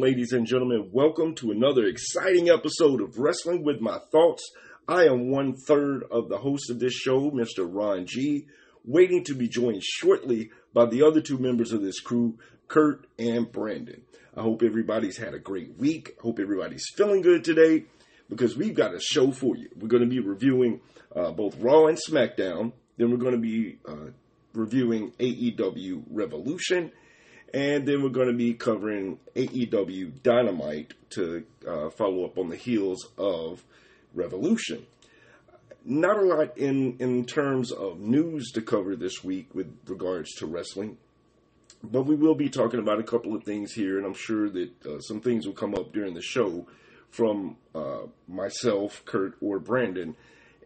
ladies 0.00 0.32
and 0.32 0.46
gentlemen? 0.46 0.90
Welcome 0.92 1.34
to 1.36 1.50
another 1.50 1.84
exciting 1.84 2.48
episode 2.48 3.00
of 3.00 3.18
Wrestling 3.18 3.64
with 3.64 3.80
My 3.80 3.98
Thoughts. 4.12 4.48
I 4.86 5.06
am 5.06 5.30
one 5.30 5.56
third 5.56 6.04
of 6.10 6.28
the 6.28 6.38
host 6.38 6.70
of 6.70 6.78
this 6.78 6.92
show, 6.92 7.32
Mr. 7.32 7.68
Ron 7.68 8.06
G, 8.06 8.46
waiting 8.84 9.24
to 9.24 9.34
be 9.34 9.48
joined 9.48 9.82
shortly 9.82 10.50
by 10.72 10.86
the 10.86 11.02
other 11.02 11.20
two 11.20 11.38
members 11.38 11.72
of 11.72 11.82
this 11.82 11.98
crew, 11.98 12.38
Kurt 12.68 13.06
and 13.18 13.50
Brandon. 13.50 14.02
I 14.36 14.42
hope 14.42 14.62
everybody's 14.62 15.16
had 15.16 15.34
a 15.34 15.40
great 15.40 15.76
week. 15.76 16.14
I 16.20 16.22
hope 16.22 16.38
everybody's 16.38 16.86
feeling 16.96 17.22
good 17.22 17.42
today 17.42 17.86
because 18.28 18.56
we've 18.56 18.76
got 18.76 18.94
a 18.94 19.00
show 19.00 19.32
for 19.32 19.56
you. 19.56 19.68
We're 19.76 19.88
going 19.88 20.04
to 20.04 20.08
be 20.08 20.20
reviewing 20.20 20.80
uh, 21.14 21.32
both 21.32 21.58
Raw 21.58 21.86
and 21.86 21.98
SmackDown. 21.98 22.72
Then 22.98 23.10
we're 23.10 23.16
going 23.16 23.34
to 23.34 23.40
be 23.40 23.78
uh, 23.88 24.10
reviewing 24.54 25.10
AEW 25.18 26.04
Revolution 26.08 26.92
and 27.54 27.86
then 27.86 28.02
we're 28.02 28.08
going 28.10 28.28
to 28.28 28.34
be 28.34 28.54
covering 28.54 29.18
AEW 29.34 30.22
Dynamite 30.22 30.94
to 31.10 31.44
uh, 31.66 31.90
follow 31.90 32.24
up 32.24 32.38
on 32.38 32.48
the 32.48 32.56
heels 32.56 33.08
of 33.16 33.64
Revolution. 34.14 34.86
Not 35.84 36.18
a 36.18 36.22
lot 36.22 36.58
in, 36.58 36.96
in 36.98 37.24
terms 37.24 37.72
of 37.72 38.00
news 38.00 38.50
to 38.52 38.60
cover 38.60 38.96
this 38.96 39.24
week 39.24 39.54
with 39.54 39.74
regards 39.86 40.34
to 40.36 40.46
wrestling, 40.46 40.98
but 41.82 42.02
we 42.02 42.16
will 42.16 42.34
be 42.34 42.50
talking 42.50 42.80
about 42.80 43.00
a 43.00 43.04
couple 43.04 43.34
of 43.34 43.44
things 43.44 43.72
here, 43.72 43.96
and 43.96 44.06
I'm 44.06 44.14
sure 44.14 44.50
that 44.50 44.86
uh, 44.86 45.00
some 45.00 45.20
things 45.20 45.46
will 45.46 45.54
come 45.54 45.74
up 45.74 45.92
during 45.92 46.14
the 46.14 46.20
show 46.20 46.66
from 47.10 47.56
uh, 47.74 48.02
myself, 48.26 49.02
Kurt, 49.06 49.36
or 49.40 49.58
Brandon, 49.58 50.14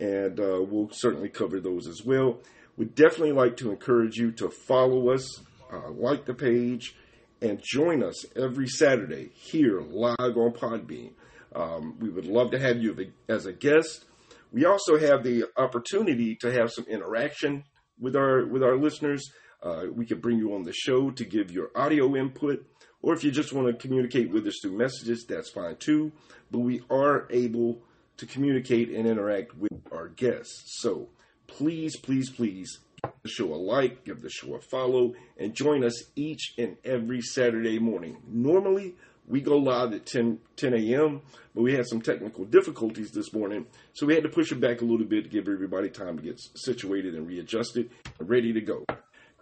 and 0.00 0.41
uh, 0.41 0.60
we'll 0.62 0.91
certainly 0.92 1.28
cover 1.28 1.60
those 1.60 1.86
as 1.86 2.02
well. 2.05 2.38
We'd 2.77 2.94
definitely 2.94 3.33
like 3.33 3.56
to 3.58 3.70
encourage 3.70 4.16
you 4.16 4.33
to 4.33 4.48
follow 4.48 5.10
us 5.10 5.41
uh, 5.73 5.91
like 5.91 6.25
the 6.27 6.34
page, 6.34 6.95
and 7.41 7.61
join 7.62 8.03
us 8.03 8.25
every 8.37 8.69
Saturday 8.69 9.31
here 9.34 9.81
live 9.81 10.37
on 10.37 10.53
Podbean. 10.53 11.12
Um, 11.55 11.97
we 11.98 12.09
would 12.09 12.27
love 12.27 12.51
to 12.53 12.59
have 12.59 12.78
you 12.78 13.12
as 13.28 13.47
a 13.47 13.53
guest. 13.53 14.05
We 14.53 14.65
also 14.65 14.98
have 14.98 15.23
the 15.25 15.45
opportunity 15.56 16.37
to 16.37 16.53
have 16.53 16.70
some 16.70 16.84
interaction 16.87 17.65
with 17.98 18.17
our 18.17 18.47
with 18.47 18.62
our 18.62 18.77
listeners. 18.77 19.23
Uh, 19.62 19.84
we 19.93 20.06
could 20.06 20.20
bring 20.20 20.39
you 20.39 20.55
on 20.55 20.65
the 20.65 20.73
show 20.73 21.11
to 21.11 21.25
give 21.25 21.50
your 21.50 21.70
audio 21.75 22.17
input, 22.17 22.67
or 23.00 23.15
if 23.15 23.25
you 23.25 23.31
just 23.31 23.53
want 23.53 23.67
to 23.69 23.75
communicate 23.75 24.31
with 24.31 24.47
us 24.47 24.59
through 24.61 24.77
messages, 24.77 25.25
that's 25.28 25.50
fine 25.50 25.77
too. 25.77 26.12
But 26.50 26.61
we 26.61 26.83
are 26.91 27.28
able 27.31 27.83
to 28.19 28.27
communicate 28.27 28.91
and 28.91 29.06
interact 29.06 29.56
with 29.56 29.73
our 29.91 30.09
guests. 30.09 30.78
So 30.81 31.09
please, 31.47 31.97
please, 31.97 32.31
please 32.31 32.78
the 33.03 33.28
show 33.28 33.53
a 33.53 33.56
like, 33.56 34.05
give 34.05 34.22
the 34.22 34.31
show 34.31 34.55
a 34.55 34.61
follow, 34.61 35.14
and 35.39 35.55
join 35.55 35.84
us 35.84 36.05
each 36.17 36.55
and 36.58 36.77
every 36.84 37.20
Saturday 37.20 37.78
morning. 37.78 38.17
Normally, 38.27 38.94
we 39.27 39.41
go 39.41 39.56
live 39.56 39.92
at 39.92 40.06
10, 40.06 40.39
10 40.56 40.75
a.m., 40.75 41.22
but 41.55 41.62
we 41.62 41.75
had 41.75 41.86
some 41.86 42.00
technical 42.00 42.44
difficulties 42.44 43.11
this 43.11 43.33
morning, 43.33 43.67
so 43.92 44.06
we 44.06 44.14
had 44.14 44.22
to 44.25 44.28
push 44.28 44.53
it 44.53 44.61
back 44.61 44.81
a 44.81 44.84
little 44.84 45.06
bit 45.06 45.25
to 45.25 45.31
give 45.31 45.48
everybody 45.48 45.89
time 45.89 46.17
to 46.17 46.22
get 46.22 46.41
situated 46.55 47.14
and 47.14 47.27
readjusted 47.27 47.91
and 48.19 48.28
ready 48.28 48.53
to 48.53 48.61
go. 48.61 48.84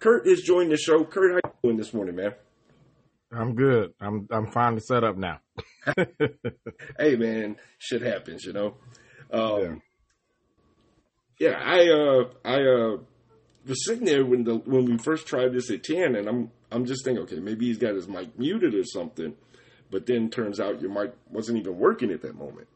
Kurt 0.00 0.26
is 0.26 0.42
joining 0.42 0.70
the 0.70 0.76
show. 0.76 1.04
Kurt, 1.04 1.32
how 1.32 1.50
you 1.50 1.54
doing 1.62 1.76
this 1.76 1.92
morning, 1.92 2.16
man? 2.16 2.34
I'm 3.32 3.54
good. 3.54 3.92
I'm 4.00 4.26
I'm 4.30 4.50
finally 4.50 4.80
set 4.80 5.04
up 5.04 5.16
now. 5.16 5.38
hey 6.98 7.14
man, 7.16 7.56
shit 7.78 8.02
happens, 8.02 8.44
you 8.44 8.52
know. 8.52 8.74
Um, 9.32 9.82
yeah. 11.38 11.50
yeah, 11.50 11.62
I 11.62 11.88
uh 11.90 12.24
I 12.44 12.62
uh 12.62 12.96
sitting 13.74 14.04
there 14.04 14.24
when 14.24 14.44
the 14.44 14.56
when 14.56 14.84
we 14.84 14.98
first 14.98 15.26
tried 15.26 15.52
this 15.52 15.70
at 15.70 15.84
ten, 15.84 16.14
and 16.16 16.28
I'm 16.28 16.50
I'm 16.70 16.86
just 16.86 17.04
thinking, 17.04 17.22
okay, 17.24 17.40
maybe 17.40 17.66
he's 17.66 17.78
got 17.78 17.94
his 17.94 18.08
mic 18.08 18.38
muted 18.38 18.74
or 18.74 18.84
something. 18.84 19.34
But 19.90 20.06
then 20.06 20.30
turns 20.30 20.60
out 20.60 20.80
your 20.80 20.90
mic 20.90 21.14
wasn't 21.28 21.58
even 21.58 21.76
working 21.76 22.12
at 22.12 22.22
that 22.22 22.36
moment. 22.36 22.68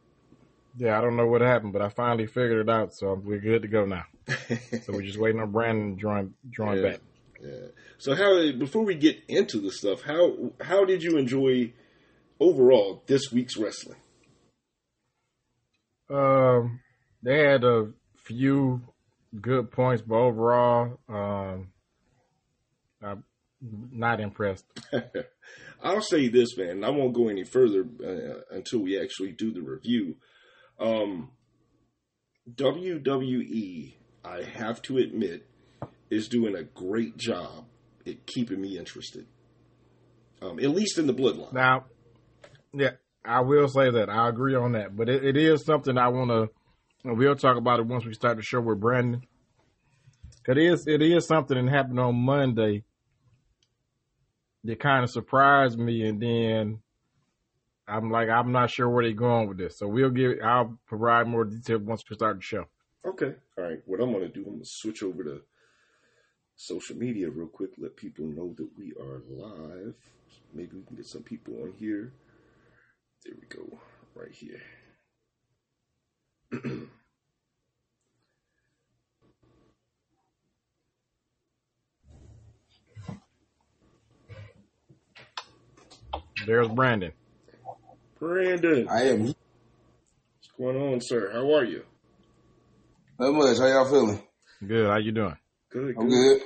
Yeah, 0.76 0.98
I 0.98 1.00
don't 1.00 1.16
know 1.16 1.26
what 1.26 1.41
happened, 1.41 1.72
but 1.72 1.82
I 1.82 1.88
finally 1.88 2.26
figured 2.26 2.69
it 2.69 2.69
out, 2.69 2.91
so 2.92 3.14
we're 3.14 3.38
good 3.38 3.62
to 3.62 3.69
go 3.69 3.84
now. 3.84 4.04
so 4.26 4.92
we're 4.92 5.03
just 5.03 5.19
waiting 5.19 5.41
on 5.41 5.53
Brandon 5.53 5.97
drawing 5.97 6.34
join 6.50 6.66
join 6.75 6.76
yeah, 6.76 6.91
back. 6.91 7.00
Yeah. 7.41 7.66
So 7.98 8.14
how 8.14 8.53
before 8.53 8.84
we 8.84 8.94
get 8.97 9.19
into 9.28 9.60
the 9.60 9.70
stuff, 9.70 10.03
how 10.03 10.53
how 10.60 10.84
did 10.84 11.03
you 11.03 11.16
enjoy 11.16 11.72
overall 12.41 13.03
this 13.06 13.31
week's 13.31 13.56
wrestling? 13.56 13.98
Um, 16.10 16.81
they 17.22 17.38
had 17.38 17.64
a 17.64 17.92
few 18.25 18.82
good 19.40 19.70
points, 19.70 20.02
but 20.02 20.16
overall, 20.16 20.98
um, 21.08 21.68
I'm 23.02 23.24
not 23.92 24.20
impressed. 24.20 24.64
I'll 25.82 26.00
say 26.00 26.28
this, 26.28 26.56
man. 26.56 26.84
I 26.84 26.90
won't 26.90 27.14
go 27.14 27.28
any 27.28 27.44
further 27.44 27.86
uh, 28.02 28.54
until 28.56 28.80
we 28.80 29.00
actually 29.00 29.32
do 29.32 29.52
the 29.52 29.60
review. 29.60 30.16
Um, 30.80 31.30
WWE, 32.50 33.94
I 34.24 34.42
have 34.42 34.82
to 34.82 34.98
admit, 34.98 35.46
is 36.10 36.28
doing 36.28 36.56
a 36.56 36.62
great 36.62 37.16
job 37.16 37.66
at 38.06 38.26
keeping 38.26 38.60
me 38.60 38.78
interested. 38.78 39.26
Um, 40.42 40.58
at 40.58 40.70
least 40.70 40.98
in 40.98 41.06
the 41.06 41.14
bloodline. 41.14 41.52
Now, 41.52 41.86
yeah, 42.72 42.90
I 43.24 43.40
will 43.40 43.68
say 43.68 43.90
that 43.90 44.10
I 44.10 44.28
agree 44.28 44.54
on 44.54 44.72
that, 44.72 44.96
but 44.96 45.08
it, 45.08 45.24
it 45.24 45.36
is 45.36 45.64
something 45.64 45.96
I 45.96 46.08
want 46.08 46.30
to 46.30 46.50
We'll 47.06 47.37
talk 47.37 47.59
about 47.59 47.81
it 47.81 47.87
once 47.87 48.06
we 48.06 48.15
start 48.15 48.38
the 48.38 48.42
show 48.42 48.62
with 48.62 48.81
Brandon. 48.81 49.26
It 50.48 50.56
is 50.56 50.87
it 50.87 51.03
is 51.03 51.26
something 51.26 51.62
that 51.62 51.70
happened 51.70 52.00
on 52.00 52.15
Monday 52.16 52.84
that 54.65 54.81
kind 54.81 55.04
of 55.04 55.10
surprised 55.10 55.78
me, 55.78 56.06
and 56.06 56.20
then 56.20 56.78
I'm 57.87 58.10
like 58.10 58.31
I'm 58.31 58.53
not 58.53 58.70
sure 58.70 58.88
where 58.88 59.04
they're 59.04 59.12
going 59.12 59.48
with 59.48 59.59
this. 59.59 59.78
So 59.78 59.87
we'll 59.87 60.09
give 60.09 60.38
I'll 60.43 60.78
provide 60.87 61.28
more 61.28 61.44
detail 61.44 61.78
once 61.78 62.03
we 62.09 62.16
start 62.16 62.38
the 62.38 62.43
show. 62.43 62.64
Okay, 63.04 63.34
all 63.59 63.64
right. 63.64 63.81
What 63.84 64.00
I'm 64.00 64.10
gonna 64.10 64.28
do, 64.28 64.44
I'm 64.47 64.54
gonna 64.54 64.64
switch 64.64 65.03
over 65.03 65.22
to 65.25 65.43
social 66.56 66.97
media 66.97 67.28
real 67.28 67.48
quick. 67.48 67.72
Let 67.76 67.97
people 67.97 68.25
know 68.25 68.54
that 68.56 68.69
we 68.78 68.94
are 68.98 69.22
live. 69.28 69.94
Maybe 70.54 70.76
we 70.76 70.82
can 70.84 70.97
get 70.97 71.06
some 71.06 71.22
people 71.22 71.54
on 71.62 71.75
here. 71.78 72.14
There 73.26 73.34
we 73.38 73.47
go, 73.47 73.78
right 74.14 74.32
here. 74.32 74.62
There's 86.47 86.69
Brandon. 86.69 87.12
Brandon. 88.19 88.87
I 88.88 89.03
am. 89.03 89.22
What's 89.25 89.37
going 90.59 90.76
on, 90.76 91.00
sir? 91.00 91.31
How 91.32 91.54
are 91.54 91.64
you? 91.64 91.84
Not 93.19 93.32
much. 93.32 93.59
How 93.59 93.66
y'all 93.66 93.87
feeling? 93.87 94.22
Good. 94.66 94.87
How 94.87 94.98
you 94.98 95.12
doing? 95.12 95.37
Good. 95.70 95.97
I'm 95.98 96.09
good. 96.09 96.43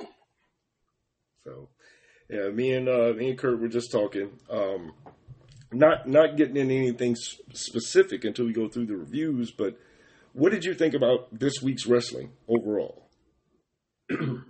So, 1.43 1.69
yeah, 2.29 2.49
me 2.49 2.73
and 2.73 2.87
uh, 2.87 3.13
me 3.15 3.31
and 3.31 3.39
Kurt 3.39 3.59
were 3.59 3.67
just 3.67 3.91
talking. 3.91 4.29
Um, 4.49 4.93
not 5.71 6.07
not 6.07 6.37
getting 6.37 6.57
into 6.57 6.73
anything 6.73 7.15
specific 7.15 8.23
until 8.23 8.45
we 8.45 8.53
go 8.53 8.67
through 8.67 8.87
the 8.87 8.95
reviews, 8.97 9.51
but 9.51 9.77
what 10.33 10.51
did 10.51 10.63
you 10.65 10.73
think 10.73 10.93
about 10.93 11.27
this 11.37 11.61
week's 11.61 11.85
wrestling 11.85 12.31
overall? 12.47 13.09
um, 14.11 14.45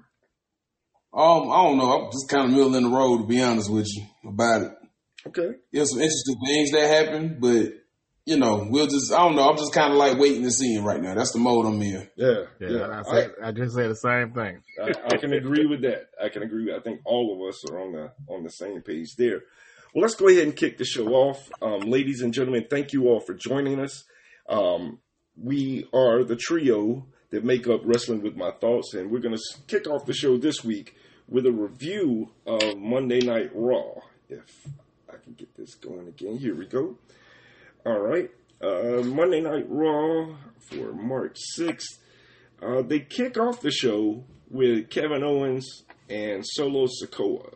I 1.13 1.17
don't 1.17 1.77
know. 1.77 2.05
I'm 2.05 2.11
just 2.11 2.29
kind 2.29 2.45
of 2.45 2.51
middle 2.51 2.75
in 2.75 2.83
the 2.83 2.89
road 2.89 3.19
to 3.19 3.27
be 3.27 3.41
honest 3.41 3.69
with 3.69 3.87
you 3.93 4.05
about 4.29 4.61
it. 4.63 4.71
Okay. 5.27 5.57
There's 5.71 5.91
some 5.91 5.99
interesting 5.99 6.37
things 6.45 6.71
that 6.71 6.87
happen, 6.87 7.37
but 7.39 7.73
you 8.25 8.37
know, 8.37 8.67
we'll 8.69 8.87
just 8.87 9.11
I 9.11 9.17
don't 9.17 9.35
know. 9.35 9.49
I'm 9.49 9.57
just 9.57 9.73
kind 9.73 9.91
of 9.91 9.97
like 9.97 10.19
waiting 10.19 10.43
to 10.43 10.51
see 10.51 10.75
him 10.75 10.85
right 10.85 11.01
now. 11.01 11.15
That's 11.15 11.31
the 11.31 11.39
mode 11.39 11.65
I'm 11.65 11.81
in. 11.81 12.07
Yeah, 12.15 12.43
yeah. 12.59 12.69
yeah. 12.69 12.99
I, 12.99 13.01
said, 13.03 13.31
I, 13.43 13.47
I, 13.47 13.51
just 13.51 13.75
said 13.75 13.89
the 13.89 13.95
same 13.95 14.31
thing. 14.33 14.61
I, 14.81 15.13
I, 15.13 15.17
can 15.17 15.33
agree 15.33 15.65
with 15.65 15.81
that. 15.81 16.09
I 16.23 16.29
can 16.29 16.43
agree. 16.43 16.73
I 16.73 16.79
think 16.79 17.01
all 17.05 17.33
of 17.35 17.49
us 17.49 17.69
are 17.69 17.79
on 17.79 17.91
the 17.91 18.11
on 18.31 18.43
the 18.43 18.51
same 18.51 18.81
page 18.81 19.15
there. 19.17 19.41
Well, 19.93 20.03
let's 20.03 20.13
go 20.13 20.27
ahead 20.27 20.43
and 20.43 20.55
kick 20.55 20.77
the 20.77 20.85
show 20.85 21.07
off, 21.07 21.49
um, 21.61 21.81
ladies 21.81 22.21
and 22.21 22.31
gentlemen. 22.31 22.67
Thank 22.69 22.93
you 22.93 23.07
all 23.07 23.19
for 23.19 23.33
joining 23.33 23.79
us. 23.79 24.03
Um, 24.47 24.99
we 25.41 25.87
are 25.93 26.23
the 26.23 26.35
trio 26.35 27.05
that 27.29 27.43
make 27.43 27.67
up 27.67 27.81
Wrestling 27.83 28.21
with 28.21 28.35
My 28.35 28.51
Thoughts, 28.51 28.93
and 28.93 29.11
we're 29.11 29.19
going 29.19 29.35
to 29.35 29.43
kick 29.67 29.87
off 29.87 30.05
the 30.05 30.13
show 30.13 30.37
this 30.37 30.63
week 30.63 30.95
with 31.27 31.45
a 31.45 31.51
review 31.51 32.29
of 32.45 32.77
Monday 32.77 33.19
Night 33.19 33.51
Raw. 33.53 34.01
If 34.27 34.67
I 35.07 35.17
can 35.23 35.33
get 35.33 35.55
this 35.55 35.75
going 35.75 36.07
again, 36.07 36.37
here 36.37 36.55
we 36.55 36.65
go. 36.65 36.97
All 37.85 37.99
right, 37.99 38.29
uh, 38.61 39.03
Monday 39.03 39.41
Night 39.41 39.65
Raw 39.69 40.35
for 40.69 40.93
March 40.93 41.37
6th. 41.57 41.99
Uh, 42.61 42.81
they 42.81 42.99
kick 42.99 43.37
off 43.37 43.61
the 43.61 43.71
show 43.71 44.23
with 44.49 44.89
Kevin 44.89 45.23
Owens 45.23 45.83
and 46.09 46.43
Solo 46.45 46.87
Sikoa. 46.87 47.53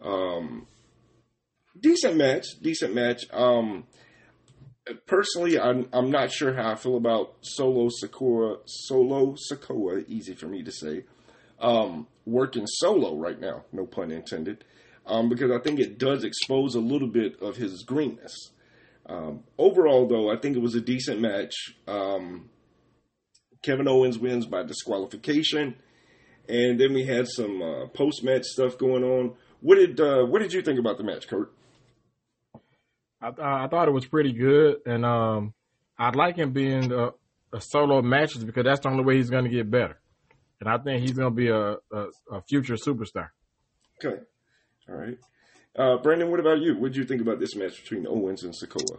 Um, 0.00 0.66
decent 1.78 2.16
match, 2.16 2.46
decent 2.62 2.94
match. 2.94 3.22
Um, 3.32 3.84
personally, 5.06 5.58
I'm 5.58 5.88
I'm 5.92 6.10
not 6.10 6.30
sure 6.32 6.54
how 6.54 6.72
I 6.72 6.74
feel 6.76 6.96
about 6.96 7.36
Solo 7.42 7.88
Sikoa. 8.02 8.58
Solo 8.66 9.34
Sikoa, 9.50 10.04
easy 10.08 10.34
for 10.34 10.46
me 10.46 10.62
to 10.62 10.72
say. 10.72 11.04
Um, 11.60 12.06
working 12.24 12.66
solo 12.66 13.16
right 13.16 13.40
now, 13.40 13.64
no 13.72 13.86
pun 13.86 14.10
intended. 14.12 14.64
um, 15.06 15.28
because 15.28 15.50
I 15.50 15.58
think 15.58 15.80
it 15.80 15.98
does 15.98 16.22
expose 16.24 16.74
a 16.74 16.80
little 16.80 17.08
bit 17.08 17.40
of 17.40 17.56
his 17.56 17.82
greenness. 17.84 18.50
Um, 19.06 19.44
overall, 19.58 20.06
though, 20.06 20.30
I 20.30 20.36
think 20.36 20.56
it 20.56 20.60
was 20.62 20.74
a 20.74 20.80
decent 20.80 21.20
match. 21.20 21.54
Um, 21.86 22.50
Kevin 23.62 23.88
Owens 23.88 24.18
wins 24.18 24.46
by 24.46 24.62
disqualification, 24.62 25.76
and 26.48 26.78
then 26.80 26.92
we 26.94 27.04
had 27.04 27.26
some 27.28 27.62
uh, 27.62 27.86
post 27.88 28.22
match 28.24 28.44
stuff 28.44 28.78
going 28.78 29.04
on. 29.04 29.34
What 29.60 29.76
did 29.76 30.00
uh, 30.00 30.24
what 30.26 30.40
did 30.40 30.52
you 30.52 30.62
think 30.62 30.78
about 30.78 30.98
the 30.98 31.04
match, 31.04 31.26
Kurt? 31.28 31.52
I, 33.20 33.64
I 33.64 33.68
thought 33.68 33.88
it 33.88 33.92
was 33.92 34.06
pretty 34.06 34.32
good, 34.32 34.76
and 34.86 35.04
um, 35.04 35.54
I'd 35.98 36.16
like 36.16 36.36
him 36.36 36.52
being 36.52 36.92
a, 36.92 37.10
a 37.52 37.60
solo 37.60 38.02
matches 38.02 38.44
because 38.44 38.64
that's 38.64 38.80
the 38.80 38.88
only 38.88 39.04
way 39.04 39.16
he's 39.16 39.30
going 39.30 39.44
to 39.44 39.50
get 39.50 39.70
better, 39.70 40.00
and 40.60 40.68
I 40.68 40.78
think 40.78 41.02
he's 41.02 41.12
going 41.12 41.30
to 41.30 41.34
be 41.34 41.48
a, 41.48 41.72
a, 41.92 42.06
a 42.32 42.42
future 42.48 42.74
superstar. 42.74 43.30
Okay, 44.04 44.20
all 44.88 44.94
right. 44.94 45.18
Uh, 45.76 45.96
Brandon, 46.02 46.30
what 46.30 46.40
about 46.40 46.60
you? 46.60 46.76
What 46.78 46.92
did 46.92 46.96
you 46.96 47.04
think 47.04 47.20
about 47.20 47.38
this 47.38 47.54
match 47.54 47.82
between 47.82 48.06
Owens 48.06 48.42
and 48.42 48.52
Sikoa? 48.52 48.98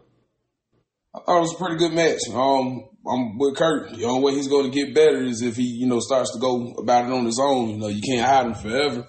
I 1.14 1.20
thought 1.26 1.38
it 1.38 1.42
was 1.42 1.56
a 1.56 1.58
pretty 1.58 1.78
good 1.78 1.92
match. 1.94 2.20
Um, 2.32 2.88
I'm 3.08 3.38
with 3.38 3.58
Kurt. 3.58 3.98
The 3.98 4.06
only 4.06 4.24
way 4.24 4.36
he's 4.36 4.48
going 4.48 4.72
to 4.72 4.86
get 4.86 4.94
better 4.94 5.24
is 5.24 5.42
if 5.42 5.56
he, 5.56 5.64
you 5.64 5.88
know, 5.88 6.00
starts 6.00 6.32
to 6.34 6.40
go 6.40 6.74
about 6.78 7.06
it 7.06 7.12
on 7.12 7.26
his 7.26 7.40
own. 7.42 7.70
You 7.70 7.78
know, 7.78 7.88
you 7.88 8.02
can't 8.02 8.26
hide 8.26 8.46
him 8.46 8.54
forever. 8.54 9.08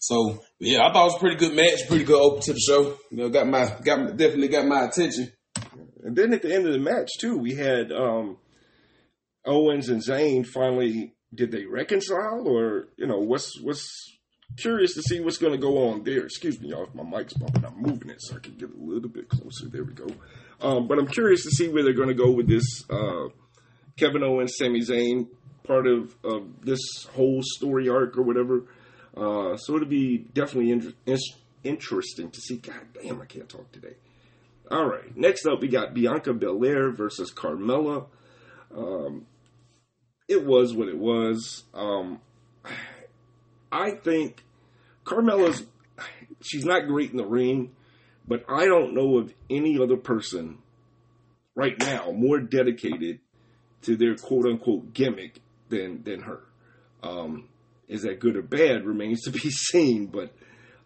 So 0.00 0.42
yeah, 0.58 0.86
I 0.86 0.92
thought 0.92 1.02
it 1.02 1.12
was 1.12 1.16
a 1.16 1.20
pretty 1.20 1.36
good 1.36 1.54
match, 1.54 1.86
pretty 1.86 2.04
good 2.04 2.20
open 2.20 2.42
to 2.42 2.52
the 2.54 2.60
show. 2.60 2.98
You 3.10 3.18
know, 3.18 3.28
got 3.28 3.46
my 3.46 3.66
got 3.84 4.16
definitely 4.16 4.48
got 4.48 4.66
my 4.66 4.84
attention. 4.84 5.30
And 6.02 6.16
then 6.16 6.32
at 6.32 6.42
the 6.42 6.54
end 6.54 6.66
of 6.66 6.72
the 6.72 6.78
match 6.78 7.10
too, 7.20 7.36
we 7.36 7.54
had 7.54 7.92
um, 7.92 8.38
Owens 9.44 9.88
and 9.88 10.02
Zayn 10.02 10.46
finally. 10.46 11.14
Did 11.32 11.52
they 11.52 11.64
reconcile, 11.64 12.42
or 12.44 12.88
you 12.96 13.06
know, 13.06 13.18
what's 13.18 13.60
what's 13.60 14.18
curious 14.56 14.94
to 14.94 15.02
see 15.02 15.20
what's 15.20 15.38
going 15.38 15.52
to 15.52 15.58
go 15.58 15.88
on 15.88 16.02
there. 16.04 16.24
Excuse 16.24 16.60
me, 16.60 16.70
y'all, 16.70 16.84
if 16.84 16.94
my 16.94 17.02
mic's 17.02 17.34
bumping, 17.34 17.64
I'm 17.64 17.80
moving 17.80 18.10
it 18.10 18.20
so 18.20 18.36
I 18.36 18.40
can 18.40 18.54
get 18.56 18.70
a 18.70 18.78
little 18.78 19.08
bit 19.08 19.28
closer. 19.28 19.68
There 19.68 19.84
we 19.84 19.92
go. 19.92 20.08
Um, 20.60 20.88
but 20.88 20.98
I'm 20.98 21.06
curious 21.06 21.44
to 21.44 21.50
see 21.50 21.68
where 21.68 21.82
they're 21.82 21.92
going 21.92 22.08
to 22.08 22.14
go 22.14 22.30
with 22.30 22.48
this 22.48 22.64
uh, 22.90 23.28
Kevin 23.96 24.22
Owens, 24.22 24.54
Sami 24.56 24.80
Zayn 24.80 25.28
part 25.64 25.86
of, 25.86 26.14
of 26.24 26.64
this 26.64 26.80
whole 27.14 27.40
story 27.42 27.88
arc 27.88 28.16
or 28.18 28.22
whatever. 28.22 28.64
Uh, 29.20 29.56
so 29.58 29.76
it'll 29.76 29.86
be 29.86 30.16
definitely 30.16 30.70
in- 30.70 30.94
in- 31.04 31.18
interesting 31.62 32.30
to 32.30 32.40
see. 32.40 32.56
God 32.56 32.80
damn, 32.94 33.20
I 33.20 33.26
can't 33.26 33.48
talk 33.48 33.70
today. 33.70 33.96
All 34.70 34.86
right, 34.86 35.14
next 35.16 35.46
up 35.46 35.60
we 35.60 35.68
got 35.68 35.92
Bianca 35.92 36.32
Belair 36.32 36.90
versus 36.90 37.30
Carmella. 37.30 38.06
Um, 38.74 39.26
it 40.28 40.46
was 40.46 40.72
what 40.74 40.88
it 40.88 40.96
was. 40.96 41.64
Um, 41.74 42.20
I 43.70 43.90
think 43.90 44.42
Carmella's 45.04 45.64
she's 46.40 46.64
not 46.64 46.86
great 46.86 47.10
in 47.10 47.16
the 47.16 47.26
ring, 47.26 47.72
but 48.26 48.44
I 48.48 48.66
don't 48.66 48.94
know 48.94 49.18
of 49.18 49.34
any 49.50 49.78
other 49.78 49.96
person 49.96 50.58
right 51.54 51.78
now 51.78 52.12
more 52.12 52.38
dedicated 52.40 53.18
to 53.82 53.96
their 53.96 54.14
quote 54.14 54.46
unquote 54.46 54.94
gimmick 54.94 55.40
than 55.68 56.02
than 56.04 56.20
her. 56.20 56.40
Um, 57.02 57.49
is 57.90 58.02
that 58.02 58.20
good 58.20 58.36
or 58.36 58.42
bad 58.42 58.86
remains 58.86 59.22
to 59.22 59.30
be 59.30 59.38
seen, 59.50 60.06
but 60.06 60.32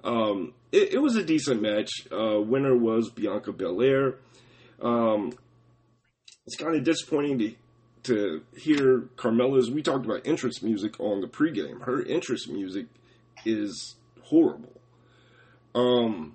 um, 0.02 0.54
it, 0.72 0.94
it, 0.94 0.98
was 0.98 1.16
a 1.16 1.24
decent 1.24 1.62
match. 1.62 1.90
Uh, 2.10 2.40
winner 2.40 2.76
was 2.76 3.10
Bianca 3.10 3.52
Belair. 3.52 4.16
Um, 4.82 5.32
it's 6.46 6.56
kind 6.56 6.74
of 6.76 6.84
disappointing 6.84 7.38
to 7.38 7.54
to 8.04 8.42
hear 8.54 9.08
Carmella's. 9.16 9.70
We 9.70 9.82
talked 9.82 10.04
about 10.04 10.26
entrance 10.26 10.62
music 10.62 11.00
on 11.00 11.22
the 11.22 11.26
pregame. 11.26 11.82
Her 11.82 12.04
entrance 12.04 12.48
music 12.48 12.86
is 13.46 13.96
horrible. 14.22 14.78
Um, 15.74 16.34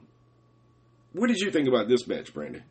what 1.13 1.27
did 1.27 1.38
you 1.38 1.51
think 1.51 1.68
about 1.68 1.88
this 1.88 2.07
match, 2.07 2.33
Brandon? 2.33 2.63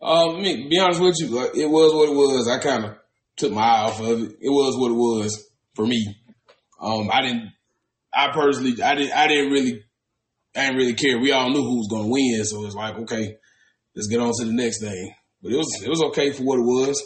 Um, 0.00 0.36
I 0.36 0.40
mean, 0.40 0.68
be 0.68 0.78
honest 0.78 1.00
with 1.00 1.16
you, 1.18 1.40
it 1.54 1.68
was 1.68 1.92
what 1.92 2.08
it 2.08 2.14
was. 2.14 2.48
I 2.48 2.58
kind 2.58 2.84
of 2.84 2.98
took 3.36 3.52
my 3.52 3.62
eye 3.62 3.82
off 3.82 4.00
of 4.00 4.22
it. 4.22 4.36
It 4.40 4.50
was 4.50 4.76
what 4.78 4.92
it 4.92 4.94
was 4.94 5.47
for 5.78 5.86
me. 5.86 6.16
Um, 6.80 7.08
I 7.10 7.22
didn't. 7.22 7.52
I 8.12 8.32
personally, 8.32 8.82
I 8.82 8.96
didn't. 8.96 9.12
I 9.12 9.28
didn't 9.28 9.52
really. 9.52 9.84
I 10.56 10.62
didn't 10.62 10.76
really 10.76 10.94
care. 10.94 11.18
We 11.18 11.30
all 11.30 11.48
knew 11.48 11.62
who 11.62 11.78
was 11.78 11.88
going 11.88 12.04
to 12.04 12.10
win, 12.10 12.44
so 12.44 12.62
it 12.62 12.64
was 12.64 12.74
like, 12.74 12.98
okay, 13.02 13.36
let's 13.94 14.08
get 14.08 14.20
on 14.20 14.32
to 14.38 14.44
the 14.44 14.52
next 14.52 14.80
thing. 14.80 15.14
But 15.40 15.52
it 15.52 15.56
was 15.56 15.82
it 15.82 15.88
was 15.88 16.02
okay 16.08 16.32
for 16.32 16.42
what 16.42 16.58
it 16.58 16.62
was. 16.62 17.02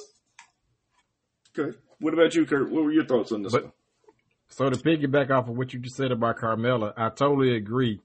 Okay. 1.56 1.76
What 2.00 2.14
about 2.14 2.34
you, 2.34 2.46
Kurt? 2.46 2.70
What 2.70 2.84
were 2.84 2.92
your 2.92 3.04
thoughts 3.04 3.30
on 3.30 3.42
this 3.42 3.52
but, 3.52 3.64
one? 3.64 3.72
So 4.48 4.70
to 4.70 4.76
piggyback 4.76 5.30
off 5.30 5.48
of 5.48 5.56
what 5.56 5.72
you 5.72 5.80
just 5.80 5.96
said 5.96 6.12
about 6.12 6.38
Carmella, 6.38 6.92
I 6.96 7.10
totally 7.10 7.56
agree. 7.56 8.00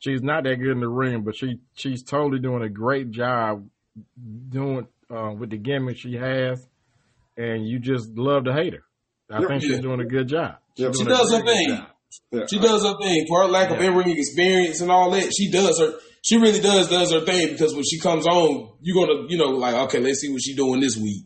She's 0.00 0.22
not 0.22 0.44
that 0.44 0.56
good 0.56 0.72
in 0.72 0.80
the 0.80 0.88
ring, 0.88 1.22
but 1.22 1.34
she 1.34 1.60
she's 1.74 2.02
totally 2.02 2.40
doing 2.40 2.62
a 2.62 2.68
great 2.68 3.10
job 3.10 3.66
doing 4.48 4.86
uh, 5.10 5.32
with 5.32 5.50
the 5.50 5.56
gimmick 5.56 5.96
she 5.96 6.14
has, 6.14 6.66
and 7.38 7.66
you 7.66 7.78
just 7.78 8.10
love 8.16 8.44
to 8.44 8.52
hate 8.52 8.74
her. 8.74 8.84
I 9.30 9.44
think 9.44 9.62
she's 9.62 9.80
doing 9.80 10.00
a 10.00 10.04
good 10.06 10.28
job. 10.28 10.56
Yep. 10.76 10.94
She 10.96 11.04
does 11.04 11.32
her 11.32 11.44
thing. 11.44 11.86
Yeah. 12.30 12.46
She 12.48 12.58
does 12.58 12.82
her 12.82 12.94
thing. 13.02 13.26
For 13.28 13.42
her 13.42 13.48
lack 13.48 13.70
of 13.70 13.80
in 13.80 13.94
ring 13.94 14.10
experience 14.10 14.80
and 14.80 14.90
all 14.90 15.10
that, 15.10 15.32
she 15.36 15.50
does 15.50 15.78
her. 15.78 15.92
She 16.22 16.36
really 16.36 16.60
does 16.60 16.88
does 16.88 17.12
her 17.12 17.20
thing 17.20 17.52
because 17.52 17.74
when 17.74 17.84
she 17.84 17.98
comes 18.00 18.26
on, 18.26 18.72
you're 18.80 19.06
gonna 19.06 19.26
you 19.28 19.36
know 19.38 19.50
like 19.50 19.74
okay, 19.74 20.00
let's 20.00 20.20
see 20.20 20.32
what 20.32 20.42
she's 20.42 20.56
doing 20.56 20.80
this 20.80 20.96
week 20.96 21.24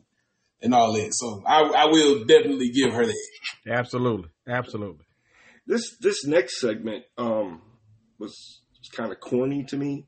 and 0.63 0.75
all 0.75 0.93
that. 0.95 1.13
So 1.13 1.43
I, 1.47 1.61
I 1.61 1.85
will 1.87 2.25
definitely 2.25 2.71
give 2.71 2.93
her 2.93 3.07
that. 3.07 3.29
Absolutely, 3.69 4.31
absolutely. 4.49 5.05
This 5.67 5.97
this 6.01 6.25
next 6.25 6.61
segment 6.61 7.05
um, 7.19 7.63
was 8.19 8.63
kind 8.97 9.13
of 9.13 9.21
corny 9.21 9.65
to 9.65 9.77
me, 9.77 10.07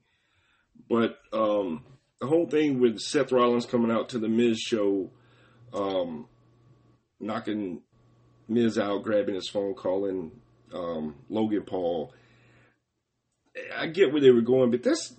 but 0.88 1.18
um, 1.32 1.84
the 2.20 2.26
whole 2.26 2.48
thing 2.48 2.80
with 2.80 2.98
Seth 2.98 3.32
Rollins 3.32 3.66
coming 3.66 3.90
out 3.90 4.10
to 4.10 4.18
the 4.18 4.28
Miz 4.28 4.58
show, 4.58 5.12
um, 5.72 6.26
knocking 7.20 7.82
Miz 8.48 8.78
out, 8.78 9.02
grabbing 9.02 9.34
his 9.34 9.48
phone, 9.48 9.74
calling 9.74 10.32
um, 10.74 11.16
Logan 11.28 11.64
Paul. 11.66 12.12
I 13.76 13.86
get 13.86 14.12
where 14.12 14.20
they 14.20 14.30
were 14.30 14.40
going, 14.40 14.70
but 14.70 14.82
this 14.82 15.14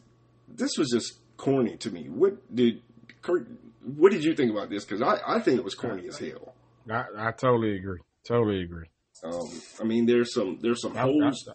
this 0.48 0.78
was 0.78 0.90
just 0.92 1.20
corny 1.38 1.78
to 1.78 1.92
me. 1.92 2.08
What 2.10 2.54
did 2.54 2.82
Kurt? 3.22 3.48
What 3.84 4.12
did 4.12 4.24
you 4.24 4.36
think 4.36 4.52
about 4.52 4.70
this? 4.70 4.84
Because 4.84 5.02
I, 5.02 5.36
I 5.36 5.40
think 5.40 5.58
it 5.58 5.64
was 5.64 5.76
corny 5.76 6.08
as 6.08 6.18
hell. 6.18 6.54
I, 6.90 7.06
I 7.18 7.32
totally 7.32 7.76
agree. 7.76 8.00
Totally 8.28 8.64
agree. 8.64 8.86
Um, 9.24 9.62
I 9.80 9.84
mean, 9.84 10.06
there's 10.06 10.34
some 10.34 10.60
there's 10.62 10.82
some 10.82 10.96
holes. 10.96 11.48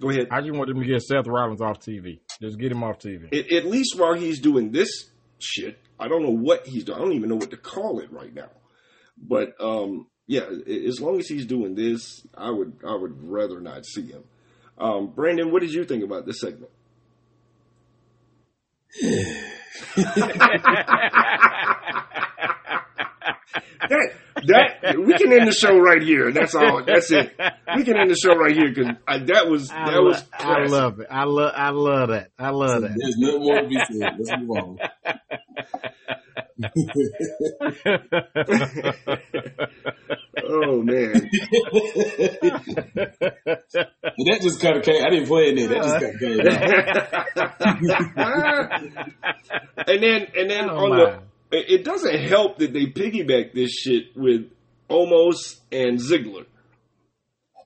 Go 0.00 0.08
ahead. 0.08 0.28
I 0.30 0.40
just 0.40 0.54
want 0.54 0.68
them 0.68 0.80
to 0.80 0.86
get 0.86 1.02
Seth 1.02 1.26
Rollins 1.26 1.60
off 1.60 1.80
TV. 1.80 2.20
Just 2.40 2.58
get 2.58 2.72
him 2.72 2.82
off 2.82 2.98
TV. 2.98 3.26
At, 3.36 3.52
at 3.52 3.66
least 3.66 3.98
while 3.98 4.14
he's 4.14 4.40
doing 4.40 4.72
this 4.72 5.10
shit, 5.38 5.78
I 5.98 6.08
don't 6.08 6.22
know 6.22 6.30
what 6.30 6.66
he's 6.66 6.84
doing. 6.84 6.98
I 6.98 7.02
don't 7.02 7.12
even 7.12 7.28
know 7.28 7.36
what 7.36 7.50
to 7.50 7.56
call 7.58 8.00
it 8.00 8.10
right 8.10 8.32
now. 8.32 8.48
But 9.18 9.54
um, 9.60 10.06
yeah, 10.30 10.42
as 10.86 11.00
long 11.00 11.18
as 11.18 11.26
he's 11.26 11.44
doing 11.44 11.74
this, 11.74 12.24
I 12.36 12.50
would 12.50 12.76
I 12.86 12.94
would 12.94 13.20
rather 13.28 13.60
not 13.60 13.84
see 13.84 14.06
him. 14.06 14.22
Um, 14.78 15.08
Brandon, 15.08 15.50
what 15.50 15.60
did 15.60 15.72
you 15.72 15.84
think 15.84 16.04
about 16.04 16.24
this 16.24 16.38
segment? 16.40 16.70
that 23.90 24.78
that 24.82 24.98
we 25.04 25.14
can 25.14 25.32
end 25.32 25.48
the 25.48 25.52
show 25.52 25.76
right 25.76 26.00
here. 26.00 26.30
That's 26.30 26.54
all. 26.54 26.84
That's 26.84 27.10
it. 27.10 27.36
We 27.76 27.82
can 27.82 27.96
end 27.96 28.10
the 28.10 28.14
show 28.14 28.36
right 28.36 28.54
here 28.54 28.68
because 28.72 28.94
that 29.26 29.48
was 29.48 29.66
that 29.66 29.94
I 29.94 29.98
was. 29.98 30.24
I 30.32 30.66
love 30.66 31.00
it. 31.00 31.08
I 31.10 31.24
love. 31.24 31.52
I 31.56 31.70
love 31.70 32.08
that. 32.10 32.30
I 32.38 32.50
love 32.50 32.82
that. 32.82 32.94
There's 32.96 33.18
no 33.18 33.40
more 33.40 33.62
to 33.62 33.66
be 33.66 33.80
said. 33.90 34.12
Let's 34.16 34.30
move 34.40 34.50
on. 34.50 34.78
oh 40.44 40.82
man! 40.82 41.12
that 44.16 44.38
just 44.42 44.60
kind 44.60 44.76
of 44.76 44.82
came. 44.82 45.02
I 45.04 45.10
didn't 45.10 45.26
play 45.26 45.44
it. 45.48 45.68
That 45.68 45.82
just 45.82 46.00
kind 46.00 46.14
of 46.14 46.20
came. 46.20 46.40
and 49.86 50.02
then, 50.02 50.26
and 50.36 50.50
then 50.50 50.70
oh, 50.70 50.76
on 50.76 50.90
my. 50.90 50.96
the 50.96 51.20
it 51.52 51.84
doesn't 51.84 52.20
help 52.20 52.58
that 52.58 52.72
they 52.72 52.86
piggyback 52.86 53.52
this 53.54 53.70
shit 53.70 54.16
with 54.16 54.50
Omos 54.88 55.58
and 55.72 55.98
Ziggler. 55.98 56.46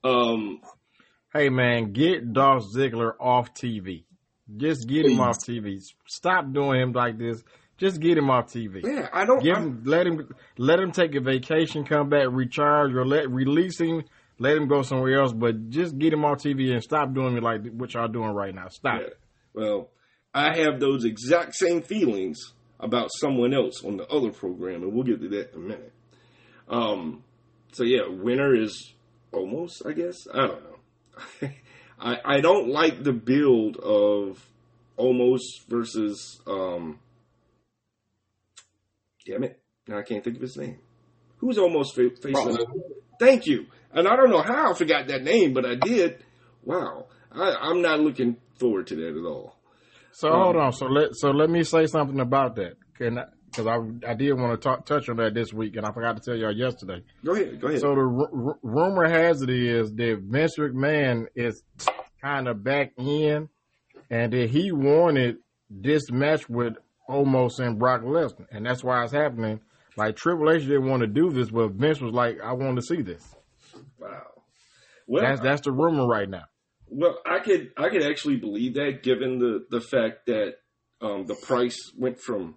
Um, 0.03 0.61
hey 1.33 1.49
man, 1.49 1.91
get 1.93 2.33
Dolph 2.33 2.63
Ziggler 2.75 3.13
off 3.19 3.53
TV. 3.53 4.03
Just 4.57 4.87
get 4.87 5.05
please. 5.05 5.13
him 5.13 5.19
off 5.19 5.37
TV. 5.39 5.81
Stop 6.07 6.51
doing 6.53 6.81
him 6.81 6.91
like 6.91 7.17
this. 7.17 7.43
Just 7.77 7.99
get 7.99 8.17
him 8.17 8.29
off 8.29 8.47
TV. 8.47 8.83
Yeah, 8.83 9.09
I 9.11 9.25
don't. 9.25 9.43
Give 9.43 9.57
him, 9.57 9.81
let 9.85 10.07
him 10.07 10.33
let 10.57 10.79
him 10.79 10.91
take 10.91 11.13
a 11.15 11.19
vacation, 11.19 11.83
come 11.85 12.09
back, 12.09 12.27
recharge, 12.29 12.93
or 12.93 13.05
let 13.05 13.29
release 13.29 13.79
him. 13.79 14.03
Let 14.37 14.57
him 14.57 14.67
go 14.67 14.81
somewhere 14.81 15.21
else, 15.21 15.33
but 15.33 15.69
just 15.69 15.97
get 15.97 16.11
him 16.11 16.25
off 16.25 16.39
TV 16.39 16.71
and 16.73 16.83
stop 16.83 17.13
doing 17.13 17.37
it 17.37 17.43
like 17.43 17.65
what 17.71 17.93
y'all 17.93 18.07
doing 18.07 18.31
right 18.31 18.53
now. 18.53 18.67
Stop. 18.69 19.01
Yeah. 19.01 19.13
Well, 19.53 19.89
I 20.33 20.57
have 20.57 20.79
those 20.79 21.05
exact 21.05 21.55
same 21.55 21.81
feelings 21.81 22.37
about 22.79 23.09
someone 23.19 23.53
else 23.53 23.83
on 23.83 23.97
the 23.97 24.07
other 24.07 24.31
program, 24.31 24.83
and 24.83 24.93
we'll 24.93 25.03
get 25.03 25.21
to 25.21 25.29
that 25.29 25.53
in 25.53 25.59
a 25.59 25.63
minute. 25.63 25.93
Um, 26.67 27.23
so 27.71 27.83
yeah, 27.83 28.07
winner 28.09 28.53
is 28.55 28.93
Omos, 29.33 29.85
I 29.85 29.93
guess. 29.93 30.15
I 30.33 30.47
don't 30.47 30.63
know. 30.63 31.49
I, 31.99 32.17
I 32.25 32.39
don't 32.41 32.69
like 32.69 33.03
the 33.03 33.13
build 33.13 33.77
of 33.77 34.45
Omos 34.97 35.41
versus 35.69 36.41
um 36.47 36.99
damn 39.25 39.43
it 39.43 39.59
now 39.87 39.97
I 39.99 40.03
can't 40.03 40.23
think 40.23 40.37
of 40.37 40.41
his 40.41 40.57
name. 40.57 40.79
Who's 41.37 41.57
Omos 41.57 41.93
fa- 41.93 42.09
facing? 42.15 42.31
Brock 42.31 42.59
up? 42.59 42.67
Thank 43.19 43.45
you. 43.45 43.65
And 43.91 44.07
I 44.07 44.15
don't 44.15 44.29
know 44.29 44.41
how 44.41 44.71
I 44.71 44.73
forgot 44.73 45.07
that 45.07 45.23
name, 45.23 45.53
but 45.53 45.65
I 45.65 45.75
did. 45.75 46.23
Wow, 46.63 47.07
I, 47.31 47.55
I'm 47.61 47.81
not 47.81 47.99
looking 47.99 48.37
forward 48.57 48.87
to 48.87 48.95
that 48.95 49.17
at 49.17 49.25
all. 49.25 49.55
So 50.11 50.29
um, 50.29 50.41
hold 50.41 50.55
on. 50.55 50.73
So 50.73 50.85
let 50.87 51.09
so 51.13 51.29
let 51.31 51.49
me 51.49 51.63
say 51.63 51.85
something 51.85 52.19
about 52.19 52.55
that. 52.55 52.77
Can 52.97 53.19
because 53.45 53.67
I, 53.67 54.11
I 54.11 54.13
did 54.15 54.33
want 54.33 54.51
to 54.51 54.57
talk, 54.57 54.85
touch 54.85 55.07
on 55.07 55.17
that 55.17 55.33
this 55.33 55.53
week, 55.53 55.75
and 55.77 55.85
I 55.85 55.91
forgot 55.93 56.17
to 56.17 56.21
tell 56.21 56.35
y'all 56.35 56.51
yesterday. 56.51 57.03
Go 57.23 57.33
ahead. 57.33 57.61
Go 57.61 57.67
ahead. 57.67 57.79
So 57.79 57.89
the 57.95 58.01
r- 58.01 58.47
r- 58.49 58.59
rumor 58.63 59.07
has 59.07 59.41
it 59.41 59.49
is 59.49 59.91
that 59.93 60.19
Vince 60.23 60.57
McMahon 60.57 61.27
is 61.35 61.63
kind 62.21 62.47
of 62.47 62.63
back 62.63 62.91
in, 62.97 63.47
and 64.09 64.33
that 64.33 64.49
he 64.49 64.71
wanted 64.71 65.37
this 65.69 66.11
match 66.11 66.49
with 66.49 66.73
Omos 67.09 67.59
and 67.59 67.77
Brock 67.79 68.01
Lesnar, 68.01 68.47
and 68.51 68.65
that's 68.65 68.83
why 68.83 69.03
it's 69.03 69.13
happening. 69.13 69.59
Like 69.97 70.15
Triple 70.15 70.51
H 70.51 70.63
didn't 70.63 70.87
want 70.89 71.01
to 71.01 71.07
do 71.07 71.31
this, 71.31 71.49
but 71.49 71.71
Vince 71.71 72.01
was 72.01 72.13
like, 72.13 72.39
"I 72.41 72.53
want 72.53 72.75
to 72.77 72.81
see 72.81 73.01
this." 73.01 73.35
wow. 73.99 74.21
Well, 75.07 75.23
That's 75.23 75.41
that's 75.41 75.61
the 75.61 75.71
rumor 75.71 76.07
right 76.07 76.29
now. 76.29 76.45
Well, 76.89 77.19
I 77.25 77.39
could 77.39 77.71
I 77.77 77.89
could 77.89 78.03
actually 78.03 78.37
believe 78.37 78.73
that 78.75 79.03
given 79.03 79.39
the 79.39 79.65
the 79.69 79.81
fact 79.81 80.25
that 80.27 80.55
um, 81.01 81.25
the 81.25 81.35
price 81.35 81.77
went 81.97 82.19
from 82.19 82.55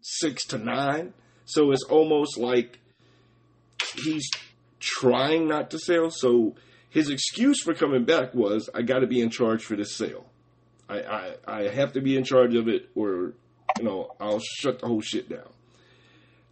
six 0.00 0.44
to 0.46 0.58
nine, 0.58 1.14
so 1.44 1.70
it's 1.70 1.84
almost 1.84 2.38
like 2.38 2.78
he's 4.02 4.28
trying 4.80 5.48
not 5.48 5.70
to 5.70 5.78
sell. 5.78 6.10
So 6.10 6.54
his 6.90 7.08
excuse 7.08 7.62
for 7.62 7.74
coming 7.74 8.04
back 8.04 8.34
was, 8.34 8.68
"I 8.74 8.82
got 8.82 9.00
to 9.00 9.06
be 9.06 9.20
in 9.20 9.30
charge 9.30 9.64
for 9.64 9.76
this 9.76 9.96
sale. 9.96 10.26
I, 10.88 11.00
I 11.00 11.34
I 11.46 11.62
have 11.68 11.92
to 11.94 12.00
be 12.00 12.16
in 12.16 12.24
charge 12.24 12.54
of 12.54 12.68
it, 12.68 12.90
or 12.94 13.34
you 13.78 13.84
know 13.84 14.14
I'll 14.20 14.40
shut 14.40 14.80
the 14.80 14.86
whole 14.86 15.00
shit 15.00 15.28
down." 15.28 15.48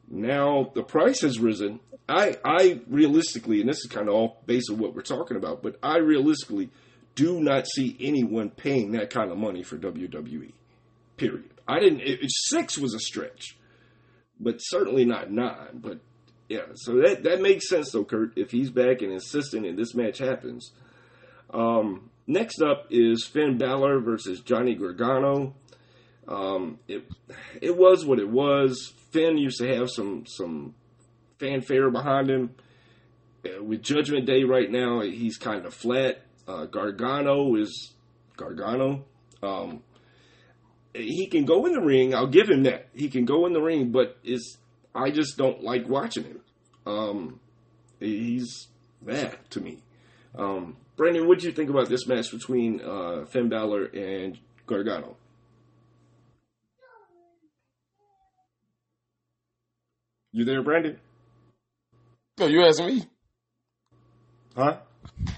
Now 0.09 0.71
the 0.75 0.83
price 0.83 1.21
has 1.23 1.39
risen. 1.39 1.81
I 2.09 2.37
I 2.45 2.81
realistically, 2.89 3.61
and 3.61 3.69
this 3.69 3.79
is 3.79 3.87
kind 3.91 4.09
of 4.09 4.15
off 4.15 4.47
base 4.47 4.69
of 4.69 4.79
what 4.79 4.95
we're 4.95 5.03
talking 5.03 5.37
about, 5.37 5.63
but 5.63 5.77
I 5.83 5.99
realistically 5.99 6.71
do 7.15 7.41
not 7.41 7.67
see 7.67 7.97
anyone 8.01 8.51
paying 8.51 8.93
that 8.93 9.11
kind 9.11 9.31
of 9.31 9.39
money 9.39 9.63
for 9.63 9.77
WWE. 9.79 10.53
Period. 11.17 11.45
I 11.69 11.79
didn't. 11.81 12.01
It, 12.01 12.21
it- 12.23 12.31
six 12.31 12.77
was 12.79 12.95
a 12.95 12.99
stretch, 12.99 13.57
but 14.41 14.57
certainly 14.59 15.05
not 15.05 15.31
nine. 15.31 15.69
But 15.81 16.01
yeah, 16.49 16.67
so 16.75 16.97
that 17.03 17.23
that 17.23 17.41
makes 17.41 17.69
sense 17.69 17.93
though, 17.93 18.05
Kurt. 18.05 18.37
If 18.37 18.51
he's 18.51 18.71
back 18.71 19.01
and 19.01 19.13
insisting, 19.13 19.65
and 19.67 19.79
this 19.79 19.95
match 19.95 20.19
happens. 20.19 20.73
Um, 21.51 22.11
next 22.27 22.61
up 22.63 22.87
is 22.91 23.25
Finn 23.27 23.59
Balor 23.59 24.01
versus 24.01 24.41
Johnny 24.41 24.75
Gargano. 24.75 25.55
Um, 26.29 26.79
it 26.89 27.05
it 27.61 27.77
was 27.77 28.05
what 28.05 28.19
it 28.19 28.29
was. 28.29 28.93
Finn 29.11 29.37
used 29.39 29.59
to 29.59 29.69
have 29.77 29.91
some 29.91 30.25
some 30.27 30.75
fanfare 31.39 31.91
behind 31.91 32.31
him. 32.31 32.51
Uh, 33.45 33.63
with 33.63 33.83
Judgment 33.83 34.27
Day 34.27 34.45
right 34.45 34.71
now, 34.71 35.01
he's 35.01 35.37
kind 35.37 35.67
of 35.67 35.75
flat. 35.75 36.23
Uh, 36.47 36.67
Gargano 36.67 37.57
is 37.57 37.93
Gargano. 38.37 39.05
Um, 39.43 39.83
he 40.95 41.27
can 41.27 41.45
go 41.45 41.67
in 41.67 41.73
the 41.73 41.81
ring. 41.81 42.15
I'll 42.15 42.27
give 42.27 42.49
him 42.49 42.65
that. 42.65 42.89
He 42.95 43.09
can 43.09 43.25
go 43.25 43.47
in 43.47 43.53
the 43.53 43.61
ring, 43.61 43.91
but 43.91 44.19
it's 44.23 44.59
I 44.95 45.11
just 45.11 45.37
don't 45.37 45.63
like 45.63 45.89
watching 45.89 46.25
him. 46.25 46.41
Um, 46.87 47.41
he's 47.99 48.69
that 49.03 49.51
to 49.51 49.61
me. 49.61 49.83
Um, 50.35 50.77
Brandon, 50.97 51.27
what 51.27 51.41
do 51.41 51.47
you 51.47 51.53
think 51.53 51.71
about 51.71 51.89
this 51.89 52.07
match 52.07 52.31
between 52.31 52.81
uh, 52.81 53.25
Finn 53.27 53.49
Balor 53.49 53.87
and 53.87 54.39
Gargano? 54.67 55.17
You 60.33 60.45
there, 60.45 60.63
Brandon? 60.63 60.99
No, 62.39 62.47
you 62.47 62.65
asking 62.65 62.87
me? 62.87 63.05
Huh? 64.57 64.79
Wait 65.27 65.35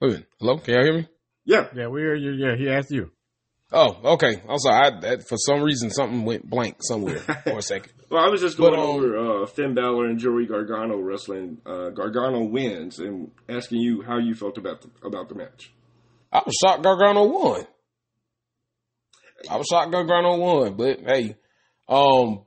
a 0.00 0.06
minute. 0.06 0.26
Hello, 0.38 0.58
can 0.58 0.74
y'all 0.74 0.84
hear 0.84 0.94
me? 0.94 1.08
Yeah. 1.44 1.66
Yeah, 1.74 1.88
we 1.88 2.00
hear 2.00 2.14
you. 2.14 2.32
Yeah, 2.32 2.56
he 2.56 2.68
asked 2.70 2.90
you. 2.90 3.10
Oh, 3.72 3.98
okay. 4.14 4.40
I'm 4.48 4.58
sorry. 4.58 4.86
I, 4.86 5.00
that, 5.00 5.28
for 5.28 5.36
some 5.36 5.62
reason, 5.62 5.90
something 5.90 6.24
went 6.24 6.48
blank 6.48 6.76
somewhere 6.80 7.18
for 7.44 7.58
a 7.58 7.62
second. 7.62 7.92
Well, 8.10 8.24
I 8.24 8.28
was 8.28 8.40
just 8.40 8.56
going 8.56 8.74
But, 8.74 8.80
um, 8.80 8.88
over 8.90 9.42
uh, 9.42 9.46
Finn 9.46 9.74
Balor 9.74 10.06
and 10.06 10.18
Joey 10.18 10.46
Gargano 10.46 10.98
wrestling. 10.98 11.58
Uh, 11.66 11.90
Gargano 11.90 12.44
wins, 12.44 13.00
and 13.00 13.32
asking 13.48 13.80
you 13.80 14.02
how 14.02 14.18
you 14.18 14.34
felt 14.34 14.56
about 14.58 14.82
the, 14.82 14.90
about 15.06 15.28
the 15.28 15.34
match. 15.34 15.72
I 16.30 16.42
was 16.46 16.54
shocked 16.62 16.82
Gargano 16.82 17.24
won. 17.24 17.66
I 19.50 19.56
was 19.56 19.66
shocked 19.68 19.90
Gargano 19.90 20.36
won, 20.36 20.74
but 20.74 21.00
hey, 21.00 21.36
um, 21.88 22.44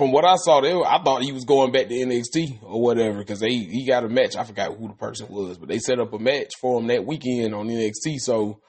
from 0.00 0.12
what 0.12 0.24
I 0.24 0.36
saw, 0.36 0.62
they, 0.62 0.74
were- 0.74 0.86
I 0.86 1.02
thought 1.02 1.20
he 1.22 1.30
was 1.32 1.44
going 1.44 1.72
back 1.72 1.88
to 1.88 1.94
NXT 1.94 2.62
or 2.62 2.80
whatever 2.80 3.18
because 3.18 3.38
they 3.40 3.50
he 3.52 3.86
got 3.86 4.02
a 4.02 4.08
match. 4.08 4.34
I 4.34 4.44
forgot 4.44 4.74
who 4.74 4.88
the 4.88 4.94
person 4.94 5.26
was, 5.28 5.58
but 5.58 5.68
they 5.68 5.78
set 5.78 6.00
up 6.00 6.14
a 6.14 6.18
match 6.18 6.52
for 6.58 6.80
him 6.80 6.86
that 6.86 7.04
weekend 7.04 7.54
on 7.54 7.68
NXT. 7.68 8.16
So, 8.20 8.60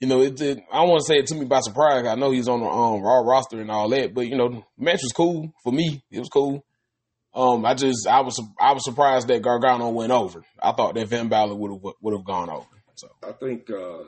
you 0.00 0.06
know, 0.06 0.20
it 0.20 0.36
did. 0.36 0.60
I 0.70 0.82
want 0.84 1.00
to 1.00 1.06
say 1.06 1.14
it 1.18 1.26
took 1.26 1.38
me 1.38 1.46
by 1.46 1.60
surprise. 1.60 2.04
I 2.06 2.14
know 2.16 2.30
he's 2.30 2.46
on 2.48 2.60
the 2.60 2.66
um, 2.68 3.00
Raw 3.00 3.20
roster 3.20 3.58
and 3.58 3.70
all 3.70 3.88
that, 3.88 4.12
but 4.12 4.28
you 4.28 4.36
know, 4.36 4.48
the 4.50 4.62
match 4.76 5.00
was 5.02 5.12
cool 5.16 5.50
for 5.64 5.72
me. 5.72 6.04
It 6.10 6.18
was 6.18 6.28
cool. 6.28 6.62
Um, 7.34 7.64
I 7.64 7.72
just 7.72 8.06
I 8.06 8.20
was 8.20 8.38
I 8.60 8.72
was 8.74 8.84
surprised 8.84 9.28
that 9.28 9.40
Gargano 9.40 9.88
went 9.88 10.12
over. 10.12 10.42
I 10.62 10.72
thought 10.72 10.94
that 10.94 11.08
Finn 11.08 11.28
Balor 11.28 11.54
would 11.54 11.70
have 11.72 11.94
would 12.02 12.14
have 12.14 12.24
gone 12.26 12.50
over. 12.50 12.66
So. 12.94 13.08
I 13.26 13.32
think 13.32 13.70
uh, 13.70 14.04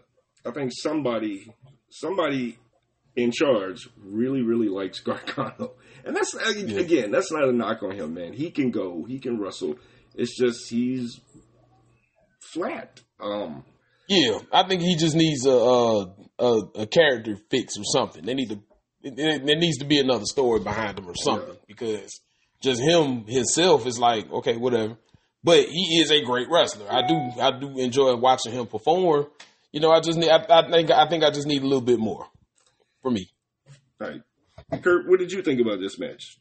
I 0.47 0.51
think 0.53 0.73
somebody 0.75 1.51
somebody 1.91 2.59
in 3.17 3.31
charge 3.33 3.89
really 3.99 4.43
really 4.43 4.69
likes 4.69 5.01
Gargano, 5.05 5.73
and 6.05 6.17
that's 6.17 6.35
again 6.35 7.11
that's 7.11 7.31
not 7.33 7.49
a 7.49 7.53
knock 7.53 7.83
on 7.83 7.93
him, 7.93 8.15
man. 8.15 8.33
He 8.33 8.51
can 8.51 8.71
go, 8.71 9.05
he 9.05 9.19
can 9.19 9.39
wrestle. 9.41 9.77
It's 10.15 10.37
just 10.37 10.69
he's 10.71 11.21
flat. 12.53 13.01
Um, 13.21 13.65
Yeah, 14.09 14.39
I 14.53 14.63
think 14.67 14.83
he 14.83 14.97
just 14.97 15.15
needs 15.15 15.47
a 15.47 15.51
a, 15.51 16.15
a, 16.39 16.59
a 16.81 16.87
character 16.87 17.37
fix 17.51 17.77
or 17.77 17.85
something. 17.85 18.25
They 18.25 18.35
need 18.35 18.51
to 18.51 18.61
there 19.03 19.57
needs 19.57 19.79
to 19.79 19.85
be 19.85 19.99
another 20.01 20.25
story 20.25 20.61
behind 20.61 20.99
him 20.99 21.09
or 21.09 21.15
something 21.15 21.57
because 21.67 22.21
just 22.61 22.83
him 22.83 23.25
himself 23.27 23.87
is 23.87 23.99
like 23.99 24.31
okay, 24.33 24.57
whatever. 24.57 24.97
But 25.45 25.67
he 25.67 26.01
is 26.01 26.11
a 26.11 26.25
great 26.25 26.49
wrestler. 26.51 26.87
I 26.91 27.07
do 27.07 27.15
I 27.41 27.59
do 27.59 27.79
enjoy 27.79 28.17
watching 28.17 28.53
him 28.53 28.67
perform. 28.67 29.27
You 29.73 29.81
know, 29.81 29.91
I 29.91 30.01
just 30.01 30.19
need 30.19 30.31
I, 30.31 30.45
I 30.49 30.71
think 30.71 30.91
I 30.91 31.09
think 31.09 31.23
I 31.23 31.31
just 31.31 31.47
need 31.47 31.63
a 31.63 31.67
little 31.67 31.85
bit 31.85 31.99
more 31.99 32.27
for 33.03 33.11
me. 33.11 33.31
right. 34.01 34.21
Kurt, 34.83 35.09
what 35.09 35.19
did 35.19 35.33
you 35.33 35.43
think 35.43 35.61
about 35.61 35.81
this 35.81 35.99
match? 35.99 36.39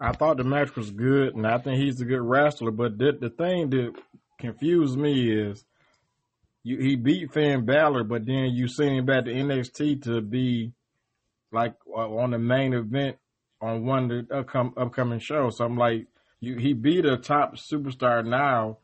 I 0.00 0.12
thought 0.12 0.36
the 0.36 0.44
match 0.44 0.74
was 0.76 0.90
good, 0.90 1.34
and 1.34 1.46
I 1.46 1.58
think 1.58 1.80
he's 1.80 2.00
a 2.00 2.04
good 2.04 2.20
wrestler. 2.20 2.70
But 2.70 2.98
the, 2.98 3.12
the 3.12 3.30
thing 3.30 3.70
that 3.70 3.94
confused 4.38 4.96
me 4.98 5.30
is 5.30 5.64
you, 6.62 6.78
he 6.78 6.96
beat 6.96 7.32
Finn 7.32 7.64
Balor, 7.64 8.04
but 8.04 8.26
then 8.26 8.50
you 8.52 8.68
send 8.68 8.96
him 8.96 9.06
back 9.06 9.24
to 9.24 9.32
NXT 9.32 10.02
to 10.04 10.20
be 10.20 10.72
like 11.52 11.74
on 11.92 12.30
the 12.32 12.38
main 12.38 12.74
event 12.74 13.16
on 13.60 13.84
one 13.84 14.10
of 14.10 14.28
the 14.28 14.34
upcom- 14.34 14.74
upcoming 14.76 15.18
shows. 15.18 15.56
So 15.58 15.64
I'm 15.64 15.76
like, 15.76 16.06
you 16.40 16.56
he 16.56 16.72
beat 16.72 17.04
a 17.04 17.16
top 17.16 17.56
superstar 17.56 18.24
now, 18.24 18.78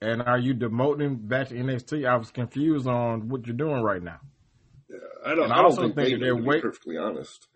and 0.00 0.22
are 0.22 0.38
you 0.38 0.54
demoting 0.54 1.02
him 1.02 1.16
back 1.16 1.48
to 1.48 1.54
NXT? 1.54 2.08
I 2.08 2.16
was 2.16 2.30
confused 2.30 2.86
on 2.86 3.28
what 3.28 3.46
you're 3.46 3.56
doing 3.56 3.82
right 3.82 4.02
now. 4.02 4.20
Yeah, 4.88 4.96
I 5.26 5.34
don't. 5.34 5.44
And 5.44 5.52
I 5.52 5.56
don't 5.56 5.64
also 5.66 5.82
think, 5.82 5.94
think 5.96 6.08
they 6.20 6.24
they're 6.24 6.36
wait- 6.36 6.62
perfectly 6.62 6.96
honest. 6.96 7.48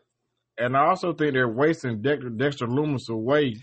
And 0.58 0.76
I 0.76 0.86
also 0.88 1.12
think 1.12 1.32
they're 1.34 1.48
wasting 1.48 2.02
Dexter, 2.02 2.30
Dexter 2.30 2.66
Lumis 2.66 3.08
away. 3.08 3.54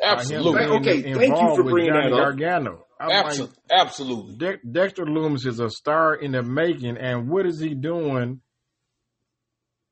by 0.00 0.08
him 0.08 0.18
Absolutely, 0.18 0.60
Thank- 0.66 0.72
okay, 0.80 1.02
being 1.02 1.14
thank 1.16 1.16
you 1.16 1.22
involved 1.34 1.56
for 1.56 1.62
with 1.64 1.72
bringing 1.72 1.92
Johnny 1.92 2.10
that 2.10 2.16
up. 2.16 2.22
Gargano. 2.22 2.86
I'm 3.00 3.08
like, 3.08 3.24
absolutely, 3.26 3.56
absolutely. 3.72 4.36
De- 4.36 4.70
Dexter 4.72 5.04
Lumis 5.04 5.46
is 5.46 5.60
a 5.60 5.68
star 5.70 6.14
in 6.14 6.32
the 6.32 6.42
making, 6.42 6.96
and 6.96 7.28
what 7.28 7.44
is 7.46 7.60
he 7.60 7.74
doing 7.74 8.40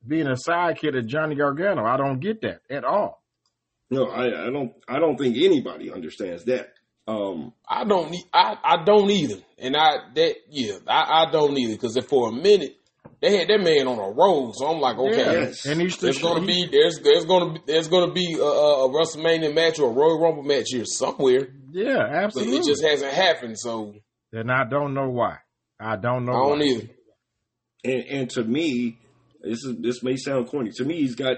being 0.07 0.27
a 0.27 0.31
sidekick 0.35 0.97
of 0.97 1.07
Johnny 1.07 1.35
Gargano? 1.35 1.85
I 1.85 1.97
don't 1.97 2.19
get 2.19 2.41
that 2.41 2.61
at 2.69 2.83
all. 2.83 3.21
No, 3.91 4.05
I, 4.07 4.47
I 4.47 4.49
don't. 4.49 4.73
I 4.87 4.99
don't 4.99 5.17
think 5.17 5.37
anybody 5.37 5.91
understands 5.91 6.45
that. 6.45 6.69
Um, 7.07 7.53
I 7.69 7.83
don't 7.83 8.09
need. 8.09 8.25
I, 8.33 8.57
I 8.63 8.83
don't 8.83 9.09
either, 9.11 9.37
and 9.59 9.75
I 9.77 9.97
that 10.15 10.35
yeah, 10.49 10.77
I, 10.87 11.25
I 11.27 11.31
don't 11.31 11.55
either 11.57 11.73
because 11.75 11.95
for 12.09 12.29
a 12.29 12.31
minute 12.31 12.75
they 13.25 13.37
had 13.37 13.47
that 13.49 13.59
man 13.61 13.87
on 13.87 13.97
a 13.99 14.11
roll, 14.11 14.53
so 14.53 14.67
I'm 14.67 14.79
like, 14.79 14.97
okay, 14.97 15.17
Yes. 15.41 15.65
And 15.65 15.81
he's 15.81 15.97
there's 15.97 16.19
gonna 16.19 16.45
be 16.45 16.67
there's 16.71 16.99
there's 17.03 17.25
gonna 17.25 17.53
be 17.53 17.59
there's 17.65 17.87
gonna 17.87 18.11
be 18.13 18.33
a, 18.39 18.43
a 18.43 18.89
WrestleMania 18.89 19.53
match 19.53 19.79
or 19.79 19.89
a 19.89 19.93
Royal 19.93 20.19
Rumble 20.19 20.43
match 20.43 20.67
here 20.71 20.85
somewhere, 20.85 21.47
yeah, 21.71 21.95
but 21.97 22.15
absolutely. 22.23 22.57
it 22.57 22.65
just 22.65 22.83
hasn't 22.83 23.13
happened. 23.13 23.57
So 23.59 23.95
and 24.31 24.51
I 24.51 24.63
don't 24.69 24.93
know 24.93 25.09
why. 25.09 25.37
I 25.79 25.95
don't 25.95 26.25
know. 26.25 26.33
I 26.33 26.49
don't 26.49 26.59
why. 26.59 26.65
either. 26.65 26.87
and, 27.83 28.03
and 28.05 28.29
to 28.31 28.43
me, 28.43 28.97
this 29.41 29.63
is 29.63 29.75
this 29.79 30.03
may 30.03 30.15
sound 30.17 30.47
corny. 30.49 30.71
To 30.75 30.85
me, 30.85 30.97
he's 31.01 31.15
got 31.15 31.37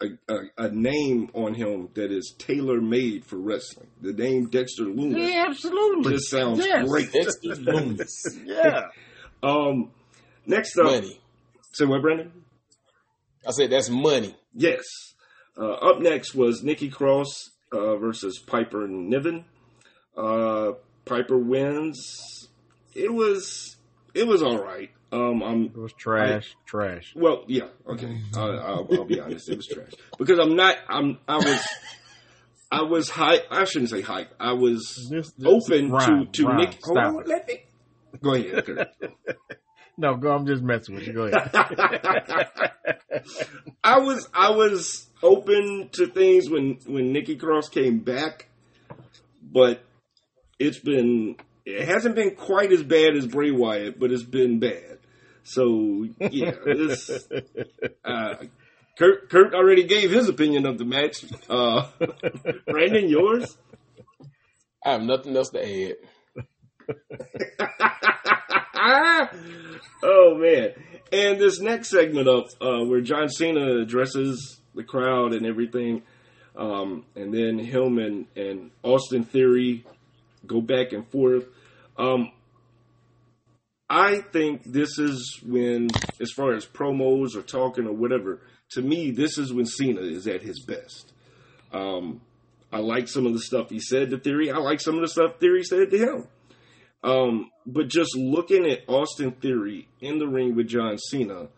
a, 0.00 0.06
a, 0.34 0.64
a 0.66 0.70
name 0.70 1.30
on 1.34 1.54
him 1.54 1.88
that 1.94 2.10
is 2.10 2.34
tailor 2.38 2.80
made 2.80 3.24
for 3.24 3.36
wrestling. 3.36 3.88
The 4.00 4.12
name 4.12 4.48
Dexter 4.50 4.84
Lumis 4.84 5.30
Yeah, 5.32 5.44
absolutely. 5.48 6.14
just 6.14 6.28
sounds 6.30 6.58
Yes. 6.58 6.88
great. 6.88 7.12
Dexter 7.12 7.50
Lumis. 7.56 8.10
Yeah. 8.44 8.88
Um, 9.44 9.90
next 10.46 10.78
up, 10.78 10.86
money. 10.86 11.20
say 11.72 11.84
what, 11.86 12.02
Brandon? 12.02 12.32
I 13.46 13.50
said 13.52 13.70
that's 13.70 13.88
money. 13.90 14.34
Yes. 14.54 14.84
Uh, 15.56 15.72
up 15.72 16.00
next 16.00 16.34
was 16.34 16.62
Nikki 16.62 16.88
Cross 16.88 17.50
uh, 17.72 17.96
versus 17.96 18.38
Piper 18.38 18.86
Niven. 18.88 19.44
Uh, 20.16 20.72
Piper 21.04 21.38
wins. 21.38 22.48
It 22.94 23.12
was 23.12 23.76
it 24.14 24.26
was 24.26 24.42
all 24.42 24.58
right. 24.62 24.90
Um, 25.10 25.42
I'm 25.42 25.64
It 25.66 25.76
was 25.76 25.92
trash. 25.92 26.54
trash. 26.64 27.12
well, 27.14 27.44
yeah, 27.46 27.66
okay. 27.86 28.18
I, 28.34 28.40
I'll, 28.40 28.88
I'll 28.92 29.04
be 29.04 29.20
honest, 29.20 29.48
it 29.50 29.56
was 29.56 29.66
trash 29.66 29.90
because 30.18 30.38
I'm 30.38 30.56
not. 30.56 30.76
I'm. 30.88 31.18
I 31.28 31.36
was. 31.36 31.68
I 32.70 32.82
was 32.82 33.10
hype. 33.10 33.44
I 33.50 33.64
shouldn't 33.64 33.90
say 33.90 34.00
hype. 34.00 34.32
I 34.40 34.52
was 34.54 35.08
This- 35.10 35.32
this- 35.32 35.46
open 35.46 35.90
Ryan, 35.90 36.26
to 36.26 36.32
to 36.32 36.46
Ryan, 36.46 36.56
Nick. 36.60 36.78
Hold 36.84 36.96
stop 36.96 37.14
on, 37.14 37.20
it. 37.20 37.28
let 37.28 37.46
me. 37.48 37.62
Go 38.22 38.34
ahead. 38.34 38.88
Kurt. 40.02 40.12
No, 40.12 40.16
go. 40.16 40.32
I'm 40.34 40.46
just 40.46 40.62
messing 40.62 40.94
with 40.94 41.06
you. 41.06 41.12
Go 41.12 41.22
ahead. 41.24 41.50
I 43.84 43.98
was 43.98 44.28
I 44.34 44.50
was 44.50 45.06
open 45.22 45.90
to 45.92 46.06
things 46.06 46.50
when 46.50 46.78
when 46.86 47.12
Nikki 47.12 47.36
Cross 47.36 47.68
came 47.70 48.00
back, 48.00 48.48
but 49.42 49.82
it's 50.58 50.78
been 50.78 51.36
it 51.64 51.86
hasn't 51.86 52.14
been 52.14 52.34
quite 52.34 52.72
as 52.72 52.82
bad 52.82 53.16
as 53.16 53.26
Bray 53.26 53.50
Wyatt, 53.50 53.98
but 53.98 54.10
it's 54.12 54.22
been 54.22 54.58
bad. 54.58 54.98
So 55.44 56.06
yeah, 56.18 56.52
this 56.64 57.28
uh, 58.04 58.34
Kurt 58.98 59.30
Kurt 59.30 59.54
already 59.54 59.84
gave 59.84 60.10
his 60.10 60.28
opinion 60.28 60.66
of 60.66 60.78
the 60.78 60.84
match. 60.84 61.24
Uh, 61.48 61.88
Brandon, 62.66 63.08
yours? 63.08 63.56
I 64.84 64.92
have 64.92 65.02
nothing 65.02 65.36
else 65.36 65.50
to 65.50 65.60
add. 65.62 65.96
oh 70.02 70.36
man! 70.36 70.72
And 71.12 71.40
this 71.40 71.60
next 71.60 71.90
segment 71.90 72.28
up, 72.28 72.46
uh, 72.60 72.84
where 72.84 73.00
John 73.00 73.28
Cena 73.28 73.80
addresses 73.80 74.60
the 74.74 74.82
crowd 74.82 75.32
and 75.34 75.46
everything, 75.46 76.02
um, 76.56 77.04
and 77.14 77.32
then 77.32 77.58
him 77.58 77.98
and, 77.98 78.26
and 78.34 78.70
Austin 78.82 79.24
Theory 79.24 79.84
go 80.46 80.60
back 80.60 80.92
and 80.92 81.06
forth. 81.08 81.44
Um, 81.96 82.32
I 83.88 84.20
think 84.20 84.64
this 84.64 84.98
is 84.98 85.38
when, 85.44 85.88
as 86.20 86.30
far 86.30 86.54
as 86.54 86.64
promos 86.64 87.36
or 87.36 87.42
talking 87.42 87.86
or 87.86 87.92
whatever, 87.92 88.40
to 88.70 88.80
me, 88.80 89.10
this 89.10 89.36
is 89.36 89.52
when 89.52 89.66
Cena 89.66 90.00
is 90.00 90.26
at 90.26 90.42
his 90.42 90.64
best. 90.64 91.12
Um, 91.72 92.22
I 92.72 92.78
like 92.78 93.06
some 93.06 93.26
of 93.26 93.34
the 93.34 93.40
stuff 93.40 93.68
he 93.68 93.80
said 93.80 94.10
to 94.10 94.18
Theory. 94.18 94.50
I 94.50 94.56
like 94.56 94.80
some 94.80 94.94
of 94.94 95.02
the 95.02 95.08
stuff 95.08 95.38
Theory 95.38 95.62
said 95.62 95.90
to 95.90 95.98
him. 95.98 96.26
Um, 97.02 97.50
but 97.66 97.88
just 97.88 98.16
looking 98.16 98.66
at 98.66 98.88
Austin 98.88 99.32
Theory 99.32 99.88
in 100.00 100.18
the 100.18 100.28
ring 100.28 100.54
with 100.54 100.68
John 100.68 100.98
Cena, 100.98 101.48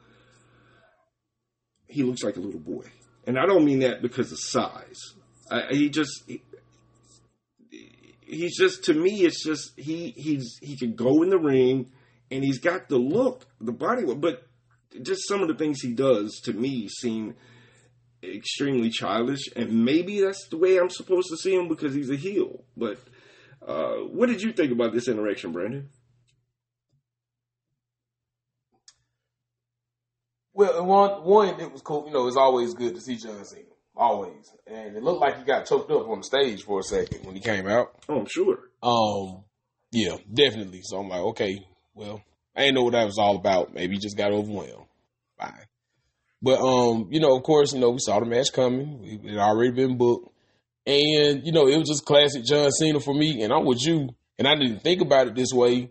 he 1.87 2.03
looks 2.03 2.23
like 2.23 2.37
a 2.37 2.41
little 2.41 2.61
boy, 2.61 2.85
and 3.27 3.39
I 3.39 3.47
don't 3.47 3.65
mean 3.65 3.81
that 3.81 4.01
because 4.01 4.33
of 4.33 4.39
size. 4.41 5.01
I, 5.51 5.67
he 5.71 5.91
just 5.91 6.25
he, 6.27 6.43
he's 8.21 8.57
just 8.57 8.85
to 8.85 8.95
me, 8.95 9.21
it's 9.21 9.45
just 9.45 9.79
he 9.79 10.15
he's 10.17 10.59
he 10.63 10.77
can 10.77 10.95
go 10.95 11.23
in 11.23 11.29
the 11.29 11.39
ring, 11.39 11.93
and 12.31 12.43
he's 12.43 12.59
got 12.59 12.89
the 12.89 12.99
look, 12.99 13.47
the 13.61 13.73
body, 13.73 14.03
but 14.15 14.47
just 15.03 15.29
some 15.29 15.43
of 15.43 15.49
the 15.49 15.55
things 15.55 15.81
he 15.81 15.93
does 15.93 16.41
to 16.45 16.55
me 16.55 16.89
seem 16.89 17.35
extremely 18.23 18.89
childish, 18.89 19.43
and 19.55 19.85
maybe 19.85 20.23
that's 20.23 20.49
the 20.49 20.57
way 20.57 20.79
I'm 20.79 20.89
supposed 20.89 21.29
to 21.29 21.37
see 21.37 21.55
him 21.55 21.69
because 21.69 21.95
he's 21.95 22.11
a 22.11 22.17
heel, 22.17 22.65
but. 22.79 22.99
Uh, 23.67 23.95
what 24.13 24.29
did 24.29 24.43
you 24.43 24.53
think 24.53 24.73
about 24.73 24.93
this 24.93 25.09
interaction, 25.09 25.53
Brandon? 25.53 25.89
Well, 30.53 30.85
one, 30.87 31.25
one, 31.25 31.61
it 31.61 31.73
was 31.73 31.83
cool. 31.83 32.07
You 32.07 32.13
know, 32.13 32.27
it's 32.29 32.37
always 32.37 32.75
good 32.75 32.95
to 32.95 33.01
see 33.01 33.17
John 33.17 33.45
Cena. 33.45 33.65
Always. 33.97 34.53
And 34.67 34.97
it 34.97 35.03
looked 35.03 35.21
like 35.21 35.39
he 35.39 35.45
got 35.45 35.67
choked 35.67 35.91
up 35.91 36.09
on 36.09 36.19
the 36.19 36.25
stage 36.25 36.63
for 36.63 36.81
a 36.81 36.83
second 36.83 37.25
when 37.25 37.35
he 37.35 37.41
came 37.41 37.67
out. 37.67 37.93
Oh, 38.09 38.21
I'm 38.21 38.27
sure. 38.27 38.59
Um, 38.83 39.45
yeah, 39.93 40.17
definitely. 40.33 40.81
So 40.83 40.99
I'm 40.99 41.09
like, 41.09 41.21
okay, 41.21 41.59
well, 41.95 42.23
I 42.57 42.63
didn't 42.63 42.75
know 42.77 42.85
what 42.85 42.93
that 42.93 43.07
was 43.07 43.19
all 43.19 43.37
about. 43.37 43.75
Maybe 43.75 43.95
he 43.95 44.01
just 44.01 44.17
got 44.17 44.33
overwhelmed. 44.33 44.87
Fine. 45.39 45.67
But 46.43 46.61
um, 46.61 47.09
you 47.11 47.21
know, 47.21 47.37
of 47.37 47.43
course, 47.43 47.73
you 47.73 47.81
know, 47.81 47.91
we 47.91 47.99
saw 48.01 48.21
the 48.21 48.27
match 48.27 48.53
coming. 48.53 49.01
It 49.25 49.31
had 49.31 49.39
already 49.39 49.71
been 49.71 49.97
booked. 49.97 50.29
And, 50.87 51.45
you 51.45 51.53
know, 51.53 51.67
it 51.67 51.79
was 51.79 51.89
just 51.89 52.05
classic 52.05 52.45
John 52.45 52.71
Cena 52.71 53.01
for 53.01 53.15
me. 53.15 53.43
And 53.43 53.53
I'm 53.53 53.65
with 53.65 53.85
you. 53.87 54.11
And 54.39 54.47
I 54.49 54.55
didn't 54.55 54.81
think 54.81 55.01
about 55.01 55.29
it 55.29 55.35
this 55.35 55.53
way. 55.53 55.91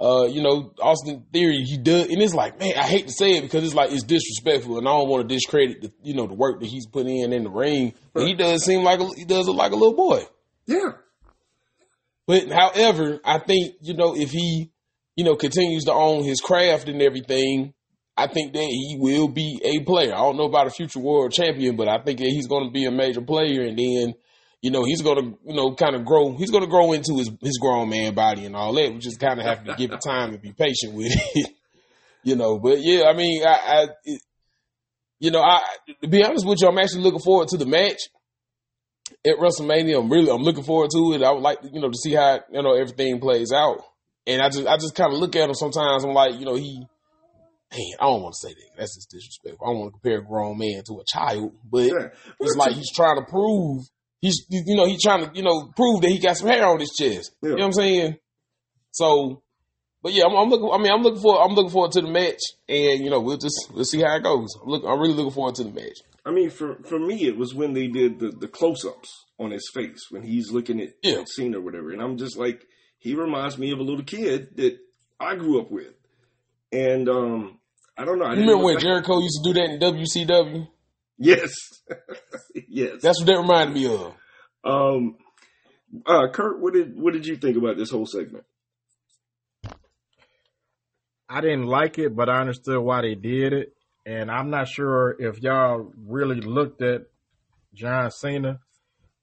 Uh, 0.00 0.24
you 0.24 0.42
know, 0.42 0.72
Austin 0.80 1.26
Theory, 1.30 1.62
he 1.62 1.76
does, 1.76 2.06
and 2.06 2.22
it's 2.22 2.32
like, 2.32 2.58
man, 2.58 2.72
I 2.74 2.86
hate 2.86 3.08
to 3.08 3.12
say 3.12 3.32
it 3.32 3.42
because 3.42 3.62
it's 3.64 3.74
like 3.74 3.92
it's 3.92 4.02
disrespectful, 4.02 4.78
and 4.78 4.88
I 4.88 4.92
don't 4.92 5.10
want 5.10 5.28
to 5.28 5.34
discredit 5.34 5.82
the, 5.82 5.92
you 6.02 6.14
know, 6.14 6.26
the 6.26 6.32
work 6.32 6.60
that 6.60 6.70
he's 6.70 6.86
putting 6.86 7.18
in 7.18 7.34
in 7.34 7.44
the 7.44 7.50
ring. 7.50 7.92
But 8.14 8.26
he 8.26 8.32
does 8.32 8.64
seem 8.64 8.82
like 8.82 8.98
a, 8.98 9.06
he 9.14 9.26
does 9.26 9.46
look 9.46 9.58
like 9.58 9.72
a 9.72 9.76
little 9.76 9.94
boy. 9.94 10.22
Yeah. 10.64 10.92
But 12.26 12.50
however, 12.50 13.20
I 13.22 13.40
think 13.40 13.74
you 13.82 13.92
know 13.92 14.16
if 14.16 14.30
he, 14.30 14.70
you 15.16 15.24
know, 15.24 15.36
continues 15.36 15.84
to 15.84 15.92
own 15.92 16.24
his 16.24 16.40
craft 16.40 16.88
and 16.88 17.02
everything, 17.02 17.74
I 18.20 18.26
think 18.26 18.52
that 18.52 18.62
he 18.62 18.96
will 18.98 19.28
be 19.28 19.60
a 19.64 19.82
player. 19.84 20.12
I 20.12 20.18
don't 20.18 20.36
know 20.36 20.44
about 20.44 20.66
a 20.66 20.70
future 20.70 21.00
world 21.00 21.32
champion, 21.32 21.76
but 21.76 21.88
I 21.88 21.98
think 22.02 22.18
that 22.18 22.26
he's 22.28 22.46
going 22.46 22.66
to 22.66 22.70
be 22.70 22.84
a 22.84 22.90
major 22.90 23.22
player, 23.22 23.62
and 23.62 23.78
then, 23.78 24.14
you 24.60 24.70
know, 24.70 24.84
he's 24.84 25.00
going 25.00 25.16
to, 25.16 25.38
you 25.46 25.54
know, 25.54 25.74
kind 25.74 25.96
of 25.96 26.04
grow. 26.04 26.36
He's 26.36 26.50
going 26.50 26.64
to 26.64 26.70
grow 26.70 26.92
into 26.92 27.16
his 27.16 27.30
his 27.40 27.58
grown 27.58 27.88
man 27.88 28.14
body 28.14 28.44
and 28.44 28.54
all 28.54 28.74
that. 28.74 28.92
We 28.92 28.98
just 28.98 29.18
kind 29.20 29.40
of 29.40 29.46
have 29.46 29.64
to 29.64 29.74
give 29.74 29.92
it 29.92 30.00
time 30.06 30.30
and 30.34 30.42
be 30.42 30.52
patient 30.52 30.92
with 30.92 31.12
it, 31.12 31.50
you 32.22 32.36
know. 32.36 32.58
But 32.58 32.80
yeah, 32.80 33.04
I 33.04 33.14
mean, 33.14 33.42
I, 33.46 33.48
I 33.48 33.86
it, 34.04 34.20
you 35.18 35.30
know, 35.30 35.40
I 35.40 35.60
to 36.02 36.08
be 36.08 36.22
honest 36.22 36.46
with 36.46 36.60
you, 36.60 36.68
I'm 36.68 36.78
actually 36.78 37.02
looking 37.02 37.20
forward 37.20 37.48
to 37.48 37.56
the 37.56 37.66
match 37.66 38.00
at 39.26 39.36
WrestleMania. 39.36 39.98
I'm 39.98 40.10
really 40.10 40.30
I'm 40.30 40.42
looking 40.42 40.64
forward 40.64 40.90
to 40.90 41.14
it. 41.14 41.22
I 41.22 41.30
would 41.30 41.42
like 41.42 41.58
you 41.72 41.80
know 41.80 41.88
to 41.90 41.98
see 41.98 42.12
how 42.12 42.40
you 42.52 42.62
know 42.62 42.74
everything 42.74 43.18
plays 43.20 43.50
out. 43.52 43.80
And 44.26 44.42
I 44.42 44.50
just 44.50 44.66
I 44.66 44.76
just 44.76 44.94
kind 44.94 45.12
of 45.12 45.18
look 45.18 45.36
at 45.36 45.48
him 45.48 45.54
sometimes. 45.54 46.04
I'm 46.04 46.12
like, 46.12 46.38
you 46.38 46.44
know, 46.44 46.56
he. 46.56 46.84
Man, 47.72 47.80
I 48.00 48.04
don't 48.06 48.22
want 48.22 48.34
to 48.40 48.48
say 48.48 48.52
that. 48.54 48.76
That's 48.78 48.96
just 48.96 49.10
disrespectful. 49.10 49.64
I 49.64 49.70
don't 49.70 49.78
want 49.80 49.94
to 49.94 50.00
compare 50.00 50.18
a 50.18 50.24
grown 50.24 50.58
man 50.58 50.82
to 50.88 51.00
a 51.00 51.04
child, 51.06 51.52
but 51.70 51.84
Yeah. 51.84 52.08
it's 52.40 52.56
like 52.56 52.72
he's 52.72 52.92
trying 52.92 53.16
to 53.16 53.22
prove 53.30 53.84
he's 54.20 54.44
you 54.50 54.74
know 54.76 54.86
he's 54.86 55.02
trying 55.02 55.24
to 55.24 55.30
you 55.34 55.42
know 55.42 55.70
prove 55.76 56.00
that 56.02 56.10
he 56.10 56.18
got 56.18 56.36
some 56.36 56.48
hair 56.48 56.66
on 56.66 56.80
his 56.80 56.90
chest. 56.98 57.32
Yeah. 57.42 57.50
You 57.50 57.56
know 57.56 57.62
what 57.62 57.66
I'm 57.66 57.72
saying? 57.74 58.16
So, 58.92 59.42
but 60.02 60.12
yeah, 60.12 60.24
I'm, 60.24 60.34
I'm 60.34 60.48
looking. 60.48 60.68
I 60.72 60.78
mean, 60.78 60.92
I'm 60.92 61.02
looking 61.02 61.22
for 61.22 61.40
I'm 61.42 61.54
looking 61.54 61.70
forward 61.70 61.92
to 61.92 62.00
the 62.00 62.10
match, 62.10 62.40
and 62.68 63.04
you 63.04 63.08
know 63.10 63.20
we'll 63.20 63.36
just 63.38 63.70
we'll 63.72 63.84
see 63.84 64.00
how 64.02 64.16
it 64.16 64.22
goes. 64.24 64.48
I'm 64.62 64.68
look. 64.68 64.82
I'm 64.86 64.98
really 64.98 65.14
looking 65.14 65.32
forward 65.32 65.54
to 65.56 65.64
the 65.64 65.70
match. 65.70 65.98
I 66.26 66.32
mean, 66.32 66.50
for 66.50 66.82
for 66.82 66.98
me, 66.98 67.24
it 67.26 67.36
was 67.36 67.54
when 67.54 67.72
they 67.72 67.86
did 67.86 68.18
the 68.18 68.30
the 68.30 68.48
close 68.48 68.84
ups 68.84 69.08
on 69.38 69.52
his 69.52 69.70
face 69.72 70.06
when 70.10 70.22
he's 70.22 70.50
looking 70.50 70.80
at, 70.80 70.88
Yeah. 71.02 71.22
Cena 71.24 71.58
or 71.58 71.62
whatever, 71.62 71.92
and 71.92 72.02
I'm 72.02 72.18
just 72.18 72.36
like, 72.36 72.66
he 72.98 73.14
reminds 73.14 73.56
me 73.58 73.70
of 73.70 73.78
a 73.78 73.82
little 73.82 74.04
kid 74.04 74.56
that 74.56 74.76
I 75.20 75.36
grew 75.36 75.60
up 75.60 75.70
with, 75.70 75.94
and 76.72 77.08
um, 77.08 77.58
I 77.96 78.04
don't 78.04 78.18
know. 78.18 78.24
I 78.24 78.34
You 78.34 78.40
remember 78.40 78.64
when 78.64 78.74
look- 78.74 78.82
Jericho 78.82 79.18
used 79.20 79.40
to 79.44 79.52
do 79.52 79.60
that 79.60 79.70
in 79.70 79.78
WCW? 79.80 80.68
Yes, 81.18 81.52
yes. 82.68 83.02
That's 83.02 83.20
what 83.20 83.26
that 83.26 83.38
reminded 83.38 83.74
me 83.74 83.86
of. 83.86 84.14
Um, 84.64 85.16
uh, 86.06 86.28
Kurt, 86.32 86.60
what 86.60 86.72
did 86.72 86.98
what 86.98 87.12
did 87.12 87.26
you 87.26 87.36
think 87.36 87.56
about 87.58 87.76
this 87.76 87.90
whole 87.90 88.06
segment? 88.06 88.44
I 91.28 91.40
didn't 91.40 91.66
like 91.66 91.98
it, 91.98 92.16
but 92.16 92.28
I 92.28 92.40
understood 92.40 92.80
why 92.80 93.02
they 93.02 93.14
did 93.14 93.52
it. 93.52 93.74
And 94.06 94.30
I'm 94.30 94.50
not 94.50 94.66
sure 94.68 95.14
if 95.18 95.40
y'all 95.42 95.92
really 96.06 96.40
looked 96.40 96.82
at 96.82 97.02
John 97.74 98.10
Cena, 98.10 98.60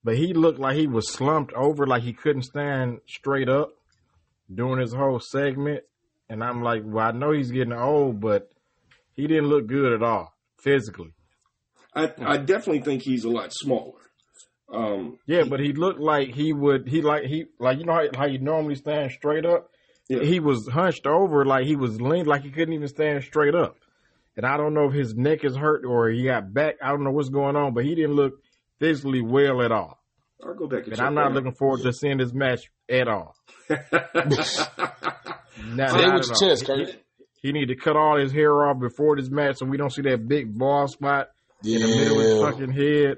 but 0.04 0.16
he 0.16 0.34
looked 0.34 0.60
like 0.60 0.78
he 0.78 0.88
was 0.88 1.12
slumped 1.12 1.52
over, 1.54 1.86
like 1.86 2.04
he 2.04 2.14
couldn't 2.14 2.44
stand 2.44 3.00
straight 3.08 3.50
up 3.50 3.72
during 4.54 4.80
his 4.80 4.94
whole 4.94 5.20
segment. 5.20 5.84
And 6.30 6.44
I'm 6.44 6.62
like, 6.62 6.84
well, 6.86 7.08
I 7.08 7.12
know 7.12 7.32
he's 7.32 7.52
getting 7.52 7.74
old, 7.74 8.22
but 8.22 8.50
he 9.18 9.28
didn't 9.28 9.50
look 9.50 9.68
good 9.68 9.92
at 9.92 10.02
all 10.02 10.34
physically. 10.64 11.14
I 11.94 12.14
I 12.22 12.38
definitely 12.38 12.82
think 12.82 13.02
he's 13.02 13.26
a 13.26 13.30
lot 13.30 13.52
smaller. 13.54 14.00
Um, 14.74 15.18
Yeah, 15.26 15.44
but 15.50 15.60
he 15.60 15.74
looked 15.74 16.00
like 16.00 16.34
he 16.34 16.54
would. 16.54 16.88
He 16.88 17.02
like 17.02 17.24
he 17.24 17.46
like 17.60 17.80
you 17.80 17.86
know 17.86 17.94
how, 17.94 18.08
how 18.20 18.26
you 18.28 18.40
normally 18.40 18.76
stand 18.76 19.12
straight 19.12 19.46
up. 19.46 19.70
Yeah. 20.10 20.24
He 20.24 20.40
was 20.40 20.68
hunched 20.72 21.06
over 21.06 21.44
like 21.46 21.66
he 21.66 21.76
was 21.76 22.00
leaned 22.00 22.28
like 22.28 22.44
he 22.44 22.52
couldn't 22.52 22.74
even 22.74 22.88
stand 22.88 23.22
straight 23.24 23.56
up. 23.56 23.76
And 24.38 24.46
I 24.46 24.56
don't 24.56 24.74
know 24.74 24.88
if 24.88 24.94
his 24.94 25.16
neck 25.16 25.44
is 25.44 25.56
hurt 25.56 25.84
or 25.86 26.10
he 26.10 26.24
got 26.26 26.54
back. 26.54 26.76
I 26.82 26.90
don't 26.92 27.04
know 27.04 27.12
what's 27.12 27.30
going 27.30 27.56
on, 27.56 27.74
but 27.74 27.84
he 27.84 27.96
didn't 27.96 28.16
look 28.16 28.34
physically 28.80 29.22
well 29.22 29.62
at 29.64 29.72
all. 29.72 29.98
I'll 30.46 30.54
go 30.54 30.68
back 30.68 30.82
and, 30.84 30.90
And 30.90 30.98
check 30.98 31.06
I'm 31.08 31.16
not 31.16 31.30
that 31.30 31.36
looking 31.36 31.54
forward 31.56 31.82
to 31.82 31.92
seeing 31.92 32.20
this 32.20 32.34
match 32.34 32.62
at 32.88 33.08
all. 33.08 33.36
out. 33.70 33.78
Not, 35.66 35.90
Say 35.92 35.98
not 36.06 36.14
with 36.14 36.22
at 36.22 36.26
your 36.28 36.34
all. 36.34 36.40
chest, 36.40 36.66
Kurt. 36.68 36.96
He 37.42 37.52
need 37.52 37.68
to 37.68 37.76
cut 37.76 37.96
all 37.96 38.18
his 38.18 38.32
hair 38.32 38.66
off 38.68 38.80
before 38.80 39.16
this 39.16 39.30
match 39.30 39.58
so 39.58 39.66
we 39.66 39.78
don't 39.78 39.92
see 39.92 40.02
that 40.04 40.28
big 40.28 40.58
bald 40.58 40.90
spot 40.92 41.30
in 41.64 41.80
the 41.82 41.88
middle 41.88 42.20
of 42.20 42.26
his 42.26 42.42
fucking 42.42 42.72
head. 42.74 43.18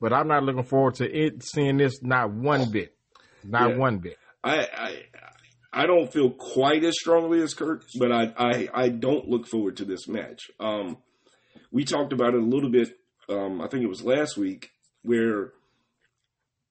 But 0.00 0.12
I'm 0.12 0.28
not 0.28 0.42
looking 0.44 0.62
forward 0.64 0.94
to 0.96 1.10
it 1.10 1.42
seeing 1.42 1.76
this 1.76 2.02
not 2.02 2.30
one 2.30 2.70
bit. 2.70 2.94
Not 3.44 3.70
Yeah. 3.70 3.76
one 3.76 3.98
bit. 3.98 4.16
I, 4.44 4.58
I 4.60 5.02
I 5.72 5.86
don't 5.86 6.10
feel 6.12 6.30
quite 6.30 6.82
as 6.84 6.94
strongly 6.98 7.40
as 7.42 7.52
Kirk, 7.54 7.84
but 7.98 8.10
I 8.12 8.32
I, 8.38 8.68
I 8.72 8.88
don't 8.88 9.28
look 9.28 9.46
forward 9.48 9.76
to 9.78 9.84
this 9.84 10.08
match. 10.08 10.50
Um, 10.60 10.98
we 11.70 11.84
talked 11.84 12.12
about 12.12 12.34
it 12.34 12.40
a 12.40 12.44
little 12.44 12.70
bit. 12.70 12.88
Um, 13.28 13.60
I 13.60 13.68
think 13.68 13.82
it 13.84 13.88
was 13.88 14.02
last 14.02 14.36
week 14.38 14.70
where 15.02 15.52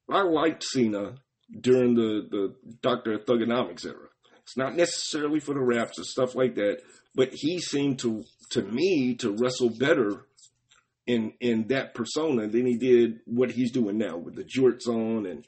I 0.10 0.22
liked 0.24 0.64
Cena 0.64 1.16
during 1.62 1.94
the 1.96 2.28
the 2.30 2.56
Doctor 2.82 3.18
Thuganomics 3.20 3.86
era. 3.86 4.07
It's 4.48 4.58
not 4.58 4.76
necessarily 4.76 5.40
for 5.40 5.54
the 5.54 5.60
raps 5.60 5.98
and 5.98 6.08
stuff 6.08 6.34
like 6.34 6.56
that, 6.56 6.80
but 7.14 7.34
he 7.34 7.60
seemed 7.60 8.00
to 8.00 8.24
to 8.52 8.62
me 8.62 9.14
to 9.16 9.32
wrestle 9.32 9.70
better 9.70 10.26
in 11.06 11.34
in 11.42 11.68
that 11.68 11.94
persona 11.94 12.48
than 12.48 12.66
he 12.66 12.78
did 12.78 13.20
what 13.26 13.52
he's 13.52 13.72
doing 13.72 13.98
now 13.98 14.18
with 14.18 14.36
the 14.36 14.44
jorts 14.44 14.88
on 14.88 15.26
and 15.26 15.46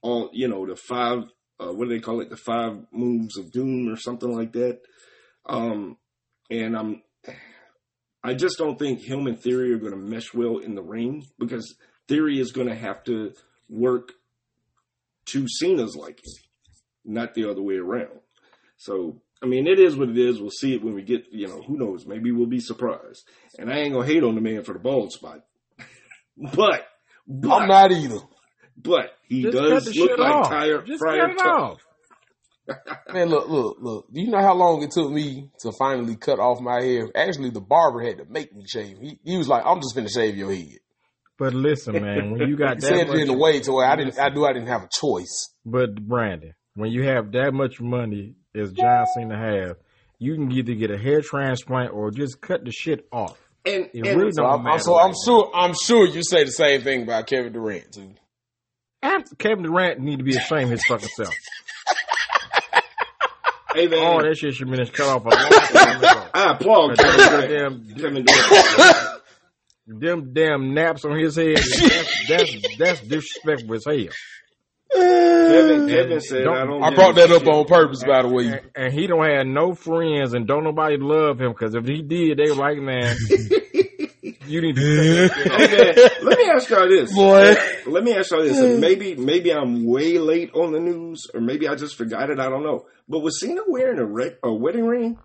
all 0.00 0.30
you 0.32 0.46
know 0.46 0.64
the 0.64 0.76
five 0.76 1.24
uh, 1.58 1.72
what 1.72 1.88
do 1.88 1.94
they 1.94 2.00
call 2.00 2.20
it? 2.20 2.30
The 2.30 2.36
five 2.36 2.86
moves 2.92 3.38
of 3.38 3.50
doom 3.50 3.88
or 3.88 3.96
something 3.96 4.30
like 4.30 4.52
that. 4.52 4.80
Um 5.46 5.96
and 6.50 6.76
i'm 6.76 7.02
i 8.22 8.34
just 8.34 8.58
don't 8.58 8.78
think 8.78 9.00
him 9.00 9.26
and 9.26 9.40
theory 9.40 9.72
are 9.72 9.78
going 9.78 9.92
to 9.92 9.98
mesh 9.98 10.32
well 10.34 10.58
in 10.58 10.74
the 10.74 10.82
ring 10.82 11.24
because 11.38 11.76
theory 12.08 12.38
is 12.38 12.52
going 12.52 12.68
to 12.68 12.74
have 12.74 13.02
to 13.04 13.32
work 13.68 14.12
to 15.26 15.46
cena's 15.48 15.96
liking 15.96 16.34
not 17.04 17.34
the 17.34 17.48
other 17.48 17.62
way 17.62 17.76
around 17.76 18.20
so 18.76 19.20
i 19.42 19.46
mean 19.46 19.66
it 19.66 19.78
is 19.78 19.96
what 19.96 20.08
it 20.08 20.18
is 20.18 20.40
we'll 20.40 20.50
see 20.50 20.74
it 20.74 20.82
when 20.82 20.94
we 20.94 21.02
get 21.02 21.24
you 21.30 21.46
know 21.48 21.62
who 21.62 21.76
knows 21.78 22.06
maybe 22.06 22.30
we'll 22.32 22.46
be 22.46 22.60
surprised 22.60 23.24
and 23.58 23.70
i 23.70 23.78
ain't 23.78 23.92
gonna 23.94 24.06
hate 24.06 24.22
on 24.22 24.34
the 24.34 24.40
man 24.40 24.62
for 24.64 24.72
the 24.72 24.78
bald 24.78 25.12
spot 25.12 25.40
but 26.54 26.86
but 27.28 27.62
I'm 27.62 27.68
not 27.68 27.92
either. 27.92 28.18
but 28.76 29.10
he 29.26 29.42
Just 29.42 29.56
does 29.56 29.96
look 29.96 30.18
like 30.18 30.32
off. 30.34 30.48
Tyre 30.48 30.82
Just 30.82 31.00
Fryer 31.00 31.28
cut 31.28 31.30
it 31.30 31.38
Tuck. 31.38 31.46
off. 31.46 31.80
Man, 33.12 33.28
look, 33.28 33.48
look, 33.48 33.76
look. 33.80 34.06
Do 34.12 34.20
you 34.20 34.30
know 34.30 34.40
how 34.42 34.54
long 34.54 34.82
it 34.82 34.90
took 34.90 35.10
me 35.10 35.50
to 35.60 35.72
finally 35.78 36.16
cut 36.16 36.38
off 36.38 36.60
my 36.60 36.80
hair? 36.82 37.08
Actually, 37.14 37.50
the 37.50 37.60
barber 37.60 38.00
had 38.04 38.18
to 38.18 38.24
make 38.26 38.54
me 38.54 38.64
shave. 38.66 38.98
He, 39.00 39.18
he 39.24 39.36
was 39.36 39.48
like, 39.48 39.62
"I'm 39.64 39.80
just 39.80 39.94
gonna 39.94 40.08
shave 40.08 40.36
your 40.36 40.52
head." 40.52 40.78
But 41.38 41.54
listen, 41.54 41.94
man, 42.00 42.30
when 42.32 42.48
you 42.48 42.56
got 42.56 42.74
He 42.76 42.80
that 42.80 42.86
said 42.86 43.08
much, 43.08 43.16
it 43.18 43.22
in 43.22 43.28
a 43.30 43.36
way 43.38 43.60
to 43.60 43.72
where 43.72 43.86
I 43.86 43.96
didn't. 43.96 44.18
I 44.18 44.28
knew 44.30 44.44
I 44.44 44.52
didn't 44.52 44.68
have 44.68 44.82
a 44.82 44.88
choice. 44.92 45.52
but 45.64 45.94
Brandon, 45.94 46.54
when 46.76 46.90
you 46.92 47.02
have 47.04 47.32
that 47.32 47.52
much 47.52 47.80
money 47.80 48.34
as 48.54 48.72
John 48.72 49.06
Cena 49.14 49.36
have, 49.36 49.76
you 50.18 50.34
can 50.34 50.50
either 50.52 50.74
get 50.74 50.90
a 50.90 50.98
hair 50.98 51.20
transplant 51.22 51.92
or 51.92 52.10
just 52.10 52.40
cut 52.40 52.64
the 52.64 52.70
shit 52.70 53.06
off. 53.10 53.38
And, 53.64 53.90
It 53.92 54.06
and 54.06 54.18
really 54.18 54.32
So 54.32 54.42
don't 54.42 54.52
I'm, 54.52 54.58
I'm 54.60 54.64
matter 54.64 54.78
so 54.80 54.96
right 54.96 55.04
I'm 55.06 55.14
sure. 55.24 55.50
I'm 55.54 55.74
sure 55.74 56.06
you 56.06 56.22
say 56.22 56.44
the 56.44 56.52
same 56.52 56.82
thing 56.82 57.02
about 57.02 57.26
Kevin 57.26 57.52
Durant 57.52 57.92
too. 57.92 58.10
After 59.02 59.34
Kevin 59.36 59.64
Durant 59.64 60.00
need 60.00 60.18
to 60.18 60.24
be 60.24 60.36
ashamed 60.36 60.64
of 60.64 60.70
his 60.70 60.84
fucking 60.88 61.08
self. 61.16 61.34
hey 63.74 63.88
man, 63.88 64.06
All 64.06 64.22
that 64.22 64.36
shit 64.36 64.54
should 64.54 64.68
have 64.68 64.76
been 64.76 64.86
cut 64.86 65.08
off 65.08 65.24
a 65.26 65.28
long 65.28 65.50
time 65.50 65.98
ago. 65.98 66.26
I 66.34 66.52
applaud 66.52 66.96
But 66.96 66.98
Kevin 66.98 67.18
them 67.18 67.48
Durant. 67.48 67.88
damn, 67.88 67.98
Kevin 68.00 68.24
Durant. 68.24 69.22
them 70.00 70.32
damn 70.32 70.74
naps 70.74 71.04
on 71.04 71.18
his 71.18 71.36
head, 71.36 71.56
that's, 71.56 72.28
that's, 72.28 72.78
that's 72.78 73.00
disrespectful 73.02 73.74
as 73.74 73.84
hell. 73.84 73.96
Kevin, 74.96 75.88
Kevin 75.88 76.20
said, 76.20 76.46
"I. 76.46 76.62
I 76.64 76.94
brought 76.94 77.14
that 77.16 77.30
up 77.30 77.42
shit." 77.42 77.48
on 77.48 77.64
purpose, 77.66 78.02
by 78.04 78.22
the 78.22 78.28
way. 78.28 78.46
And, 78.46 78.60
and 78.74 78.92
he 78.94 79.06
don't 79.06 79.24
have 79.28 79.46
no 79.46 79.74
friends 79.74 80.34
and 80.34 80.46
don't 80.46 80.64
nobody 80.64 80.96
love 80.98 81.40
him 81.40 81.52
because 81.52 81.74
if 81.74 81.86
he 81.86 82.02
did, 82.02 82.38
they 82.38 82.50
were 82.50 82.56
like, 82.56 82.78
man, 82.78 83.16
you 84.46 84.60
need 84.60 84.76
to 84.76 85.28
cut 85.28 85.44
that 85.44 85.44
shit 85.44 85.52
off. 85.52 85.60
Hey 85.60 85.94
man, 85.94 86.10
let 86.28 86.38
me 86.38 86.50
ask 86.54 86.70
y'all 86.70 86.88
this. 86.88 87.14
Boy. 87.14 87.54
Let 87.86 88.04
me 88.04 88.14
ask 88.14 88.30
y'all 88.30 88.42
this. 88.42 88.58
And 88.58 88.80
maybe, 88.80 89.14
maybe 89.14 89.52
I'm 89.52 89.86
way 89.86 90.18
late 90.18 90.52
on 90.54 90.72
the 90.72 90.80
news, 90.80 91.26
or 91.34 91.40
maybe 91.40 91.68
I 91.68 91.74
just 91.74 91.96
forgot 91.96 92.30
it. 92.30 92.38
I 92.40 92.48
don't 92.48 92.62
know. 92.62 92.86
But 93.08 93.20
was 93.20 93.40
Cena 93.40 93.62
wearing 93.66 93.98
a, 93.98 94.04
re- 94.04 94.36
a 94.42 94.52
wedding 94.52 94.86
ring? 94.86 95.18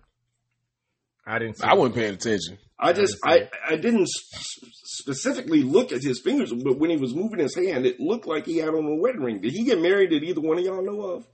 I 1.26 1.38
didn't 1.38 1.58
see 1.58 1.64
I 1.66 1.74
wasn't 1.74 1.94
paying 1.96 2.14
attention. 2.14 2.58
I 2.78 2.92
just, 2.92 3.16
I, 3.24 3.48
I 3.68 3.76
didn't 3.76 4.02
s- 4.02 4.58
specifically 4.96 5.62
look 5.62 5.92
at 5.92 6.02
his 6.02 6.20
fingers, 6.20 6.52
but 6.52 6.78
when 6.78 6.90
he 6.90 6.96
was 6.96 7.14
moving 7.14 7.38
his 7.40 7.54
hand, 7.54 7.86
it 7.86 7.98
looked 8.00 8.26
like 8.26 8.46
he 8.46 8.58
had 8.58 8.68
on 8.70 8.84
a 8.84 8.94
wedding 8.96 9.22
ring. 9.22 9.40
Did 9.40 9.52
he 9.52 9.64
get 9.64 9.80
married? 9.80 10.10
Did 10.10 10.22
either 10.24 10.40
one 10.40 10.58
of 10.58 10.64
y'all 10.64 10.84
know 10.84 11.00
of? 11.02 11.26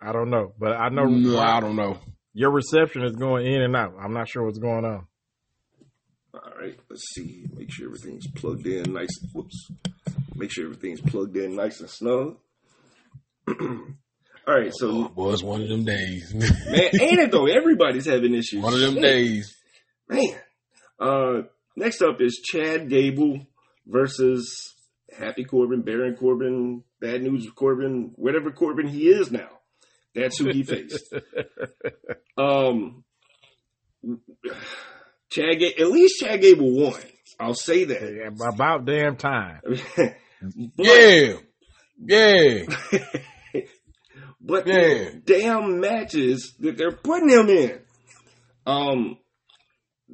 I 0.00 0.12
don't 0.12 0.30
know, 0.30 0.52
but 0.58 0.72
I 0.72 0.88
know 0.90 1.04
No, 1.06 1.38
I 1.38 1.60
don't 1.60 1.76
know. 1.76 1.98
your 2.34 2.50
reception 2.50 3.04
is 3.04 3.16
going 3.16 3.46
in 3.46 3.62
and 3.62 3.74
out. 3.74 3.94
I'm 4.00 4.12
not 4.12 4.28
sure 4.28 4.44
what's 4.44 4.58
going 4.58 4.84
on. 4.84 5.06
All 6.34 6.52
right, 6.60 6.76
let's 6.90 7.04
see. 7.14 7.46
Make 7.56 7.70
sure 7.72 7.86
everything's 7.86 8.26
plugged 8.32 8.66
in 8.66 8.92
nice. 8.92 9.08
Whoops. 9.32 9.70
Make 10.34 10.50
sure 10.50 10.64
everything's 10.64 11.00
plugged 11.00 11.36
in 11.36 11.54
nice 11.56 11.80
and 11.80 11.88
snug. 11.88 12.36
All 13.48 14.54
right, 14.58 14.72
so 14.74 14.90
Oh, 14.90 15.08
boy, 15.08 15.32
it's 15.32 15.42
one 15.42 15.62
of 15.62 15.68
them 15.68 15.84
days. 15.84 16.34
man, 16.34 16.90
ain't 17.00 17.20
it 17.20 17.30
though? 17.30 17.46
Everybody's 17.46 18.04
having 18.06 18.34
issues. 18.34 18.62
one 18.62 18.74
of 18.74 18.80
them 18.80 18.94
Shit. 18.94 19.02
days. 19.02 19.56
man. 20.08 20.34
Uh, 20.98 21.42
next 21.76 22.02
up 22.02 22.20
is 22.20 22.40
Chad 22.44 22.88
Gable 22.88 23.46
versus 23.86 24.74
Happy 25.16 25.44
Corbin, 25.44 25.82
Baron 25.82 26.16
Corbin, 26.16 26.82
Bad 27.00 27.22
News 27.22 27.48
Corbin, 27.54 28.12
whatever 28.16 28.50
Corbin 28.50 28.88
he 28.88 29.08
is 29.08 29.30
now. 29.30 29.48
That's 30.14 30.38
who 30.38 30.48
he 30.50 30.62
faced. 30.62 31.12
um, 32.38 33.04
Chad, 35.30 35.62
at 35.62 35.90
least 35.90 36.20
Chad 36.20 36.40
Gable 36.40 36.70
won. 36.72 37.00
I'll 37.40 37.54
say 37.54 37.84
that. 37.84 38.00
Yeah, 38.14 38.48
About 38.48 38.84
damn 38.84 39.16
time. 39.16 39.60
But- 40.76 40.84
Yeah, 40.86 41.32
yeah. 41.98 42.64
but 44.42 44.66
Yeah. 44.66 44.74
the 45.14 45.22
damn 45.24 45.80
matches 45.80 46.54
that 46.60 46.76
they're 46.76 46.92
putting 46.92 47.30
him 47.30 47.48
in, 47.48 47.80
um, 48.66 49.16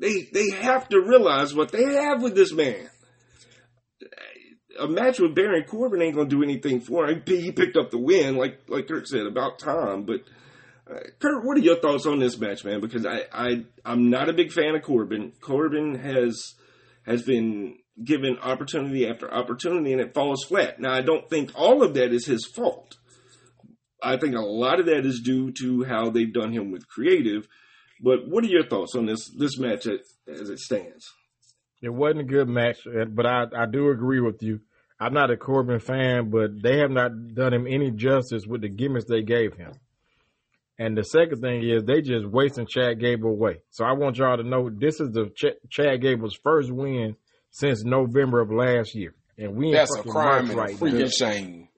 they 0.00 0.28
they 0.32 0.50
have 0.50 0.88
to 0.88 1.00
realize 1.00 1.54
what 1.54 1.70
they 1.70 1.84
have 1.94 2.22
with 2.22 2.34
this 2.34 2.52
man. 2.52 2.88
A 4.78 4.88
match 4.88 5.18
with 5.18 5.34
Baron 5.34 5.64
Corbin 5.64 6.00
ain't 6.00 6.16
gonna 6.16 6.28
do 6.28 6.42
anything 6.42 6.80
for 6.80 7.06
him. 7.06 7.22
He 7.26 7.52
picked 7.52 7.76
up 7.76 7.90
the 7.90 7.98
win, 7.98 8.36
like 8.36 8.60
like 8.68 8.88
Kurt 8.88 9.06
said, 9.06 9.26
about 9.26 9.58
time. 9.58 10.04
But 10.04 10.22
uh, 10.90 11.00
Kurt, 11.20 11.44
what 11.44 11.58
are 11.58 11.60
your 11.60 11.80
thoughts 11.80 12.06
on 12.06 12.18
this 12.18 12.38
match, 12.38 12.64
man? 12.64 12.80
Because 12.80 13.04
I 13.04 13.24
I 13.32 13.64
I'm 13.84 14.08
not 14.08 14.30
a 14.30 14.32
big 14.32 14.52
fan 14.52 14.74
of 14.74 14.82
Corbin. 14.82 15.32
Corbin 15.40 15.96
has 15.96 16.54
has 17.04 17.22
been 17.22 17.76
given 18.02 18.38
opportunity 18.38 19.06
after 19.06 19.32
opportunity, 19.32 19.92
and 19.92 20.00
it 20.00 20.14
falls 20.14 20.44
flat. 20.44 20.80
Now 20.80 20.94
I 20.94 21.02
don't 21.02 21.28
think 21.28 21.50
all 21.54 21.82
of 21.82 21.94
that 21.94 22.12
is 22.12 22.26
his 22.26 22.46
fault. 22.46 22.96
I 24.02 24.16
think 24.16 24.34
a 24.34 24.40
lot 24.40 24.80
of 24.80 24.86
that 24.86 25.04
is 25.04 25.20
due 25.20 25.52
to 25.60 25.84
how 25.84 26.08
they've 26.08 26.32
done 26.32 26.52
him 26.52 26.70
with 26.70 26.88
creative. 26.88 27.46
But 28.02 28.26
what 28.28 28.44
are 28.44 28.48
your 28.48 28.66
thoughts 28.66 28.94
on 28.96 29.06
this 29.06 29.30
this 29.36 29.58
match 29.58 29.86
as, 29.86 30.00
as 30.28 30.48
it 30.50 30.58
stands? 30.58 31.04
It 31.82 31.90
wasn't 31.90 32.20
a 32.20 32.24
good 32.24 32.48
match, 32.48 32.78
uh, 32.86 33.04
but 33.06 33.26
I, 33.26 33.44
I 33.56 33.66
do 33.66 33.90
agree 33.90 34.20
with 34.20 34.42
you. 34.42 34.60
I'm 34.98 35.14
not 35.14 35.30
a 35.30 35.36
Corbin 35.36 35.80
fan, 35.80 36.28
but 36.30 36.62
they 36.62 36.78
have 36.78 36.90
not 36.90 37.10
done 37.34 37.54
him 37.54 37.66
any 37.66 37.90
justice 37.90 38.44
with 38.46 38.60
the 38.60 38.68
gimmicks 38.68 39.06
they 39.08 39.22
gave 39.22 39.54
him. 39.54 39.72
And 40.78 40.96
the 40.96 41.02
second 41.04 41.40
thing 41.40 41.62
is 41.62 41.84
they 41.84 42.00
just 42.02 42.26
wasting 42.26 42.66
Chad 42.66 43.00
Gable 43.00 43.30
away. 43.30 43.60
So 43.70 43.84
I 43.84 43.92
want 43.92 44.16
y'all 44.16 44.36
to 44.36 44.42
know 44.42 44.70
this 44.70 45.00
is 45.00 45.10
the 45.12 45.30
Ch- 45.36 45.58
Chad 45.70 46.00
Gable's 46.02 46.38
first 46.42 46.70
win 46.70 47.16
since 47.50 47.82
November 47.84 48.40
of 48.40 48.50
last 48.50 48.94
year, 48.94 49.14
and 49.38 49.56
we 49.56 49.68
in 49.68 49.72
That's 49.72 49.92
a 49.94 49.98
fucking 49.98 50.12
crime 50.12 50.48
and 50.50 50.58
right 50.58 50.76
freaking 50.76 51.00
now. 51.00 51.06
shame. 51.08 51.68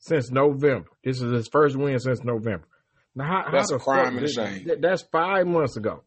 Since 0.00 0.30
November, 0.30 0.86
this 1.02 1.20
is 1.22 1.32
his 1.32 1.48
first 1.48 1.76
win 1.76 1.98
since 1.98 2.22
November. 2.24 2.66
Now, 3.16 3.24
how, 3.44 3.50
That's 3.52 3.70
how 3.70 3.76
a 3.76 3.80
crime 3.80 4.04
fuck 4.04 4.14
and 4.14 4.24
a 4.24 4.28
shame. 4.28 4.66
that- 4.66 4.80
That's 4.82 5.02
five 5.12 5.46
months 5.46 5.76
ago 5.76 6.02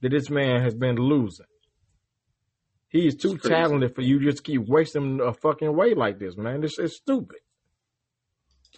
that 0.00 0.10
this 0.10 0.28
man 0.30 0.62
has 0.62 0.74
been 0.74 0.96
losing. 0.96 1.46
He 2.88 3.06
is 3.06 3.14
too 3.14 3.38
talented 3.38 3.94
for 3.94 4.02
you 4.02 4.18
to 4.18 4.26
just 4.30 4.44
keep 4.44 4.62
wasting 4.68 5.20
a 5.24 5.32
fucking 5.32 5.74
way 5.74 5.94
like 5.94 6.18
this, 6.18 6.36
man. 6.36 6.60
This 6.60 6.78
is 6.78 6.96
stupid. 6.96 7.38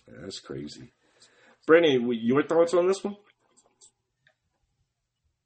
That's 0.07 0.39
crazy. 0.39 0.93
Brandon, 1.67 2.09
your 2.13 2.45
thoughts 2.45 2.75
on 2.75 2.87
this 2.87 3.03
one? 3.03 3.17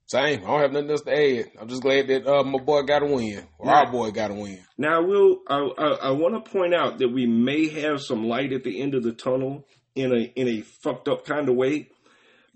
Same. 0.06 0.40
I 0.42 0.46
don't 0.46 0.60
have 0.60 0.72
nothing 0.72 0.90
else 0.90 1.02
to 1.02 1.12
add. 1.14 1.50
I'm 1.60 1.68
just 1.68 1.82
glad 1.82 2.08
that 2.08 2.26
uh, 2.26 2.42
my 2.42 2.58
boy 2.58 2.82
got 2.82 3.02
a 3.02 3.06
win, 3.06 3.46
or 3.58 3.66
Yeah. 3.66 3.72
our 3.80 3.92
boy 3.92 4.10
got 4.10 4.30
a 4.30 4.34
win. 4.34 4.58
Now, 4.78 4.96
I 4.96 5.00
will 5.00 5.38
I, 5.46 5.58
I, 5.58 5.86
I 6.08 6.10
want 6.12 6.42
to 6.42 6.50
point 6.50 6.74
out 6.74 6.98
that 6.98 7.08
we 7.08 7.26
may 7.26 7.68
have 7.68 8.00
some 8.00 8.26
light 8.26 8.52
at 8.52 8.64
the 8.64 8.80
end 8.80 8.94
of 8.94 9.02
the 9.02 9.12
tunnel 9.12 9.66
in 9.94 10.12
a 10.12 10.20
in 10.34 10.48
a 10.48 10.60
fucked 10.62 11.08
up 11.08 11.26
kind 11.26 11.48
of 11.48 11.56
way, 11.56 11.88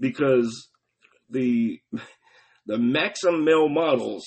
because 0.02 0.68
the 1.30 1.80
the 2.66 2.76
Maxim 2.76 3.44
male 3.44 3.68
models 3.68 4.24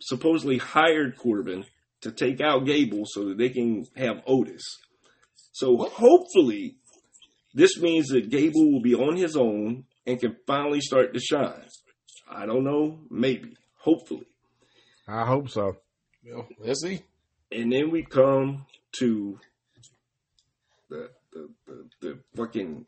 supposedly 0.00 0.58
hired 0.58 1.16
Corbin 1.16 1.64
to 2.00 2.10
take 2.10 2.40
out 2.40 2.64
Gable 2.64 3.02
so 3.04 3.28
that 3.28 3.38
they 3.38 3.50
can 3.50 3.84
have 3.96 4.22
Otis. 4.26 4.62
So 5.52 5.76
hopefully, 5.76 6.76
this 7.54 7.78
means 7.78 8.08
that 8.08 8.30
Gable 8.30 8.72
will 8.72 8.80
be 8.80 8.94
on 8.94 9.16
his 9.16 9.36
own 9.36 9.84
and 10.06 10.18
can 10.18 10.36
finally 10.46 10.80
start 10.80 11.12
to 11.12 11.20
shine. 11.20 11.68
I 12.28 12.46
don't 12.46 12.64
know, 12.64 13.00
maybe, 13.10 13.56
hopefully. 13.78 14.26
I 15.06 15.26
hope 15.26 15.50
so. 15.50 15.76
Well, 16.26 16.48
let's 16.58 16.80
see. 16.80 17.02
And 17.52 17.70
then 17.70 17.90
we 17.90 18.04
come 18.04 18.64
to 19.00 19.38
the 20.88 21.10
the, 21.32 21.48
the, 21.66 21.88
the 22.00 22.18
fucking 22.36 22.86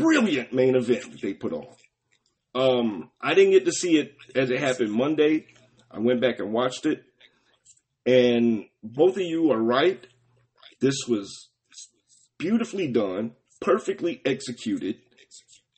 brilliant 0.00 0.52
main 0.52 0.74
event 0.74 1.10
that 1.12 1.20
they 1.20 1.34
put 1.34 1.52
on. 1.52 1.66
Um, 2.54 3.10
I 3.20 3.34
didn't 3.34 3.52
get 3.52 3.64
to 3.64 3.72
see 3.72 3.98
it 3.98 4.14
as 4.34 4.50
it 4.50 4.60
happened 4.60 4.92
Monday. 4.92 5.46
I 5.90 5.98
went 5.98 6.20
back 6.20 6.38
and 6.38 6.52
watched 6.52 6.86
it, 6.86 7.02
and 8.06 8.66
both 8.82 9.16
of 9.16 9.22
you 9.22 9.52
are 9.52 9.62
right. 9.62 10.06
This 10.80 11.06
was 11.06 11.48
beautifully 12.38 12.88
done, 12.88 13.32
perfectly 13.60 14.20
executed, 14.24 14.96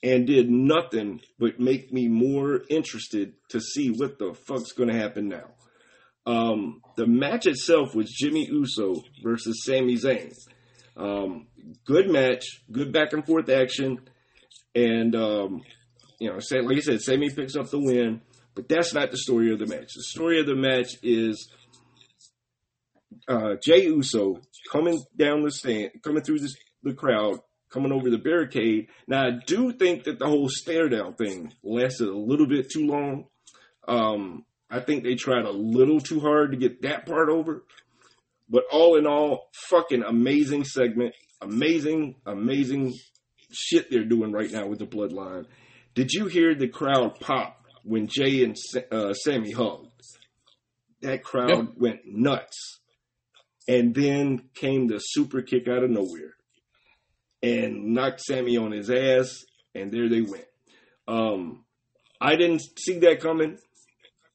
and 0.02 0.26
did 0.26 0.50
nothing 0.50 1.20
but 1.38 1.60
make 1.60 1.92
me 1.92 2.08
more 2.08 2.62
interested 2.68 3.34
to 3.50 3.60
see 3.60 3.90
what 3.90 4.18
the 4.18 4.34
fuck's 4.46 4.72
going 4.72 4.88
to 4.88 4.98
happen 4.98 5.28
now. 5.28 5.50
Um, 6.26 6.80
the 6.96 7.06
match 7.06 7.46
itself 7.46 7.94
was 7.94 8.10
Jimmy 8.10 8.46
Uso 8.46 9.02
versus 9.22 9.62
Sami 9.64 9.96
Zayn. 9.96 10.34
Um, 10.96 11.48
good 11.84 12.08
match, 12.10 12.44
good 12.70 12.92
back 12.92 13.12
and 13.12 13.26
forth 13.26 13.48
action, 13.48 14.00
and 14.74 15.14
um, 15.16 15.62
you 16.20 16.30
know, 16.30 16.38
say, 16.38 16.60
like 16.60 16.76
I 16.76 16.80
said, 16.80 17.00
Sami 17.00 17.30
picks 17.30 17.56
up 17.56 17.70
the 17.70 17.80
win. 17.80 18.20
But 18.54 18.68
that's 18.68 18.94
not 18.94 19.10
the 19.10 19.18
story 19.18 19.52
of 19.52 19.58
the 19.58 19.66
match. 19.66 19.94
The 19.94 20.04
story 20.04 20.38
of 20.38 20.46
the 20.46 20.54
match 20.54 20.92
is 21.02 21.50
uh, 23.26 23.54
Jay 23.62 23.84
Uso 23.84 24.40
coming 24.70 25.02
down 25.16 25.42
the 25.42 25.50
stand, 25.50 25.90
coming 26.02 26.22
through 26.22 26.38
this, 26.38 26.54
the 26.82 26.94
crowd, 26.94 27.40
coming 27.70 27.92
over 27.92 28.10
the 28.10 28.18
barricade. 28.18 28.88
Now, 29.08 29.26
I 29.26 29.30
do 29.44 29.72
think 29.72 30.04
that 30.04 30.18
the 30.18 30.26
whole 30.26 30.48
stare 30.48 30.88
down 30.88 31.14
thing 31.14 31.52
lasted 31.62 32.08
a 32.08 32.16
little 32.16 32.46
bit 32.46 32.70
too 32.70 32.86
long. 32.86 33.24
Um, 33.88 34.44
I 34.70 34.80
think 34.80 35.02
they 35.02 35.14
tried 35.14 35.44
a 35.44 35.50
little 35.50 36.00
too 36.00 36.20
hard 36.20 36.52
to 36.52 36.56
get 36.56 36.82
that 36.82 37.06
part 37.06 37.28
over. 37.28 37.64
But 38.48 38.64
all 38.70 38.96
in 38.96 39.06
all, 39.06 39.48
fucking 39.68 40.02
amazing 40.02 40.64
segment. 40.64 41.14
Amazing, 41.40 42.16
amazing 42.26 42.94
shit 43.52 43.90
they're 43.90 44.04
doing 44.04 44.32
right 44.32 44.50
now 44.50 44.66
with 44.66 44.78
the 44.78 44.86
bloodline. 44.86 45.46
Did 45.94 46.12
you 46.12 46.26
hear 46.26 46.54
the 46.54 46.68
crowd 46.68 47.20
pop 47.20 47.64
when 47.82 48.08
Jay 48.08 48.44
and 48.44 48.56
uh, 48.90 49.14
Sami 49.14 49.52
hugged? 49.52 49.90
That 51.02 51.22
crowd 51.22 51.50
yep. 51.50 51.68
went 51.76 52.00
nuts. 52.06 52.80
And 53.66 53.94
then 53.94 54.50
came 54.54 54.88
the 54.88 54.98
super 54.98 55.40
kick 55.40 55.68
out 55.68 55.82
of 55.82 55.90
nowhere 55.90 56.34
and 57.42 57.94
knocked 57.94 58.20
Sami 58.20 58.56
on 58.56 58.72
his 58.72 58.90
ass, 58.90 59.44
and 59.74 59.92
there 59.92 60.08
they 60.08 60.22
went. 60.22 60.44
Um, 61.06 61.64
I 62.20 62.36
didn't 62.36 62.62
see 62.78 62.98
that 63.00 63.20
coming. 63.20 63.58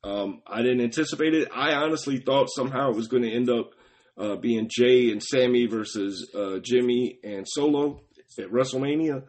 Um, 0.03 0.41
I 0.47 0.61
didn't 0.61 0.81
anticipate 0.81 1.33
it. 1.33 1.49
I 1.53 1.73
honestly 1.73 2.19
thought 2.19 2.49
somehow 2.49 2.89
it 2.89 2.95
was 2.95 3.07
going 3.07 3.23
to 3.23 3.31
end 3.31 3.49
up 3.49 3.71
uh, 4.19 4.35
being 4.35 4.69
Jay 4.69 5.11
and 5.11 5.23
Sami 5.23 5.65
versus 5.65 6.29
uh, 6.35 6.59
Jimmy 6.61 7.19
and 7.23 7.47
Solo 7.47 8.01
at 8.37 8.51
WrestleMania, 8.51 9.23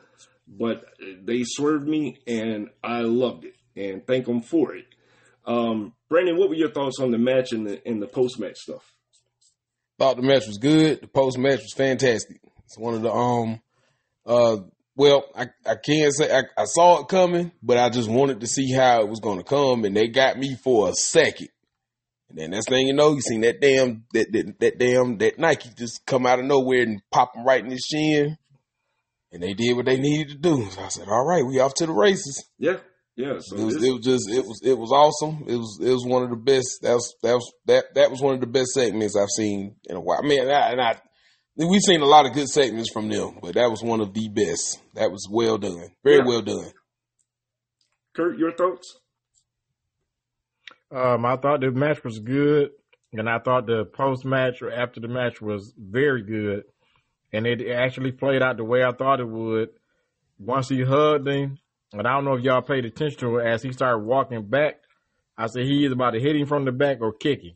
but 0.46 0.84
they 1.22 1.42
swerved 1.44 1.88
me, 1.88 2.18
and 2.26 2.68
I 2.82 3.00
loved 3.00 3.44
it, 3.44 3.54
and 3.76 4.06
thank 4.06 4.26
them 4.26 4.42
for 4.42 4.74
it. 4.74 4.86
Um, 5.46 5.94
Brandon, 6.08 6.36
what 6.36 6.48
were 6.48 6.54
your 6.54 6.70
thoughts 6.72 6.98
on 7.00 7.10
the 7.10 7.18
match 7.18 7.52
and 7.52 7.66
the 7.66 7.86
and 7.86 8.02
the 8.02 8.06
post 8.06 8.38
match 8.38 8.56
stuff? 8.56 8.82
Thought 9.98 10.16
the 10.16 10.22
match 10.22 10.46
was 10.46 10.58
good. 10.58 11.02
The 11.02 11.08
post 11.08 11.38
match 11.38 11.60
was 11.60 11.72
fantastic. 11.72 12.40
It's 12.64 12.78
one 12.78 12.94
of 12.94 13.02
the 13.02 13.12
um 13.12 13.60
uh 14.26 14.58
well, 14.96 15.24
I, 15.34 15.46
I 15.64 15.76
can't 15.76 16.12
say 16.14 16.30
I, 16.30 16.42
I, 16.60 16.64
saw 16.66 17.00
it 17.00 17.08
coming, 17.08 17.52
but 17.62 17.78
I 17.78 17.88
just 17.88 18.10
wanted 18.10 18.40
to 18.40 18.46
see 18.46 18.70
how 18.70 19.00
it 19.00 19.08
was 19.08 19.20
going 19.20 19.38
to 19.38 19.44
come, 19.44 19.84
and 19.84 19.96
they 19.96 20.08
got 20.08 20.36
me 20.36 20.56
for 20.62 20.90
a 20.90 20.92
second. 20.92 21.48
And 22.30 22.38
then 22.38 22.50
next 22.50 22.68
thing 22.68 22.86
you 22.86 22.94
know, 22.94 23.12
you 23.12 23.20
seen 23.20 23.40
that 23.40 23.60
damn 23.60 24.04
that 24.14 24.32
that, 24.32 24.60
that 24.60 24.78
damn 24.78 25.18
that 25.18 25.38
Nike 25.38 25.70
just 25.76 26.06
come 26.06 26.26
out 26.26 26.38
of 26.38 26.44
nowhere 26.44 26.82
and 26.82 27.02
pop 27.10 27.34
him 27.34 27.44
right 27.44 27.62
in 27.62 27.70
his 27.70 27.84
shin, 27.84 28.38
and 29.32 29.42
they 29.42 29.52
did 29.52 29.74
what 29.74 29.86
they 29.86 29.98
needed 29.98 30.28
to 30.28 30.38
do. 30.38 30.70
So 30.70 30.80
I 30.80 30.88
said, 30.88 31.08
"All 31.08 31.26
right, 31.26 31.44
we 31.44 31.58
off 31.58 31.74
to 31.74 31.86
the 31.86 31.92
races." 31.92 32.48
Yeah, 32.56 32.76
yeah. 33.16 33.38
So 33.40 33.56
it 33.56 33.64
was, 33.64 33.82
it 33.82 33.90
was 33.90 34.04
just 34.04 34.30
it 34.30 34.44
was 34.44 34.60
it 34.64 34.78
was 34.78 34.92
awesome. 34.92 35.44
It 35.48 35.56
was 35.56 35.80
it 35.82 35.90
was 35.90 36.06
one 36.06 36.22
of 36.22 36.30
the 36.30 36.36
best. 36.36 36.82
That 36.82 36.94
was 36.94 37.14
that 37.22 37.34
was 37.34 37.52
that 37.66 37.84
that 37.94 38.10
was 38.12 38.20
one 38.20 38.34
of 38.34 38.40
the 38.40 38.46
best 38.46 38.70
segments 38.74 39.16
I've 39.16 39.28
seen 39.28 39.74
in 39.88 39.96
a 39.96 40.00
while. 40.00 40.20
I 40.22 40.26
mean, 40.26 40.42
and 40.42 40.52
I, 40.52 40.70
and 40.70 40.80
I 40.80 41.00
we've 41.56 41.82
seen 41.82 42.00
a 42.00 42.06
lot 42.06 42.26
of 42.26 42.32
good 42.32 42.48
segments 42.48 42.92
from 42.92 43.08
them, 43.08 43.38
but 43.42 43.54
that 43.54 43.70
was 43.70 43.82
one 43.82 44.00
of 44.00 44.14
the 44.14 44.28
best. 44.28 44.80
That 44.94 45.10
was 45.10 45.28
well 45.28 45.58
done, 45.58 45.88
very 46.04 46.18
yeah. 46.18 46.26
well 46.26 46.42
done. 46.42 46.70
Kurt, 48.14 48.38
your 48.38 48.52
thoughts? 48.52 48.98
Um, 50.92 51.24
I 51.24 51.36
thought 51.36 51.60
the 51.60 51.70
match 51.70 52.02
was 52.04 52.18
good, 52.18 52.70
and 53.12 53.28
I 53.28 53.38
thought 53.38 53.66
the 53.66 53.84
post 53.84 54.24
match 54.24 54.62
or 54.62 54.72
after 54.72 55.00
the 55.00 55.08
match 55.08 55.40
was 55.40 55.72
very 55.78 56.22
good, 56.22 56.64
and 57.32 57.46
it 57.46 57.70
actually 57.70 58.12
played 58.12 58.42
out 58.42 58.56
the 58.56 58.64
way 58.64 58.82
I 58.82 58.92
thought 58.92 59.20
it 59.20 59.28
would. 59.28 59.70
Once 60.38 60.68
he 60.68 60.82
hugged 60.82 61.28
him, 61.28 61.58
and 61.92 62.06
I 62.06 62.14
don't 62.14 62.24
know 62.24 62.34
if 62.34 62.42
y'all 62.42 62.62
paid 62.62 62.84
attention 62.84 63.20
to 63.20 63.38
it 63.38 63.46
as 63.46 63.62
he 63.62 63.72
started 63.72 64.04
walking 64.04 64.42
back. 64.46 64.80
I 65.36 65.46
said 65.46 65.64
he 65.64 65.84
is 65.84 65.92
about 65.92 66.10
to 66.10 66.20
hit 66.20 66.36
him 66.36 66.46
from 66.46 66.64
the 66.64 66.72
back 66.72 66.98
or 67.00 67.12
kick 67.12 67.42
him, 67.42 67.54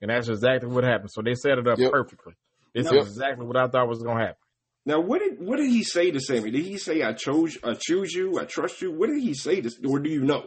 and 0.00 0.10
that's 0.10 0.28
exactly 0.28 0.68
what 0.68 0.84
happened. 0.84 1.10
So 1.10 1.22
they 1.22 1.34
set 1.34 1.58
it 1.58 1.66
up 1.66 1.78
yep. 1.78 1.92
perfectly. 1.92 2.34
This 2.74 2.86
is 2.86 2.92
exactly 2.92 3.46
what 3.46 3.56
I 3.56 3.68
thought 3.68 3.88
was 3.88 4.02
going 4.02 4.18
to 4.18 4.22
happen. 4.22 4.36
Now, 4.86 5.00
what 5.00 5.20
did 5.20 5.40
what 5.40 5.56
did 5.56 5.70
he 5.70 5.82
say 5.82 6.10
to 6.10 6.20
Sami? 6.20 6.50
Did 6.50 6.64
he 6.64 6.76
say, 6.76 7.02
"I 7.02 7.12
chose, 7.12 7.56
I 7.62 7.74
choose 7.74 8.12
you, 8.12 8.38
I 8.38 8.44
trust 8.44 8.82
you"? 8.82 8.92
What 8.92 9.08
did 9.08 9.22
he 9.22 9.32
say 9.32 9.60
to, 9.60 9.70
or 9.88 9.98
do 9.98 10.10
you 10.10 10.22
know? 10.22 10.44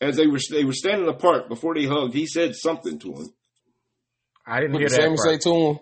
As 0.00 0.16
they 0.16 0.26
were 0.26 0.38
they 0.50 0.64
were 0.64 0.72
standing 0.72 1.08
apart 1.08 1.48
before 1.48 1.74
they 1.74 1.84
hugged, 1.86 2.14
he 2.14 2.26
said 2.26 2.54
something 2.54 2.98
to 3.00 3.12
him. 3.14 3.28
I 4.46 4.60
didn't 4.60 4.72
what 4.74 4.80
hear 4.80 4.88
did 4.88 4.96
that. 4.98 5.02
Sami 5.02 5.16
part. 5.16 5.28
say 5.28 5.38
to 5.50 5.54
him? 5.56 5.78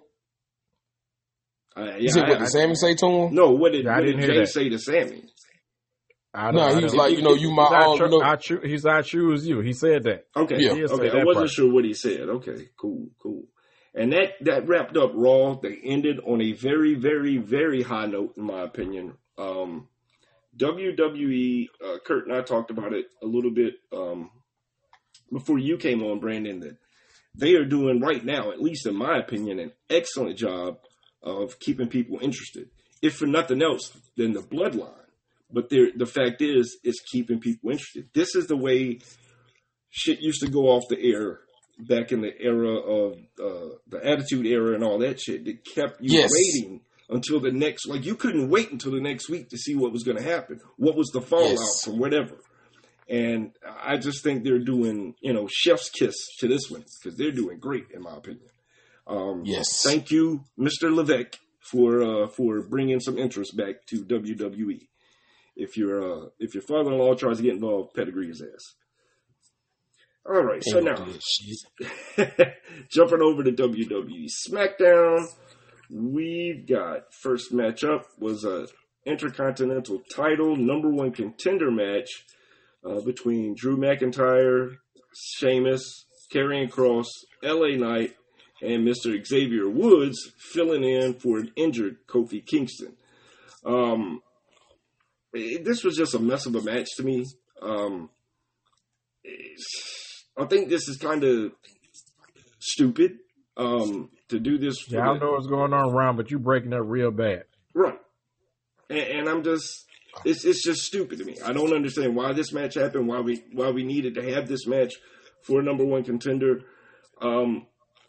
Uh, 1.77 1.85
yeah, 1.85 1.97
you 1.99 2.09
said, 2.09 2.25
I, 2.25 2.29
what 2.31 2.39
did 2.39 2.49
Sami 2.49 2.75
say 2.75 2.95
to 2.95 3.07
him? 3.07 3.35
No, 3.35 3.51
what 3.51 3.73
did, 3.73 3.85
Yeah, 3.85 3.93
I 3.93 3.97
what 3.97 4.07
didn't 4.07 4.21
did 4.21 4.25
hear 4.31 4.35
Jay 4.37 4.41
that. 4.41 4.47
say 4.49 4.69
to 4.71 4.79
Sami? 4.79 5.25
I 6.33 6.51
No, 6.51 6.61
don't- 6.69 6.79
he 6.79 6.85
was 6.85 6.95
I 6.95 6.97
like, 6.97 7.09
don't- 7.11 7.19
you 7.19 7.23
know, 7.25 7.35
you 7.35 7.51
my 7.53 7.65
he's 7.65 7.73
I, 7.73 7.85
own. 7.87 7.99
cho- 7.99 8.07
no, 8.09 8.21
I, 8.23 8.37
choo- 8.37 8.61
he's 8.65 8.87
I 8.87 9.03
choose 9.03 9.47
you. 9.47 9.61
He 9.61 9.73
said 9.75 10.05
that. 10.05 10.27
Okay, 10.35 10.57
Yeah. 10.59 10.71
He 10.75 10.81
did 10.81 10.91
okay. 10.91 11.11
I 11.11 11.25
wasn't 11.25 11.35
part. 11.37 11.51
sure 11.51 11.73
what 11.73 11.85
he 11.85 11.93
said. 11.95 12.21
Okay, 12.29 12.69
cool, 12.81 13.09
cool. 13.23 13.45
And 13.95 14.13
that 14.13 14.33
that 14.43 14.67
wrapped 14.69 14.97
up 14.97 15.13
Raw. 15.15 15.55
They 15.61 15.79
ended 15.85 16.21
on 16.27 16.41
a 16.43 16.53
very, 16.53 16.95
very, 16.95 17.39
very 17.39 17.83
high 17.83 18.07
note, 18.07 18.35
in 18.37 18.43
my 18.45 18.63
opinion. 18.63 19.15
Um, 19.39 19.89
WWE, 20.57 21.67
uh, 21.85 21.99
Kurt 22.07 22.27
and 22.27 22.37
I 22.37 22.43
talked 22.43 22.71
about 22.71 22.93
it 22.93 23.07
a 23.23 23.27
little 23.27 23.51
bit 23.51 23.75
um, 23.93 24.31
before 25.33 25.59
you 25.59 25.77
came 25.77 26.03
on, 26.03 26.21
Brandon. 26.21 26.61
That 26.61 26.77
they 27.35 27.55
are 27.55 27.65
doing 27.65 28.01
right 28.01 28.25
now, 28.25 28.51
at 28.53 28.61
least 28.63 28.87
in 28.87 28.97
my 28.97 29.19
opinion, 29.19 29.59
an 29.59 29.73
excellent 29.91 30.39
job 30.39 30.79
of 31.23 31.59
keeping 31.61 31.89
people 31.89 32.19
interested. 32.21 32.69
If 33.03 33.17
for 33.17 33.27
nothing 33.27 33.63
else, 33.63 33.93
than 34.17 34.33
the 34.33 34.41
bloodline. 34.41 34.93
But 35.53 35.69
the 35.69 36.11
fact 36.13 36.41
is, 36.43 36.79
it's 36.83 37.01
keeping 37.13 37.39
people 37.41 37.71
interested. 37.71 38.09
This 38.15 38.35
is 38.35 38.47
the 38.47 38.57
way 38.57 38.99
shit 39.91 40.21
used 40.21 40.41
to 40.43 40.51
go 40.51 40.69
off 40.69 40.85
the 40.89 40.99
air 41.01 41.41
back 41.79 42.11
in 42.11 42.23
the 42.23 42.33
era 42.41 42.75
of 42.79 43.13
uh, 43.39 43.75
the 43.87 44.01
Attitude 44.03 44.47
Era 44.47 44.75
and 44.75 44.83
all 44.83 44.99
that 45.01 45.21
shit. 45.21 45.45
That 45.45 45.65
kept 45.65 46.01
you 46.01 46.19
Yes. 46.19 46.31
waiting 46.33 46.81
until 47.09 47.41
the 47.41 47.53
next. 47.53 47.87
Like 47.89 48.05
you 48.05 48.15
couldn't 48.17 48.49
wait 48.51 48.71
until 48.73 48.93
the 48.93 49.01
next 49.01 49.29
week 49.29 49.49
to 49.51 49.57
see 49.59 49.75
what 49.75 49.93
was 49.93 50.03
going 50.03 50.17
to 50.19 50.23
happen. 50.23 50.61
What 50.77 50.97
was 50.97 51.09
the 51.11 51.21
fallout 51.21 51.51
Yes. 51.51 51.85
from 51.85 51.99
whatever. 51.99 52.37
And 53.09 53.53
I 53.83 53.99
just 53.99 54.25
think 54.25 54.43
they're 54.43 54.59
doing, 54.59 55.15
you 55.21 55.33
know, 55.33 55.47
chef's 55.51 55.89
kiss 55.91 56.15
to 56.41 56.49
this 56.49 56.69
one 56.71 56.85
because 57.03 57.17
they're 57.17 57.31
doing 57.31 57.59
great 57.61 57.87
in 57.95 58.03
my 58.03 58.17
opinion. 58.17 58.49
Um, 59.07 59.43
Yes. 59.45 59.83
Thank 59.85 60.11
you, 60.11 60.43
Mr. 60.59 60.93
Levesque, 60.93 61.39
for 61.61 62.03
uh, 62.03 62.27
for 62.29 62.63
bringing 62.63 62.99
some 63.01 63.17
interest 63.17 63.57
back 63.57 63.87
to 63.87 64.05
WWE. 64.05 64.89
If 65.55 65.77
your 65.77 66.03
uh, 66.03 66.27
if 66.41 66.55
your 66.55 66.63
father-in-law 66.65 67.15
tries 67.15 67.37
to 67.37 67.43
get 67.45 67.55
involved, 67.55 67.95
pedigree 67.95 68.27
his 68.29 68.43
ass. 68.43 68.75
All 70.29 70.43
right, 70.43 70.63
so 70.65 70.81
now 70.81 70.97
jumping 72.91 73.23
over 73.23 73.45
to 73.45 73.53
WWE 73.53 74.27
SmackDown, 74.49 75.25
we've 75.91 76.67
got 76.67 77.13
first 77.23 77.53
matchup 77.53 78.03
was 78.19 78.45
a 78.45 78.69
Intercontinental 79.05 80.01
Title 80.15 80.57
number 80.57 80.91
one 80.91 81.13
contender 81.13 81.71
match 81.71 82.09
uh, 82.85 83.01
between 83.01 83.55
Drew 83.57 83.77
McIntyre, 83.77 84.77
Sheamus, 85.39 86.07
Karrion 86.35 86.71
Cross, 86.71 87.07
LA 87.43 87.77
Knight, 87.77 88.15
and 88.63 88.87
Mr. 88.87 89.25
Xavier 89.25 89.69
Woods 89.69 90.19
filling 90.53 90.83
in 90.83 91.15
for 91.15 91.39
an 91.39 91.53
injured 91.57 91.99
Kofi 92.09 92.45
Kingston. 92.45 92.97
Um, 93.65 94.23
it- 95.33 95.65
this 95.65 95.85
was 95.85 95.97
just 95.97 96.15
a 96.15 96.19
mess 96.19 96.47
of 96.47 96.55
a 96.57 96.63
match 96.63 96.89
to 96.97 97.03
me. 97.05 97.25
Um, 97.63 98.11
I 100.39 100.45
think 100.47 100.69
this 100.69 100.89
is 100.89 100.97
kind 100.99 101.23
of 101.25 101.53
stupid 102.59 103.19
um, 103.57 104.11
to 104.29 104.39
do 104.39 104.59
this. 104.59 104.79
For 104.81 104.97
Yeah, 104.97 105.11
I 105.11 105.19
know 105.19 105.33
what's 105.33 105.47
going 105.47 105.73
on 105.73 105.95
around, 105.95 106.17
but 106.17 106.31
you're 106.31 106.41
breaking 106.41 106.73
up 106.73 106.83
real 106.85 107.11
bad. 107.11 107.45
Right. 107.75 107.99
And, 108.89 108.99
and 108.99 109.29
I'm 109.29 109.43
just 109.43 109.87
it's 110.25 110.45
it's 110.45 110.63
just 110.63 110.83
stupid 110.83 111.19
to 111.19 111.25
me. 111.25 111.37
I 111.45 111.53
don't 111.53 111.73
understand 111.73 112.17
why 112.17 112.33
this 112.33 112.53
match 112.53 112.75
happened, 112.75 113.09
why 113.09 113.21
we 113.21 113.43
why 113.53 113.71
we 113.71 113.85
needed 113.85 114.15
to 114.15 114.35
have 114.35 114.49
this 114.49 114.67
match 114.67 114.95
for 115.43 115.61
a 115.61 115.63
number 115.63 115.85
one 115.85 116.05
contender. 116.05 116.63
Um, 117.21 117.67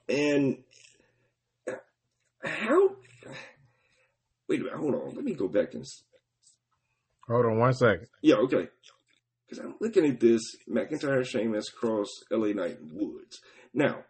and 0.09 0.57
how? 2.43 2.89
Wait 4.47 4.61
a 4.61 4.63
minute. 4.63 4.79
Hold 4.79 4.95
on. 4.95 5.15
Let 5.15 5.23
me 5.23 5.33
go 5.33 5.47
back 5.47 5.73
and. 5.73 5.85
Hold 7.27 7.45
on 7.45 7.59
one 7.59 7.73
second. 7.73 8.07
Yeah, 8.21 8.35
okay. 8.35 8.69
Because 9.47 9.63
I'm 9.63 9.75
looking 9.81 10.05
at 10.05 10.19
this 10.19 10.41
McIntyre, 10.69 11.25
Sheamus, 11.25 11.69
Cross, 11.69 12.07
LA 12.31 12.47
Knight, 12.47 12.77
Woods. 12.81 13.41
Now, 13.73 14.03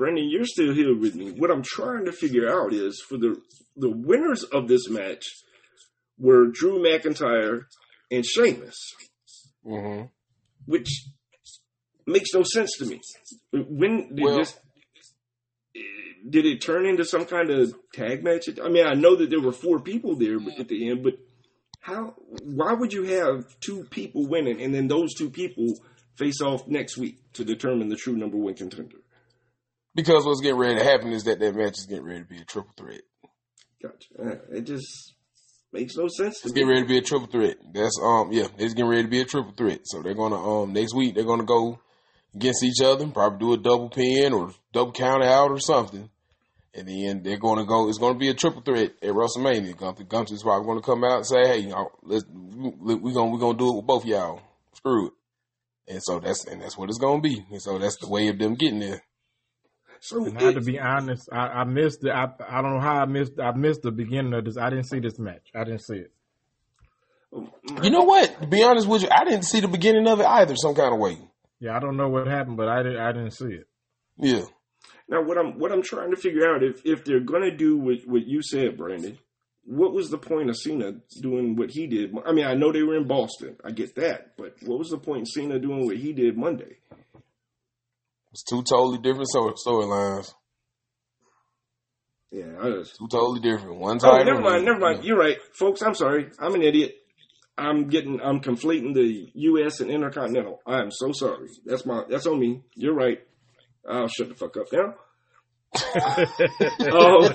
Brendan, 0.00 0.30
you're 0.30 0.46
still 0.46 0.72
here 0.72 0.96
with 0.96 1.14
me. 1.14 1.30
What 1.32 1.50
I'm 1.50 1.62
trying 1.62 2.06
to 2.06 2.12
figure 2.12 2.48
out 2.50 2.72
is 2.72 3.04
for 3.06 3.18
the 3.18 3.36
the 3.76 3.90
winners 3.90 4.42
of 4.44 4.66
this 4.66 4.88
match 4.88 5.26
were 6.18 6.46
Drew 6.46 6.78
McIntyre 6.82 7.64
and 8.10 8.24
Sheamus, 8.24 8.78
hmm 9.62 10.04
which 10.64 10.88
makes 12.06 12.30
no 12.32 12.42
sense 12.44 12.70
to 12.78 12.86
me. 12.86 13.00
When 13.52 14.14
did 14.14 14.24
Well- 14.24 14.38
this? 14.38 14.58
Did 16.28 16.46
it 16.46 16.60
turn 16.62 16.86
into 16.86 17.04
some 17.04 17.26
kind 17.26 17.50
of 17.50 17.74
tag 17.92 18.24
match? 18.24 18.48
I 18.62 18.68
mean, 18.70 18.86
I 18.86 18.94
know 18.94 19.16
that 19.16 19.28
there 19.28 19.40
were 19.40 19.52
four 19.52 19.80
people 19.80 20.16
there 20.16 20.36
at 20.58 20.68
the 20.68 20.88
end, 20.90 21.02
but 21.02 21.14
how? 21.80 22.14
Why 22.42 22.72
would 22.72 22.92
you 22.94 23.04
have 23.04 23.44
two 23.60 23.84
people 23.90 24.26
winning 24.26 24.62
and 24.62 24.74
then 24.74 24.88
those 24.88 25.12
two 25.14 25.28
people 25.28 25.66
face 26.16 26.40
off 26.40 26.66
next 26.66 26.96
week 26.96 27.16
to 27.34 27.44
determine 27.44 27.88
the 27.90 27.96
true 27.96 28.16
number 28.16 28.38
one 28.38 28.54
contender? 28.54 28.96
Because 29.94 30.24
what's 30.24 30.40
getting 30.40 30.58
ready 30.58 30.76
to 30.78 30.84
happen 30.84 31.12
is 31.12 31.24
that 31.24 31.40
that 31.40 31.54
match 31.54 31.78
is 31.78 31.86
getting 31.86 32.04
ready 32.04 32.20
to 32.20 32.26
be 32.26 32.38
a 32.38 32.44
triple 32.44 32.72
threat. 32.76 33.00
Gotcha. 33.82 34.08
Uh, 34.18 34.56
It 34.56 34.62
just 34.62 35.14
makes 35.72 35.96
no 35.96 36.06
sense 36.08 36.44
It's 36.44 36.52
getting 36.52 36.68
ready 36.68 36.82
to 36.82 36.88
be 36.88 36.98
a 36.98 37.02
triple 37.02 37.28
threat. 37.28 37.56
That's 37.72 37.98
um 38.02 38.30
yeah, 38.32 38.46
it's 38.58 38.74
getting 38.74 38.90
ready 38.90 39.02
to 39.04 39.08
be 39.08 39.20
a 39.20 39.24
triple 39.24 39.52
threat. 39.52 39.80
So 39.84 40.02
they're 40.02 40.14
gonna 40.14 40.36
um 40.62 40.72
next 40.72 40.94
week 40.94 41.14
they're 41.14 41.24
gonna 41.24 41.44
go 41.44 41.80
against 42.34 42.62
each 42.62 42.80
other, 42.82 43.06
probably 43.08 43.38
do 43.38 43.52
a 43.54 43.56
double 43.56 43.88
pin 43.90 44.32
or 44.32 44.52
double 44.72 44.92
count 44.92 45.24
out 45.24 45.50
or 45.50 45.58
something. 45.58 46.08
And 46.72 46.86
then 46.88 47.22
they're 47.24 47.38
gonna 47.38 47.64
go. 47.66 47.88
It's 47.88 47.98
gonna 47.98 48.18
be 48.18 48.28
a 48.28 48.34
triple 48.34 48.62
threat 48.62 48.92
at 49.02 49.10
WrestleMania. 49.10 49.76
Gunther 49.76 50.04
Gunther's 50.04 50.44
probably 50.44 50.66
gonna 50.66 50.82
come 50.82 51.02
out 51.02 51.16
and 51.16 51.26
say, 51.26 51.44
"Hey, 51.48 51.58
y'all, 51.68 51.90
let's 52.04 52.24
we 52.30 52.94
we 52.94 53.12
gonna 53.12 53.30
we 53.30 53.40
gonna 53.40 53.58
do 53.58 53.72
it 53.72 53.76
with 53.76 53.86
both 53.86 54.04
y'all. 54.06 54.40
Screw 54.74 55.08
it." 55.08 55.12
And 55.88 56.00
so 56.00 56.20
that's 56.20 56.44
and 56.44 56.62
that's 56.62 56.78
what 56.78 56.88
it's 56.88 56.98
gonna 56.98 57.20
be. 57.20 57.44
And 57.50 57.60
so 57.60 57.76
that's 57.78 57.96
the 57.96 58.08
way 58.08 58.28
of 58.28 58.38
them 58.38 58.54
getting 58.54 58.78
there. 58.78 59.02
So 60.00 60.24
And 60.24 60.38
I 60.38 60.42
have 60.44 60.54
to 60.54 60.60
be 60.62 60.78
honest, 60.78 61.28
I, 61.30 61.46
I 61.46 61.64
missed 61.64 62.00
the. 62.00 62.10
I, 62.10 62.28
I 62.48 62.62
don't 62.62 62.74
know 62.74 62.80
how 62.80 63.00
I 63.02 63.04
missed. 63.06 63.38
I 63.38 63.52
missed 63.52 63.82
the 63.82 63.90
beginning 63.90 64.32
of 64.32 64.44
this. 64.44 64.56
I 64.56 64.70
didn't 64.70 64.88
see 64.88 64.98
this 64.98 65.18
match. 65.18 65.48
I 65.54 65.64
didn't 65.64 65.82
see 65.82 65.96
it. 65.96 66.12
You 67.82 67.90
know 67.90 68.00
what? 68.00 68.40
To 68.40 68.46
be 68.46 68.62
honest 68.62 68.88
with 68.88 69.02
you, 69.02 69.08
I 69.10 69.24
didn't 69.24 69.44
see 69.44 69.60
the 69.60 69.68
beginning 69.68 70.08
of 70.08 70.20
it 70.20 70.26
either. 70.26 70.56
Some 70.56 70.74
kind 70.74 70.92
of 70.92 70.98
way. 70.98 71.18
Yeah, 71.60 71.76
I 71.76 71.80
don't 71.80 71.96
know 71.96 72.08
what 72.08 72.26
happened, 72.26 72.56
but 72.56 72.68
I 72.68 72.82
didn't. 72.82 72.98
I 73.00 73.12
didn't 73.12 73.32
see 73.32 73.52
it. 73.52 73.68
Yeah. 74.16 74.42
Now, 75.08 75.22
what 75.22 75.38
I'm 75.38 75.58
what 75.58 75.70
I'm 75.72 75.82
trying 75.82 76.10
to 76.10 76.16
figure 76.16 76.48
out 76.48 76.62
if 76.62 76.80
if 76.84 77.04
they're 77.04 77.20
gonna 77.20 77.54
do 77.54 77.76
what 77.76 77.98
what 78.06 78.26
you 78.26 78.42
said, 78.42 78.76
Brandon, 78.78 79.18
what 79.64 79.92
was 79.92 80.08
the 80.08 80.18
point 80.18 80.48
of 80.48 80.56
Cena 80.56 80.94
doing 81.20 81.56
what 81.56 81.70
he 81.70 81.86
did? 81.86 82.14
I 82.24 82.32
mean, 82.32 82.46
I 82.46 82.54
know 82.54 82.72
they 82.72 82.82
were 82.82 82.96
in 82.96 83.06
Boston, 83.06 83.56
I 83.64 83.72
get 83.72 83.94
that, 83.96 84.36
but 84.36 84.54
what 84.62 84.78
was 84.78 84.88
the 84.88 84.98
point 84.98 85.20
in 85.20 85.26
Cena 85.26 85.58
doing 85.58 85.86
what 85.86 85.96
he 85.96 86.12
did 86.12 86.36
Monday? 86.36 86.78
It's 88.32 88.44
two 88.44 88.62
totally 88.62 88.98
different 88.98 89.28
storylines. 89.34 90.32
Yeah, 92.30 92.44
I 92.60 92.70
just. 92.70 92.96
Two 92.96 93.08
totally 93.10 93.40
different. 93.40 93.76
One 93.78 93.96
Oh, 93.96 93.98
title. 93.98 94.24
never 94.24 94.40
mind, 94.40 94.64
never 94.64 94.78
mind. 94.78 95.04
You're 95.04 95.18
right, 95.18 95.36
folks. 95.52 95.82
I'm 95.82 95.94
sorry. 95.94 96.30
I'm 96.38 96.54
an 96.54 96.62
idiot. 96.62 96.94
I'm 97.58 97.88
getting. 97.88 98.20
I'm 98.22 98.40
conflating 98.40 98.94
the 98.94 99.30
U.S. 99.34 99.80
and 99.80 99.90
Intercontinental. 99.90 100.60
I 100.66 100.80
am 100.80 100.90
so 100.92 101.10
sorry. 101.12 101.48
That's 101.66 101.84
my. 101.84 102.04
That's 102.08 102.26
on 102.26 102.38
me. 102.38 102.62
You're 102.76 102.94
right. 102.94 103.18
I'll 103.88 104.06
shut 104.08 104.28
the 104.28 104.34
fuck 104.36 104.56
up 104.56 104.66
now. 104.72 104.94
Um, 106.80 107.32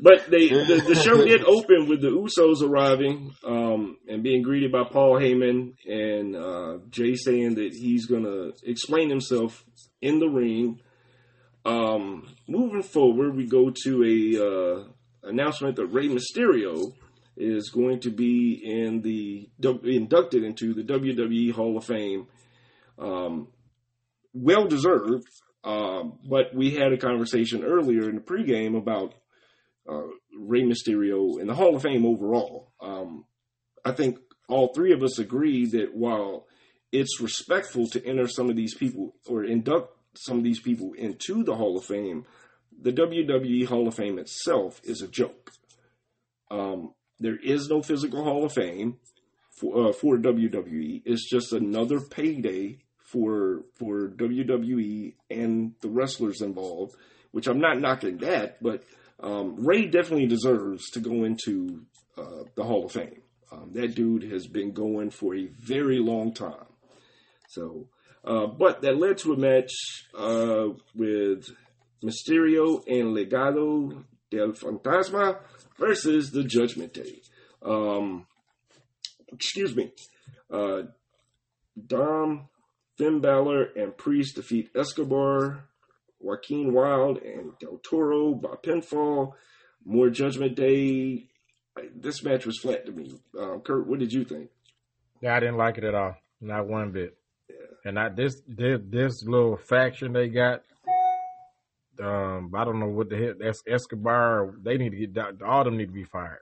but 0.00 0.28
they 0.28 0.48
the, 0.48 0.82
the 0.86 1.00
show 1.04 1.24
did 1.24 1.44
open 1.46 1.88
with 1.88 2.00
the 2.00 2.08
Usos 2.08 2.62
arriving 2.62 3.32
um, 3.46 3.98
and 4.08 4.22
being 4.22 4.42
greeted 4.42 4.72
by 4.72 4.84
Paul 4.90 5.20
Heyman 5.20 5.74
and 5.86 6.34
uh, 6.34 6.78
Jey 6.90 7.14
saying 7.14 7.54
that 7.56 7.72
he's 7.72 8.06
gonna 8.06 8.50
explain 8.64 9.08
himself 9.10 9.64
in 10.02 10.18
the 10.18 10.28
ring. 10.28 10.80
Um, 11.64 12.34
moving 12.48 12.82
forward, 12.82 13.36
we 13.36 13.46
go 13.46 13.70
to 13.84 14.02
a 14.02 14.44
uh, 14.44 15.28
announcement 15.28 15.76
that 15.76 15.86
Rey 15.86 16.08
Mysterio 16.08 16.92
is 17.36 17.70
going 17.70 18.00
to 18.00 18.10
be 18.10 18.60
in 18.64 19.00
the 19.02 19.48
inducted 19.84 20.44
into 20.44 20.74
the 20.74 20.82
WWE 20.82 21.52
Hall 21.52 21.76
of 21.76 21.84
Fame. 21.84 22.26
Um, 22.98 23.48
well 24.32 24.66
deserved. 24.66 25.28
Um, 25.64 26.18
but 26.28 26.54
we 26.54 26.72
had 26.72 26.92
a 26.92 26.98
conversation 26.98 27.64
earlier 27.64 28.08
in 28.08 28.16
the 28.16 28.20
pregame 28.20 28.76
about 28.76 29.14
uh, 29.88 30.02
Rey 30.38 30.62
Mysterio 30.62 31.40
in 31.40 31.46
the 31.46 31.54
Hall 31.54 31.74
of 31.74 31.82
Fame 31.82 32.04
overall. 32.04 32.72
Um, 32.80 33.24
I 33.84 33.92
think 33.92 34.18
all 34.48 34.72
three 34.74 34.92
of 34.92 35.02
us 35.02 35.18
agree 35.18 35.66
that 35.66 35.94
while 35.94 36.46
it's 36.92 37.20
respectful 37.20 37.86
to 37.88 38.06
enter 38.06 38.28
some 38.28 38.50
of 38.50 38.56
these 38.56 38.74
people 38.74 39.14
or 39.26 39.42
induct 39.44 39.90
some 40.16 40.38
of 40.38 40.44
these 40.44 40.60
people 40.60 40.92
into 40.92 41.42
the 41.42 41.54
Hall 41.54 41.76
of 41.76 41.84
Fame, 41.84 42.24
the 42.80 42.92
WWE 42.92 43.66
Hall 43.66 43.88
of 43.88 43.94
Fame 43.94 44.18
itself 44.18 44.80
is 44.84 45.00
a 45.00 45.08
joke. 45.08 45.50
Um, 46.50 46.94
there 47.18 47.38
is 47.42 47.68
no 47.68 47.82
physical 47.82 48.22
Hall 48.22 48.44
of 48.44 48.52
Fame 48.52 48.98
for 49.50 49.88
uh, 49.88 49.92
for 49.92 50.18
WWE. 50.18 51.02
It's 51.04 51.28
just 51.28 51.52
another 51.52 52.00
payday 52.00 52.78
for 53.04 53.62
for 53.76 54.08
WWE 54.08 55.14
and 55.30 55.74
the 55.80 55.88
wrestlers 55.88 56.40
involved. 56.40 56.94
Which 57.30 57.48
I'm 57.48 57.60
not 57.60 57.80
knocking 57.80 58.18
that, 58.18 58.62
but 58.62 58.84
um, 59.18 59.56
Rey 59.64 59.86
definitely 59.86 60.26
deserves 60.26 60.90
to 60.90 61.00
go 61.00 61.24
into 61.24 61.84
uh, 62.16 62.44
the 62.54 62.62
Hall 62.62 62.84
of 62.86 62.92
Fame. 62.92 63.22
Um, 63.50 63.70
that 63.72 63.94
dude 63.94 64.22
has 64.30 64.46
been 64.46 64.72
going 64.72 65.10
for 65.10 65.34
a 65.34 65.46
very 65.46 65.98
long 65.98 66.32
time. 66.32 66.66
So, 67.48 67.88
uh, 68.24 68.46
but 68.46 68.82
that 68.82 68.96
led 68.96 69.18
to 69.18 69.32
a 69.32 69.36
match 69.36 69.72
uh, 70.16 70.68
with 70.94 71.48
Mysterio 72.04 72.82
and 72.86 73.16
Legado 73.16 74.04
del 74.30 74.52
Fantasma 74.52 75.38
versus 75.78 76.30
the 76.30 76.44
Judgment 76.44 76.92
Day. 76.92 77.20
Um, 77.62 78.26
excuse 79.32 79.74
me. 79.74 79.92
Uh, 80.50 80.82
Dom, 81.86 82.48
Finn 82.96 83.20
Balor, 83.20 83.70
and 83.76 83.96
Priest 83.96 84.36
defeat 84.36 84.70
Escobar, 84.74 85.64
Joaquin 86.20 86.72
Wilde, 86.72 87.18
and 87.18 87.58
Del 87.58 87.78
Toro 87.78 88.34
by 88.34 88.54
pinfall. 88.62 89.32
More 89.84 90.10
Judgment 90.10 90.54
Day. 90.54 91.28
This 91.94 92.22
match 92.22 92.46
was 92.46 92.58
flat 92.58 92.86
to 92.86 92.92
me. 92.92 93.12
Um, 93.38 93.60
Kurt, 93.60 93.86
what 93.86 93.98
did 93.98 94.12
you 94.12 94.24
think? 94.24 94.48
Yeah, 95.20 95.36
I 95.36 95.40
didn't 95.40 95.56
like 95.56 95.76
it 95.76 95.84
at 95.84 95.94
all. 95.94 96.14
Not 96.40 96.66
one 96.68 96.92
bit. 96.92 97.16
And 97.84 97.98
I 97.98 98.08
this 98.08 98.40
this, 98.48 98.80
this 98.88 99.22
little 99.24 99.56
faction 99.56 100.12
they 100.12 100.28
got. 100.28 100.62
Um, 102.02 102.50
I 102.54 102.64
don't 102.64 102.80
know 102.80 102.88
what 102.88 103.10
the 103.10 103.16
hell 103.16 103.34
that's 103.38 103.62
Escobar. 103.68 104.54
They 104.62 104.78
need 104.78 104.90
to 104.90 105.06
get 105.06 105.42
all 105.42 105.60
of 105.60 105.66
them 105.66 105.76
need 105.76 105.86
to 105.86 105.92
be 105.92 106.04
fired. 106.04 106.40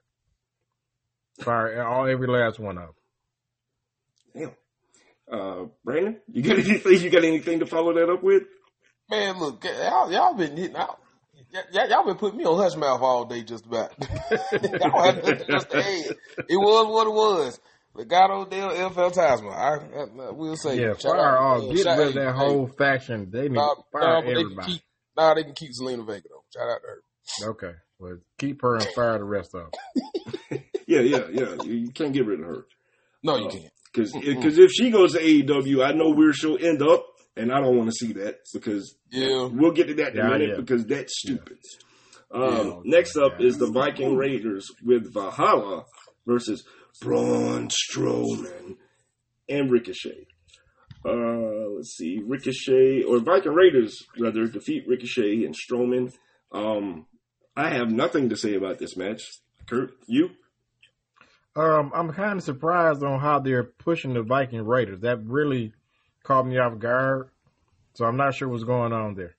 Fire 1.40 1.84
all 1.84 2.06
every 2.06 2.28
last 2.28 2.60
one 2.60 2.78
of 2.78 2.84
them. 2.84 2.94
Damn. 4.34 4.50
Uh, 5.30 5.64
Brandon, 5.84 6.20
you 6.32 6.42
got 6.42 6.58
anything? 6.66 7.00
You 7.00 7.10
got 7.10 7.24
anything 7.24 7.60
to 7.60 7.66
follow 7.66 7.92
that 7.94 8.10
up 8.10 8.22
with? 8.22 8.42
Man, 9.10 9.38
look, 9.38 9.64
y'all, 9.64 10.10
y'all 10.12 10.34
been 10.34 10.56
hitting 10.56 10.76
out. 10.76 10.98
Y'all, 11.72 11.88
y'all 11.88 12.04
been 12.06 12.16
putting 12.16 12.38
me 12.38 12.44
on 12.44 12.56
hush 12.58 12.76
mouth 12.76 13.00
all 13.02 13.24
day, 13.26 13.42
just 13.42 13.66
about. 13.66 13.92
y'all 14.30 15.02
had 15.02 15.22
to 15.24 15.44
just. 15.48 15.68
It 15.72 16.56
was 16.56 16.86
what 16.86 17.06
it 17.06 17.12
was. 17.12 17.60
Legado 17.94 18.48
del 18.48 18.70
El 18.70 18.90
Fantasma. 18.90 19.52
I, 19.52 20.24
I, 20.24 20.28
I 20.28 20.30
will 20.30 20.56
say. 20.56 20.78
Yeah, 20.80 20.94
fire 20.94 21.16
out- 21.20 21.38
all. 21.38 21.70
uh, 21.70 21.74
Get 21.74 21.84
rid 21.86 21.86
of 21.86 22.14
hey, 22.14 22.20
that 22.20 22.32
hey, 22.32 22.38
whole 22.38 22.66
faction. 22.78 23.30
They 23.30 23.42
need 23.48 23.52
Nah, 23.52 23.74
to 23.74 23.82
nah, 23.92 24.00
fire 24.00 24.22
they 24.24 24.30
everybody. 24.40 24.72
keep. 24.72 24.82
Nah, 25.16 25.34
they 25.34 25.44
can 25.44 25.52
keep 25.54 25.70
Zelina 25.78 26.06
Vega 26.06 26.28
though. 26.30 26.44
Shout 26.54 26.70
out 26.70 26.80
to 26.80 26.88
her. 27.44 27.50
Okay, 27.50 27.72
well, 27.98 28.18
keep 28.38 28.62
her 28.62 28.76
and 28.76 28.86
fire 28.94 29.18
the 29.18 29.24
rest 29.24 29.54
of 29.54 29.70
them. 30.50 30.60
Yeah, 30.86 31.00
yeah, 31.00 31.28
yeah. 31.30 31.62
You 31.62 31.90
can't 31.92 32.12
get 32.12 32.26
rid 32.26 32.40
of 32.40 32.46
her 32.46 32.66
No, 33.22 33.36
you 33.36 33.46
Oh. 33.46 33.50
can't. 33.50 33.72
Because 33.92 34.12
Mm-mm. 34.12 34.58
if 34.58 34.70
she 34.72 34.90
goes 34.90 35.12
to 35.12 35.20
AEW, 35.20 35.84
I 35.84 35.92
know 35.92 36.10
where 36.10 36.32
she'll 36.32 36.58
end 36.64 36.82
up, 36.82 37.04
and 37.36 37.52
I 37.52 37.60
don't 37.60 37.76
want 37.76 37.90
to 37.90 37.94
see 38.06 38.12
that 38.14 38.36
because 38.54 38.96
Yeah. 39.10 39.48
we'll 39.52 39.72
get 39.72 39.88
to 39.88 39.94
that 39.94 40.12
in 40.12 40.16
Yeah, 40.16 40.26
a 40.26 40.30
minute 40.30 40.48
yeah. 40.50 40.56
because 40.56 40.86
that's 40.86 41.18
stupid. 41.18 41.58
Um, 42.30 42.42
Yeah. 42.66 42.72
Next 42.84 43.16
up 43.16 43.40
is 43.40 43.58
the 43.58 43.66
Viking 43.70 44.16
Raiders 44.16 44.66
with 44.82 45.12
Valhalla 45.12 45.84
versus 46.26 46.64
Braun 47.00 47.68
Strowman 47.68 48.76
and 49.48 49.70
Ricochet. 49.70 50.26
Uh, 51.04 51.68
let's 51.76 51.96
see, 51.96 52.20
Ricochet 52.24 53.02
or 53.02 53.18
Viking 53.18 53.52
Raiders 53.52 53.98
rather 54.18 54.46
defeat 54.46 54.84
Ricochet 54.86 55.44
and 55.44 55.54
Strowman. 55.54 56.12
Um, 56.52 57.06
I 57.56 57.70
have 57.70 57.90
nothing 57.90 58.28
to 58.30 58.36
say 58.36 58.54
about 58.54 58.78
this 58.78 58.96
match. 58.96 59.20
Kurt, 59.68 59.92
you? 60.06 60.30
Um, 61.54 61.92
I'm 61.94 62.12
kind 62.12 62.38
of 62.38 62.42
surprised 62.44 63.02
on 63.02 63.20
how 63.20 63.38
they're 63.40 63.64
pushing 63.64 64.14
the 64.14 64.22
Viking 64.22 64.62
Raiders. 64.64 65.00
That 65.00 65.24
really 65.24 65.72
caught 66.24 66.46
me 66.46 66.58
off 66.58 66.78
guard. 66.78 67.28
So 67.94 68.06
I'm 68.06 68.16
not 68.16 68.34
sure 68.34 68.48
what's 68.48 68.64
going 68.64 68.92
on 68.92 69.14
there. 69.14 69.34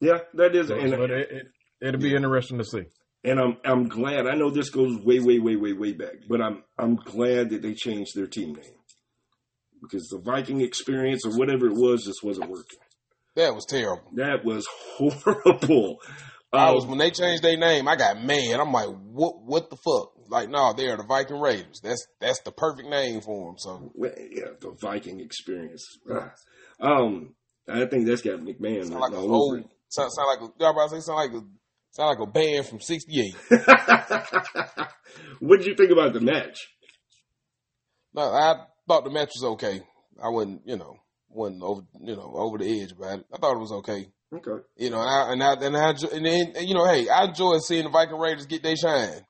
Yeah, 0.00 0.18
that 0.34 0.54
is, 0.54 0.68
So, 0.68 0.76
and, 0.78 0.90
but 0.96 1.10
it, 1.10 1.30
it, 1.30 1.46
it'll 1.80 2.00
be 2.00 2.14
interesting 2.14 2.58
to 2.58 2.64
see. 2.64 2.84
and 3.24 3.40
I'm 3.40 3.56
I'm 3.64 3.88
glad. 3.88 4.26
I 4.26 4.34
know 4.34 4.50
this 4.50 4.70
goes 4.70 4.96
way, 4.98 5.18
way, 5.18 5.38
way, 5.38 5.56
way, 5.56 5.72
way 5.72 5.92
back, 5.92 6.14
but 6.28 6.40
I'm 6.40 6.62
I'm 6.78 6.96
glad 6.96 7.50
that 7.50 7.62
they 7.62 7.74
changed 7.74 8.14
their 8.14 8.26
team 8.26 8.54
name 8.54 8.64
because 9.82 10.08
the 10.08 10.18
Viking 10.18 10.60
experience 10.60 11.24
or 11.26 11.36
whatever 11.38 11.66
it 11.66 11.74
was 11.74 12.04
just 12.04 12.22
wasn't 12.22 12.50
working. 12.50 12.78
That 13.36 13.54
was 13.54 13.64
terrible. 13.66 14.04
That 14.14 14.44
was 14.44 14.66
horrible. 14.96 15.96
I 16.52 16.70
was 16.70 16.84
Um, 16.84 16.90
when 16.90 16.98
they 16.98 17.10
changed 17.10 17.42
their 17.42 17.56
name, 17.56 17.88
I 17.88 17.96
got 17.96 18.22
mad. 18.22 18.60
I'm 18.60 18.72
like, 18.72 18.88
what? 18.88 19.42
What 19.42 19.70
the 19.70 19.76
fuck? 19.76 20.12
Like, 20.28 20.48
no, 20.48 20.72
they're 20.72 20.96
the 20.96 21.04
Viking 21.04 21.40
Raiders. 21.40 21.80
That's 21.82 22.06
that's 22.20 22.40
the 22.40 22.52
perfect 22.52 22.88
name 22.88 23.20
for 23.20 23.50
them. 23.50 23.58
So 23.58 23.92
yeah, 23.96 24.50
the 24.60 24.76
Viking 24.80 25.20
experience. 25.20 25.86
Ah. 26.10 26.32
Um, 26.80 27.34
I 27.68 27.86
think 27.86 28.06
that's 28.06 28.22
got 28.22 28.40
McMahon 28.40 28.86
sound 28.86 29.00
like 29.00 29.10
written 29.12 29.24
a 29.24 29.26
over 29.26 29.34
old, 29.34 29.64
sound, 29.88 30.12
sound 30.12 30.28
like 30.28 30.40
a, 30.40 30.52
y'all 30.60 30.72
about 30.72 30.90
to 30.90 30.96
say 30.96 31.00
sound 31.00 31.16
like 31.16 31.30
a 31.30 31.44
sound 31.92 32.18
like 32.18 32.28
a 32.28 32.30
band 32.30 32.66
from 32.66 32.80
'68. 32.80 33.34
what 35.40 35.58
did 35.58 35.66
you 35.66 35.74
think 35.74 35.90
about 35.90 36.12
the 36.12 36.20
match? 36.20 36.58
No, 38.12 38.22
I 38.22 38.54
thought 38.86 39.04
the 39.04 39.10
match 39.10 39.30
was 39.34 39.52
okay. 39.54 39.80
I 40.22 40.28
wasn't, 40.28 40.62
you 40.66 40.76
know, 40.76 40.96
wasn't 41.28 41.62
over, 41.62 41.82
you 42.00 42.14
know, 42.14 42.32
over 42.34 42.58
the 42.58 42.82
edge 42.82 42.92
about 42.92 43.20
it. 43.20 43.26
I 43.32 43.38
thought 43.38 43.56
it 43.56 43.60
was 43.60 43.72
okay. 43.72 44.06
Okay. 44.32 44.64
You 44.76 44.90
know, 44.90 45.00
and 45.00 45.10
I 45.10 45.32
and 45.32 45.42
I 45.42 45.66
and 45.66 45.76
I 45.76 45.90
and 46.14 46.26
then 46.26 46.66
you 46.66 46.74
know, 46.74 46.86
hey, 46.86 47.08
I 47.08 47.24
enjoy 47.24 47.58
seeing 47.58 47.84
the 47.84 47.90
Viking 47.90 48.18
Raiders 48.18 48.46
get 48.46 48.62
their 48.62 48.76
shine. 48.76 49.20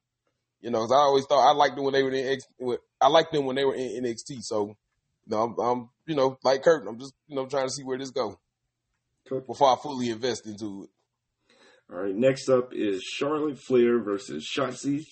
You 0.64 0.70
know, 0.70 0.78
cause 0.78 0.92
I 0.92 1.02
always 1.02 1.26
thought 1.26 1.46
I 1.46 1.52
liked 1.52 1.76
them 1.76 1.84
when 1.84 1.92
they 1.92 2.02
were 2.02 2.10
in 2.10 2.26
X. 2.26 2.44
I 2.98 3.08
liked 3.08 3.32
them 3.32 3.44
when 3.44 3.54
they 3.54 3.66
were 3.66 3.74
in 3.74 4.02
NXT. 4.02 4.38
So, 4.40 4.68
you 4.68 4.74
know, 5.26 5.42
I'm, 5.42 5.58
I'm 5.60 5.90
you 6.06 6.14
know 6.14 6.38
like 6.42 6.62
Kurt. 6.62 6.88
I'm 6.88 6.98
just 6.98 7.12
you 7.26 7.36
know 7.36 7.44
trying 7.44 7.66
to 7.66 7.70
see 7.70 7.84
where 7.84 7.98
this 7.98 8.10
go 8.10 8.40
before 9.46 9.70
I 9.70 9.76
fully 9.82 10.08
invest 10.08 10.46
into 10.46 10.84
it. 10.84 10.90
All 11.92 12.02
right. 12.02 12.14
Next 12.14 12.48
up 12.48 12.70
is 12.72 13.02
Charlotte 13.02 13.58
Flair 13.58 13.98
versus 14.02 14.48
Shotzi. 14.56 15.04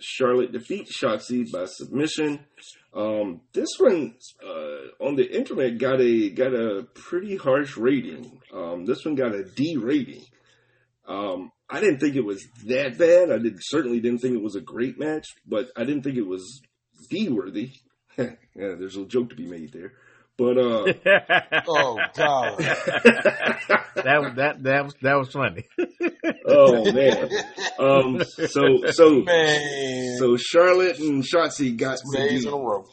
Charlotte 0.00 0.52
defeats 0.52 0.98
Shotzi 0.98 1.52
by 1.52 1.66
submission. 1.66 2.40
Um, 2.94 3.42
this 3.52 3.68
one 3.78 4.14
uh, 4.42 5.04
on 5.04 5.16
the 5.16 5.30
internet 5.30 5.76
got 5.76 6.00
a 6.00 6.30
got 6.30 6.54
a 6.54 6.86
pretty 6.94 7.36
harsh 7.36 7.76
rating. 7.76 8.40
Um, 8.50 8.86
this 8.86 9.04
one 9.04 9.14
got 9.14 9.34
a 9.34 9.44
D 9.44 9.76
rating. 9.76 10.24
Um, 11.06 11.52
I 11.68 11.80
didn't 11.80 11.98
think 11.98 12.14
it 12.16 12.24
was 12.24 12.46
that 12.66 12.96
bad. 12.96 13.30
I 13.30 13.38
did 13.38 13.58
certainly 13.60 14.00
didn't 14.00 14.20
think 14.20 14.34
it 14.34 14.42
was 14.42 14.54
a 14.54 14.60
great 14.60 14.98
match, 14.98 15.26
but 15.46 15.70
I 15.76 15.84
didn't 15.84 16.02
think 16.02 16.16
it 16.16 16.26
was 16.26 16.62
D 17.10 17.28
worthy. 17.28 17.72
yeah, 18.18 18.34
there's 18.54 18.96
a 18.96 19.04
joke 19.04 19.30
to 19.30 19.36
be 19.36 19.46
made 19.46 19.72
there. 19.72 19.92
But 20.38 20.58
uh, 20.58 20.84
Oh 21.68 21.98
God! 22.14 22.58
that 22.58 24.20
was 24.20 24.34
that 24.36 24.62
that 24.62 24.84
was 24.84 24.94
that 25.00 25.14
was 25.14 25.32
funny. 25.32 25.64
oh 26.46 26.92
man. 26.92 27.30
Um, 27.78 28.22
so 28.24 28.84
so 28.90 29.22
Man, 29.22 30.16
so 30.18 30.36
Charlotte 30.36 30.98
and 30.98 31.24
Shotzi 31.24 31.76
got 31.76 31.98
two 31.98 32.10
the 32.12 32.18
days 32.18 32.42
D. 32.42 32.48
in 32.48 32.54
a 32.54 32.56
row. 32.56 32.86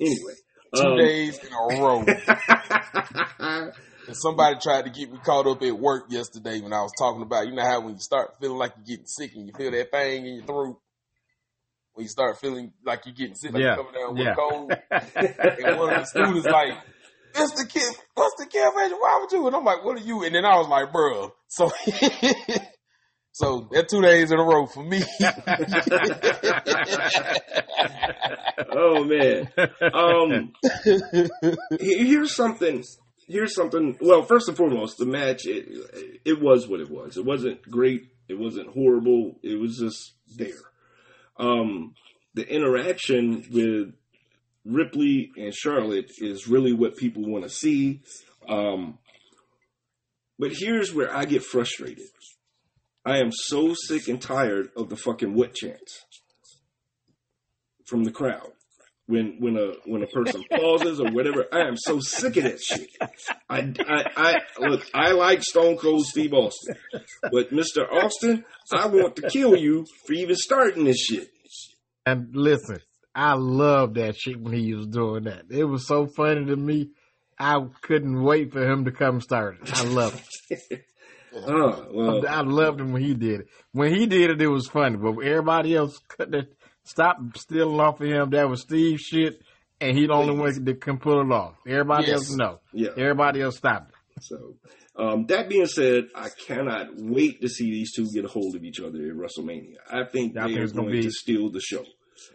Anyway, 0.00 0.34
Two 0.76 0.82
um, 0.82 0.98
days 0.98 1.38
in 1.38 1.52
a 1.52 1.82
row. 1.82 2.04
And 4.08 4.16
somebody 4.16 4.56
tried 4.58 4.86
to 4.86 4.90
get 4.90 5.12
me 5.12 5.18
caught 5.22 5.46
up 5.46 5.62
at 5.62 5.78
work 5.78 6.06
yesterday 6.08 6.62
when 6.62 6.72
I 6.72 6.80
was 6.80 6.92
talking 6.98 7.20
about, 7.20 7.46
you 7.46 7.52
know 7.54 7.62
how 7.62 7.80
when 7.82 7.92
you 7.92 8.00
start 8.00 8.36
feeling 8.40 8.56
like 8.56 8.72
you're 8.78 8.86
getting 8.96 9.06
sick 9.06 9.32
and 9.34 9.46
you 9.46 9.52
feel 9.52 9.70
that 9.70 9.90
thing 9.90 10.24
in 10.24 10.36
your 10.36 10.44
throat, 10.46 10.80
when 11.92 12.04
you 12.04 12.08
start 12.08 12.40
feeling 12.40 12.72
like 12.86 13.04
you're 13.04 13.14
getting 13.14 13.34
sick, 13.34 13.52
like 13.52 13.60
Yeah, 13.62 13.76
you're 13.76 13.84
coming 13.84 14.00
down 14.00 14.14
with 14.14 14.24
yeah. 14.24 14.32
a 14.32 14.34
cold, 14.34 14.72
and 15.68 15.78
one 15.78 15.92
of 15.92 16.00
the 16.00 16.06
students 16.06 16.46
like, 16.46 16.72
Mr. 17.34 17.68
Kid, 17.68 17.94
what's 18.14 18.34
the 18.38 18.46
kid 18.46 18.66
Why 18.72 19.18
would 19.20 19.30
you? 19.30 19.46
And 19.46 19.54
I'm 19.54 19.62
like, 19.64 19.84
what 19.84 20.00
are 20.00 20.04
you? 20.04 20.24
And 20.24 20.34
then 20.34 20.46
I 20.46 20.56
was 20.56 20.68
like, 20.68 20.90
bruh. 20.90 21.30
So, 21.48 21.68
so 23.32 23.68
that 23.72 23.90
two 23.90 24.00
days 24.00 24.30
in 24.30 24.38
a 24.38 24.42
row 24.42 24.64
for 24.66 24.82
me. 24.82 25.02
oh 28.72 29.04
man. 29.04 29.50
Um, 29.92 30.54
here's 31.78 32.34
something. 32.34 32.82
Here's 33.28 33.54
something. 33.54 33.96
Well, 34.00 34.22
first 34.22 34.48
and 34.48 34.56
foremost, 34.56 34.96
the 34.96 35.06
match 35.06 35.46
it, 35.46 36.20
it 36.24 36.40
was 36.40 36.66
what 36.66 36.80
it 36.80 36.90
was. 36.90 37.16
It 37.18 37.26
wasn't 37.26 37.62
great. 37.62 38.08
It 38.26 38.38
wasn't 38.38 38.68
horrible. 38.70 39.38
It 39.42 39.60
was 39.60 39.78
just 39.78 40.14
there. 40.36 40.54
Um, 41.36 41.94
the 42.34 42.46
interaction 42.48 43.44
with 43.50 43.94
Ripley 44.64 45.30
and 45.36 45.54
Charlotte 45.54 46.10
is 46.18 46.48
really 46.48 46.72
what 46.72 46.96
people 46.96 47.22
want 47.24 47.44
to 47.44 47.50
see. 47.50 48.00
Um, 48.48 48.98
but 50.38 50.52
here's 50.52 50.94
where 50.94 51.14
I 51.14 51.24
get 51.26 51.42
frustrated. 51.42 52.08
I 53.04 53.18
am 53.18 53.30
so 53.32 53.74
sick 53.74 54.08
and 54.08 54.20
tired 54.20 54.70
of 54.76 54.88
the 54.88 54.96
fucking 54.96 55.34
what 55.34 55.54
chants 55.54 56.04
from 57.84 58.04
the 58.04 58.10
crowd. 58.10 58.52
When 59.08 59.36
when 59.38 59.56
a 59.56 59.72
when 59.86 60.02
a 60.02 60.06
person 60.06 60.44
pauses 60.50 61.00
or 61.00 61.10
whatever, 61.10 61.46
I 61.50 61.62
am 61.66 61.78
so 61.78 61.98
sick 61.98 62.36
of 62.36 62.44
that 62.44 62.60
shit. 62.60 62.90
I, 63.48 63.72
I, 63.80 64.04
I 64.16 64.68
look. 64.68 64.86
I 64.92 65.12
like 65.12 65.42
Stone 65.42 65.78
Cold 65.78 66.04
Steve 66.04 66.34
Austin, 66.34 66.76
but 67.32 67.50
Mister 67.50 67.90
Austin, 67.90 68.44
I 68.70 68.86
want 68.86 69.16
to 69.16 69.30
kill 69.30 69.56
you 69.56 69.86
for 70.06 70.12
even 70.12 70.36
starting 70.36 70.84
this 70.84 70.98
shit. 70.98 71.30
And 72.04 72.28
listen, 72.34 72.80
I 73.14 73.32
love 73.32 73.94
that 73.94 74.14
shit 74.16 74.38
when 74.38 74.52
he 74.52 74.74
was 74.74 74.86
doing 74.86 75.24
that. 75.24 75.44
It 75.50 75.64
was 75.64 75.86
so 75.86 76.06
funny 76.06 76.44
to 76.44 76.56
me. 76.56 76.90
I 77.38 77.64
couldn't 77.80 78.22
wait 78.22 78.52
for 78.52 78.62
him 78.62 78.84
to 78.84 78.92
come 78.92 79.22
start 79.22 79.56
it. 79.62 79.74
I 79.74 79.84
love 79.84 80.22
it. 80.50 80.84
Oh 81.34 81.86
well, 81.92 82.28
I 82.28 82.42
loved 82.42 82.80
him 82.80 82.92
when 82.92 83.02
he 83.02 83.14
did 83.14 83.40
it. 83.40 83.46
When 83.72 83.94
he 83.94 84.06
did 84.06 84.30
it, 84.30 84.42
it 84.42 84.48
was 84.48 84.68
funny. 84.68 84.96
But 84.98 85.18
everybody 85.20 85.74
else 85.74 85.98
cut 86.08 86.30
that, 86.96 87.16
stopped 87.16 87.38
stealing 87.38 87.80
off 87.80 88.00
of 88.00 88.06
him. 88.08 88.30
That 88.30 88.48
was 88.48 88.62
Steve 88.62 89.00
shit, 89.00 89.40
and 89.80 89.96
he 89.96 90.06
the 90.06 90.12
only 90.12 90.34
one 90.36 90.64
that 90.64 90.80
can 90.80 90.98
pull 90.98 91.20
it 91.20 91.32
off. 91.32 91.54
Everybody 91.66 92.06
Yes. 92.08 92.14
else 92.16 92.36
no. 92.36 92.60
yeah. 92.72 92.90
Everybody 92.96 93.42
else 93.42 93.56
stopped 93.58 93.90
it. 93.90 94.22
So, 94.22 94.54
um, 94.96 95.26
that 95.26 95.48
being 95.48 95.66
said, 95.66 96.08
I 96.14 96.28
cannot 96.46 96.88
wait 96.96 97.40
to 97.42 97.48
see 97.48 97.70
these 97.70 97.92
two 97.94 98.06
get 98.12 98.24
a 98.24 98.28
hold 98.28 98.56
of 98.56 98.64
each 98.64 98.80
other 98.80 98.98
at 98.98 99.14
WrestleMania. 99.14 99.76
I 99.90 100.04
think 100.04 100.36
I 100.36 100.48
they 100.48 100.54
think 100.54 100.70
are 100.70 100.74
gonna 100.74 100.90
be- 100.90 101.02
to 101.02 101.10
steal 101.10 101.50
the 101.50 101.60
show. 101.60 101.84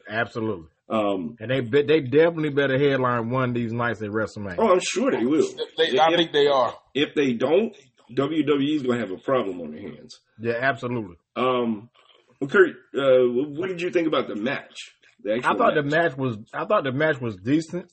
Absolutely. 0.10 0.68
Um, 0.90 1.36
And 1.40 1.50
they 1.52 1.62
be- 1.62 1.82
they 1.84 2.02
definitely 2.02 2.50
better 2.52 2.78
headline 2.78 3.30
one 3.30 3.50
of 3.50 3.56
these 3.56 3.74
nights 3.74 4.02
at 4.02 4.10
WrestleMania. 4.10 4.56
oh, 4.60 4.72
I'm 4.74 4.80
sure 4.82 5.12
they 5.12 5.26
will. 5.26 5.48
They, 5.78 5.98
I 5.98 6.10
If- 6.12 6.16
think 6.18 6.32
they 6.34 6.48
are. 6.48 6.74
If 6.94 7.16
they 7.16 7.34
don't, 7.34 7.76
WWE 8.14 8.76
is 8.76 8.84
going 8.84 9.00
to 9.00 9.08
have 9.08 9.12
a 9.18 9.22
problem 9.22 9.62
on 9.62 9.72
their 9.72 9.82
hands. 9.82 10.20
Yeah, 10.40 10.54
absolutely. 10.62 11.16
Um, 11.36 11.90
well, 12.40 12.50
Kurt, 12.50 12.76
uh, 12.96 13.26
what 13.28 13.70
did 13.70 13.82
you 13.82 13.90
think 13.90 14.08
about 14.08 14.28
the 14.28 14.36
match? 14.36 14.92
The 15.24 15.42
I 15.44 15.56
thought 15.56 15.76
the 15.76 15.84
match 15.84 16.18
was 16.18 16.38
I 16.54 16.66
thought 16.66 16.84
the 16.84 16.92
match 16.92 17.22
was 17.22 17.36
decent, 17.38 17.92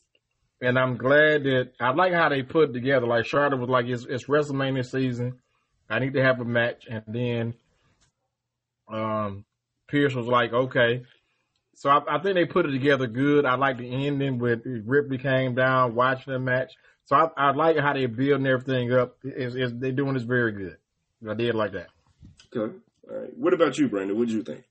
and 0.60 0.78
I'm 0.78 0.96
glad 0.96 1.44
that 1.44 1.72
I 1.80 1.92
like 1.92 2.12
how 2.12 2.28
they 2.28 2.42
put 2.42 2.70
it 2.70 2.72
together. 2.72 3.06
Like 3.06 3.26
Charlotte 3.26 3.58
was 3.58 3.70
like, 3.70 3.86
it's, 3.86 4.04
it's 4.04 4.26
WrestleMania 4.26 4.84
season. 4.84 5.38
I 5.88 5.98
need 5.98 6.14
to 6.14 6.22
have 6.22 6.40
a 6.40 6.44
match, 6.44 6.86
and 6.88 7.02
then 7.06 7.54
um, 8.88 9.44
Pierce 9.88 10.14
was 10.14 10.26
like, 10.26 10.52
okay. 10.52 11.02
So 11.74 11.88
I, 11.88 12.16
I 12.16 12.18
think 12.18 12.34
they 12.34 12.44
put 12.44 12.66
it 12.66 12.72
together 12.72 13.06
good. 13.06 13.46
I 13.46 13.54
like 13.54 13.78
the 13.78 14.06
ending 14.06 14.38
with 14.38 14.60
Ripley 14.64 15.18
came 15.18 15.54
down 15.54 15.94
watching 15.94 16.32
the 16.32 16.38
match. 16.38 16.72
So 17.04 17.16
I, 17.16 17.28
I 17.36 17.50
like 17.52 17.76
how 17.78 17.92
they 17.92 18.06
building 18.06 18.46
everything 18.46 18.92
up. 18.92 19.16
It's, 19.24 19.54
it's, 19.54 19.72
they're 19.76 19.92
doing 19.92 20.14
this 20.14 20.22
very 20.22 20.52
good. 20.52 20.76
I 21.28 21.34
did 21.34 21.54
like 21.54 21.72
that. 21.72 21.88
Okay. 22.54 22.74
All 23.10 23.16
right. 23.16 23.30
What 23.36 23.54
about 23.54 23.76
you, 23.78 23.88
Brandon? 23.88 24.16
What 24.18 24.28
did 24.28 24.34
you 24.36 24.42
think? 24.42 24.64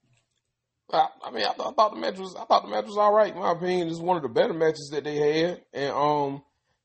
I, 0.92 1.06
I 1.24 1.30
mean, 1.30 1.44
I, 1.44 1.52
th- 1.52 1.68
I 1.68 1.72
thought 1.72 1.94
the 1.94 2.00
match 2.00 2.18
was, 2.18 2.34
I 2.36 2.44
thought 2.46 2.62
the 2.64 2.68
match 2.70 2.86
was 2.86 2.96
all 2.96 3.12
right. 3.12 3.32
In 3.32 3.38
my 3.40 3.52
opinion, 3.52 3.88
it's 3.88 3.98
one 4.00 4.16
of 4.16 4.22
the 4.22 4.28
better 4.28 4.54
matches 4.54 4.90
that 4.92 5.04
they 5.04 5.16
had. 5.16 5.62
And 5.72 5.92
um, 5.92 6.42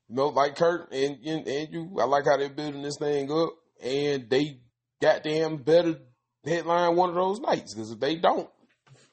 you 0.09 0.15
know, 0.15 0.27
like 0.27 0.55
Kurt 0.55 0.91
and 0.91 1.17
and, 1.25 1.47
and 1.47 1.73
you, 1.73 1.97
I 1.99 2.03
like 2.05 2.25
how 2.25 2.37
they're 2.37 2.49
building 2.49 2.83
this 2.83 2.97
thing 2.99 3.31
up. 3.31 3.49
And 3.83 4.29
they 4.29 4.59
goddamn 5.01 5.57
better 5.57 5.97
headline 6.45 6.95
one 6.95 7.09
of 7.09 7.15
those 7.15 7.39
nights 7.39 7.73
because 7.73 7.91
if 7.91 7.99
they 7.99 8.15
don't, 8.15 8.49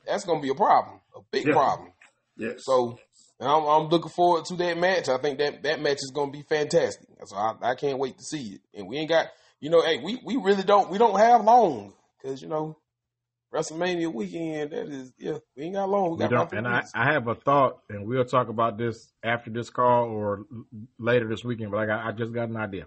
that's 0.07 0.25
gonna 0.25 0.41
be 0.43 0.51
a 0.51 0.55
problem, 0.55 1.01
a 1.17 1.21
big 1.31 1.47
Yeah. 1.47 1.53
problem. 1.55 1.93
Yes. 2.37 2.65
So, 2.65 2.99
I'm, 3.41 3.65
I'm 3.65 3.89
looking 3.89 4.11
forward 4.11 4.45
to 4.47 4.57
that 4.57 4.79
match. 4.79 5.09
I 5.09 5.19
think 5.19 5.39
that 5.39 5.63
that 5.65 5.81
match 5.81 5.97
is 5.97 6.13
gonna 6.15 6.31
be 6.31 6.43
fantastic. 6.43 7.09
So 7.25 7.37
I, 7.37 7.55
I 7.63 7.75
can't 7.77 7.99
wait 7.99 8.19
to 8.19 8.25
see 8.25 8.55
it. 8.57 8.61
And 8.75 8.87
we 8.89 8.99
ain't 8.99 9.09
got, 9.09 9.27
you 9.61 9.71
know, 9.71 9.83
hey, 9.83 10.01
we 10.03 10.21
we 10.25 10.37
really 10.37 10.63
don't 10.63 10.91
we 10.91 10.99
don't 10.99 11.19
have 11.19 11.43
long 11.45 11.95
because 12.23 12.43
you 12.43 12.49
know. 12.49 12.77
WrestleMania 13.55 14.11
weekend, 14.11 14.71
that 14.71 14.89
is, 14.89 15.13
yeah, 15.19 15.37
we 15.55 15.65
ain't 15.65 15.75
got 15.75 15.87
long. 15.87 16.13
We 16.13 16.25
We 16.25 16.31
got 16.31 16.51
don't, 16.51 16.59
and 16.61 16.67
I. 16.67 16.85
I 16.95 17.13
have 17.13 17.29
a 17.29 17.35
thought, 17.35 17.81
and 17.91 18.07
we'll 18.07 18.25
talk 18.25 18.49
about 18.49 18.79
this 18.79 19.13
after 19.23 19.51
this 19.51 19.69
call 19.69 20.05
or 20.05 20.47
later 20.99 21.29
this 21.29 21.45
weekend. 21.45 21.71
But 21.71 21.81
I 21.81 21.87
got, 21.87 22.07
I 22.07 22.13
just 22.13 22.33
got 22.33 22.49
an 22.49 22.57
idea. 22.57 22.87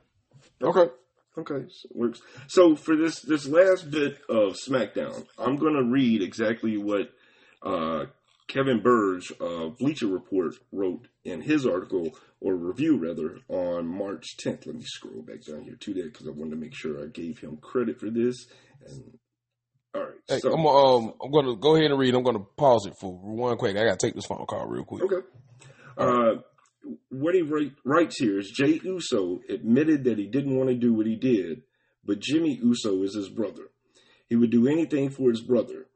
Okay. 0.64 0.92
Okay. 1.38 1.66
So 1.70 1.90
works. 1.94 2.22
So 2.48 2.76
for 2.76 2.96
this 2.96 3.20
this 3.20 3.46
last 3.46 3.92
bit 3.92 4.18
of 4.30 4.56
SmackDown, 4.56 5.28
I'm 5.38 5.58
going 5.58 5.76
to 5.76 5.84
read 5.84 6.22
exactly 6.22 6.78
what 6.78 7.12
uh, 7.62 8.06
Kevin 8.48 8.82
Berge 8.82 9.32
of 9.40 9.78
Bleacher 9.78 10.08
Report 10.08 10.56
wrote 10.72 11.08
in 11.24 11.42
his 11.42 11.66
article 11.66 12.18
or 12.40 12.56
review 12.56 12.98
rather 12.98 13.38
on 13.50 13.88
March 13.88 14.38
10th. 14.44 14.66
Let 14.66 14.76
me 14.76 14.84
scroll 14.84 15.24
back 15.24 15.44
down 15.46 15.64
here 15.64 15.78
to 15.80 15.94
that 15.96 16.14
because 16.14 16.28
I 16.28 16.32
wanted 16.32 16.52
to 16.52 16.58
make 16.58 16.76
sure 16.76 17.04
I 17.04 17.08
gave 17.08 17.40
him 17.40 17.58
credit 17.58 18.00
for 18.00 18.10
this. 18.10 18.48
And 18.88 19.18
all 19.96 20.02
right, 20.02 20.14
Hey, 20.28 20.40
so 20.40 20.54
I'm 20.54 20.66
um, 20.66 21.14
I'm 21.24 21.32
gonna 21.32 21.56
go 21.56 21.76
ahead 21.76 21.92
and 21.92 22.00
read. 22.00 22.14
I'm 22.16 22.24
gonna 22.24 22.40
pause 22.58 22.86
it 22.86 22.94
for 23.00 23.12
one 23.14 23.58
quick. 23.58 23.78
I 23.78 23.84
gotta 23.86 23.98
take 23.98 24.16
this 24.16 24.26
phone 24.26 24.46
call 24.46 24.68
real 24.68 24.84
quick. 24.84 25.04
okay. 25.04 25.28
Uh, 25.98 26.42
what 27.10 27.34
he 27.34 27.42
write, 27.42 27.72
writes 27.84 28.18
here 28.20 28.38
is 28.38 28.52
Jey 28.52 28.80
Uso 28.84 29.40
admitted 29.50 30.04
that 30.04 30.18
he 30.18 30.28
didn't 30.28 30.56
want 30.58 30.70
to 30.70 30.76
do 30.76 30.94
what 30.94 31.08
he 31.08 31.16
did, 31.16 31.64
but 32.04 32.20
Jimmy 32.20 32.60
Uso 32.62 33.02
is 33.04 33.16
his 33.16 33.30
brother. 33.30 33.70
He 34.28 34.36
would 34.36 34.52
do 34.52 34.68
anything 34.68 35.10
for 35.10 35.30
his 35.30 35.42
brother. 35.42 35.88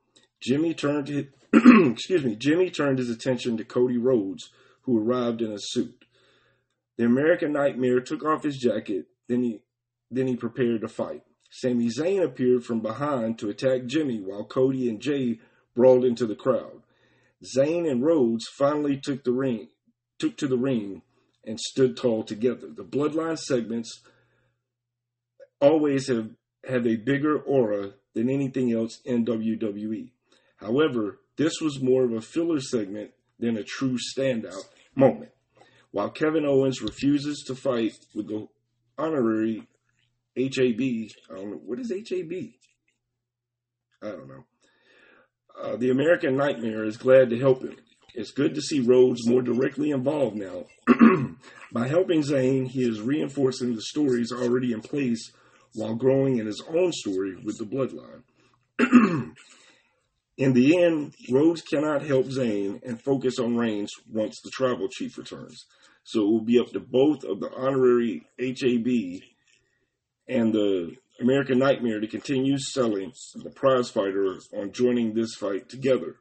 Jimmy 0.41 0.73
turned 0.73 1.07
his, 1.07 1.25
excuse 1.53 2.23
me, 2.23 2.35
Jimmy 2.35 2.69
turned 2.69 2.97
his 2.97 3.09
attention 3.09 3.57
to 3.57 3.65
Cody 3.65 3.97
Rhodes, 3.97 4.49
who 4.83 4.97
arrived 4.97 5.41
in 5.41 5.51
a 5.51 5.59
suit. 5.59 6.05
The 6.97 7.05
American 7.05 7.53
Nightmare 7.53 7.99
took 7.99 8.23
off 8.23 8.43
his 8.43 8.57
jacket, 8.57 9.07
then 9.27 9.43
he 9.43 9.61
then 10.11 10.27
he 10.27 10.35
prepared 10.35 10.81
to 10.81 10.87
fight. 10.87 11.21
Sami 11.49 11.87
Zayn 11.87 12.23
appeared 12.23 12.63
from 12.63 12.79
behind 12.81 13.39
to 13.39 13.49
attack 13.49 13.85
Jimmy 13.85 14.19
while 14.19 14.45
Cody 14.45 14.89
and 14.89 14.99
Jey 14.99 15.39
brawled 15.75 16.05
into 16.05 16.25
the 16.25 16.35
crowd. 16.35 16.83
Zayn 17.43 17.89
and 17.89 18.03
Rhodes 18.03 18.47
finally 18.47 18.97
took 18.97 19.23
the 19.23 19.31
ring 19.31 19.69
took 20.19 20.37
to 20.37 20.47
the 20.47 20.57
ring 20.57 21.01
and 21.45 21.59
stood 21.59 21.97
tall 21.97 22.23
together. 22.23 22.67
The 22.67 22.83
bloodline 22.83 23.39
segments 23.39 24.01
always 25.59 26.07
have 26.07 26.29
have 26.67 26.85
a 26.85 26.97
bigger 26.97 27.39
aura 27.39 27.93
than 28.13 28.29
anything 28.29 28.73
else 28.73 28.99
in 29.05 29.25
WWE. 29.25 30.11
However, 30.57 31.19
this 31.37 31.61
was 31.61 31.81
more 31.81 32.03
of 32.03 32.11
a 32.11 32.21
filler 32.21 32.59
segment 32.59 33.11
than 33.39 33.55
a 33.55 33.63
true 33.63 33.97
standout 33.97 34.65
moment. 34.93 35.31
While 35.91 36.09
Kevin 36.09 36.45
Owens 36.45 36.81
refuses 36.81 37.43
to 37.47 37.55
fight 37.55 37.93
with 38.13 38.27
the 38.27 38.47
honorary 38.97 39.68
HAB, 40.39 40.81
I 41.29 41.35
don't 41.35 41.51
know, 41.51 41.61
what 41.65 41.79
is 41.79 41.91
HAB? 41.91 42.31
I 44.01 44.07
don't 44.11 44.27
know. 44.27 44.45
Uh, 45.61 45.75
the 45.75 45.89
American 45.89 46.37
Nightmare 46.37 46.85
is 46.85 46.97
glad 46.97 47.29
to 47.29 47.37
help 47.37 47.61
him. 47.61 47.75
It's 48.15 48.31
good 48.31 48.55
to 48.55 48.61
see 48.61 48.79
Rhodes 48.79 49.27
more 49.27 49.41
directly 49.41 49.91
involved 49.91 50.35
now. 50.35 50.65
By 51.73 51.87
helping 51.87 52.21
Zayn, 52.21 52.67
he 52.67 52.83
is 52.83 53.01
reinforcing 53.01 53.75
the 53.75 53.81
stories 53.81 54.31
already 54.31 54.71
in 54.71 54.81
place 54.81 55.31
while 55.75 55.95
growing 55.95 56.37
in 56.37 56.45
his 56.45 56.63
own 56.67 56.91
story 56.91 57.35
with 57.35 57.57
the 57.57 57.65
bloodline. 57.65 58.23
in 60.37 60.53
the 60.53 60.81
end, 60.81 61.13
Rhodes 61.29 61.61
cannot 61.61 62.01
help 62.01 62.27
Zayn 62.27 62.81
and 62.83 63.01
focus 63.01 63.37
on 63.37 63.57
Reigns 63.57 63.91
once 64.11 64.39
the 64.41 64.49
tribal 64.49 64.87
chief 64.87 65.17
returns. 65.17 65.65
So 66.03 66.21
it 66.21 66.31
will 66.31 66.45
be 66.45 66.59
up 66.59 66.71
to 66.71 66.79
both 66.79 67.23
of 67.23 67.39
the 67.39 67.51
honorary 67.55 68.23
HAB 68.39 69.21
and 70.29 70.53
the 70.53 70.95
American 71.19 71.59
Nightmare 71.59 71.99
to 71.99 72.07
continue 72.07 72.57
selling 72.57 73.11
the 73.35 73.49
prize 73.49 73.89
fighter 73.89 74.37
on 74.55 74.71
joining 74.71 75.13
this 75.13 75.35
fight 75.35 75.67
together. 75.67 76.15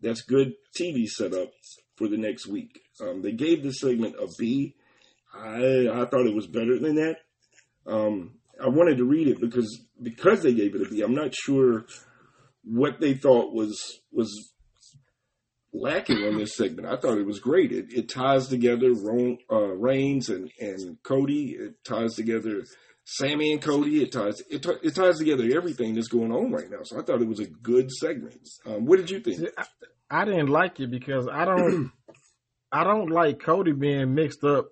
That's 0.00 0.20
good 0.20 0.52
TV 0.78 1.06
setup 1.06 1.50
for 1.96 2.06
the 2.06 2.18
next 2.18 2.46
week. 2.46 2.80
Um, 3.00 3.22
they 3.22 3.32
gave 3.32 3.62
this 3.62 3.80
segment 3.80 4.14
a 4.20 4.28
B. 4.38 4.74
I 5.34 5.88
I 5.92 6.04
thought 6.04 6.26
it 6.26 6.34
was 6.34 6.46
better 6.46 6.78
than 6.78 6.96
that. 6.96 7.16
Um, 7.86 8.34
I 8.62 8.68
wanted 8.68 8.98
to 8.98 9.04
read 9.04 9.28
it 9.28 9.40
because 9.40 9.80
because 10.00 10.42
they 10.42 10.54
gave 10.54 10.74
it 10.74 10.86
a 10.86 10.90
B. 10.90 11.00
I'm 11.00 11.14
not 11.14 11.34
sure 11.34 11.86
what 12.62 13.00
they 13.00 13.14
thought 13.14 13.54
was 13.54 14.00
was 14.12 14.52
lacking 15.72 16.18
on 16.18 16.38
this 16.38 16.56
segment. 16.56 16.88
I 16.88 16.96
thought 16.96 17.18
it 17.18 17.26
was 17.26 17.38
great. 17.38 17.72
It, 17.72 17.92
it 17.92 18.08
ties 18.08 18.48
together 18.48 18.92
Ron, 18.92 19.38
uh, 19.50 19.74
Reigns 19.74 20.28
and, 20.28 20.50
and 20.58 21.02
Cody. 21.02 21.56
It 21.58 21.84
ties 21.84 22.14
together 22.14 22.64
Sami 23.08 23.52
and 23.52 23.62
Cody. 23.62 24.02
It 24.02 24.10
ties 24.10 24.42
it, 24.50 24.64
ti- 24.64 24.80
it 24.82 24.94
ties 24.96 25.18
together 25.18 25.48
everything 25.54 25.94
that's 25.94 26.08
going 26.08 26.32
on 26.32 26.50
right 26.50 26.68
now. 26.68 26.82
So 26.82 26.98
I 26.98 27.02
thought 27.02 27.22
it 27.22 27.28
was 27.28 27.38
a 27.38 27.46
good 27.46 27.90
segment. 27.92 28.36
Um, 28.66 28.84
what 28.84 28.96
did 28.96 29.10
you 29.10 29.20
think? 29.20 29.48
I, 29.56 29.64
I 30.10 30.24
didn't 30.24 30.48
like 30.48 30.80
it 30.80 30.90
because 30.90 31.28
I 31.30 31.44
don't 31.44 31.92
I 32.72 32.82
don't 32.82 33.10
like 33.10 33.38
Cody 33.40 33.70
being 33.72 34.14
mixed 34.14 34.42
up 34.42 34.66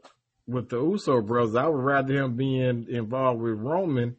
with 0.49 0.69
the 0.69 0.81
Uso 0.81 1.21
brothers. 1.23 1.55
I 1.55 1.69
would 1.69 1.85
rather 1.85 2.13
him 2.13 2.37
being 2.37 2.87
involved 2.91 3.41
with 3.41 3.55
Roman. 3.55 4.17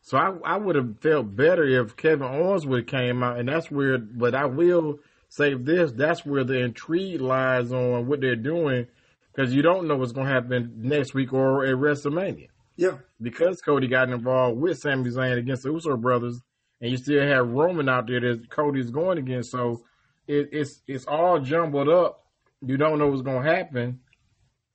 So 0.00 0.18
I 0.18 0.32
I 0.44 0.56
would 0.56 0.74
have 0.74 0.98
felt 1.00 1.36
better 1.36 1.64
if 1.64 1.96
Kevin 1.96 2.26
Owens 2.26 2.66
would 2.66 2.88
came 2.88 3.22
out, 3.22 3.38
and 3.38 3.48
that's 3.48 3.70
where. 3.70 3.96
But 3.96 4.34
I 4.34 4.46
will 4.46 4.98
say 5.28 5.54
this: 5.54 5.92
that's 5.92 6.26
where 6.26 6.42
the 6.42 6.58
intrigue 6.58 7.20
lies 7.20 7.72
on 7.72 8.08
what 8.08 8.20
they're 8.20 8.34
doing, 8.34 8.88
because 9.32 9.54
you 9.54 9.62
don't 9.62 9.86
know 9.86 9.94
what's 9.94 10.10
going 10.10 10.26
to 10.26 10.32
happen 10.32 10.72
next 10.78 11.14
week 11.14 11.32
or 11.32 11.64
at 11.64 11.76
WrestleMania. 11.76 12.48
Yeah, 12.76 12.98
Because 13.20 13.60
Cody 13.60 13.86
got 13.86 14.08
involved 14.08 14.58
with 14.60 14.78
Sami 14.78 15.10
Zayn 15.10 15.38
against 15.38 15.62
the 15.62 15.70
Uso 15.70 15.96
brothers, 15.96 16.40
and 16.80 16.90
you 16.90 16.96
still 16.96 17.22
have 17.22 17.48
Roman 17.48 17.88
out 17.88 18.06
there 18.06 18.20
that 18.20 18.48
Cody's 18.50 18.90
going 18.90 19.18
against. 19.18 19.50
So 19.52 19.82
it, 20.26 20.48
it's 20.52 20.80
it's 20.86 21.04
all 21.06 21.38
jumbled 21.40 21.88
up. 21.88 22.24
You 22.64 22.76
don't 22.76 22.98
know 22.98 23.08
what's 23.08 23.22
going 23.22 23.44
to 23.44 23.54
happen. 23.54 24.00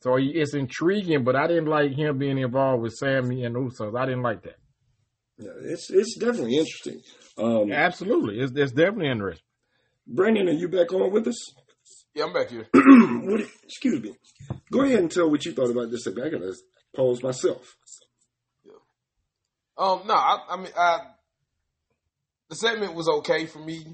So 0.01 0.17
it's 0.19 0.53
intriguing, 0.53 1.23
but 1.23 1.35
I 1.35 1.47
didn't 1.47 1.65
like 1.65 1.91
him 1.93 2.19
being 2.19 2.37
involved 2.37 2.83
with 2.83 2.93
Sami 2.93 3.43
and 3.43 3.55
Usos. 3.55 3.99
I 3.99 4.05
didn't 4.05 4.21
like 4.21 4.43
that. 4.43 4.57
yeah, 5.39 5.49
it's 5.63 5.89
it's 5.89 6.15
definitely 6.17 6.57
interesting. 6.57 7.01
Um, 7.37 7.71
Absolutely, 7.71 8.39
it's, 8.39 8.53
it's 8.55 8.71
definitely 8.71 9.09
interesting. 9.09 9.43
Brandon, 10.05 10.47
are 10.49 10.51
you 10.51 10.69
back 10.69 10.93
on 10.93 11.11
with 11.11 11.27
us? 11.27 11.35
Yeah, 12.13 12.25
I'm 12.25 12.33
back 12.33 12.49
here. 12.49 12.67
what, 12.73 13.41
excuse 13.63 14.01
me. 14.01 14.13
Go 14.71 14.81
ahead 14.81 14.99
and 14.99 15.11
tell 15.11 15.29
what 15.29 15.45
you 15.45 15.51
thought 15.53 15.69
about 15.71 15.91
this 15.91 16.03
segment. 16.03 16.27
I 16.27 16.29
gotta 16.37 16.53
pause 16.97 17.23
myself. 17.23 17.77
Um, 19.77 20.01
no, 20.07 20.15
I, 20.15 20.39
I 20.49 20.57
mean, 20.57 20.71
I 20.75 20.97
the 22.49 22.55
segment 22.55 22.95
was 22.95 23.07
okay 23.07 23.45
for 23.45 23.59
me. 23.59 23.85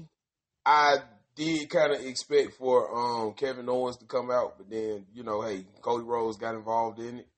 I 0.64 0.96
did 1.36 1.68
kind 1.68 1.92
of 1.92 2.00
expect 2.00 2.54
for 2.54 2.88
um 2.94 3.34
Kevin 3.34 3.68
Owens 3.68 3.98
to 3.98 4.06
come 4.06 4.30
out, 4.30 4.56
but 4.56 4.70
then 4.70 5.04
you 5.12 5.22
know, 5.22 5.42
hey, 5.42 5.66
Cody 5.82 6.04
Rhodes 6.04 6.38
got 6.38 6.54
involved 6.54 7.00
in 7.00 7.18
it, 7.18 7.28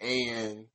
and 0.00 0.66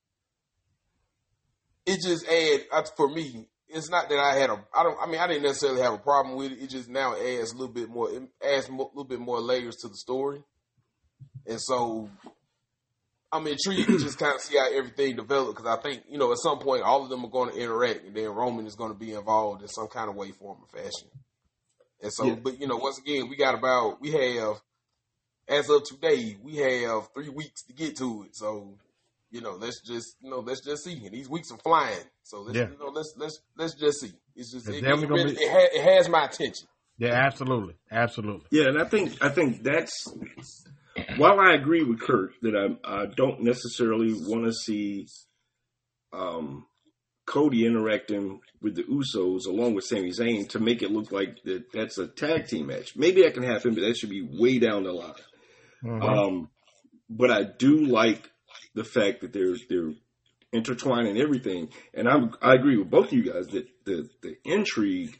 it 1.84 2.00
just 2.00 2.26
add 2.26 2.88
for 2.96 3.08
me. 3.08 3.48
It's 3.68 3.90
not 3.90 4.08
that 4.08 4.18
I 4.18 4.36
had 4.36 4.50
a 4.50 4.64
I 4.74 4.82
don't 4.82 4.96
I 5.00 5.06
mean 5.06 5.20
I 5.20 5.26
didn't 5.26 5.42
necessarily 5.42 5.82
have 5.82 5.94
a 5.94 5.98
problem 5.98 6.36
with 6.36 6.52
it. 6.52 6.62
It 6.62 6.70
just 6.70 6.88
now 6.88 7.14
adds 7.14 7.52
a 7.52 7.56
little 7.56 7.74
bit 7.74 7.90
more 7.90 8.08
adds 8.42 8.68
a 8.68 8.72
little 8.72 9.04
bit 9.04 9.20
more 9.20 9.40
layers 9.40 9.76
to 9.76 9.88
the 9.88 9.96
story, 9.96 10.42
and 11.46 11.60
so 11.60 12.08
I'm 13.32 13.46
intrigued 13.46 13.88
to 13.88 13.98
just 13.98 14.18
kind 14.18 14.34
of 14.34 14.40
see 14.42 14.58
how 14.58 14.70
everything 14.70 15.16
develops 15.16 15.56
because 15.60 15.78
I 15.78 15.80
think 15.80 16.02
you 16.08 16.18
know 16.18 16.32
at 16.32 16.38
some 16.38 16.58
point 16.58 16.82
all 16.82 17.02
of 17.02 17.08
them 17.08 17.24
are 17.24 17.30
going 17.30 17.50
to 17.52 17.56
interact, 17.58 18.04
and 18.04 18.14
then 18.14 18.28
Roman 18.28 18.66
is 18.66 18.74
going 18.74 18.92
to 18.92 18.98
be 18.98 19.14
involved 19.14 19.62
in 19.62 19.68
some 19.68 19.88
kind 19.88 20.10
of 20.10 20.16
way, 20.16 20.30
form, 20.32 20.58
or 20.60 20.68
fashion. 20.68 21.08
And 22.02 22.12
so, 22.12 22.26
Yeah. 22.26 22.34
but 22.34 22.60
you 22.60 22.66
know, 22.66 22.76
once 22.76 22.98
again, 22.98 23.28
we 23.30 23.36
got 23.36 23.54
about 23.54 24.00
we 24.00 24.10
have 24.12 24.60
as 25.48 25.68
of 25.70 25.82
today, 25.84 26.36
we 26.42 26.56
have 26.56 27.08
three 27.14 27.28
weeks 27.30 27.62
to 27.64 27.72
get 27.72 27.96
to 27.96 28.24
it. 28.24 28.36
So, 28.36 28.78
you 29.30 29.40
know, 29.40 29.52
let's 29.52 29.80
just 29.80 30.16
you 30.20 30.28
know, 30.30 30.40
let's 30.40 30.60
just 30.64 30.84
see. 30.84 31.00
And 31.04 31.12
these 31.14 31.28
weeks 31.28 31.50
are 31.50 31.58
flying, 31.58 32.04
so 32.22 32.42
let's 32.42 32.58
Yeah. 32.58 32.68
you 32.70 32.78
know, 32.78 32.90
let's 32.92 33.14
let's 33.16 33.40
let's 33.56 33.74
just 33.74 34.00
see. 34.00 34.12
It's 34.36 34.52
just 34.52 34.68
it, 34.68 34.80
definitely 34.82 35.04
it, 35.04 35.10
really, 35.10 35.34
be- 35.36 35.42
it, 35.42 35.50
ha- 35.50 35.68
it 35.78 35.82
has 35.96 36.08
my 36.08 36.24
attention. 36.26 36.68
Yeah, 36.98 37.12
absolutely, 37.14 37.74
absolutely. 37.90 38.46
Yeah, 38.50 38.68
and 38.68 38.78
I 38.80 38.84
think 38.84 39.22
I 39.22 39.28
think 39.30 39.62
that's 39.62 40.06
while 41.16 41.40
I 41.40 41.54
agree 41.54 41.82
with 41.82 42.00
Kurt 42.00 42.32
that 42.42 42.54
I 42.56 43.02
I 43.02 43.06
don't 43.06 43.42
necessarily 43.42 44.12
want 44.14 44.44
to 44.44 44.52
see 44.52 45.06
um, 46.12 46.66
Cody 47.26 47.66
interacting 47.66 48.40
with 48.60 48.74
the 48.76 48.82
Usos 48.84 49.46
along 49.46 49.74
with 49.74 49.84
Sami 49.84 50.10
Zayn 50.10 50.48
to 50.50 50.58
make 50.58 50.82
it 50.82 50.90
look 50.90 51.12
like 51.12 51.42
that 51.44 51.72
that's 51.72 51.98
a 51.98 52.06
tag 52.06 52.46
team 52.46 52.66
match. 52.66 52.96
Maybe 52.96 53.22
that 53.22 53.34
can 53.34 53.42
happen, 53.42 53.74
but 53.74 53.82
that 53.82 53.96
should 53.96 54.10
be 54.10 54.22
way 54.22 54.58
down 54.58 54.84
the 54.84 54.92
line. 54.92 55.14
Mhm. 55.84 56.02
Um, 56.02 56.50
but 57.08 57.30
I 57.30 57.44
do 57.44 57.86
like 57.86 58.30
the 58.74 58.84
fact 58.84 59.20
that 59.20 59.32
they're 59.32 59.56
they're 59.68 59.94
intertwining 60.52 61.18
everything, 61.18 61.70
and 61.94 62.08
I'm 62.08 62.34
I 62.42 62.54
agree 62.54 62.76
with 62.76 62.90
both 62.90 63.06
of 63.06 63.12
you 63.12 63.32
guys 63.32 63.48
that 63.48 63.66
the 63.84 64.08
the 64.22 64.36
intrigue 64.44 65.16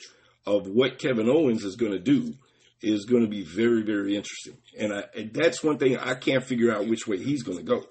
of 0.46 0.66
what 0.66 0.98
Kevin 0.98 1.28
Owens 1.28 1.64
is 1.64 1.76
going 1.76 1.92
to 1.92 1.98
do 1.98 2.34
is 2.82 3.04
going 3.04 3.22
to 3.22 3.28
be 3.28 3.42
very 3.42 3.82
very 3.82 4.16
interesting, 4.16 4.56
and 4.78 4.92
I 4.92 5.04
and 5.16 5.32
that's 5.32 5.62
one 5.62 5.78
thing 5.78 5.96
I 5.98 6.14
can't 6.14 6.44
figure 6.44 6.72
out 6.72 6.86
which 6.88 7.06
way 7.06 7.18
he's 7.18 7.42
going 7.42 7.58
to 7.58 7.64
go. 7.64 7.84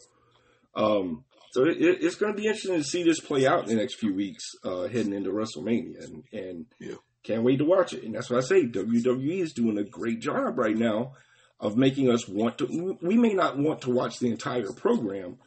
Um, 0.76 1.24
so 1.52 1.66
it, 1.66 1.78
it- 1.82 2.04
it's 2.04 2.16
going 2.16 2.34
to 2.34 2.38
be 2.40 2.48
interesting 2.48 2.76
to 2.78 2.84
see 2.84 3.04
this 3.04 3.20
play 3.20 3.46
out 3.46 3.64
in 3.64 3.70
the 3.70 3.76
next 3.76 3.96
few 4.00 4.14
weeks, 4.14 4.44
uh, 4.64 4.88
heading 4.88 5.14
into 5.14 5.32
WrestleMania, 5.32 6.04
and 6.04 6.24
and 6.32 6.66
Yeah. 6.80 6.96
can't 7.24 7.44
wait 7.44 7.58
to 7.60 7.66
watch 7.66 7.94
it. 7.94 8.04
And 8.04 8.16
that's 8.16 8.30
why 8.30 8.38
I 8.38 8.42
say 8.42 8.66
WWE 8.66 9.42
is 9.42 9.54
doing 9.54 9.78
a 9.78 9.84
great 9.84 10.20
job 10.22 10.58
right 10.58 10.78
now 10.78 11.14
of 11.60 11.78
making 11.78 12.10
us 12.10 12.28
want 12.28 12.58
to. 12.60 12.98
We 13.02 13.18
may 13.18 13.34
not 13.34 13.58
want 13.58 13.82
to 13.82 13.92
watch 13.92 14.20
the 14.20 14.30
entire 14.32 14.72
program, 14.72 15.38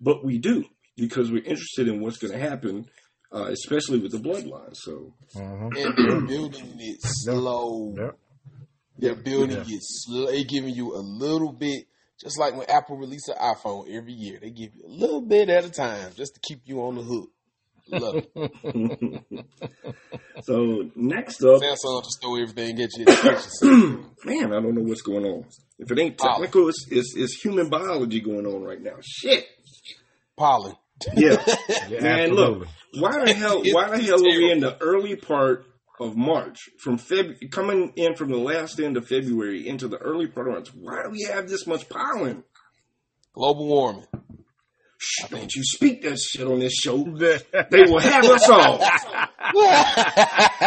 but 0.00 0.24
we 0.24 0.38
do 0.38 0.64
because 0.96 1.30
we're 1.30 1.42
interested 1.42 1.88
in 1.88 2.00
what's 2.00 2.18
going 2.18 2.32
to 2.32 2.38
happen, 2.38 2.86
uh, 3.32 3.46
especially 3.46 3.98
with 3.98 4.12
the 4.12 4.18
bloodline. 4.18 4.74
So 4.76 5.14
Mhm. 5.34 5.76
And 5.76 5.96
they're 5.96 6.20
building 6.26 6.76
it 6.80 7.00
slow. 7.02 7.94
Yep. 7.96 8.18
They're 8.98 9.14
building 9.14 9.56
Yeah. 9.66 9.76
it. 9.76 9.80
Sl- 9.82 10.26
they 10.26 10.44
giving 10.44 10.74
you 10.74 10.94
a 10.94 11.00
little 11.02 11.52
bit, 11.52 11.86
just 12.20 12.38
like 12.38 12.56
when 12.56 12.68
Apple 12.70 12.96
release 12.96 13.28
an 13.28 13.36
iPhone 13.36 13.88
every 13.94 14.12
year. 14.12 14.38
They 14.40 14.50
give 14.50 14.70
you 14.74 14.84
a 14.86 14.90
little 14.90 15.20
bit 15.20 15.48
at 15.50 15.64
a 15.64 15.70
time, 15.70 16.12
just 16.16 16.34
to 16.34 16.40
keep 16.40 16.60
you 16.64 16.80
on 16.82 16.96
the 16.96 17.02
hook. 17.02 17.30
Love 17.88 18.16
it. 18.34 19.46
so 20.42 20.90
next 20.96 21.42
up, 21.44 21.62
Samsung 21.62 22.02
just 22.04 22.20
throw 22.20 22.36
everything 22.40 22.80
at 22.80 22.90
you. 22.96 23.04
at 23.06 23.46
you. 23.62 24.10
man, 24.24 24.52
I 24.52 24.60
don't 24.60 24.74
know 24.74 24.82
what's 24.82 25.02
going 25.02 25.24
on. 25.24 25.44
If 25.78 25.90
it 25.90 25.98
ain't 25.98 26.18
technical, 26.18 26.68
it's, 26.68 26.86
it's, 26.90 27.14
it's 27.16 27.34
human 27.40 27.68
biology 27.68 28.20
going 28.20 28.46
on 28.46 28.62
right 28.62 28.80
now. 28.82 28.96
Shit. 29.02 29.44
Pollen. 30.36 30.74
Yeah. 31.14 31.36
Yeah, 31.88 32.00
Man, 32.00 32.30
look, 32.34 32.66
absolutely. 32.66 33.00
why 33.00 33.24
the 33.24 33.34
hell? 33.34 33.62
Why 33.70 33.90
the 33.96 34.02
hell 34.02 34.18
are 34.18 34.22
we 34.22 34.50
in 34.50 34.58
the 34.60 34.76
early 34.80 35.14
part 35.14 35.64
of 36.00 36.16
March 36.16 36.68
from 36.78 36.98
Feb 36.98 37.50
coming 37.50 37.92
in 37.96 38.14
from 38.14 38.30
the 38.30 38.36
last 38.38 38.78
end 38.80 38.96
of 38.96 39.06
February 39.08 39.66
into 39.68 39.88
the 39.88 39.98
early 39.98 40.26
part 40.26 40.48
of 40.48 40.54
March? 40.54 40.68
Why 40.74 41.02
do 41.04 41.10
we 41.10 41.22
have 41.22 41.48
this 41.48 41.66
much 41.66 41.88
pollen? 41.88 42.44
Global 43.34 43.66
warming. 43.66 44.06
Shh, 44.98 45.24
don't 45.28 45.54
you 45.54 45.62
speak 45.62 46.02
that 46.02 46.18
shit 46.18 46.46
on 46.46 46.58
this 46.58 46.72
show? 46.72 46.96
They 47.04 47.82
will 47.82 47.98
have 48.00 48.24
us 48.24 48.48
all. 48.48 48.78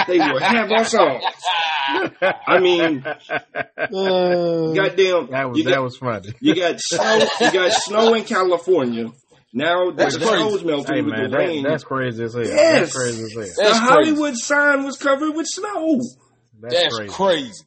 They 0.08 0.20
will 0.20 0.40
have 0.40 0.72
us 0.72 0.94
all. 0.94 1.20
I 2.48 2.60
mean, 2.60 3.04
uh, 3.04 3.16
goddamn, 4.74 5.32
That 5.32 5.50
was 5.50 5.58
you 5.58 5.64
that 5.64 5.74
got, 5.76 5.84
was 5.84 5.98
funny. 5.98 6.30
you 6.40 6.56
got 6.56 6.80
snow. 6.80 7.28
You 7.42 7.52
got 7.52 7.72
snow 7.74 8.14
in 8.14 8.24
California. 8.26 9.12
Now 9.54 9.91
That's 9.91 10.16
the 10.18 10.26
crazy. 10.26 10.38
snow's 10.38 10.64
melting 10.64 10.95
Hey 10.95 11.02
with 11.02 11.12
man, 11.14 11.32
the 11.32 11.38
rain. 11.38 11.64
that, 11.64 11.70
that's 11.70 11.84
crazy 11.84 12.24
as 12.24 12.34
hell. 12.34 12.43
Yes. 12.45 12.80
That's 12.82 12.95
crazy 12.97 13.24
as 13.24 13.34
hell. 13.34 13.43
the 13.43 13.64
That's 13.64 13.78
Hollywood 13.80 14.36
sign 14.38 14.84
was 14.86 14.97
covered 14.97 15.32
with 15.36 15.47
snow. 15.47 16.00
That's, 16.62 16.76
That's 16.76 16.95
crazy. 16.95 17.14
crazy. 17.14 17.64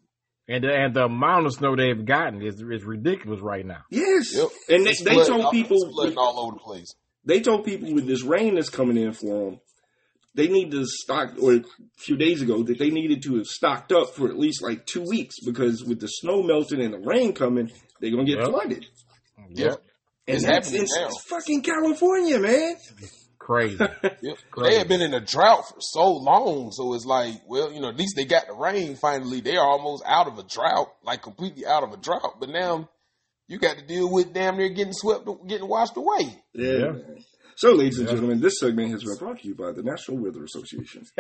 And 0.49 0.65
the, 0.65 0.73
and 0.73 0.95
the 0.95 1.05
amount 1.05 1.47
of 1.47 1.53
snow 1.55 1.75
they've 1.77 2.05
gotten 2.05 2.43
is 2.43 2.61
is 2.61 2.85
ridiculous 2.85 3.41
right 3.41 3.65
now. 3.65 3.83
Yes, 3.91 4.35
Yep. 4.37 4.49
and 4.69 4.87
they, 4.87 4.91
It's 4.91 5.03
they 5.03 5.15
flooding 5.15 5.41
told 5.41 5.53
people 5.53 5.77
it's 5.85 5.95
flooding 5.95 6.19
all 6.19 6.41
over 6.47 6.53
the 6.57 6.61
place. 6.61 6.95
they 7.25 7.41
told 7.41 7.65
people 7.65 7.93
with 7.95 8.07
this 8.07 8.23
rain 8.23 8.57
that's 8.57 8.69
coming 8.69 8.97
in 8.97 9.13
for 9.13 9.51
them, 9.51 9.61
they 10.35 10.49
need 10.49 10.71
to 10.73 10.85
stock. 10.85 11.35
Or 11.41 11.55
a 11.55 11.65
few 11.99 12.17
days 12.17 12.43
ago, 12.43 12.63
that 12.65 12.79
they 12.79 12.91
needed 12.91 13.23
to 13.25 13.37
have 13.37 13.47
stocked 13.47 13.93
up 13.93 14.15
for 14.15 14.29
at 14.29 14.39
least 14.39 14.63
like 14.63 14.85
two 14.87 15.03
weeks 15.03 15.37
because 15.45 15.85
with 15.85 16.01
the 16.01 16.09
snow 16.09 16.43
melting 16.43 16.81
and 16.81 16.93
the 16.95 16.99
rain 16.99 17.33
coming, 17.35 17.71
they're 18.01 18.11
gonna 18.11 18.25
get 18.25 18.39
Yep. 18.39 18.49
flooded. 18.49 18.87
Yep. 19.51 19.73
And 19.73 19.79
It's 20.27 20.45
that's 20.45 20.69
happening 20.69 20.87
in 20.97 21.03
now. 21.03 21.09
fucking 21.29 21.63
California, 21.63 22.39
man. 22.39 22.77
Crazy. 23.39 23.77
Yep. 24.23 24.37
Crazy. 24.53 24.71
They 24.71 24.79
have 24.79 24.87
been 24.89 25.03
in 25.03 25.15
a 25.15 25.21
drought 25.21 25.69
for 25.69 25.81
so 25.81 26.13
long, 26.13 26.71
so 26.71 26.95
it's 26.95 27.05
like, 27.05 27.35
well, 27.49 27.73
you 27.73 27.81
know, 27.81 27.89
at 27.89 27.97
least 27.97 28.15
they 28.15 28.25
got 28.25 28.47
the 28.47 28.55
rain 28.55 28.95
finally. 28.95 29.41
They 29.41 29.57
are 29.57 29.67
almost 29.67 30.05
out 30.07 30.29
of 30.29 30.39
a 30.39 30.45
drought, 30.45 30.93
like 31.03 31.23
completely 31.23 31.67
out 31.67 31.83
of 31.83 31.93
a 31.93 31.97
drought. 31.97 32.39
But 32.39 32.51
now 32.51 32.89
you 33.49 33.59
got 33.59 33.79
to 33.79 33.85
deal 33.85 34.09
with 34.13 34.33
damn 34.33 34.57
near 34.59 34.69
getting 34.69 34.93
swept, 34.93 35.29
getting 35.49 35.67
washed 35.69 35.97
away. 35.97 36.41
Yeah. 36.55 36.73
Yeah. 36.73 36.93
So, 37.57 37.73
ladies 37.73 37.99
and 37.99 38.09
gentlemen, 38.09 38.41
this 38.41 38.61
segment 38.61 38.93
has 38.93 39.03
been 39.05 39.17
brought 39.17 39.41
to 39.41 39.49
you 39.49 39.55
by 39.57 39.73
the 39.73 39.83
National 39.83 40.19
Weather 40.19 40.45
Association. 40.45 41.05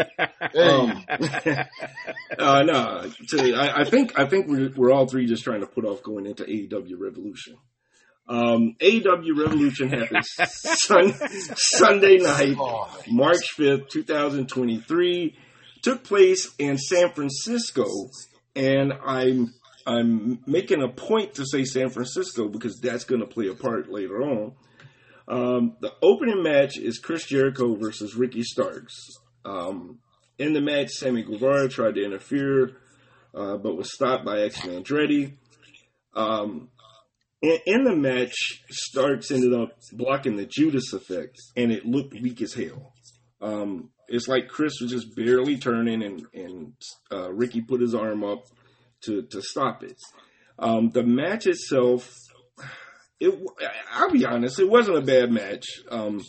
Hey, 0.53 0.69
Um, 0.69 1.05
uh, 2.39 2.63
no, 2.63 3.11
to, 3.29 3.55
I, 3.55 3.81
I 3.81 3.85
think 3.85 4.19
I 4.19 4.27
think 4.27 4.49
we're 4.49 4.71
we're 4.77 4.93
all 4.93 5.07
three 5.07 5.27
just 5.27 5.45
trying 5.45 5.61
to 5.61 5.67
put 5.67 5.85
off 5.85 6.03
going 6.03 6.27
into 6.27 6.45
AEW 6.45 6.95
Revolution. 6.99 7.57
Um, 8.33 8.77
AEW 8.81 9.39
Revolution 9.39 9.91
happens 9.91 10.27
sun, 10.81 11.13
Sunday 11.55 12.17
night, 12.17 12.57
March 13.09 13.51
fifth, 13.55 13.89
two 13.89 14.03
thousand 14.03 14.49
twenty 14.49 14.81
three. 14.81 15.37
Took 15.83 16.03
place 16.03 16.51
in 16.59 16.79
San 16.79 17.13
Francisco, 17.13 17.85
and 18.57 18.95
I'm 19.05 19.53
I'm 19.87 20.39
making 20.47 20.83
a 20.83 20.89
point 20.89 21.35
to 21.35 21.45
say 21.45 21.65
San 21.65 21.91
Francisco 21.91 22.49
because 22.49 22.81
that's 22.81 23.05
going 23.05 23.21
to 23.21 23.27
play 23.27 23.49
a 23.49 23.55
part 23.55 23.91
later 23.91 24.23
on. 24.23 24.53
Um, 25.29 25.77
the 25.81 25.93
opening 26.01 26.43
match 26.43 26.79
is 26.79 26.99
Chris 26.99 27.27
Jericho 27.27 27.75
versus 27.75 28.15
Ricky 28.15 28.45
Starks. 28.45 28.95
Um, 29.45 29.99
in 30.39 30.55
the 30.55 30.63
match, 30.63 30.89
Sammy 30.93 31.23
Guevara 31.23 31.69
tried 31.69 31.97
to 31.97 32.05
interfere, 32.05 32.79
uh, 33.35 33.59
but 33.59 33.77
was 33.77 33.93
stopped 33.93 34.25
by 34.25 34.43
Action 34.43 34.71
Andretti. 34.71 35.35
Um, 36.15 36.69
in, 37.43 37.85
the 37.85 37.97
match, 37.97 38.35
Starks 38.71 39.31
ended 39.31 39.53
up 39.53 39.79
blocking 39.93 40.37
the 40.37 40.47
Judas 40.47 40.93
effect, 40.93 41.37
and 41.57 41.73
it 41.73 41.85
looked 41.85 42.15
weak 42.15 42.41
as 42.41 42.55
hell. 42.55 42.93
Um, 43.41 43.91
it's 44.09 44.29
like 44.29 44.49
Chris 44.49 44.81
was 44.81 44.93
just 44.93 45.17
barely 45.17 45.59
turning, 45.59 46.03
and, 46.03 46.27
and 46.33 46.73
uh, 47.11 47.33
Ricky 47.33 47.61
put 47.61 47.81
his 47.81 47.95
arm 47.95 48.23
up 48.23 48.45
to, 49.05 49.23
to 49.23 49.43
stop 49.43 49.83
it. 49.83 49.97
Um, 50.59 50.91
the 50.91 51.03
match 51.03 51.47
itself, 51.47 52.13
it, 53.19 53.35
I'll 53.91 54.11
be 54.11 54.25
honest, 54.25 54.61
it 54.61 54.69
wasn't 54.69 54.99
a 54.99 55.03
bad 55.03 55.33
match. 55.33 55.65
Um, 55.91 56.21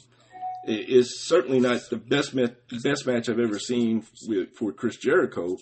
it 0.65 0.89
is 0.89 1.27
certainly 1.27 1.59
not 1.59 1.81
the 1.89 1.97
best 1.97 2.33
ma- 2.33 2.47
best 2.83 3.05
match 3.05 3.29
I've 3.29 3.39
ever 3.39 3.59
seen 3.59 4.05
with, 4.27 4.55
for 4.57 4.71
Chris 4.71 4.95
Jericho, 4.95 5.57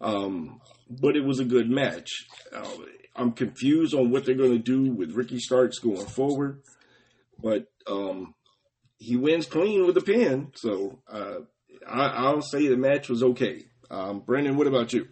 um, 0.00 0.60
but 0.90 1.16
it 1.16 1.24
was 1.24 1.38
a 1.38 1.44
good 1.44 1.70
match. 1.70 2.08
Uh, 2.54 2.66
I'm 3.14 3.32
confused 3.32 3.94
on 3.94 4.10
what 4.10 4.24
they're 4.24 4.34
going 4.34 4.52
to 4.52 4.58
do 4.58 4.92
with 4.92 5.12
Ricky 5.12 5.38
Starks 5.40 5.78
going 5.78 6.06
forward, 6.06 6.62
but 7.42 7.66
um, 7.86 8.34
he 8.98 9.16
wins 9.16 9.46
clean 9.46 9.86
with 9.86 9.96
a 9.96 10.02
pin, 10.02 10.52
so 10.54 11.00
uh, 11.10 11.40
I, 11.88 12.06
I'll 12.06 12.42
say 12.42 12.68
the 12.68 12.76
match 12.76 13.08
was 13.08 13.22
okay. 13.22 13.64
Um, 13.90 14.20
Brandon, 14.20 14.56
what 14.56 14.66
about 14.66 14.92
you? 14.92 15.08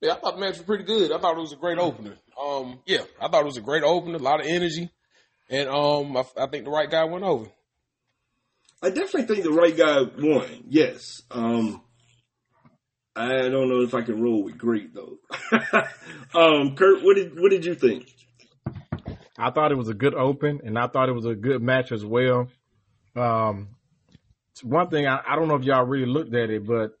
yeah, 0.00 0.12
I 0.12 0.16
thought 0.16 0.34
the 0.34 0.40
match 0.40 0.56
was 0.56 0.66
pretty 0.66 0.84
good. 0.84 1.12
I 1.12 1.18
thought 1.18 1.36
it 1.36 1.40
was 1.40 1.52
a 1.52 1.56
great 1.56 1.78
opener. 1.78 2.16
Um, 2.40 2.80
yeah, 2.86 3.02
I 3.20 3.28
thought 3.28 3.42
it 3.42 3.46
was 3.46 3.56
a 3.56 3.62
great 3.62 3.82
opener, 3.82 4.16
a 4.16 4.22
lot 4.22 4.40
of 4.40 4.46
energy, 4.46 4.90
and 5.50 5.68
um, 5.68 6.16
I, 6.16 6.24
I 6.36 6.46
think 6.46 6.64
the 6.64 6.70
right 6.70 6.90
guy 6.90 7.04
went 7.04 7.24
over. 7.24 7.46
I 8.80 8.90
definitely 8.90 9.24
think 9.24 9.42
the 9.42 9.50
right 9.50 9.76
guy 9.76 10.02
won. 10.02 10.64
Yes. 10.68 11.22
Um, 11.30 11.82
I 13.18 13.48
don't 13.48 13.68
know 13.68 13.80
if 13.80 13.94
I 13.94 14.02
can 14.02 14.22
roll 14.22 14.44
with 14.44 14.56
great 14.56 14.94
though. 14.94 15.18
um, 16.34 16.76
Kurt, 16.76 17.02
what 17.02 17.16
did 17.16 17.38
what 17.38 17.50
did 17.50 17.64
you 17.64 17.74
think? 17.74 18.08
I 19.36 19.50
thought 19.50 19.72
it 19.72 19.76
was 19.76 19.88
a 19.88 19.94
good 19.94 20.14
open, 20.14 20.60
and 20.64 20.78
I 20.78 20.86
thought 20.86 21.08
it 21.08 21.14
was 21.14 21.26
a 21.26 21.34
good 21.34 21.60
match 21.60 21.90
as 21.90 22.04
well. 22.04 22.48
Um, 23.16 23.70
one 24.62 24.88
thing 24.88 25.06
I, 25.06 25.20
I 25.26 25.36
don't 25.36 25.48
know 25.48 25.56
if 25.56 25.64
y'all 25.64 25.84
really 25.84 26.06
looked 26.06 26.34
at 26.34 26.50
it, 26.50 26.66
but 26.66 26.92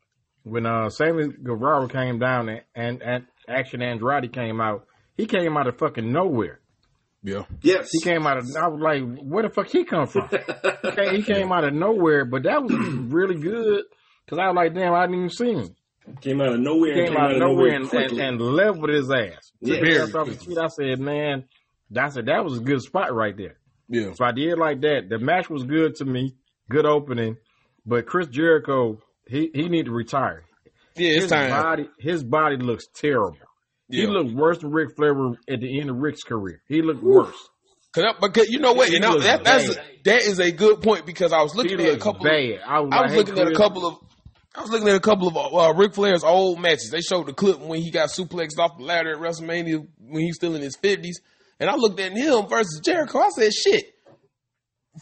when 0.42 0.66
uh, 0.66 0.90
Sammy 0.90 1.28
Guevara 1.28 1.88
came 1.88 2.18
down 2.18 2.48
and, 2.48 2.62
and, 2.74 3.02
and 3.02 3.26
Action 3.48 3.82
Andrade 3.82 4.32
came 4.32 4.60
out, 4.60 4.86
he 5.16 5.26
came 5.26 5.56
out 5.56 5.66
of 5.66 5.78
fucking 5.78 6.12
nowhere. 6.12 6.60
Yeah, 7.22 7.44
Yes. 7.62 7.88
He 7.92 8.00
came 8.00 8.26
out 8.26 8.38
of 8.38 8.44
I 8.56 8.68
was 8.68 8.80
like, 8.80 9.02
where 9.20 9.42
the 9.42 9.50
fuck 9.50 9.68
he 9.68 9.84
come 9.84 10.06
from? 10.06 10.28
he, 10.82 10.90
came, 10.92 11.14
he 11.16 11.22
came 11.22 11.52
out 11.52 11.64
of 11.64 11.74
nowhere, 11.74 12.24
but 12.24 12.44
that 12.44 12.62
was 12.62 12.72
really 13.12 13.34
good 13.34 13.84
because 14.24 14.38
I 14.38 14.46
was 14.46 14.56
like, 14.56 14.74
damn, 14.74 14.94
I 14.94 15.06
didn't 15.06 15.16
even 15.16 15.30
see 15.30 15.52
him. 15.52 15.74
Came 16.20 16.40
out 16.40 16.52
of 16.54 16.60
nowhere. 16.60 16.94
He 16.94 17.00
and 17.00 17.08
came 17.10 17.16
out 17.16 17.32
of 17.32 17.38
nowhere 17.38 17.74
and, 17.76 17.92
and, 17.92 18.18
and 18.20 18.40
leveled 18.40 18.90
his 18.90 19.10
ass. 19.10 19.52
Yeah. 19.60 20.06
Off 20.14 20.26
his 20.28 20.42
feet. 20.42 20.58
I 20.58 20.68
said, 20.68 21.00
man, 21.00 21.44
I 21.96 22.08
said 22.08 22.26
that 22.26 22.44
was 22.44 22.58
a 22.58 22.60
good 22.62 22.82
spot 22.82 23.14
right 23.14 23.36
there. 23.36 23.56
yeah. 23.88 24.12
So 24.14 24.24
I 24.24 24.32
did 24.32 24.58
like 24.58 24.80
that. 24.82 25.08
The 25.08 25.18
match 25.18 25.48
was 25.50 25.64
good 25.64 25.94
to 25.96 26.04
me, 26.04 26.34
good 26.70 26.86
opening, 26.86 27.36
but 27.86 28.06
Chris 28.06 28.28
Jericho, 28.28 29.00
he 29.26 29.50
he 29.54 29.68
need 29.68 29.86
to 29.86 29.92
retire. 29.92 30.44
Yeah, 30.96 31.10
it's 31.10 31.22
his 31.22 31.30
time. 31.30 31.50
body, 31.50 31.88
his 31.98 32.24
body 32.24 32.56
looks 32.56 32.86
terrible. 32.94 33.36
He 33.88 34.02
Yeah. 34.02 34.08
looked 34.08 34.32
worse 34.34 34.58
than 34.58 34.70
Ric 34.70 34.96
Flair 34.96 35.14
at 35.48 35.60
the 35.60 35.80
end 35.80 35.90
of 35.90 35.96
Ric's 35.96 36.22
career. 36.22 36.60
He 36.68 36.82
looked 36.82 37.02
worse. 37.02 37.36
Cause 37.94 38.04
I, 38.04 38.12
because 38.20 38.48
you 38.50 38.58
know 38.58 38.72
what, 38.74 38.88
He 38.90 39.00
I, 39.02 39.08
looks 39.08 39.24
that, 39.24 39.44
that's 39.44 39.74
bad. 39.76 39.84
that 40.04 40.22
is 40.22 40.38
a 40.40 40.52
good 40.52 40.82
point 40.82 41.06
because 41.06 41.32
I 41.32 41.40
was 41.42 41.52
He 41.52 41.58
looking 41.58 41.80
at 41.80 41.94
a 41.94 41.96
couple. 41.98 42.20
Of, 42.26 42.32
bad. 42.32 42.60
I 42.66 42.80
was, 42.80 42.90
I 42.92 42.96
like, 42.96 43.02
was 43.04 43.12
hey, 43.12 43.16
looking 43.18 43.38
at 43.38 43.48
a 43.48 43.54
couple 43.54 43.86
of. 43.86 43.94
I 44.58 44.62
was 44.62 44.70
looking 44.70 44.88
at 44.88 44.96
a 44.96 45.00
couple 45.00 45.28
of 45.28 45.36
uh, 45.54 45.72
Ric 45.74 45.94
Flair's 45.94 46.24
old 46.24 46.58
matches. 46.60 46.90
They 46.90 47.00
showed 47.00 47.26
the 47.26 47.32
clip 47.32 47.60
when 47.60 47.80
he 47.80 47.90
got 47.92 48.08
suplexed 48.10 48.58
off 48.58 48.76
the 48.76 48.84
ladder 48.84 49.12
at 49.12 49.18
WrestleMania 49.18 49.86
when 49.98 50.20
he 50.22 50.26
was 50.28 50.36
still 50.36 50.54
in 50.56 50.62
his 50.62 50.76
fifties, 50.76 51.20
and 51.60 51.70
I 51.70 51.76
looked 51.76 52.00
at 52.00 52.12
him 52.12 52.46
versus 52.48 52.80
Jericho. 52.84 53.20
I 53.20 53.28
said, 53.30 53.52
"Shit." 53.54 53.94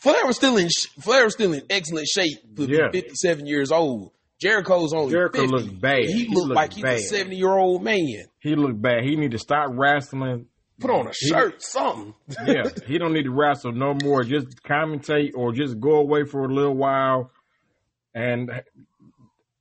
Flair 0.02 0.26
was 0.26 0.36
still 0.36 0.58
in 0.58 0.68
Flair 1.00 1.24
was 1.24 1.32
still 1.32 1.54
in 1.54 1.62
excellent 1.70 2.06
shape 2.06 2.36
for 2.54 2.64
Yeah. 2.64 2.90
57 2.92 3.46
years 3.46 3.72
old. 3.72 4.12
Jericho's 4.38 4.92
only 4.92 5.10
Jericho 5.12 5.40
50. 5.40 5.56
looked 5.56 5.80
bad. 5.80 6.00
He, 6.04 6.12
He 6.12 6.24
looked 6.26 6.48
looked 6.48 6.54
like 6.54 6.72
he's 6.74 6.84
a 6.84 6.98
70 6.98 7.36
year 7.36 7.56
old 7.56 7.82
man. 7.82 8.26
He 8.40 8.54
looked 8.56 8.82
bad. 8.82 9.04
He 9.04 9.16
need 9.16 9.30
to 9.30 9.38
stop 9.38 9.70
wrestling. 9.72 10.48
Put 10.78 10.90
on 10.90 11.06
a 11.06 11.12
He- 11.18 11.28
shirt, 11.28 11.62
something. 11.62 12.12
yeah, 12.46 12.64
he 12.86 12.98
don't 12.98 13.14
need 13.14 13.22
to 13.22 13.30
wrestle 13.30 13.72
no 13.72 13.94
more. 14.04 14.22
Just 14.22 14.62
commentate 14.62 15.30
or 15.34 15.54
just 15.54 15.80
go 15.80 15.94
away 15.94 16.24
for 16.24 16.44
a 16.44 16.52
little 16.54 16.76
while, 16.76 17.30
and 18.14 18.50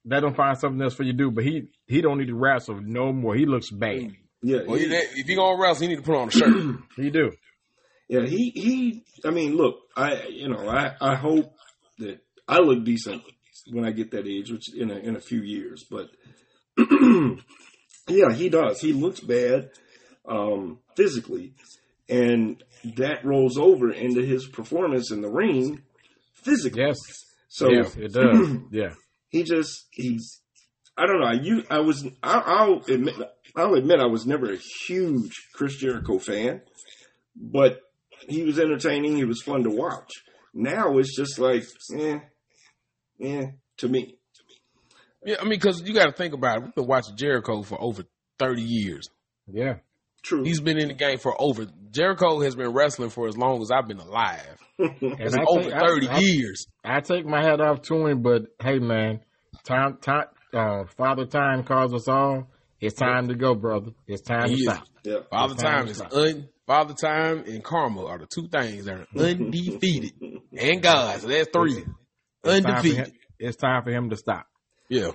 they 0.06 0.20
don't 0.20 0.36
find 0.36 0.58
something 0.58 0.82
else 0.82 0.94
for 0.94 1.04
you 1.04 1.12
to 1.14 1.18
do. 1.18 1.32
But 1.32 1.44
he 1.44 1.64
he 1.88 2.02
don't 2.02 2.18
need 2.20 2.28
to 2.28 2.36
wrestle 2.36 2.80
no 2.82 3.12
more. 3.12 3.36
He 3.36 3.46
looks 3.46 3.70
bad. 3.72 4.12
yeah, 4.42 4.60
Well, 4.68 4.78
he- 4.78 4.88
he- 4.88 4.94
if 5.22 5.28
you're 5.28 5.38
gonna 5.38 5.62
wrestle, 5.62 5.84
you 5.84 5.90
need 5.90 5.96
to 5.98 6.02
put 6.04 6.16
on 6.16 6.28
a 6.28 6.32
shirt. 6.32 6.76
He 6.96 7.10
do. 7.10 7.32
yeah. 8.10 8.26
He 8.26 8.52
he. 8.52 9.04
I 9.26 9.32
mean, 9.32 9.56
look, 9.58 9.76
I 9.96 10.28
you 10.30 10.50
know, 10.50 10.68
I 10.70 10.94
I 11.02 11.16
hope 11.16 11.52
that 12.00 12.20
I 12.48 12.60
look 12.60 12.84
decent 12.84 13.24
when 13.72 13.86
I 13.86 13.92
get 13.92 14.12
that 14.12 14.28
age, 14.28 14.52
which 14.52 14.74
in 14.76 14.92
a 14.92 14.96
in 14.96 15.16
a 15.16 15.22
few 15.22 15.42
years. 15.42 15.84
But 15.90 16.10
yeah, 18.08 18.34
he 18.34 18.50
does. 18.50 18.80
He 18.80 18.94
looks 18.94 19.20
bad 19.20 19.70
um, 20.28 20.80
physically, 20.96 21.54
and 22.10 22.62
that 22.98 23.26
rolls 23.26 23.58
over 23.58 23.92
into 23.92 24.22
his 24.22 24.48
performance 24.48 25.12
in 25.12 25.22
the 25.22 25.30
ring 25.30 25.82
physically. 26.34 26.82
Yes. 26.84 26.98
So 27.50 27.70
yeah, 27.72 27.88
it 27.98 28.14
does. 28.14 28.58
yeah. 28.72 28.94
He 29.36 29.44
just 29.44 29.88
he's 29.92 30.42
I 30.98 31.06
don't 31.06 31.20
know. 31.20 31.32
You 31.32 31.64
I 31.70 31.80
was 31.80 32.06
I, 32.24 32.40
I'll 32.40 32.82
admit 32.88 33.16
I'll 33.56 33.74
admit 33.74 34.00
I 34.00 34.06
was 34.06 34.26
never 34.26 34.52
a 34.52 34.58
huge 34.88 35.50
Chris 35.54 35.76
Jericho 35.76 36.20
fan, 36.20 36.62
but 37.36 37.82
he 38.30 38.44
was 38.44 38.60
entertaining. 38.60 39.18
He 39.18 39.26
was 39.26 39.42
fun 39.42 39.64
to 39.64 39.70
watch. 39.70 40.10
Now 40.54 40.98
it's 40.98 41.16
just 41.16 41.38
like 41.38 41.66
eh, 41.94 42.20
eh 43.22 43.46
to 43.78 43.90
me. 43.90 44.16
Yeah, 45.26 45.38
I 45.40 45.44
mean, 45.44 45.60
because 45.60 45.82
you 45.82 45.94
got 45.94 46.06
to 46.06 46.12
think 46.12 46.34
about 46.34 46.58
it. 46.58 46.64
We've 46.64 46.76
been 46.76 46.88
watching 46.88 47.18
Jericho 47.18 47.64
for 47.64 47.82
over 47.82 48.04
30 48.38 48.62
years. 48.62 49.10
Yeah. 49.52 49.78
True. 50.26 50.44
He's 50.44 50.60
been 50.60 50.78
in 50.80 50.88
the 50.90 50.94
game 50.96 51.20
for 51.20 51.40
over. 51.40 51.68
Jericho 51.92 52.42
has 52.42 52.56
been 52.56 52.74
wrestling 52.74 53.10
for 53.12 53.28
as 53.28 53.38
long 53.38 53.62
as 53.62 53.70
I've 53.72 53.88
been 53.88 54.00
alive. 54.00 54.58
And 54.80 54.96
It's 55.02 55.36
over 55.48 55.70
take- 55.70 55.80
30 55.80 56.08
I- 56.10 56.18
years. 56.20 56.68
I 56.84 57.00
take 57.00 57.26
my 57.26 57.42
hat 57.42 57.62
off 57.62 57.82
to 57.84 58.08
him, 58.08 58.22
but 58.22 58.42
hey, 58.62 58.80
man, 58.80 59.22
time, 59.64 59.98
time, 60.02 60.26
uh, 60.54 60.84
Father 60.98 61.26
Time 61.26 61.64
calls 61.64 61.94
us 61.94 62.08
all. 62.10 62.48
It's 62.82 62.96
time 62.96 63.30
to 63.30 63.36
go, 63.36 63.56
brother. 63.56 63.92
It's 64.08 64.22
time 64.22 64.50
He 64.50 64.56
to 64.66 64.72
is. 64.72 64.76
stop. 64.78 64.88
yeah. 65.04 65.18
Father 65.30 65.54
It's 65.54 65.64
time 65.64 65.78
Time 65.86 65.88
is 65.88 66.02
un, 66.02 66.50
Father 66.68 66.94
Time 66.94 67.44
and 67.48 67.64
Karma 67.64 68.06
are 68.06 68.18
the 68.18 68.26
two 68.28 68.48
things 68.50 68.86
that 68.86 68.98
are 68.98 69.08
undefeated. 69.18 70.12
and 70.58 70.82
God, 70.82 71.22
so 71.22 71.28
that's 71.28 71.50
three. 71.54 71.78
It's 71.78 71.86
time, 71.86 71.94
for 72.44 72.50
Undefeated. 72.50 72.98
him, 73.08 73.14
it's 73.40 73.58
time 73.58 73.84
for 73.84 73.92
him 73.92 74.10
to 74.10 74.18
stop. 74.18 74.46
Yeah. 74.90 75.12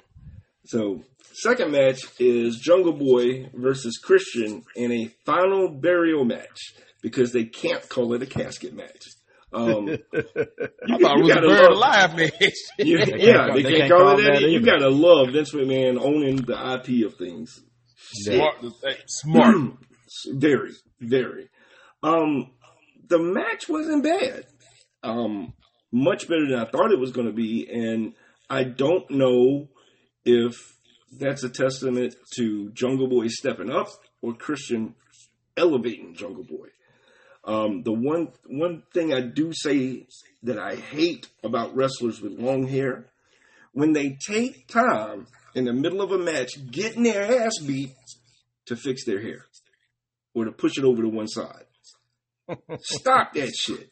So 0.66 1.02
second 1.32 1.72
match 1.72 2.00
is 2.18 2.58
Jungle 2.58 2.92
Boy 2.92 3.50
versus 3.54 3.98
Christian 3.98 4.62
in 4.76 4.92
a 4.92 5.06
final 5.24 5.68
burial 5.68 6.24
match 6.24 6.74
because 7.02 7.32
they 7.32 7.44
can't 7.44 7.88
call 7.88 8.12
it 8.14 8.22
a 8.22 8.26
casket 8.26 8.74
match. 8.74 9.06
Um, 9.52 9.88
you, 9.88 9.98
I 10.12 10.98
thought 10.98 11.18
it 11.18 11.22
was 11.22 11.30
a 11.30 11.34
gotta 11.34 11.48
love- 11.48 11.72
alive 11.72 12.16
match. 12.16 12.54
You, 12.78 12.98
can't 12.98 13.20
yeah, 13.20 13.48
they, 13.52 13.62
they 13.62 13.70
can't, 13.70 13.76
can't 13.78 13.90
call, 13.90 14.00
call 14.00 14.18
it 14.20 14.22
that. 14.22 14.40
that 14.42 14.50
You 14.50 14.60
gotta 14.64 14.88
love 14.90 15.32
Vince 15.32 15.52
McMahon 15.52 16.00
owning 16.00 16.36
the 16.36 16.74
IP 16.74 17.06
of 17.06 17.16
things. 17.16 17.60
Smart. 18.12 18.56
Smart. 19.06 19.56
very, 20.34 20.72
very. 21.00 21.48
Um, 22.02 22.50
the 23.08 23.18
match 23.18 23.68
wasn't 23.68 24.04
bad. 24.04 24.44
Um, 25.02 25.54
much 25.92 26.28
better 26.28 26.46
than 26.48 26.58
I 26.58 26.70
thought 26.70 26.92
it 26.92 26.98
was 27.00 27.12
going 27.12 27.26
to 27.26 27.32
be, 27.32 27.68
and 27.70 28.14
I 28.48 28.64
don't 28.64 29.10
know 29.10 29.68
if 30.30 30.54
that's 31.12 31.42
a 31.42 31.48
testament 31.48 32.14
to 32.36 32.70
Jungle 32.70 33.08
Boy 33.08 33.28
stepping 33.28 33.70
up 33.70 33.88
or 34.22 34.34
Christian 34.34 34.94
elevating 35.56 36.14
Jungle 36.14 36.44
Boy. 36.44 36.68
Um, 37.44 37.82
the 37.82 37.92
one 37.92 38.28
one 38.46 38.82
thing 38.92 39.14
I 39.14 39.20
do 39.20 39.52
say 39.52 40.06
that 40.42 40.58
I 40.58 40.76
hate 40.76 41.28
about 41.42 41.74
wrestlers 41.74 42.20
with 42.20 42.38
long 42.38 42.66
hair 42.66 43.06
when 43.72 43.92
they 43.92 44.16
take 44.26 44.68
time 44.68 45.26
in 45.54 45.64
the 45.64 45.72
middle 45.72 46.02
of 46.02 46.12
a 46.12 46.18
match 46.18 46.50
getting 46.70 47.02
their 47.02 47.42
ass 47.42 47.58
beat 47.66 47.94
to 48.66 48.76
fix 48.76 49.04
their 49.04 49.20
hair 49.20 49.46
or 50.34 50.44
to 50.44 50.52
push 50.52 50.76
it 50.76 50.84
over 50.84 51.02
to 51.02 51.08
one 51.08 51.28
side. 51.28 51.64
Stop 52.80 53.32
that 53.34 53.52
shit. 53.54 53.90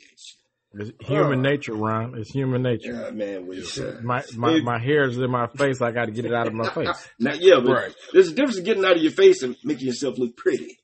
It's 0.75 0.91
human 1.09 1.39
Uh. 1.41 1.51
nature, 1.51 1.73
Ron. 1.75 2.14
It's 2.19 2.31
human 2.31 2.62
nature. 2.62 2.93
Yeah, 2.93 3.11
man. 3.11 3.47
We, 3.47 3.62
uh, 3.62 4.01
My 4.03 4.23
my, 4.37 4.53
It- 4.57 4.64
my 4.64 4.79
hair 4.79 5.05
is 5.09 5.16
in 5.19 5.31
my 5.31 5.47
face. 5.57 5.81
I 5.81 5.91
got 5.93 6.07
to 6.07 6.11
get 6.12 6.25
it 6.27 6.35
out 6.35 6.47
of 6.47 6.53
my 6.55 6.69
face. 6.75 7.09
Now, 7.19 7.33
yeah, 7.35 7.61
but 7.64 7.73
Right. 7.73 7.95
there's 8.12 8.29
a 8.29 8.35
difference 8.35 8.59
in 8.59 8.64
getting 8.64 8.85
out 8.85 8.97
of 8.97 9.03
your 9.03 9.12
face 9.12 9.43
and 9.43 9.57
making 9.64 9.87
yourself 9.87 10.19
look 10.19 10.37
pretty. 10.37 10.79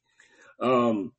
Um, 0.61 1.13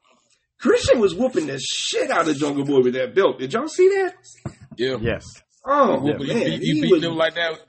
Christian 0.60 1.00
was 1.00 1.14
whooping 1.14 1.46
the 1.48 1.60
shit 1.60 2.10
out 2.10 2.28
of 2.28 2.36
Jungle 2.38 2.66
Boy 2.66 2.80
with 2.82 2.94
that 2.96 3.14
belt. 3.14 3.38
Did 3.40 3.54
y'all 3.54 3.68
see 3.68 3.88
that? 3.90 4.16
Yeah. 4.78 4.98
Yes. 5.00 5.24
Oh 5.66 5.98
You, 6.06 6.14
man, 6.14 6.20
beat, 6.20 6.62
he 6.62 6.68
you 6.76 6.82
beat 6.84 6.92
was, 6.92 7.04
him 7.04 7.16
like 7.16 7.36
that. 7.36 7.60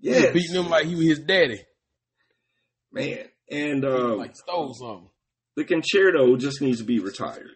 Yeah, 0.00 0.32
beating 0.32 0.54
him 0.56 0.68
like 0.68 0.86
he 0.86 0.94
was 0.96 1.06
his 1.06 1.18
daddy. 1.20 1.60
man. 2.92 3.26
And 3.50 3.84
uh, 3.84 4.14
Like 4.16 4.34
stole 4.36 4.72
something. 4.74 5.10
the 5.56 5.64
Con-Chair-To 5.64 6.36
just 6.38 6.60
needs 6.62 6.78
to 6.78 6.84
be 6.84 6.98
retired. 7.00 7.50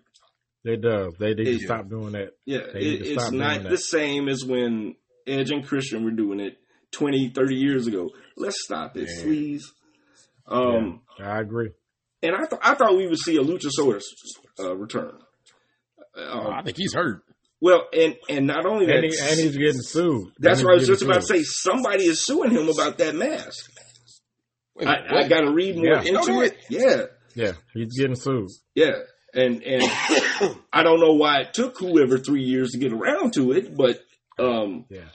It 0.65 0.81
does. 0.81 1.13
They 1.19 1.35
need 1.35 1.59
to 1.61 1.65
stop 1.67 1.89
doing 1.91 2.13
that. 2.13 2.31
Yeah, 2.47 2.61
They 2.73 2.81
it, 2.81 3.03
it's 3.03 3.13
stop 3.21 3.31
doing 3.33 3.43
not 3.43 3.63
that. 3.65 3.69
the 3.71 3.77
same 3.79 4.29
as 4.29 4.45
when 4.45 4.95
Edge 5.27 5.51
and 5.51 5.67
Christian 5.67 6.05
were 6.05 6.11
doing 6.11 6.41
it 6.41 6.57
20, 6.93 7.31
30 7.35 7.55
years 7.55 7.87
ago. 7.87 8.11
Let's 8.37 8.63
stop 8.65 8.97
it, 8.97 9.09
Yeah. 9.15 9.23
please. 9.25 9.73
Um, 10.47 11.03
I 11.19 11.41
agree. 11.41 11.71
and 12.23 12.35
I 12.35 12.47
thought 12.47 12.61
I 12.63 12.75
thought 12.75 12.97
we 12.97 13.07
would 13.07 13.19
see 13.19 13.37
a 13.37 13.43
Luchasaurus 13.43 14.03
uh, 14.61 14.75
return. 14.77 15.13
Um, 16.17 16.47
I 16.53 16.63
think 16.63 16.77
he's 16.77 16.95
hurt. 16.95 17.23
well, 17.61 17.87
and 17.93 18.15
and 18.29 18.47
not 18.47 18.67
only 18.67 18.87
that, 18.87 18.97
And, 18.97 19.05
he, 19.13 19.19
and 19.19 19.41
he's 19.41 19.57
getting 19.57 19.81
sued. 19.81 20.29
that's 20.39 20.61
And 20.61 20.67
what 20.67 20.73
I 20.75 20.79
was 20.79 20.87
just 20.87 21.01
getting 21.01 21.13
about 21.17 21.21
to 21.23 21.27
say. 21.27 21.43
Somebody 21.43 22.05
is 22.05 22.25
suing 22.25 22.51
him 22.51 22.69
about 22.69 22.99
that 22.99 23.15
mask. 23.15 23.71
Wait, 24.77 24.89
I, 24.89 25.21
I 25.25 25.29
got 25.29 25.41
to 25.43 25.51
read 25.53 25.77
more 25.77 25.87
Yeah. 25.87 25.99
into 26.03 26.13
No, 26.33 26.41
it. 26.43 26.57
Yeah, 26.69 27.03
Yeah, 27.35 27.53
he's 27.73 27.97
getting 27.99 28.17
sued. 28.17 28.49
yeah, 28.75 28.93
and 29.35 29.63
and 29.63 29.83
I 30.73 30.83
don't 30.83 31.01
know 31.01 31.15
why 31.15 31.41
it 31.41 31.55
took 31.55 31.79
whoever 31.79 32.19
three 32.19 32.43
years 32.43 32.71
to 32.73 32.79
get 32.79 32.93
around 32.93 33.35
to 33.35 33.53
it, 33.53 33.77
but 33.77 34.01
um, 34.39 34.85
Yeah. 34.91 35.09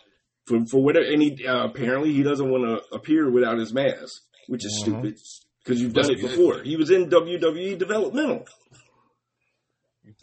for 0.48 0.66
for 0.70 0.84
whatever. 0.84 1.06
And 1.06 1.22
he 1.22 1.46
uh, 1.46 1.66
apparently 1.66 2.14
he 2.14 2.24
doesn't 2.24 2.50
want 2.50 2.64
to 2.66 2.96
appear 2.96 3.30
without 3.30 3.58
his 3.58 3.74
mask, 3.74 4.22
which 4.48 4.66
is 4.66 4.74
Mhm. 4.80 4.82
stupid 4.82 5.18
because 5.64 5.82
you've 5.82 5.94
done 5.94 6.10
it 6.12 6.22
before. 6.22 6.62
He 6.64 6.78
was 6.78 6.90
in 6.92 7.10
WWE 7.10 7.76
developmental. 7.78 8.46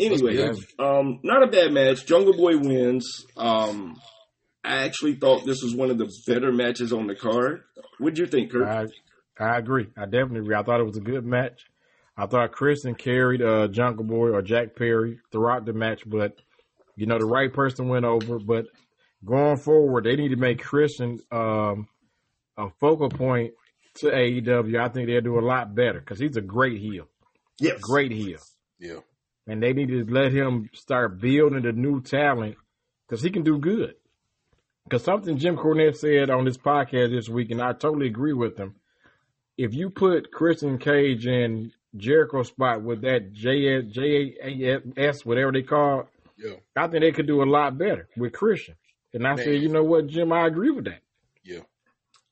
Anyway, 0.00 0.48
um, 0.78 1.20
not 1.22 1.42
a 1.42 1.46
bad 1.46 1.72
match. 1.72 2.06
Jungle 2.06 2.36
Boy 2.36 2.58
wins. 2.58 3.24
Um, 3.36 4.00
I 4.64 4.84
actually 4.84 5.14
thought 5.14 5.44
this 5.46 5.62
was 5.62 5.74
one 5.76 5.90
of 5.90 5.98
the 5.98 6.10
better 6.26 6.50
matches 6.52 6.92
on 6.92 7.06
the 7.06 7.14
card. 7.14 7.62
What'd 7.98 8.18
you 8.18 8.26
think, 8.26 8.50
Kurt? 8.50 8.66
I 8.66 8.86
I 9.38 9.58
agree. 9.58 9.86
I 9.96 10.06
definitely 10.06 10.40
agree. 10.40 10.56
I 10.56 10.62
thought 10.64 10.80
it 10.80 10.86
was 10.86 10.96
a 10.96 11.00
good 11.02 11.24
match. 11.24 11.60
I 12.16 12.26
thought 12.26 12.52
Christian 12.52 12.94
carried 12.94 13.42
uh, 13.42 13.68
Jungle 13.68 14.04
Boy 14.04 14.30
or 14.30 14.42
Jack 14.42 14.74
Perry 14.74 15.18
throughout 15.30 15.66
the 15.66 15.72
match, 15.72 16.02
but 16.06 16.34
you 16.96 17.06
know 17.06 17.18
the 17.18 17.26
right 17.26 17.52
person 17.52 17.88
went 17.88 18.04
over. 18.06 18.38
But 18.38 18.66
going 19.24 19.58
forward, 19.58 20.04
they 20.04 20.16
need 20.16 20.28
to 20.30 20.36
make 20.36 20.62
Christian 20.62 21.18
um, 21.30 21.88
a 22.56 22.70
focal 22.80 23.10
point 23.10 23.52
to 23.96 24.06
AEW. 24.06 24.78
I 24.80 24.88
think 24.88 25.08
they'll 25.08 25.20
do 25.20 25.38
a 25.38 25.40
lot 25.46 25.74
better 25.74 26.00
because 26.00 26.18
he's 26.18 26.36
a 26.36 26.42
great 26.42 26.80
heel, 26.80 27.06
yes, 27.60 27.80
great 27.80 28.12
heel, 28.12 28.38
Yeah. 28.78 29.00
and 29.46 29.62
they 29.62 29.72
need 29.74 29.88
to 29.88 30.04
let 30.06 30.32
him 30.32 30.70
start 30.72 31.20
building 31.20 31.62
the 31.62 31.72
new 31.72 32.00
talent 32.00 32.56
because 33.08 33.22
he 33.22 33.30
can 33.30 33.42
do 33.42 33.58
good. 33.58 33.94
Because 34.84 35.02
something 35.04 35.36
Jim 35.36 35.56
Cornette 35.56 35.96
said 35.96 36.30
on 36.30 36.44
this 36.44 36.56
podcast 36.56 37.10
this 37.10 37.28
week, 37.28 37.50
and 37.50 37.60
I 37.60 37.72
totally 37.72 38.06
agree 38.06 38.32
with 38.32 38.56
him. 38.56 38.76
If 39.58 39.74
you 39.74 39.90
put 39.90 40.30
Christian 40.30 40.78
Cage 40.78 41.26
in 41.26 41.72
Jericho 41.96 42.42
spot 42.42 42.82
with 42.82 43.02
that 43.02 43.32
J 43.32 43.82
J 43.82 44.34
A 44.42 44.80
S 44.96 45.24
whatever 45.24 45.52
they 45.52 45.62
call, 45.62 46.00
it, 46.00 46.06
Yeah. 46.36 46.56
I 46.76 46.88
think 46.88 47.02
they 47.02 47.12
could 47.12 47.26
do 47.26 47.42
a 47.42 47.48
lot 47.50 47.78
better 47.78 48.08
with 48.16 48.32
Christian. 48.32 48.74
And 49.14 49.26
I 49.26 49.34
Man. 49.34 49.44
said, 49.44 49.62
you 49.62 49.68
know 49.68 49.84
what, 49.84 50.06
Jim, 50.08 50.32
I 50.32 50.46
agree 50.46 50.70
with 50.70 50.84
that. 50.86 51.00
Yeah. 51.44 51.60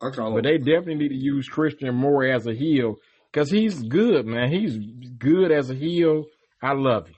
I 0.02 0.10
call 0.10 0.28
him. 0.28 0.34
But 0.34 0.44
they 0.44 0.58
definitely 0.58 0.96
need 0.96 1.08
to 1.10 1.14
use 1.16 1.48
Christian 1.48 1.94
more 1.94 2.24
as 2.24 2.46
a 2.46 2.54
heel 2.54 2.96
because 3.32 3.50
he's 3.50 3.82
good, 3.82 4.26
man. 4.26 4.50
He's 4.52 4.76
good 5.18 5.50
as 5.52 5.70
a 5.70 5.74
heel. 5.74 6.24
I 6.62 6.72
love 6.72 7.06
him, 7.08 7.14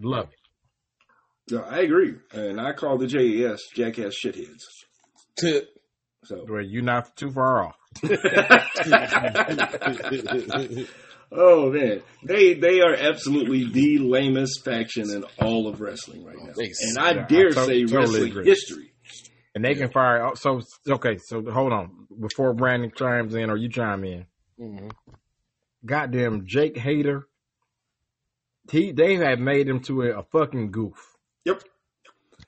love 0.00 0.28
it. 0.28 1.52
Yeah, 1.54 1.60
I 1.60 1.80
agree, 1.80 2.14
and 2.32 2.58
I 2.60 2.72
call 2.72 2.96
the 2.96 3.06
JAS 3.06 3.62
Jackass 3.74 4.14
shitheads. 4.24 4.62
Tip. 5.38 5.68
So, 6.24 6.46
Well, 6.48 6.62
you're 6.62 6.82
not 6.82 7.14
too 7.16 7.30
far 7.30 7.66
off. 7.66 7.76
oh 11.32 11.70
man, 11.70 12.02
they 12.24 12.54
they 12.54 12.80
are 12.80 12.94
absolutely 12.94 13.64
the 13.70 13.98
lamest 13.98 14.64
faction 14.64 15.10
in 15.10 15.24
all 15.40 15.68
of 15.68 15.80
wrestling 15.80 16.24
right 16.24 16.36
now, 16.38 16.52
They 16.56 16.70
and 16.80 16.98
I 16.98 17.12
Yeah, 17.12 17.26
dare 17.26 17.46
I 17.48 17.50
to- 17.50 17.64
say 17.64 17.80
totally 17.84 17.96
wrestling 17.96 18.30
agree. 18.30 18.44
history. 18.46 18.90
And 19.54 19.64
they 19.64 19.74
can 19.76 19.90
fire. 19.92 20.26
oh, 20.26 20.34
So 20.34 20.60
okay, 20.88 21.16
so 21.18 21.40
hold 21.42 21.72
on 21.72 22.06
before 22.20 22.54
Brandon 22.54 22.90
chimes 22.96 23.34
in 23.36 23.50
or 23.50 23.56
you 23.56 23.68
chime 23.68 24.04
in. 24.04 24.26
Mhm. 24.60 24.90
Goddamn 25.86 26.46
Jake 26.46 26.76
Hager. 26.76 27.28
He 28.70 28.92
they 28.92 29.16
have 29.16 29.38
made 29.38 29.68
him 29.68 29.80
to 29.80 30.02
a, 30.02 30.18
a 30.20 30.22
fucking 30.24 30.70
goof. 30.72 30.96
Yep. 31.44 31.62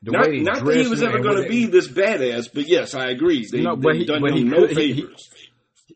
The 0.03 0.11
Not, 0.13 0.27
way 0.29 0.41
not 0.41 0.65
that 0.65 0.77
he 0.77 0.89
was 0.89 1.03
ever 1.03 1.21
going 1.21 1.43
to 1.43 1.49
be 1.49 1.67
this 1.67 1.89
badass, 1.89 2.49
but 2.53 2.69
yes, 2.69 2.95
I 2.95 3.09
agree. 3.11 3.47
They, 3.51 3.63
No, 3.63 3.75
they've 3.77 3.83
but 3.83 3.97
he- 3.97 4.05
done 4.07 4.21
but 4.23 4.31
him 4.33 4.37
he 4.39 4.45
no 4.45 4.67
could- 4.67 4.77
he- 4.77 4.93
he- 4.93 5.03
favors. 5.03 5.31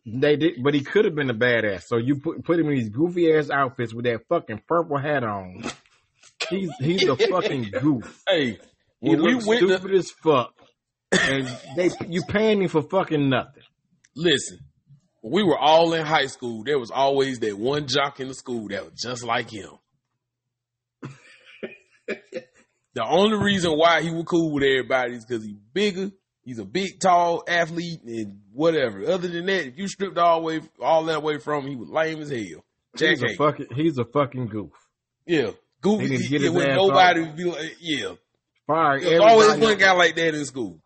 They 0.06 0.36
did, 0.36 0.62
but 0.62 0.74
he 0.74 0.82
could 0.82 1.04
have 1.04 1.14
been 1.14 1.30
a 1.30 1.34
badass. 1.34 1.82
So 1.84 1.96
you 1.96 2.16
put 2.20 2.44
put 2.44 2.58
him 2.58 2.68
in 2.68 2.76
these 2.76 2.88
goofy 2.88 3.32
ass 3.32 3.50
outfits 3.50 3.92
with 3.92 4.04
that 4.04 4.20
fucking 4.28 4.62
purple 4.66 4.98
hat 4.98 5.24
on. 5.24 5.62
He's 6.48 6.70
he's 6.80 7.08
a 7.08 7.16
fucking 7.16 7.70
goof. 7.80 8.22
Hey, 8.28 8.58
He 9.00 9.08
when 9.10 9.22
we 9.22 9.34
went 9.34 9.60
to, 9.60 9.76
stupid 9.78 9.94
as 9.94 10.10
fuck. 10.10 10.54
And 11.12 11.48
they 11.76 11.90
you 12.08 12.22
paying 12.28 12.62
him 12.62 12.68
for 12.68 12.82
fucking 12.82 13.28
nothing. 13.28 13.64
listen, 14.14 14.60
we 15.22 15.42
were 15.42 15.58
all 15.58 15.92
in 15.94 16.06
high 16.06 16.26
school, 16.26 16.62
there 16.64 16.78
was 16.78 16.90
always 16.90 17.40
that 17.40 17.58
one 17.58 17.86
jock 17.88 18.20
in 18.20 18.28
the 18.28 18.34
school 18.34 18.68
that 18.68 18.84
was 18.84 18.94
just 18.94 19.24
like 19.24 19.50
him. 19.50 19.70
the 22.94 23.04
only 23.04 23.36
reason 23.38 23.72
why 23.72 24.02
he 24.02 24.10
was 24.10 24.24
cool 24.24 24.52
with 24.52 24.62
everybody 24.62 25.14
is 25.14 25.24
because 25.24 25.44
he 25.44 25.56
bigger. 25.72 26.10
He's 26.42 26.58
a 26.58 26.64
big, 26.64 27.00
tall 27.00 27.44
athlete 27.46 28.02
and 28.04 28.40
whatever. 28.52 29.06
Other 29.08 29.28
than 29.28 29.46
that, 29.46 29.66
if 29.66 29.78
you 29.78 29.88
stripped 29.88 30.18
all 30.18 30.42
way 30.42 30.60
all 30.80 31.04
that 31.04 31.22
way 31.22 31.38
from 31.38 31.64
him, 31.64 31.70
he 31.70 31.76
was 31.76 31.90
lame 31.90 32.20
as 32.22 32.30
hell. 32.30 32.64
Jack 32.96 33.18
He's 33.18 33.22
a 33.22 33.36
fucking 33.36 33.66
he's 33.74 33.98
a 33.98 34.04
fucking 34.04 34.46
goof. 34.48 34.72
Yeah. 35.26 35.50
Goofy. 35.80 36.04
He 36.04 36.10
need 36.10 36.22
to 36.22 36.28
get 36.28 36.40
yeah, 36.40 36.50
his 36.50 36.76
nobody 36.76 37.20
would 37.20 37.36
be 37.36 37.44
like, 37.44 37.76
yeah. 37.80 38.12
Fire 38.66 39.00
There's 39.00 39.20
always 39.20 39.48
everybody. 39.48 39.72
one 39.72 39.78
guy 39.78 39.92
like 39.92 40.16
that 40.16 40.34
in 40.34 40.44
school. 40.44 40.80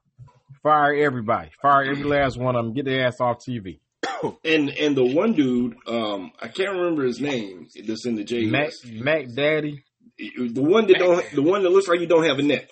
Fire 0.62 0.94
everybody. 0.94 1.50
Fire 1.60 1.84
every 1.84 2.04
last 2.04 2.38
one 2.38 2.56
of 2.56 2.64
them. 2.64 2.74
Get 2.74 2.84
their 2.86 3.06
ass 3.06 3.20
off 3.20 3.38
TV. 3.38 3.80
And 4.42 4.70
and 4.70 4.96
the 4.96 5.04
one 5.14 5.34
dude, 5.34 5.76
um, 5.86 6.32
I 6.40 6.48
can't 6.48 6.70
remember 6.70 7.04
his 7.04 7.20
name. 7.20 7.68
That's 7.86 8.06
in 8.06 8.14
the 8.14 8.24
J 8.24 8.46
Mac. 8.46 8.70
Mac 8.86 9.26
Daddy. 9.34 9.84
The 10.16 10.62
one 10.62 10.86
that 10.86 10.96
don't, 10.98 11.30
the 11.34 11.42
one 11.42 11.62
that 11.62 11.70
looks 11.70 11.88
like 11.88 12.00
he 12.00 12.06
don't 12.06 12.24
have 12.24 12.38
a 12.38 12.42
neck. 12.42 12.70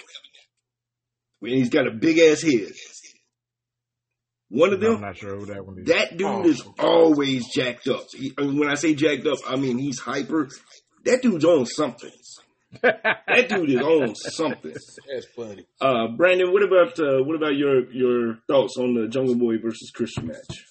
And 1.43 1.51
he's 1.51 1.70
got 1.70 1.86
a 1.86 1.90
big 1.90 2.18
ass 2.18 2.43
head. 2.43 2.72
One 4.49 4.72
of 4.72 4.80
them, 4.80 4.97
I'm 4.97 5.01
not 5.01 5.16
sure 5.16 5.36
who 5.36 5.47
that 5.47 5.64
one 5.66 5.78
is. 5.78 5.86
that 5.86 6.16
dude 6.16 6.26
Oh. 6.26 6.45
is 6.45 6.62
always 6.78 7.47
jacked 7.55 7.88
up. 7.88 8.03
He, 8.12 8.32
I 8.38 8.43
mean, 8.43 8.59
when 8.59 8.68
I 8.68 8.74
say 8.74 8.95
jacked 8.95 9.26
up, 9.26 9.38
I 9.49 9.57
mean 9.57 9.78
he's 9.78 9.99
hyper. 9.99 10.49
That 11.05 11.22
dude's 11.22 11.45
on 11.45 11.66
something. 11.66 12.11
That 12.82 13.49
dude 13.51 13.68
is 13.70 13.80
on 13.82 14.14
something. 14.14 14.72
That's 14.72 15.26
funny. 15.36 15.66
Uh, 15.78 16.09
Brandon, 16.16 16.53
what 16.53 16.62
about 16.62 16.99
uh, 16.99 17.22
what 17.22 17.36
about 17.36 17.55
your 17.55 17.90
your 17.93 18.38
thoughts 18.49 18.76
on 18.78 18.95
the 18.95 19.09
Jungle 19.09 19.34
Boy 19.34 19.59
versus 19.59 19.90
Christian 19.95 20.28
match? 20.28 20.64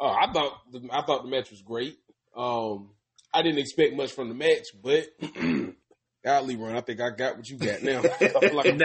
Oh, 0.00 0.06
I 0.08 0.32
thought 0.32 0.52
the, 0.72 0.80
I 0.90 1.02
thought 1.04 1.24
the 1.24 1.28
match 1.30 1.50
was 1.50 1.60
great. 1.60 1.96
Um, 2.34 2.90
I 3.34 3.42
didn't 3.42 3.58
expect 3.58 3.94
much 3.94 4.12
from 4.12 4.28
the 4.30 4.34
match, 4.34 4.64
but 4.82 5.04
God, 6.24 6.48
run. 6.60 6.76
I 6.76 6.80
think 6.82 7.00
I 7.00 7.10
got 7.10 7.36
what 7.36 7.48
you 7.48 7.56
got 7.56 7.82
now. 7.82 7.98
I 8.20 8.28
feel 8.28 8.54
like 8.54 8.66
I'm 8.66 8.78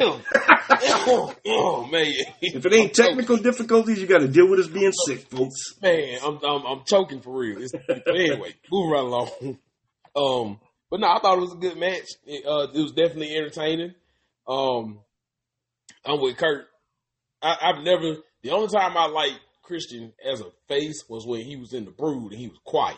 oh 1.46 1.88
man, 1.92 2.12
If 2.40 2.64
it 2.64 2.72
ain't 2.72 2.94
technical 2.94 3.36
difficulties, 3.36 4.00
you 4.00 4.06
got 4.06 4.20
to 4.20 4.28
deal 4.28 4.48
with 4.48 4.60
us 4.60 4.68
being 4.68 4.92
sick, 5.06 5.28
folks. 5.30 5.74
man, 5.82 6.18
I'm 6.24 6.38
I'm, 6.42 6.64
I'm 6.64 6.84
choking 6.86 7.20
for 7.20 7.38
real. 7.38 7.62
It's, 7.62 7.72
but 7.72 8.08
anyway, 8.08 8.54
moving 8.72 8.90
right 8.90 9.04
along. 9.04 9.58
Um, 10.16 10.60
but 10.90 11.00
no, 11.00 11.08
I 11.08 11.18
thought 11.20 11.38
it 11.38 11.42
was 11.42 11.52
a 11.52 11.56
good 11.56 11.76
match. 11.76 12.08
It, 12.24 12.46
uh, 12.46 12.68
it 12.72 12.80
was 12.80 12.92
definitely 12.92 13.36
entertaining. 13.36 13.94
Um, 14.48 15.00
I'm 16.06 16.20
with 16.20 16.36
Kurt. 16.38 16.66
I, 17.42 17.56
I've 17.60 17.84
never. 17.84 18.16
The 18.42 18.50
only 18.50 18.68
time 18.68 18.96
I 18.96 19.06
liked 19.06 19.40
Christian 19.62 20.12
as 20.24 20.40
a 20.40 20.50
face 20.68 21.04
was 21.08 21.26
when 21.26 21.42
he 21.42 21.56
was 21.56 21.72
in 21.72 21.84
the 21.84 21.90
Brood 21.90 22.32
and 22.32 22.40
he 22.40 22.48
was 22.48 22.58
quiet. 22.64 22.96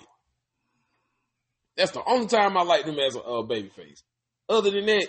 That's 1.76 1.92
the 1.92 2.02
only 2.06 2.26
time 2.26 2.56
I 2.56 2.62
liked 2.62 2.86
him 2.88 2.98
as 2.98 3.16
a 3.16 3.20
uh, 3.22 3.42
baby 3.42 3.68
face. 3.68 4.02
Other 4.48 4.70
than 4.70 4.86
that, 4.86 5.06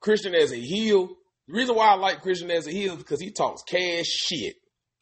Christian 0.00 0.34
as 0.34 0.52
a 0.52 0.56
heel. 0.56 1.08
The 1.48 1.54
reason 1.54 1.74
why 1.76 1.88
I 1.88 1.94
like 1.94 2.22
Christian 2.22 2.50
as 2.50 2.66
a 2.66 2.70
heel 2.70 2.92
is 2.94 2.98
because 2.98 3.20
he 3.20 3.30
talks 3.30 3.62
cash 3.62 4.06
shit 4.06 4.56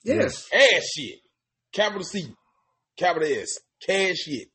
Yes. 0.04 0.48
ass 0.52 0.88
shit. 0.96 1.18
Capital 1.72 2.02
C, 2.02 2.26
capital 2.96 3.28
S, 3.30 3.58
cash 3.86 4.16
shit. 4.16 4.48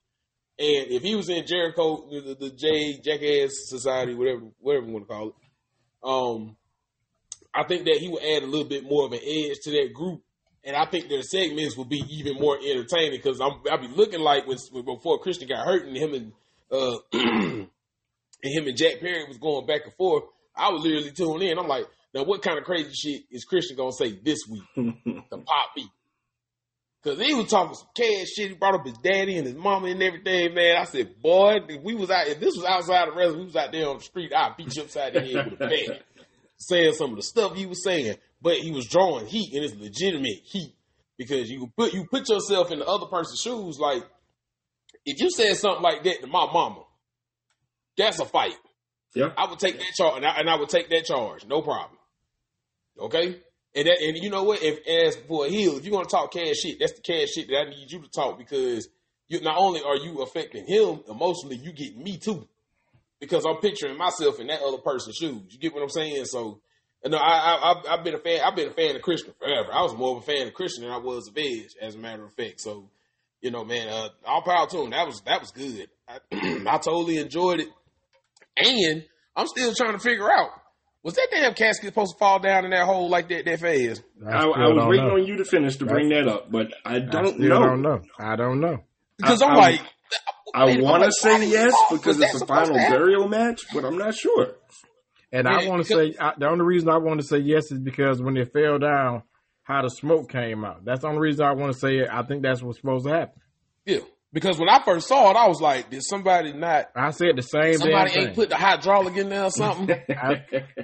And 0.57 0.91
if 0.91 1.01
he 1.03 1.15
was 1.15 1.29
in 1.29 1.45
Jericho, 1.45 2.07
the, 2.09 2.21
the, 2.21 2.35
the 2.35 2.49
J 2.51 2.99
Jackass 3.03 3.51
Society, 3.69 4.13
whatever 4.15 4.41
whatever 4.59 4.85
you 4.85 4.91
want 4.93 5.07
to 5.07 5.13
call 5.13 5.27
it, 5.29 5.35
um, 6.03 6.57
I 7.53 7.63
think 7.63 7.85
that 7.85 7.97
he 7.97 8.09
would 8.09 8.23
add 8.23 8.43
a 8.43 8.47
little 8.47 8.67
bit 8.67 8.83
more 8.83 9.05
of 9.05 9.11
an 9.13 9.19
edge 9.23 9.57
to 9.63 9.71
that 9.71 9.91
group, 9.93 10.21
and 10.65 10.75
I 10.75 10.85
think 10.85 11.09
their 11.09 11.21
segments 11.21 11.77
will 11.77 11.85
be 11.85 12.03
even 12.09 12.35
more 12.39 12.57
entertaining 12.57 13.11
because 13.11 13.39
I'm 13.39 13.61
I'll 13.71 13.79
be 13.79 13.87
looking 13.87 14.21
like 14.21 14.47
when 14.47 14.57
before 14.83 15.19
Christian 15.19 15.47
got 15.47 15.65
hurt 15.65 15.85
and 15.85 15.95
him 15.95 16.13
and 16.13 16.31
uh 16.71 16.97
and 17.13 17.67
him 18.43 18.67
and 18.67 18.77
Jack 18.77 18.99
Perry 18.99 19.25
was 19.27 19.37
going 19.37 19.65
back 19.65 19.81
and 19.85 19.93
forth. 19.93 20.23
I 20.55 20.69
was 20.71 20.83
literally 20.83 21.11
tuning 21.11 21.49
in. 21.49 21.59
I'm 21.59 21.67
like, 21.67 21.85
now 22.13 22.23
what 22.23 22.41
kind 22.41 22.57
of 22.57 22.63
crazy 22.63 22.91
shit 22.93 23.23
is 23.29 23.45
Christian 23.45 23.77
gonna 23.77 23.91
say 23.91 24.11
this 24.11 24.39
week? 24.49 24.63
to 24.75 25.37
pop 25.37 25.69
me. 25.77 25.87
Cause 27.03 27.19
he 27.19 27.35
was 27.35 27.51
talking 27.51 27.75
some 27.75 27.87
cash 27.95 28.29
shit. 28.35 28.49
He 28.49 28.55
brought 28.55 28.73
up 28.73 28.85
his 28.85 28.97
daddy 28.97 29.37
and 29.37 29.45
his 29.45 29.55
mama 29.55 29.89
and 29.89 30.01
everything, 30.01 30.55
man. 30.55 30.77
I 30.77 30.85
said, 30.85 31.21
boy, 31.21 31.57
if 31.69 31.83
we 31.83 31.93
was 31.93 32.09
out, 32.09 32.27
if 32.27 32.39
this 32.39 32.55
was 32.55 32.65
outside 32.65 33.07
of 33.07 33.15
wrestling, 33.15 33.41
we 33.41 33.45
was 33.45 33.55
out 33.55 33.71
there 33.71 33.87
on 33.87 33.97
the 33.97 34.03
street, 34.03 34.33
I'd 34.35 34.57
beat 34.57 34.75
you 34.75 34.81
upside 34.81 35.13
the 35.13 35.21
head 35.21 35.51
with 35.51 35.61
a 35.61 35.67
bat. 35.67 36.01
saying 36.57 36.93
some 36.93 37.11
of 37.11 37.17
the 37.17 37.21
stuff 37.21 37.55
he 37.55 37.67
was 37.67 37.83
saying, 37.83 38.15
but 38.45 38.57
he 38.57 38.69
was 38.69 38.85
drawing 38.85 39.25
heat 39.25 39.55
and 39.55 39.65
it's 39.65 39.73
legitimate 39.73 40.43
heat. 40.43 40.75
Because 41.17 41.49
you 41.49 41.71
put, 41.75 41.93
you 41.93 42.05
put 42.05 42.29
yourself 42.29 42.71
in 42.71 42.77
the 42.77 42.85
other 42.85 43.07
person's 43.07 43.41
shoes, 43.41 43.79
like, 43.79 44.03
if 45.03 45.19
you 45.19 45.31
said 45.31 45.55
something 45.55 45.81
like 45.81 46.03
that 46.03 46.21
to 46.21 46.27
my 46.27 46.45
mama, 46.53 46.83
that's 47.97 48.19
a 48.19 48.25
fight. 48.25 48.53
Yeah. 49.15 49.31
I 49.35 49.49
would 49.49 49.57
take 49.57 49.79
that 49.79 49.93
charge, 49.95 50.17
and 50.17 50.25
I, 50.27 50.35
and 50.37 50.47
I 50.47 50.57
would 50.57 50.69
take 50.69 50.89
that 50.91 51.05
charge, 51.05 51.43
no 51.47 51.63
problem. 51.63 51.97
Okay, 52.99 53.41
and 53.73 53.87
that, 53.87 53.97
and 53.99 54.17
you 54.17 54.29
know 54.29 54.43
what? 54.43 54.61
If 54.61 54.85
as 54.87 55.15
for 55.27 55.47
a 55.47 55.49
heel, 55.49 55.77
if 55.77 55.83
you're 55.85 55.93
gonna 55.93 56.05
talk 56.05 56.33
cash 56.33 56.57
shit, 56.57 56.77
that's 56.79 56.93
the 56.93 57.01
cash 57.01 57.29
shit 57.29 57.47
that 57.47 57.65
I 57.65 57.69
need 57.69 57.91
you 57.91 58.01
to 58.01 58.09
talk 58.09 58.37
because 58.37 58.87
you 59.27 59.41
not 59.41 59.57
only 59.57 59.81
are 59.81 59.97
you 59.97 60.21
affecting 60.21 60.67
him 60.67 60.99
emotionally, 61.09 61.55
you 61.55 61.71
get 61.71 61.97
me 61.97 62.17
too, 62.17 62.47
because 63.19 63.45
I'm 63.45 63.57
picturing 63.57 63.97
myself 63.97 64.39
in 64.39 64.47
that 64.47 64.61
other 64.61 64.79
person's 64.79 65.15
shoes. 65.15 65.41
You 65.49 65.59
get 65.59 65.73
what 65.73 65.81
I'm 65.81 65.89
saying? 65.89 66.25
So, 66.25 66.61
you 67.05 67.11
know, 67.11 67.17
I, 67.17 67.21
I 67.21 67.71
I've, 67.71 67.99
I've 67.99 68.03
been 68.03 68.15
a 68.15 68.19
fan. 68.19 68.41
I've 68.43 68.55
been 68.55 68.67
a 68.69 68.73
fan 68.73 68.95
of 68.95 69.01
Christian 69.01 69.33
forever. 69.39 69.69
I 69.71 69.81
was 69.83 69.95
more 69.95 70.17
of 70.17 70.23
a 70.23 70.25
fan 70.25 70.47
of 70.47 70.53
Christian 70.53 70.83
than 70.83 70.91
I 70.91 70.97
was 70.97 71.27
of 71.29 71.37
Edge, 71.37 71.75
as 71.81 71.95
a 71.95 71.99
matter 71.99 72.25
of 72.25 72.33
fact. 72.33 72.59
So, 72.61 72.89
you 73.41 73.51
know, 73.51 73.63
man, 73.63 73.87
uh, 73.87 74.09
all 74.25 74.41
power 74.41 74.67
to 74.67 74.81
him. 74.83 74.89
That 74.89 75.05
was 75.07 75.21
that 75.25 75.39
was 75.39 75.51
good. 75.51 75.87
I, 76.09 76.17
I 76.67 76.77
totally 76.79 77.17
enjoyed 77.17 77.61
it. 77.61 77.69
And 78.57 79.05
I'm 79.35 79.47
still 79.47 79.73
trying 79.73 79.93
to 79.93 79.99
figure 79.99 80.31
out 80.31 80.49
was 81.03 81.13
that 81.15 81.27
damn 81.31 81.53
casket 81.53 81.85
supposed 81.89 82.13
to 82.13 82.17
fall 82.17 82.39
down 82.39 82.65
in 82.65 82.71
that 82.71 82.85
hole 82.85 83.09
like 83.09 83.29
that 83.29 83.45
that 83.45 83.59
fast? 83.59 84.01
I, 84.25 84.39
still 84.41 84.53
I 84.55 84.67
was 84.69 84.85
waiting 84.87 85.07
know. 85.07 85.13
on 85.15 85.25
you 85.27 85.37
to 85.37 85.45
finish 85.45 85.75
to 85.77 85.85
bring 85.85 86.09
that 86.09 86.27
up, 86.27 86.51
but 86.51 86.67
I 86.83 86.95
I 86.95 86.99
don't 86.99 87.35
still 87.35 87.47
know. 87.49 87.59
don't 87.59 87.81
know. 87.83 88.01
I 88.17 88.35
don't 88.35 88.59
know. 88.59 88.77
Because 89.17 89.41
I- 89.41 89.45
I'm 89.47 89.51
I- 89.51 89.59
like, 89.59 89.81
I 90.53 90.65
wait, 90.65 90.81
want 90.81 91.03
to 91.03 91.11
say 91.11 91.45
yes 91.47 91.73
because 91.91 92.19
it's 92.19 92.33
that 92.33 92.41
a 92.43 92.45
final 92.47 92.75
burial 92.75 93.27
match, 93.27 93.65
but 93.73 93.83
I'm 93.83 93.97
not 93.97 94.15
sure. 94.15 94.53
And 95.31 95.47
Yeah, 95.49 95.57
I 95.57 95.67
want 95.67 95.85
to 95.85 95.87
say 95.87 96.15
I, 96.19 96.33
the 96.37 96.47
only 96.47 96.65
reason 96.65 96.89
I 96.89 96.97
want 96.97 97.19
to 97.21 97.25
say 97.27 97.37
yes 97.39 97.71
is 97.71 97.79
because 97.79 98.21
when 98.21 98.37
it 98.37 98.53
fell 98.53 98.79
down, 98.79 99.23
how 99.63 99.81
the 99.81 99.89
smoke 99.89 100.29
came 100.29 100.63
out. 100.63 100.85
That's 100.85 101.01
the 101.01 101.07
only 101.07 101.21
reason 101.21 101.45
I 101.45 101.53
want 101.53 101.73
to 101.73 101.79
say 101.79 101.97
it. 101.97 102.07
I 102.11 102.23
think 102.23 102.43
that's 102.43 102.61
what's 102.61 102.79
supposed 102.79 103.05
to 103.07 103.13
happen. 103.13 103.41
yeah. 103.85 103.99
Because 104.33 104.59
when 104.59 104.67
I 104.67 104.83
first 104.83 105.07
saw 105.07 105.31
it, 105.31 105.37
I 105.37 105.47
was 105.47 105.61
like, 105.61 105.89
did 105.89 106.03
somebody 106.03 106.51
not? 106.51 106.89
I 106.93 107.11
said 107.11 107.37
the 107.37 107.41
same 107.41 107.61
thing. 107.63 107.77
Somebody 107.79 108.11
damn 108.11 108.19
ain't 108.19 108.27
thing. 108.27 108.35
put 108.35 108.49
the 108.49 108.57
hydraulic 108.57 109.15
in 109.15 109.29
there 109.29 109.45
or 109.45 109.49
something. 109.49 109.89
I, 110.09 110.43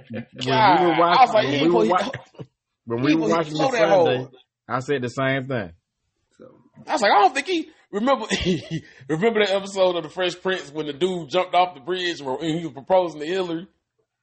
when 0.10 0.26
God, 0.46 0.80
we 0.80 0.86
were 0.86 0.94
I 0.94 1.00
watching, 1.00 1.20
was 1.20 1.34
like, 1.34 1.46
when 1.46 1.54
he 1.54 1.64
we 1.64 1.70
were, 1.70 1.84
ain't 1.84 2.16
when 2.86 3.00
he 3.00 3.04
we 3.04 3.12
ain't 3.12 3.20
were 3.20 3.28
watching 3.36 3.54
the 3.54 3.60
blow 3.60 3.72
that 3.72 3.78
Sunday, 3.90 4.18
hole. 4.18 4.32
I 4.70 4.80
said 4.80 5.02
the 5.02 5.10
same 5.10 5.48
thing. 5.50 5.72
I 6.88 6.94
was 6.94 7.02
like, 7.02 7.12
I 7.12 7.22
don't 7.22 7.34
think 7.36 7.48
he 7.48 7.70
remember. 7.92 8.26
remember 9.10 9.46
that 9.46 9.54
episode 9.54 9.98
of 9.98 10.04
the 10.04 10.10
Fresh 10.10 10.42
Prince 10.42 10.72
when 10.72 10.86
the 10.88 10.94
dude 10.94 11.30
jumped 11.30 11.54
off 11.54 11.76
the 11.76 11.82
bridge 11.82 12.22
and 12.22 12.42
he 12.42 12.64
was 12.64 12.74
proposing 12.74 13.20
to 13.20 13.26
Hilary. 13.26 13.68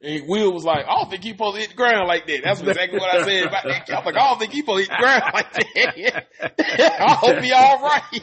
And 0.01 0.29
Will 0.29 0.53
was 0.53 0.65
like, 0.65 0.87
I 0.87 0.95
don't 0.95 1.11
think 1.11 1.25
he 1.25 1.31
supposed 1.31 1.57
to 1.57 1.61
hit 1.61 1.71
the 1.71 1.77
ground 1.77 2.07
like 2.07 2.27
that. 2.29 2.41
That's 2.45 2.61
exactly 2.61 3.01
what 3.01 3.13
I 3.13 3.25
said 3.25 3.47
about 3.47 3.65
that. 3.65 3.91
I 3.91 3.97
was 3.97 4.07
like, 4.07 4.15
I 4.15 4.29
don't 4.29 4.39
think 4.39 4.53
he 4.53 4.61
supposed 4.61 4.89
to 4.89 4.93
hit 4.93 4.99
the 4.99 5.05
ground 5.05 5.23
like 5.35 5.53
that. 5.53 7.01
I 7.01 7.15
hope 7.15 7.43
he 7.43 7.53
all 7.53 7.83
right. 7.83 8.21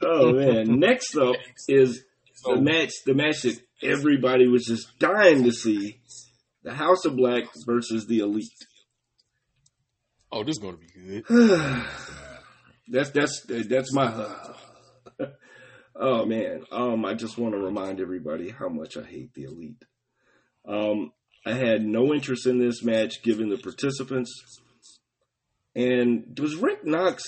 Oh 0.00 0.32
man! 0.32 0.78
Next 0.78 1.16
up 1.16 1.34
is 1.66 2.04
the 2.44 2.60
match. 2.60 2.92
The 3.04 3.14
match 3.14 3.42
that 3.42 3.60
everybody 3.82 4.46
was 4.46 4.64
just 4.64 4.96
dying 5.00 5.42
to 5.42 5.50
see: 5.50 6.00
the 6.62 6.72
House 6.72 7.04
of 7.04 7.16
Black 7.16 7.44
versus 7.66 8.06
the 8.06 8.20
Elite. 8.20 8.46
Oh, 10.30 10.44
this 10.44 10.56
is 10.56 10.58
gonna 10.58 10.76
be 10.76 11.22
good. 11.22 11.24
that's 12.88 13.10
that's 13.10 13.44
that's 13.68 13.92
my. 13.92 14.26
oh 15.96 16.24
man! 16.26 16.64
Um, 16.70 17.04
I 17.04 17.14
just 17.14 17.36
want 17.36 17.54
to 17.54 17.58
remind 17.60 18.00
everybody 18.00 18.50
how 18.50 18.68
much 18.68 18.96
I 18.96 19.02
hate 19.02 19.34
the 19.34 19.44
Elite. 19.44 19.82
Um, 20.68 21.12
I 21.46 21.54
had 21.54 21.82
no 21.84 22.12
interest 22.12 22.46
in 22.46 22.58
this 22.58 22.84
match 22.84 23.22
given 23.22 23.48
the 23.48 23.56
participants. 23.58 24.30
And 25.74 26.34
does 26.34 26.56
Rick 26.56 26.84
Knox 26.84 27.22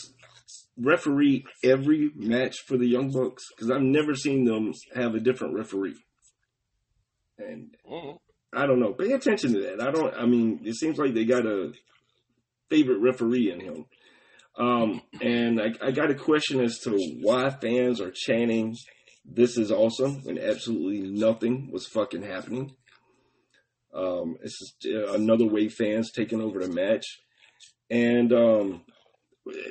referee 0.76 1.44
every 1.64 2.10
match 2.14 2.56
for 2.66 2.76
the 2.76 2.86
Young 2.86 3.10
Bucks? 3.10 3.44
Because 3.50 3.70
I've 3.70 3.82
never 3.82 4.14
seen 4.14 4.44
them 4.44 4.72
have 4.94 5.14
a 5.14 5.20
different 5.20 5.54
referee. 5.54 5.96
And 7.38 7.74
Mhm. 7.90 8.18
I 8.52 8.66
don't 8.66 8.80
know. 8.80 8.92
Pay 8.92 9.12
attention 9.12 9.54
to 9.54 9.60
that. 9.60 9.80
I 9.80 9.90
don't. 9.90 10.12
I 10.14 10.26
mean, 10.26 10.60
it 10.64 10.74
seems 10.74 10.98
like 10.98 11.14
they 11.14 11.24
got 11.24 11.46
a 11.46 11.72
favorite 12.68 12.98
referee 12.98 13.50
in 13.50 13.60
him. 13.60 13.86
Um, 14.56 15.00
and 15.22 15.60
I, 15.60 15.72
I 15.80 15.90
got 15.92 16.10
a 16.10 16.14
question 16.14 16.60
as 16.60 16.78
to 16.80 16.90
why 17.22 17.48
fans 17.50 18.00
are 18.00 18.10
chanting 18.10 18.76
"This 19.24 19.56
is 19.56 19.70
awesome" 19.70 20.24
when 20.24 20.38
absolutely 20.38 21.08
nothing 21.10 21.70
was 21.72 21.86
fucking 21.86 22.22
happening. 22.22 22.74
Um, 23.94 24.36
it's 24.42 24.58
just 24.58 24.94
uh, 24.94 25.12
another 25.12 25.46
way 25.46 25.68
fans 25.68 26.12
taking 26.12 26.40
over 26.40 26.60
the 26.60 26.72
match, 26.72 27.04
and 27.90 28.32
um, 28.32 28.82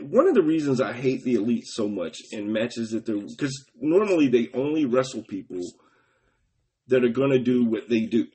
one 0.02 0.28
of 0.28 0.34
the 0.34 0.44
reasons 0.44 0.82
I 0.82 0.94
hate 0.94 1.24
the 1.24 1.36
elite 1.36 1.66
so 1.66 1.88
much 1.88 2.18
in 2.32 2.52
matches 2.52 2.92
that 2.92 3.06
they're 3.06 3.16
because 3.16 3.66
normally 3.80 4.28
they 4.28 4.50
only 4.54 4.86
wrestle 4.86 5.24
people 5.24 5.62
that 6.88 7.04
are 7.04 7.10
going 7.10 7.32
to 7.32 7.40
do 7.40 7.66
what 7.66 7.88
they 7.90 8.02
do, 8.02 8.28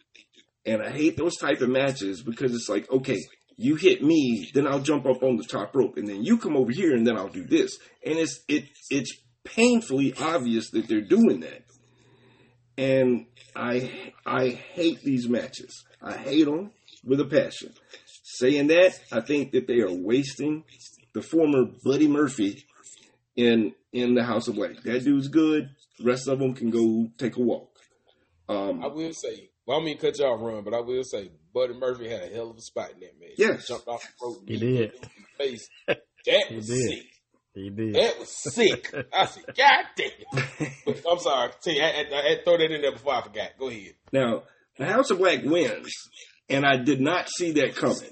and 0.65 0.83
I 0.83 0.91
hate 0.91 1.17
those 1.17 1.37
type 1.37 1.61
of 1.61 1.69
matches 1.69 2.23
because 2.23 2.55
it's 2.55 2.69
like, 2.69 2.91
okay, 2.91 3.19
you 3.57 3.77
hit 3.77 4.03
me, 4.03 4.51
then 4.55 4.67
I'll 4.67 4.81
jump 4.81 5.07
up 5.07 5.23
on 5.23 5.37
the 5.37 5.45
top 5.45 5.75
rope, 5.75 5.97
and 5.97 6.09
then 6.09 6.25
you 6.25 6.39
come 6.39 6.57
over 6.57 6.73
here, 6.73 6.95
and 6.95 7.07
then 7.07 7.17
I'll 7.17 7.29
do 7.29 7.45
this, 7.45 7.79
and 8.05 8.19
it's 8.19 8.41
it 8.49 8.65
it's 8.91 9.13
painfully 9.45 10.15
obvious 10.19 10.71
that 10.71 10.89
they're 10.89 11.03
doing 11.03 11.41
that, 11.41 11.64
and 12.77 13.27
I 13.55 13.91
I 14.27 14.49
hate 14.51 15.01
these 15.03 15.29
matches. 15.29 15.85
I 16.03 16.17
hate 16.17 16.45
them 16.45 16.71
with 17.05 17.21
a 17.21 17.25
passion. 17.25 17.73
Saying 18.23 18.67
that, 18.69 18.99
I 19.13 19.21
think 19.21 19.53
that 19.53 19.67
they 19.67 19.81
are 19.81 19.93
wasting 19.93 20.65
the 21.13 21.23
former 21.23 21.65
Buddy 21.85 22.09
Murphy 22.09 22.65
in 23.37 23.75
in 23.93 24.15
the 24.15 24.25
House 24.25 24.49
of 24.49 24.57
Black. 24.57 24.83
That 24.83 25.05
dude's 25.05 25.29
good. 25.29 25.71
The 25.99 26.05
rest 26.05 26.27
of 26.29 26.39
them 26.41 26.55
can 26.55 26.71
go 26.71 27.09
take 27.19 27.37
a 27.37 27.41
walk. 27.41 27.69
Um, 28.49 28.83
I 28.83 28.89
will 28.89 29.13
say, 29.15 29.51
well, 29.67 29.81
I 29.81 29.85
mean, 29.85 29.97
cut 29.97 30.19
y'all 30.19 30.37
run, 30.37 30.65
but 30.65 30.75
I 30.75 30.81
will 30.81 31.05
say, 31.05 31.31
Buddy 31.55 31.75
Murphy 31.75 32.09
had 32.09 32.25
a 32.25 32.35
hell 32.35 32.51
of 32.51 32.57
a 32.57 32.61
spot 32.61 32.91
in 32.93 33.01
that 33.01 33.19
match. 33.21 33.35
Yes. 33.39 33.69
jumped 33.69 33.87
off 33.89 34.03
the 34.03 34.27
rope. 34.27 34.43
He 34.47 34.57
did. 34.59 34.93
Face. 35.39 35.69
That 35.87 35.99
was 36.55 36.67
did. 36.67 36.91
sick. 36.91 37.07
He 37.55 37.71
did. 37.71 37.95
That 37.95 38.19
was 38.19 38.29
sick. 38.53 38.93
I 39.17 39.27
said, 39.27 39.45
God 39.57 39.85
damn. 39.97 40.45
But 40.85 41.03
I'm 41.11 41.19
sorry. 41.21 41.51
Continue. 41.53 41.83
I, 41.83 41.87
I, 41.87 41.91
I 41.91 42.29
had 42.29 42.39
to 42.39 42.43
throw 42.45 42.59
that 42.59 42.71
in 42.73 42.83
there 42.83 42.93
before 42.93 43.15
I 43.15 43.23
forgot. 43.23 43.51
Go 43.59 43.69
ahead. 43.69 43.95
Now, 44.13 44.43
the 44.77 44.87
House 44.87 45.11
of 45.11 45.19
Black 45.19 45.45
wins, 45.45 45.93
and 46.49 46.67
I 46.67 46.77
did 46.79 47.01
not 47.01 47.29
see 47.29 47.53
that 47.53 47.77
coming, 47.77 48.11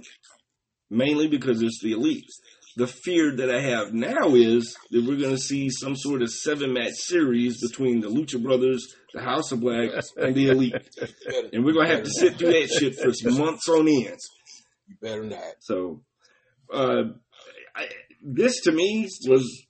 mainly 0.90 1.26
because 1.26 1.60
it's 1.60 1.80
the 1.82 1.92
elite. 1.92 2.30
The 2.76 2.86
fear 2.86 3.36
that 3.36 3.50
I 3.50 3.60
have 3.60 3.92
now 3.92 4.34
is 4.34 4.74
that 4.92 5.04
we're 5.04 5.18
going 5.18 5.34
to 5.34 5.42
see 5.42 5.68
some 5.70 5.94
sort 5.96 6.22
of 6.22 6.30
seven 6.30 6.72
match 6.72 6.94
series 6.94 7.60
between 7.60 8.00
the 8.00 8.08
Lucha 8.08 8.42
Brothers, 8.42 8.94
the 9.12 9.20
House 9.20 9.52
of 9.52 9.60
Black, 9.60 9.90
and 10.16 10.34
the 10.34 10.48
elite. 10.48 10.74
And 11.52 11.64
we're 11.64 11.74
going 11.74 11.88
to 11.88 11.94
have 11.96 12.04
to 12.04 12.10
sit 12.10 12.36
through 12.38 12.52
that 12.52 12.70
shit 12.70 12.94
for 12.96 13.30
months 13.32 13.68
on 13.68 13.88
end. 13.88 14.16
you 14.86 14.96
better 15.02 15.24
not. 15.24 15.54
So, 15.60 16.00
uh, 16.72 17.02
I, 17.76 17.88
this 18.22 18.60
to 18.62 18.72
me 18.72 19.08
was, 19.26 19.66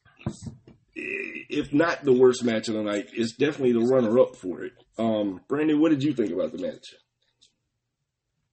if 0.94 1.72
not 1.72 2.04
the 2.04 2.12
worst 2.12 2.44
match 2.44 2.68
of 2.68 2.74
the 2.74 2.82
night, 2.82 3.08
it's 3.14 3.32
definitely 3.32 3.72
the 3.72 3.86
runner 3.86 4.18
up 4.18 4.36
for 4.36 4.62
it. 4.62 4.72
Um, 4.98 5.40
Brandon, 5.48 5.80
what 5.80 5.90
did 5.90 6.02
you 6.02 6.12
think 6.12 6.30
about 6.30 6.52
the 6.52 6.58
match? 6.58 6.94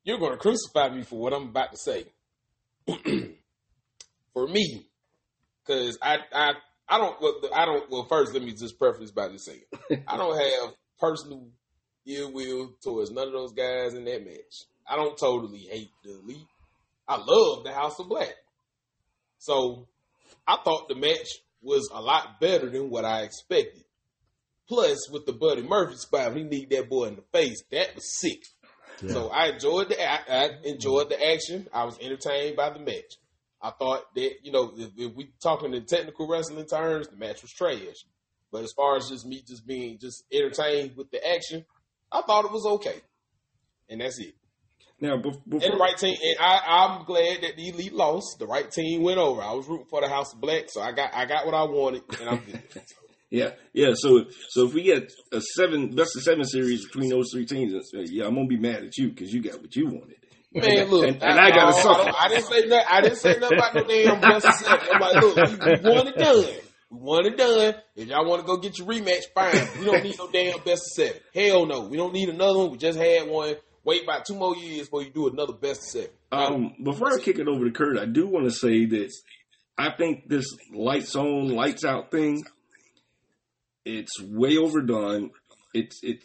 You're 0.04 0.20
going 0.20 0.32
to 0.32 0.38
crucify 0.38 0.90
me 0.90 1.04
for 1.04 1.20
what 1.20 1.34
I'm 1.34 1.50
about 1.50 1.72
to 1.72 1.78
say. 1.78 2.06
for 4.34 4.48
me, 4.48 4.88
because 5.66 5.98
I, 6.02 6.18
I, 6.34 6.54
I 6.88 6.98
don't, 6.98 7.22
well, 7.22 7.42
I 7.54 7.66
don't, 7.66 7.90
well, 7.92 8.06
first, 8.06 8.34
let 8.34 8.42
me 8.42 8.54
just 8.54 8.80
preface 8.80 9.12
by 9.12 9.30
just 9.30 9.46
saying, 9.46 9.62
I 10.08 10.18
don't 10.18 10.40
have 10.40 10.74
personal 11.00 11.50
ill 12.08 12.32
will 12.32 12.72
towards 12.82 13.12
none 13.12 13.28
of 13.28 13.34
those 13.34 13.54
guys 13.54 13.94
in 13.94 14.06
that 14.06 14.26
match. 14.26 14.64
I 14.88 14.96
don't 14.96 15.18
totally 15.18 15.60
hate 15.60 15.92
the 16.04 16.20
elite. 16.20 16.48
I 17.08 17.18
love 17.18 17.64
the 17.64 17.72
House 17.72 18.00
of 18.00 18.10
Black. 18.10 18.34
So 19.40 19.88
I 20.48 20.58
thought 20.64 20.90
the 20.90 20.96
match 20.96 21.28
was 21.62 21.90
a 21.92 22.02
lot 22.02 22.40
better 22.40 22.70
than 22.70 22.90
what 22.90 23.06
I 23.06 23.22
expected. 23.22 23.84
Plus, 24.68 25.10
with 25.10 25.26
the 25.26 25.34
Buddy 25.34 25.64
Murphy 25.64 25.96
spot, 25.96 26.36
he 26.36 26.44
need 26.44 26.70
that 26.70 26.90
boy 26.90 27.06
in 27.06 27.16
the 27.16 27.24
face. 27.34 27.64
That 27.72 27.96
was 27.96 28.20
sick. 28.20 28.44
So 29.08 29.30
I 29.30 29.48
enjoyed 29.48 29.90
the 29.90 30.02
I, 30.02 30.20
I 30.28 30.50
enjoyed 30.64 31.10
the 31.10 31.32
action. 31.32 31.68
I 31.74 31.86
was 31.86 31.98
entertained 32.00 32.58
by 32.58 32.70
the 32.70 32.80
match. 32.80 33.16
I 33.62 33.72
thought 33.72 34.14
that 34.14 34.32
you 34.44 34.52
know 34.52 34.74
if, 34.76 34.92
if 34.98 35.16
we 35.16 35.32
talking 35.42 35.74
in 35.74 35.86
technical 35.86 36.28
wrestling 36.28 36.66
terms, 36.66 37.08
the 37.08 37.16
match 37.16 37.42
was 37.42 37.52
trash. 37.52 38.06
But 38.52 38.64
as 38.64 38.74
far 38.74 38.98
as 38.98 39.10
just 39.10 39.26
me 39.26 39.42
just 39.48 39.66
being 39.66 40.00
just 40.00 40.24
entertained 40.32 40.98
with 40.98 41.12
the 41.12 41.26
action, 41.28 41.66
I 42.12 42.22
thought 42.22 42.46
it 42.46 42.52
was 42.52 42.66
okay, 42.66 43.02
and 43.90 44.02
that's 44.02 44.20
it. 44.20 44.36
Now, 45.02 45.18
bef- 45.18 45.42
And 45.50 45.62
the 45.62 45.78
right 45.80 45.98
team, 45.98 46.16
and 46.22 46.38
I, 46.40 46.60
I'm 46.68 47.06
glad 47.06 47.42
that 47.44 47.56
the 47.56 47.70
elite 47.70 47.94
lost. 47.94 48.38
The 48.40 48.48
right 48.48 48.70
team 48.70 49.02
went 49.02 49.18
over. 49.18 49.42
I 49.42 49.54
was 49.54 49.68
rooting 49.68 49.86
for 49.90 50.02
the 50.02 50.10
House 50.10 50.34
of 50.34 50.42
Black, 50.42 50.66
so 50.68 50.82
I 50.82 50.92
got 50.92 51.14
I 51.14 51.26
got 51.26 51.46
what 51.46 51.56
I 51.56 51.64
wanted, 51.64 52.04
and 52.20 52.30
I'm 52.30 52.40
good. 52.40 52.62
yeah, 53.30 53.52
yeah. 53.74 53.92
So, 53.96 54.26
so 54.50 54.66
if 54.68 54.74
we 54.74 54.84
get 54.84 55.10
a 55.32 55.40
seven 55.56 55.96
best 55.96 56.16
of 56.18 56.24
seven 56.24 56.44
series 56.44 56.86
between 56.86 57.10
those 57.10 57.32
three 57.32 57.46
teams, 57.46 57.74
yeah, 57.94 58.26
I'm 58.26 58.36
gonna 58.36 58.48
be 58.48 58.58
mad 58.58 58.84
at 58.84 58.98
you 58.98 59.10
because 59.10 59.32
you 59.32 59.42
got 59.42 59.62
what 59.62 59.74
you 59.76 59.86
wanted. 59.88 60.16
Man, 60.52 60.90
look, 60.90 61.08
And- 61.08 61.22
and 61.24 61.40
I 61.40 61.68
I, 61.68 61.72
suffer. 61.72 62.12
I, 62.18 62.28
didn't 62.28 62.44
say 62.46 62.66
nothing. 62.66 62.86
I 62.90 63.02
didn't 63.02 63.18
say 63.18 63.38
nothing 63.40 63.58
about 63.58 63.76
no 63.76 63.84
damn 63.84 64.20
best 64.20 64.46
of 64.48 64.54
seven. 64.56 64.88
I'm 64.94 65.00
like, 65.00 65.16
look, 65.22 65.36
we, 65.36 65.90
we 65.90 65.96
won 65.96 66.08
it 66.08 66.18
done. 66.18 66.46
We 66.90 66.98
won 67.00 67.26
it 67.28 67.38
done. 67.38 67.76
If 67.96 68.08
y'all 68.08 68.26
want 68.26 68.42
to 68.42 68.48
go 68.48 68.58
get 68.58 68.80
your 68.80 68.88
rematch, 68.88 69.26
fine. 69.36 69.80
We 69.80 69.86
don't 69.86 70.04
need 70.04 70.18
no 70.18 70.28
damn 70.32 70.58
best 70.62 70.82
of 70.82 70.92
seven. 70.96 71.22
Hell 71.36 71.68
no. 71.68 71.82
We 71.82 71.98
don't 71.98 72.14
need 72.14 72.30
another 72.30 72.58
one. 72.58 72.72
We 72.72 72.78
just 72.80 72.98
had 72.98 73.30
one. 73.30 73.56
Wait 73.90 74.04
about 74.04 74.24
two 74.24 74.36
more 74.36 74.56
years 74.56 74.86
before 74.86 75.02
you 75.02 75.10
do 75.10 75.28
another 75.30 75.54
best 75.54 75.82
seven. 75.82 76.12
Um, 76.32 76.76
before 76.84 77.12
I 77.12 77.18
kick 77.18 77.40
it 77.40 77.48
over 77.48 77.66
to 77.66 77.72
Kurt, 77.72 77.98
I 77.98 78.06
do 78.06 78.28
want 78.28 78.46
to 78.46 78.52
say 78.52 78.86
that 78.86 79.12
I 79.80 79.90
think 79.98 80.30
this 80.30 80.46
lights 80.72 81.16
on, 81.16 81.48
lights 81.48 81.84
out 81.84 82.12
thing, 82.12 82.44
it's 83.86 84.22
way 84.22 84.58
overdone. 84.58 85.32
It's 85.74 86.02
it. 86.04 86.24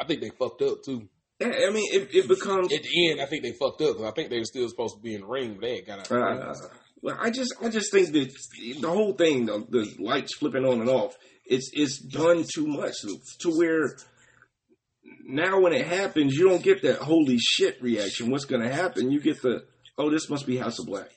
I 0.00 0.04
think 0.04 0.20
they 0.20 0.30
fucked 0.30 0.62
up 0.62 0.82
too. 0.84 1.08
I 1.40 1.70
mean, 1.70 1.88
it, 1.92 2.12
it 2.12 2.26
becomes. 2.26 2.72
At 2.72 2.82
the 2.82 3.10
end, 3.10 3.20
I 3.20 3.26
think 3.26 3.44
they 3.44 3.52
fucked 3.52 3.80
up 3.80 4.00
I 4.00 4.10
think 4.10 4.30
they 4.30 4.38
were 4.38 4.44
still 4.44 4.68
supposed 4.68 4.96
to 4.96 5.00
be 5.00 5.14
in 5.14 5.20
the 5.20 5.28
ring, 5.28 5.54
but 5.54 5.60
they 5.60 5.82
got 5.82 6.00
out. 6.00 6.10
Uh, 6.10 6.54
well, 7.02 7.18
I 7.20 7.30
just, 7.30 7.54
I 7.62 7.68
just 7.68 7.92
think 7.92 8.10
that 8.10 8.34
the 8.80 8.90
whole 8.90 9.12
thing, 9.12 9.46
the, 9.46 9.64
the 9.68 9.94
lights 10.02 10.34
flipping 10.34 10.64
on 10.64 10.80
and 10.80 10.90
off, 10.90 11.16
it's, 11.46 11.70
it's 11.72 12.00
done 12.00 12.44
too 12.52 12.66
much 12.66 12.94
to 13.42 13.50
where 13.50 13.96
now 15.24 15.60
when 15.60 15.72
it 15.72 15.86
happens, 15.86 16.34
you 16.34 16.48
don't 16.48 16.62
get 16.62 16.82
that 16.82 16.98
holy 16.98 17.38
shit 17.38 17.80
reaction. 17.82 18.30
What's 18.30 18.44
going 18.44 18.62
to 18.62 18.72
happen? 18.72 19.10
You 19.10 19.20
get 19.20 19.42
the, 19.42 19.64
oh, 19.98 20.10
this 20.10 20.28
must 20.28 20.46
be 20.46 20.56
House 20.56 20.78
of 20.78 20.86
Black. 20.86 21.10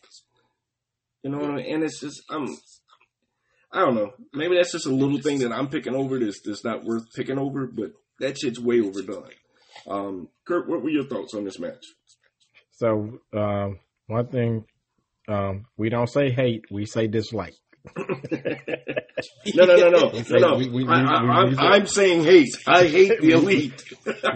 You 1.24 1.32
know, 1.32 1.58
and 1.58 1.84
it's 1.84 2.02
just, 2.02 2.22
I'm, 2.30 2.48
I 3.72 3.80
don't 3.80 3.96
know. 3.96 4.12
Maybe 4.34 4.56
that's 4.56 4.74
just 4.74 4.86
a 4.86 4.94
little 4.94 5.20
thing 5.20 5.40
that 5.40 5.54
I'm 5.54 5.70
picking 5.70 5.96
over 5.96 6.20
that's, 6.20 6.42
that's 6.42 6.64
not 6.64 6.84
worth 6.84 7.14
picking 7.16 7.40
over, 7.40 7.66
but 7.66 7.94
that 8.20 8.38
shit's 8.38 8.60
way 8.60 8.82
overdone. 8.82 9.30
Um, 9.88 10.30
Kurt, 10.46 10.68
what 10.68 10.84
were 10.84 10.90
your 10.90 11.08
thoughts 11.08 11.34
on 11.34 11.46
this 11.46 11.60
match? 11.60 11.84
So 12.72 13.20
um, 13.34 13.80
one 14.08 14.28
thing, 14.28 14.66
um, 15.28 15.66
we 15.78 15.90
don't 15.90 16.10
say 16.10 16.30
hate, 16.30 16.66
we 16.70 16.86
say 16.86 17.08
dislike. 17.08 17.56
No, 19.56 19.66
no, 19.66 19.76
no, 19.76 19.90
no, 19.90 20.12
no, 20.30 20.38
no. 20.40 20.58
we- 20.58 20.70
we- 20.70 20.84
we- 20.84 20.90
I, 20.90 21.76
I'm 21.76 21.86
saying 21.88 22.24
hate. 22.24 22.50
I 22.68 22.86
hate 22.88 23.22
the 23.22 23.32
elite. 23.38 23.84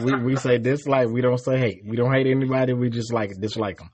we 0.02 0.14
we 0.16 0.36
say 0.36 0.58
dislike. 0.58 1.10
We 1.10 1.22
don't 1.22 1.38
say 1.40 1.58
hate. 1.58 1.84
We 1.86 1.98
don't 1.98 2.14
hate 2.14 2.28
anybody. 2.28 2.74
We 2.74 2.90
just 2.90 3.12
like 3.12 3.32
dislike 3.40 3.80
them. 3.80 3.90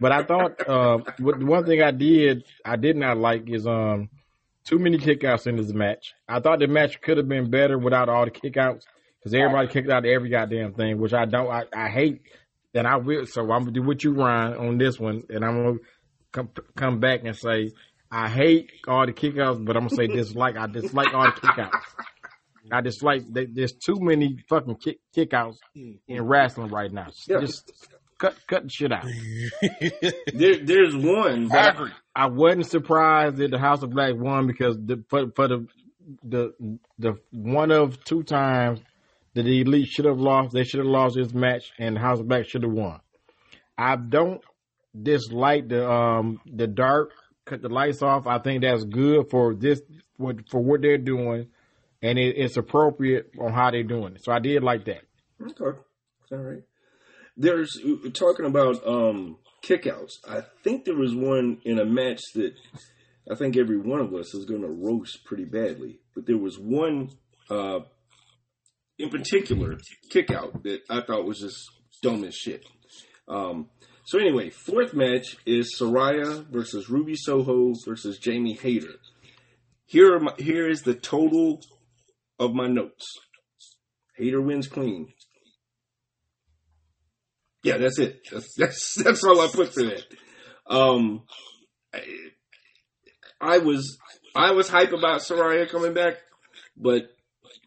But 0.00 0.12
I 0.12 0.24
thought 0.24 0.68
uh, 0.68 0.98
what, 1.18 1.42
one 1.42 1.64
thing 1.64 1.82
I 1.82 1.90
did 1.90 2.44
I 2.64 2.76
did 2.76 2.96
not 2.96 3.16
like 3.18 3.48
is 3.48 3.66
um 3.66 4.08
too 4.64 4.78
many 4.78 4.98
kickouts 4.98 5.46
in 5.46 5.56
this 5.56 5.72
match. 5.72 6.12
I 6.28 6.40
thought 6.40 6.58
the 6.58 6.66
match 6.68 7.00
could 7.00 7.16
have 7.16 7.28
been 7.28 7.50
better 7.50 7.78
without 7.78 8.08
all 8.08 8.24
the 8.24 8.30
kickouts 8.30 8.82
because 9.18 9.34
everybody 9.34 9.68
kicked 9.68 9.90
out 9.90 10.04
every 10.04 10.28
goddamn 10.28 10.74
thing, 10.74 10.98
which 11.00 11.14
I 11.14 11.24
don't. 11.24 11.48
I, 11.50 11.64
I 11.74 11.88
hate. 11.88 12.20
And 12.74 12.86
I 12.86 12.96
will. 12.96 13.24
So 13.26 13.42
I'm 13.42 13.60
gonna 13.60 13.70
do 13.70 13.82
what 13.82 14.04
you 14.04 14.12
Ryan 14.12 14.54
on 14.58 14.78
this 14.78 15.00
one, 15.00 15.22
and 15.30 15.44
I'm 15.44 15.62
gonna 15.62 15.78
come 16.32 16.50
come 16.76 17.00
back 17.00 17.20
and 17.24 17.34
say 17.34 17.70
I 18.10 18.28
hate 18.28 18.70
all 18.86 19.04
the 19.06 19.12
kickouts, 19.12 19.64
but 19.64 19.76
I'm 19.76 19.84
gonna 19.88 19.96
say 19.96 20.06
dislike. 20.06 20.56
I 20.56 20.66
dislike 20.66 21.12
all 21.14 21.24
the 21.24 21.32
kickouts. 21.32 21.80
I 22.72 22.80
dislike. 22.80 23.22
there- 23.30 23.46
There's 23.52 23.72
too 23.74 23.96
many 24.00 24.38
fucking 24.48 24.76
kick, 24.76 24.98
kickouts 25.16 25.56
in 25.74 26.22
wrestling 26.22 26.70
right 26.70 26.92
now. 26.92 27.08
Yeah. 27.28 27.40
Just 27.40 27.70
cut 28.18 28.36
cut 28.48 28.64
the 28.64 28.68
shit 28.70 28.92
out. 28.92 29.04
There, 30.32 30.58
there's 30.64 30.94
one. 30.96 31.50
I 31.52 31.68
agree. 31.68 31.90
I 32.14 32.26
wasn't 32.26 32.66
surprised 32.66 33.36
that 33.36 33.50
the 33.50 33.58
House 33.58 33.82
of 33.82 33.90
Black 33.90 34.14
won 34.16 34.46
because 34.46 34.76
the 34.76 35.02
for, 35.08 35.30
for 35.34 35.48
the 35.48 35.66
the 36.22 36.78
the 36.98 37.14
one 37.32 37.70
of 37.72 38.02
two 38.04 38.22
times 38.22 38.80
that 39.34 39.42
the 39.44 39.60
Elite 39.60 39.88
should 39.88 40.04
have 40.06 40.18
lost, 40.18 40.52
they 40.54 40.64
should 40.64 40.78
have 40.78 40.86
lost 40.88 41.16
this 41.16 41.32
match, 41.34 41.72
and 41.78 41.96
the 41.96 42.00
House 42.00 42.20
of 42.20 42.28
Black 42.28 42.48
should 42.48 42.62
have 42.62 42.72
won. 42.72 43.00
I 43.78 43.96
don't 43.96 44.40
dislike 45.00 45.68
the 45.68 45.88
um 45.90 46.40
the 46.46 46.66
dark 46.66 47.10
cut 47.46 47.62
the 47.62 47.68
lights 47.68 48.02
off. 48.02 48.26
I 48.26 48.38
think 48.38 48.62
that's 48.62 48.84
good 48.84 49.30
for 49.30 49.54
this 49.54 49.80
what 50.18 50.48
for 50.50 50.60
what 50.60 50.82
they're 50.82 50.98
doing, 50.98 51.48
and 52.02 52.18
it, 52.18 52.36
it's 52.36 52.56
appropriate 52.56 53.30
on 53.40 53.52
how 53.52 53.70
they're 53.70 53.82
doing 53.82 54.16
it. 54.16 54.24
So 54.24 54.32
I 54.32 54.38
did 54.38 54.62
like 54.62 54.84
that. 54.84 55.02
okay, 55.42 55.78
all 56.32 56.38
right. 56.38 56.62
There's 57.36 57.78
talking 58.14 58.46
about 58.46 58.86
um, 58.86 59.38
kickouts. 59.62 60.12
I 60.28 60.42
think 60.62 60.84
there 60.84 60.96
was 60.96 61.14
one 61.14 61.58
in 61.64 61.78
a 61.78 61.84
match 61.84 62.20
that 62.34 62.54
I 63.30 63.34
think 63.34 63.56
every 63.56 63.78
one 63.78 64.00
of 64.00 64.14
us 64.14 64.34
is 64.34 64.44
going 64.44 64.62
to 64.62 64.68
roast 64.68 65.24
pretty 65.24 65.44
badly. 65.44 66.00
But 66.14 66.26
there 66.26 66.38
was 66.38 66.58
one 66.58 67.10
uh, 67.50 67.80
in 68.98 69.10
particular 69.10 69.78
kickout 70.10 70.62
that 70.62 70.80
I 70.88 71.00
thought 71.00 71.26
was 71.26 71.40
just 71.40 71.70
dumb 72.02 72.24
as 72.24 72.34
shit. 72.34 72.64
Um, 73.28 73.68
So 74.06 74.20
anyway, 74.20 74.50
fourth 74.50 74.94
match 74.94 75.36
is 75.44 75.76
Saraya 75.76 76.46
versus 76.46 76.88
Ruby 76.88 77.16
Soho 77.16 77.74
versus 77.84 78.18
Jamie 78.18 78.54
Hayter. 78.54 78.94
Here, 79.84 80.20
my, 80.20 80.32
here 80.38 80.68
is 80.68 80.82
the 80.82 80.94
total 80.94 81.60
of 82.38 82.54
my 82.54 82.68
notes. 82.68 83.04
Hayter 84.16 84.40
wins 84.40 84.68
clean. 84.68 85.12
Yeah, 87.64 87.78
that's 87.78 87.98
it. 87.98 88.20
That's 88.30 88.54
that's, 88.56 88.94
that's 89.04 89.24
all 89.24 89.40
I 89.40 89.48
put 89.48 89.74
for 89.74 89.82
that. 89.82 90.04
Um, 90.68 91.24
I, 91.92 92.00
I 93.40 93.58
was 93.58 93.98
I 94.36 94.52
was 94.52 94.68
hype 94.68 94.92
about 94.92 95.22
Saraya 95.22 95.68
coming 95.68 95.94
back, 95.94 96.14
but 96.76 97.10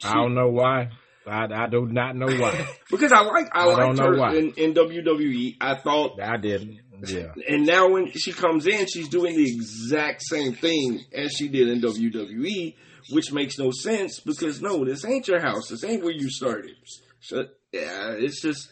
I 0.06 0.14
don't 0.14 0.36
know 0.36 0.48
why. 0.48 0.92
I, 1.28 1.48
I 1.52 1.68
do 1.68 1.86
not 1.86 2.16
know 2.16 2.28
why. 2.28 2.68
because 2.92 3.12
I 3.12 3.22
like 3.22 3.48
I, 3.54 3.64
I 3.64 3.88
liked 3.88 4.00
her 4.00 4.36
in, 4.36 4.52
in 4.52 4.74
WWE. 4.74 5.58
I 5.62 5.76
thought 5.76 6.20
I 6.22 6.38
didn't. 6.38 6.80
Yeah. 7.06 7.34
And 7.48 7.66
now 7.66 7.90
when 7.90 8.12
she 8.12 8.34
comes 8.34 8.68
in, 8.68 8.86
she's 8.88 9.08
doing 9.08 9.36
the 9.36 9.50
exact 9.50 10.22
same 10.24 10.54
thing 10.54 11.00
as 11.14 11.32
she 11.32 11.48
did 11.48 11.70
in 11.70 11.82
WWE, 11.82 12.76
which 13.12 13.32
makes 13.32 13.58
no 13.58 13.72
sense 13.72 14.20
because 14.20 14.62
no, 14.62 14.84
this 14.84 15.06
ain't 15.06 15.28
your 15.28 15.40
house. 15.40 15.70
This 15.70 15.84
ain't 15.84 16.04
where 16.04 16.14
you 16.14 16.30
started. 16.30 16.76
So 17.22 17.46
yeah, 17.72 18.12
it's 18.18 18.42
just 18.42 18.70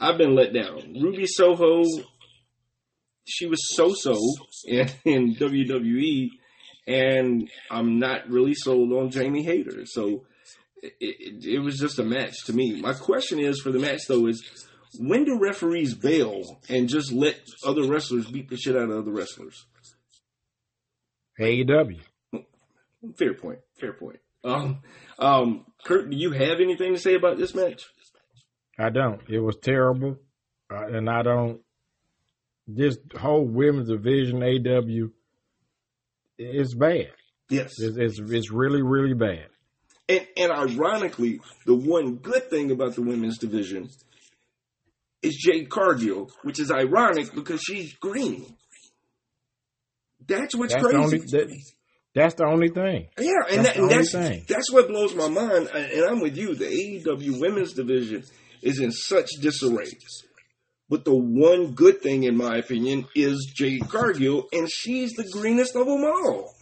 I've 0.00 0.18
been 0.18 0.34
let 0.34 0.52
down. 0.52 0.96
Ruby 1.00 1.26
Soho, 1.26 1.84
she 3.24 3.46
was 3.46 3.74
so 3.74 3.92
so 3.94 4.16
in, 4.66 4.88
in 5.04 5.34
WWE, 5.36 6.30
and 6.86 7.48
I'm 7.70 7.98
not 7.98 8.28
really 8.28 8.54
sold 8.54 8.92
on 8.92 9.10
Jamie 9.10 9.44
Hayter. 9.44 9.86
So 9.86 10.24
it, 10.82 10.94
it, 11.00 11.44
it 11.46 11.58
was 11.60 11.78
just 11.78 11.98
a 11.98 12.04
match 12.04 12.44
to 12.46 12.52
me. 12.52 12.80
My 12.80 12.92
question 12.92 13.38
is 13.38 13.60
for 13.60 13.70
the 13.70 13.78
match 13.78 14.00
though 14.08 14.26
is 14.26 14.68
when 14.98 15.24
do 15.24 15.38
referees 15.38 15.94
bail 15.94 16.60
and 16.68 16.88
just 16.88 17.12
let 17.12 17.40
other 17.64 17.84
wrestlers 17.84 18.30
beat 18.30 18.50
the 18.50 18.56
shit 18.56 18.76
out 18.76 18.90
of 18.90 18.98
other 18.98 19.12
wrestlers? 19.12 19.66
AEW. 21.40 22.00
Fair 23.16 23.34
point. 23.34 23.60
Fair 23.80 23.94
point. 23.94 24.18
Um, 24.44 24.80
um, 25.18 25.64
Kurt, 25.84 26.10
do 26.10 26.16
you 26.16 26.32
have 26.32 26.60
anything 26.60 26.94
to 26.94 27.00
say 27.00 27.14
about 27.14 27.38
this 27.38 27.54
match? 27.54 27.84
I 28.78 28.90
don't. 28.90 29.20
It 29.28 29.38
was 29.38 29.56
terrible, 29.62 30.16
uh, 30.70 30.86
and 30.86 31.08
I 31.08 31.22
don't. 31.22 31.60
This 32.66 32.96
whole 33.18 33.46
women's 33.46 33.88
division, 33.88 34.42
AW, 34.42 35.08
is 36.38 36.74
bad. 36.74 37.12
Yes. 37.48 37.72
It's, 37.78 37.96
it's 37.96 38.18
it's 38.18 38.50
really 38.50 38.82
really 38.82 39.14
bad. 39.14 39.46
And, 40.12 40.26
and 40.36 40.52
ironically, 40.52 41.40
the 41.66 41.74
one 41.74 42.16
good 42.16 42.50
thing 42.50 42.70
about 42.70 42.94
the 42.94 43.02
women's 43.02 43.38
division 43.38 43.88
is 45.22 45.36
Jade 45.36 45.70
Cargill, 45.70 46.30
which 46.42 46.58
is 46.60 46.70
ironic 46.70 47.34
because 47.34 47.62
she's 47.62 47.94
green. 47.94 48.56
That's 50.26 50.54
what's 50.54 50.72
That's 50.74 50.84
the 50.84 50.90
crazy. 50.90 51.04
only 51.04 51.18
that, 51.18 51.62
that's 52.14 52.34
the 52.34 52.44
only 52.46 52.68
thing. 52.68 53.08
Yeah, 53.18 53.32
and, 53.50 53.64
That's 53.64 53.68
that, 53.68 53.76
and 53.76 53.90
that's 53.90 54.12
thing. 54.12 54.44
that's 54.48 54.70
what 54.72 54.88
blows 54.88 55.14
my 55.14 55.28
mind. 55.28 55.68
Uh, 55.72 55.78
and 55.78 56.04
I'm 56.04 56.20
with 56.20 56.36
you. 56.36 56.54
The 56.54 56.66
AEW 56.66 57.40
women's 57.40 57.72
division 57.72 58.22
is 58.62 58.80
in 58.80 58.92
such 58.92 59.28
disarray. 59.40 59.86
But 60.88 61.04
the 61.04 61.14
one 61.14 61.72
good 61.72 62.02
thing, 62.02 62.24
in 62.24 62.36
my 62.36 62.58
opinion, 62.58 63.06
is 63.14 63.50
Jade 63.56 63.88
Cargill, 63.88 64.46
and 64.52 64.68
she's 64.70 65.12
the 65.12 65.28
greenest 65.32 65.74
of 65.74 65.86
them 65.86 66.04
all. 66.04 66.52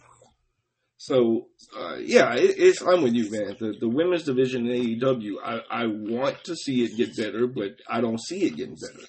So, 1.03 1.47
uh, 1.75 1.95
yeah, 1.95 2.35
it, 2.35 2.59
it's 2.59 2.79
I'm 2.83 3.01
with 3.01 3.15
you, 3.15 3.31
man. 3.31 3.55
The 3.59 3.73
the 3.79 3.89
women's 3.89 4.21
division 4.21 4.67
in 4.67 4.99
AEW, 4.99 5.33
I, 5.43 5.61
I 5.71 5.85
want 5.87 6.43
to 6.43 6.55
see 6.55 6.83
it 6.83 6.95
get 6.95 7.17
better, 7.17 7.47
but 7.47 7.79
I 7.89 8.01
don't 8.01 8.21
see 8.21 8.43
it 8.43 8.55
getting 8.55 8.75
better. 8.75 9.07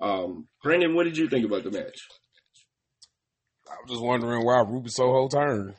Um, 0.00 0.46
Brandon, 0.62 0.94
what 0.94 1.02
did 1.02 1.16
you 1.16 1.28
think 1.28 1.44
about 1.44 1.64
the 1.64 1.72
match? 1.72 1.98
I 3.68 3.74
was 3.82 3.90
just 3.90 4.04
wondering 4.04 4.46
why 4.46 4.60
Ruby 4.60 4.88
Soho 4.88 5.26
turned. 5.26 5.74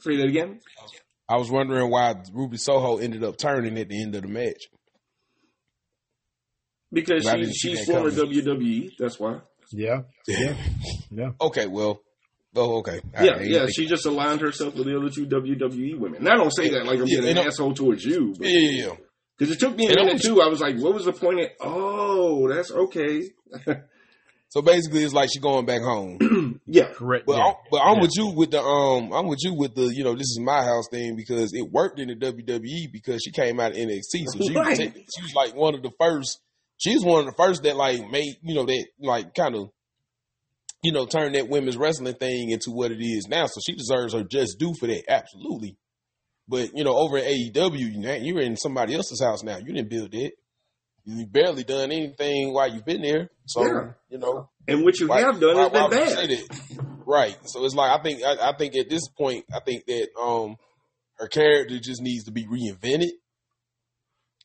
Say 0.00 0.16
that 0.16 0.26
again. 0.26 0.60
I 1.26 1.38
was 1.38 1.50
wondering 1.50 1.90
why 1.90 2.14
Ruby 2.34 2.58
Soho 2.58 2.98
ended 2.98 3.24
up 3.24 3.38
turning 3.38 3.78
at 3.78 3.88
the 3.88 4.02
end 4.02 4.14
of 4.14 4.22
the 4.24 4.28
match. 4.28 4.68
Because 6.92 7.26
she, 7.26 7.70
she's 7.70 7.86
former 7.86 8.10
coming. 8.10 8.44
WWE. 8.44 8.90
That's 8.98 9.18
why. 9.18 9.38
Yeah, 9.70 10.02
yeah, 10.28 10.54
yeah. 11.10 11.30
Okay, 11.40 11.66
well, 11.66 12.02
oh, 12.56 12.78
okay. 12.78 13.00
I- 13.16 13.24
Yeah, 13.24 13.30
I 13.30 13.38
didn't 13.38 13.50
yeah. 13.52 13.66
She 13.74 13.86
just 13.86 14.06
aligned 14.06 14.40
herself 14.40 14.74
with 14.74 14.86
the 14.86 14.96
other 14.96 15.10
two 15.10 15.26
WWE 15.26 15.98
women. 15.98 16.18
And 16.20 16.28
I 16.28 16.36
don't 16.36 16.50
say 16.54 16.68
that 16.70 16.84
like 16.86 16.98
I'm 17.00 17.06
Yeah, 17.06 17.20
being 17.20 17.38
an 17.38 17.46
asshole 17.46 17.74
towards 17.74 18.04
you, 18.04 18.34
yeah, 18.40 18.48
yeah, 18.48 18.86
yeah. 18.88 18.94
because 19.38 19.54
it 19.54 19.60
took 19.60 19.76
me 19.76 19.86
a 19.86 19.90
And 19.90 19.98
I 19.98 20.02
minute 20.02 20.14
was- 20.14 20.22
too. 20.22 20.40
I 20.42 20.46
was 20.48 20.60
like, 20.60 20.76
"What 20.78 20.94
was 20.94 21.04
the 21.04 21.12
point?" 21.12 21.40
Of, 21.40 21.48
oh, 21.60 22.48
that's 22.48 22.70
okay. 22.70 23.22
So 24.48 24.60
basically, 24.60 25.02
it's 25.02 25.14
like 25.14 25.30
she 25.32 25.40
going 25.40 25.64
back 25.64 25.80
home. 25.80 26.60
yeah, 26.66 26.88
Correct. 26.92 27.24
But 27.24 27.38
yeah. 27.38 27.44
I'm, 27.44 27.54
but 27.70 27.78
I'm 27.78 27.94
Yeah. 27.96 28.00
with 28.02 28.10
you 28.16 28.26
with 28.36 28.50
the 28.50 28.60
um 28.60 29.10
I'm 29.10 29.26
with 29.26 29.38
you 29.40 29.54
with 29.54 29.74
the 29.74 29.84
you 29.94 30.04
know 30.04 30.12
this 30.12 30.26
is 30.28 30.38
my 30.44 30.62
house 30.62 30.88
thing 30.90 31.16
because 31.16 31.54
it 31.54 31.70
worked 31.70 31.98
in 31.98 32.08
the 32.08 32.14
WWE 32.16 32.92
because 32.92 33.22
she 33.24 33.30
came 33.30 33.58
out 33.60 33.70
of 33.70 33.78
NXT 33.78 34.26
so 34.26 34.40
she 34.46 34.54
Right. 34.54 34.68
was, 34.78 34.78
she 34.78 35.22
was 35.22 35.32
like 35.34 35.54
one 35.54 35.74
of 35.74 35.82
the 35.82 35.90
first 35.98 36.38
she 36.76 36.92
was 36.94 37.02
one 37.02 37.20
of 37.20 37.24
the 37.24 37.32
first 37.32 37.62
that 37.62 37.76
like 37.76 38.10
made 38.10 38.34
you 38.42 38.54
know 38.54 38.66
that 38.66 38.86
like 39.00 39.34
kind 39.34 39.54
of 39.54 39.70
you 40.82 40.92
know 40.92 41.06
turn 41.06 41.32
that 41.32 41.48
women's 41.48 41.76
wrestling 41.76 42.14
thing 42.14 42.50
into 42.50 42.70
what 42.70 42.90
it 42.90 43.00
is 43.02 43.26
now 43.28 43.46
so 43.46 43.60
she 43.64 43.74
deserves 43.74 44.12
her 44.14 44.22
just 44.24 44.58
due 44.58 44.74
for 44.74 44.86
that 44.86 45.02
absolutely 45.08 45.76
but 46.48 46.70
you 46.74 46.84
know 46.84 46.94
over 46.96 47.18
at 47.18 47.24
AEW 47.24 47.78
you 47.78 48.10
you're 48.24 48.42
in 48.42 48.56
somebody 48.56 48.94
else's 48.94 49.22
house 49.22 49.42
now 49.42 49.58
you 49.58 49.72
didn't 49.72 49.88
build 49.90 50.14
it 50.14 50.34
you 51.04 51.26
barely 51.26 51.64
done 51.64 51.90
anything 51.92 52.52
while 52.52 52.72
you've 52.72 52.84
been 52.84 53.02
there 53.02 53.28
so 53.46 53.64
Yeah. 53.64 53.92
you 54.08 54.18
know 54.18 54.48
and 54.68 54.84
what 54.84 54.98
you 55.00 55.08
why- 55.08 55.20
have 55.20 55.40
done 55.40 55.56
why- 55.56 55.62
has 55.62 55.70
been 55.70 55.80
why 56.16 56.22
you 56.22 56.46
bad. 56.48 56.86
Right. 57.04 57.36
So 57.46 57.64
it's 57.64 57.74
like 57.74 57.98
I 57.98 58.00
think 58.02 58.22
I, 58.22 58.50
I 58.50 58.56
think 58.56 58.76
at 58.76 58.88
this 58.88 59.08
point 59.08 59.44
I 59.52 59.58
think 59.58 59.84
that 59.86 60.08
um 60.20 60.54
her 61.18 61.26
character 61.26 61.78
just 61.80 62.00
needs 62.00 62.24
to 62.24 62.30
be 62.30 62.46
reinvented, 62.46 63.10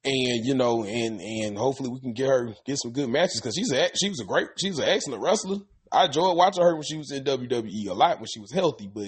and 0.04 0.46
you 0.46 0.56
know, 0.56 0.84
and 0.84 1.22
and 1.22 1.58
hopefully 1.58 1.90
we 1.90 2.00
can 2.00 2.14
get 2.14 2.28
her 2.28 2.56
get 2.66 2.78
some 2.80 2.92
good 2.94 3.10
matches 3.10 3.40
because 3.40 3.56
she's 3.56 3.72
a 3.72 3.90
she 3.96 4.10
was 4.10 4.20
a 4.22 4.26
great 4.26 4.48
she's 4.58 4.80
an 4.80 4.88
excellent 4.90 5.22
wrestler. 5.22 5.58
I 5.92 6.06
enjoyed 6.06 6.38
watching 6.38 6.64
her 6.64 6.74
when 6.74 6.84
she 6.84 6.98
was 6.98 7.12
in 7.12 7.24
WWE 7.24 7.88
a 7.90 7.94
lot 7.94 8.20
when 8.20 8.28
she 8.28 8.40
was 8.40 8.52
healthy, 8.52 8.90
but 8.94 9.08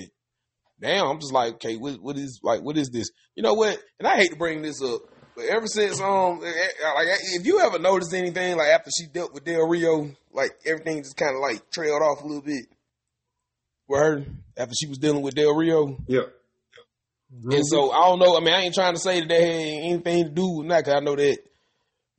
now 0.79 1.09
I'm 1.09 1.19
just 1.19 1.33
like, 1.33 1.55
okay, 1.55 1.75
what 1.75 2.01
what 2.01 2.17
is 2.17 2.39
like 2.43 2.61
what 2.61 2.77
is 2.77 2.89
this? 2.89 3.09
You 3.35 3.43
know 3.43 3.53
what? 3.53 3.77
And 3.99 4.07
I 4.07 4.15
hate 4.15 4.31
to 4.31 4.37
bring 4.37 4.61
this 4.61 4.81
up, 4.81 5.01
but 5.35 5.45
ever 5.45 5.67
since 5.67 5.99
um 6.01 6.41
eh, 6.43 6.47
eh, 6.49 6.93
like 6.95 7.07
if 7.33 7.45
you 7.45 7.59
ever 7.59 7.79
noticed 7.79 8.13
anything 8.13 8.57
like 8.57 8.69
after 8.69 8.89
she 8.97 9.07
dealt 9.07 9.33
with 9.33 9.43
Del 9.45 9.67
Rio, 9.67 10.11
like 10.31 10.51
everything 10.65 11.03
just 11.03 11.17
kind 11.17 11.35
of 11.35 11.41
like 11.41 11.69
trailed 11.71 12.01
off 12.01 12.21
a 12.23 12.25
little 12.27 12.41
bit 12.41 12.65
with 13.87 13.99
her 13.99 14.25
after 14.57 14.73
she 14.79 14.87
was 14.87 14.97
dealing 14.97 15.21
with 15.21 15.35
Del 15.35 15.55
Rio. 15.55 15.97
Yeah, 16.07 16.21
And 17.51 17.65
so 17.67 17.91
I 17.91 18.07
don't 18.07 18.19
know. 18.19 18.37
I 18.37 18.39
mean, 18.39 18.53
I 18.53 18.61
ain't 18.61 18.75
trying 18.75 18.93
to 18.93 18.99
say 18.99 19.19
that 19.19 19.29
that 19.29 19.41
had 19.41 19.49
anything 19.49 20.23
to 20.25 20.29
do 20.29 20.49
with 20.59 20.69
that. 20.69 20.85
Cause 20.85 20.93
I 20.93 20.99
know 20.99 21.15
that 21.15 21.37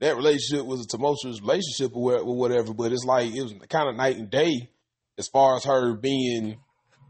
that 0.01 0.16
relationship 0.16 0.66
was 0.66 0.85
a 0.85 0.89
tumultuous 0.89 1.40
relationship 1.40 1.94
or 1.94 2.24
whatever. 2.36 2.72
But 2.74 2.93
it's 2.93 3.05
like 3.05 3.35
it 3.35 3.43
was 3.43 3.55
kind 3.68 3.89
of 3.89 3.97
night 3.97 4.16
and 4.16 4.31
day 4.31 4.70
as 5.18 5.28
far 5.28 5.56
as 5.56 5.64
her 5.64 5.94
being, 5.94 6.59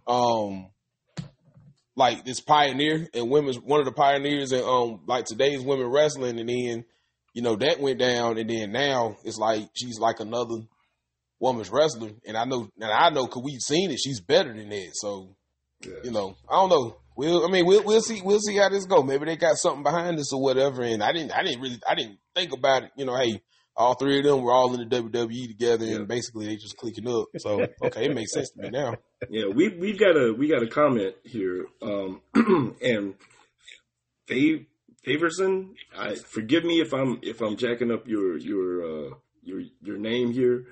um, 0.07 0.71
like 1.97 2.25
this 2.25 2.41
pioneer 2.41 3.09
and 3.15 3.31
women's 3.31 3.59
one 3.59 3.81
of 3.81 3.87
the 3.87 3.93
pioneers 3.93 4.53
in 4.53 4.63
um 4.65 5.01
like 5.07 5.25
today's 5.25 5.61
women 5.61 5.87
wrestling. 5.87 6.39
And 6.39 6.49
then 6.49 6.85
you 7.33 7.43
know 7.43 7.57
that 7.57 7.81
went 7.81 8.01
down, 8.01 8.39
and 8.39 8.51
then 8.51 8.73
now 8.73 9.17
it's 9.25 9.39
like 9.39 9.69
she's 9.75 9.99
like 9.99 10.21
another 10.21 10.63
woman's 11.39 11.71
wrestler. 11.71 12.11
And 12.27 12.37
I 12.37 12.45
know, 12.45 12.69
and 12.81 12.91
I 12.91 13.11
know, 13.11 13.27
cause 13.27 13.43
we've 13.45 13.61
seen 13.61 13.91
it. 13.91 14.01
She's 14.01 14.21
better 14.21 14.53
than 14.53 14.69
that. 14.71 14.91
So 14.95 15.37
you 16.05 16.11
know, 16.11 16.37
I 16.49 16.57
don't 16.57 16.71
know. 16.71 17.00
We'll, 17.17 17.45
I 17.47 17.51
mean, 17.51 17.67
we'll 17.67 17.83
we'll 17.85 18.01
see 18.01 18.23
we'll 18.25 18.41
see 18.41 18.57
how 18.57 18.69
this 18.69 18.87
go. 18.87 19.03
Maybe 19.03 19.27
they 19.27 19.37
got 19.37 19.57
something 19.57 19.83
behind 19.83 20.19
us 20.19 20.33
or 20.33 20.41
whatever. 20.41 20.83
And 20.83 21.03
I 21.03 21.13
didn't 21.13 21.33
I 21.33 21.43
didn't 21.43 21.61
really 21.61 21.79
I 21.89 21.95
didn't 21.95 22.19
think 22.35 22.53
about 22.53 22.85
it. 22.85 22.91
You 22.97 23.05
know, 23.05 23.17
hey, 23.17 23.43
all 23.77 23.95
three 23.95 24.19
of 24.19 24.25
them 24.25 24.43
were 24.43 24.53
all 24.53 24.73
in 24.75 24.89
the 24.89 24.97
WWE 24.97 25.49
together, 25.49 25.85
Yeah. 25.85 25.97
and 25.97 26.09
basically 26.09 26.47
they 26.47 26.57
just 26.57 26.77
clicking 26.77 27.09
up. 27.09 27.27
So 27.39 27.67
okay, 27.85 28.07
it 28.07 28.15
makes 28.15 28.33
sense 28.33 28.51
to 28.53 28.63
me 28.63 28.71
now. 28.71 28.95
yeah. 29.29 29.47
We 29.47 29.69
we've 29.69 29.99
got 29.99 30.17
a 30.17 30.33
we 30.33 30.49
got 30.49 30.63
a 30.63 30.67
comment 30.69 31.15
here, 31.25 31.67
um, 31.83 32.21
and 32.35 33.15
Fav 34.29 34.67
Faverson. 35.07 35.75
I 35.97 36.15
forgive 36.15 36.65
me 36.65 36.81
if 36.81 36.93
I'm 36.95 37.19
if 37.23 37.41
I'm 37.41 37.57
jacking 37.57 37.91
up 37.91 38.07
your 38.07 38.39
your 38.39 38.83
uh, 38.85 39.11
your 39.43 39.63
your 39.83 39.99
name 39.99 40.33
here, 40.33 40.65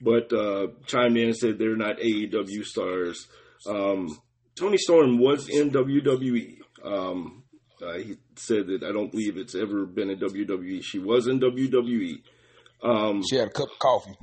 but 0.00 0.32
uh, 0.32 0.68
chimed 0.86 1.16
in 1.16 1.28
and 1.28 1.36
said 1.36 1.58
they're 1.58 1.76
not 1.76 1.98
AEW 1.98 2.64
stars. 2.64 3.26
Um, 3.66 4.18
Toni 4.60 4.76
Storm 4.78 5.18
was 5.18 5.48
in 5.48 5.70
WWE. 5.70 6.58
Um, 6.84 7.44
uh, 7.82 7.94
he 7.94 8.16
said 8.36 8.66
that 8.66 8.82
I 8.82 8.92
don't 8.92 9.10
believe 9.10 9.36
it's 9.38 9.54
ever 9.54 9.86
been 9.86 10.10
in 10.10 10.18
WWE. 10.20 10.82
She 10.84 10.98
was 10.98 11.26
in 11.26 11.40
WWE. 11.40 12.20
Um, 12.82 13.22
She 13.28 13.36
had 13.36 13.48
a 13.48 13.50
cup 13.50 13.70
of 13.72 13.78
coffee. 13.78 14.16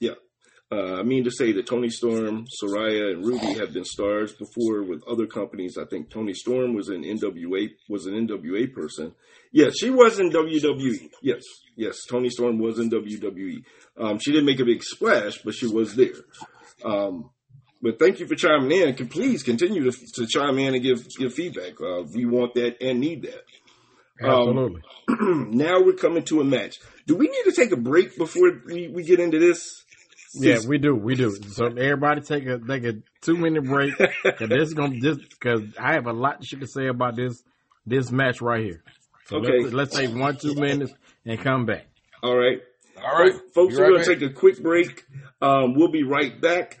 Yeah. 0.00 0.12
Uh, 0.70 0.94
I 0.96 1.02
mean 1.02 1.24
to 1.24 1.30
say 1.30 1.52
that 1.52 1.66
Toni 1.66 1.88
Storm, 1.90 2.44
Saraya, 2.62 3.12
and 3.12 3.24
Ruby 3.24 3.54
have 3.58 3.72
been 3.72 3.84
stars 3.84 4.34
before 4.34 4.82
with 4.82 5.02
other 5.08 5.26
companies. 5.26 5.76
I 5.78 5.84
think 5.86 6.10
Toni 6.10 6.34
Storm 6.34 6.74
was 6.74 6.88
an 6.88 7.04
NWA 7.04 7.68
was 7.88 8.06
an 8.06 8.14
NWA 8.26 8.72
person. 8.72 9.14
Yes, 9.52 9.74
she 9.78 9.88
was 9.90 10.18
in 10.20 10.30
WWE. 10.30 11.08
Yes, 11.22 11.42
yes, 11.74 11.96
Toni 12.08 12.28
Storm 12.28 12.58
was 12.58 12.78
in 12.78 12.90
WWE. 12.90 13.62
Um, 13.98 14.18
she 14.18 14.30
didn't 14.30 14.44
make 14.46 14.60
a 14.60 14.64
big 14.66 14.82
splash, 14.82 15.38
but 15.42 15.54
she 15.54 15.66
was 15.66 15.94
there. 15.94 16.12
Um, 16.84 17.30
but 17.82 17.98
thank 17.98 18.20
you 18.20 18.26
for 18.26 18.34
chiming 18.34 18.72
in. 18.72 18.94
Can 18.94 19.08
please 19.08 19.42
continue 19.42 19.90
to, 19.90 20.06
to 20.14 20.26
chime 20.26 20.58
in 20.58 20.74
and 20.74 20.82
give 20.82 21.08
give 21.16 21.34
feedback. 21.34 21.80
Uh, 21.80 22.02
we 22.14 22.26
want 22.26 22.54
that 22.54 22.76
and 22.82 23.00
need 23.00 23.22
that. 23.22 23.42
Absolutely. 24.20 24.82
Um, 25.08 25.50
now 25.56 25.80
we're 25.82 25.92
coming 25.94 26.24
to 26.24 26.40
a 26.40 26.44
match. 26.44 26.78
Do 27.06 27.14
we 27.16 27.28
need 27.28 27.44
to 27.44 27.52
take 27.52 27.70
a 27.72 27.76
break 27.76 28.16
before 28.18 28.50
we, 28.66 28.88
we 28.88 29.04
get 29.04 29.20
into 29.20 29.38
this? 29.38 29.84
yeah, 30.34 30.58
we 30.66 30.78
do. 30.78 30.94
We 30.94 31.14
do. 31.14 31.30
So 31.52 31.66
everybody 31.66 32.20
take 32.20 32.46
a 32.46 32.58
take 32.58 32.84
a 32.84 32.94
two 33.22 33.36
minute 33.36 33.64
break. 33.64 33.96
Cause 33.96 34.48
this 34.48 34.68
is 34.68 34.74
gonna 34.74 35.00
just 35.00 35.20
because 35.30 35.62
I 35.78 35.94
have 35.94 36.06
a 36.06 36.12
lot 36.12 36.38
of 36.40 36.44
shit 36.44 36.60
to 36.60 36.66
say 36.66 36.88
about 36.88 37.16
this 37.16 37.42
this 37.86 38.10
match 38.10 38.40
right 38.40 38.62
here. 38.64 38.82
So 39.26 39.36
Okay. 39.38 39.60
let's, 39.62 39.72
let's 39.74 39.96
take 39.96 40.14
one 40.14 40.36
two 40.36 40.54
minutes 40.54 40.92
and 41.24 41.38
come 41.40 41.64
back. 41.64 41.86
All 42.22 42.36
right. 42.36 42.60
All 43.00 43.22
right, 43.22 43.32
Folks, 43.54 43.74
Be 43.76 43.80
we're 43.80 43.84
right 43.84 43.90
going 43.90 44.02
to 44.04 44.10
back. 44.10 44.18
take 44.18 44.30
a 44.30 44.32
quick 44.34 44.60
break. 44.60 45.04
Um, 45.40 45.74
we'll 45.74 45.92
be 45.92 46.02
right 46.02 46.40
back. 46.40 46.80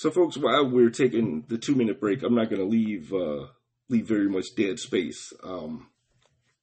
So, 0.00 0.10
folks, 0.10 0.38
while 0.38 0.66
we're 0.66 0.88
taking 0.88 1.44
the 1.48 1.58
two 1.58 1.74
minute 1.74 2.00
break, 2.00 2.22
I'm 2.22 2.34
not 2.34 2.48
going 2.48 2.62
to 2.62 2.66
leave 2.66 3.12
uh, 3.12 3.48
leave 3.90 4.08
very 4.08 4.30
much 4.30 4.46
dead 4.56 4.78
space. 4.78 5.30
Um, 5.44 5.88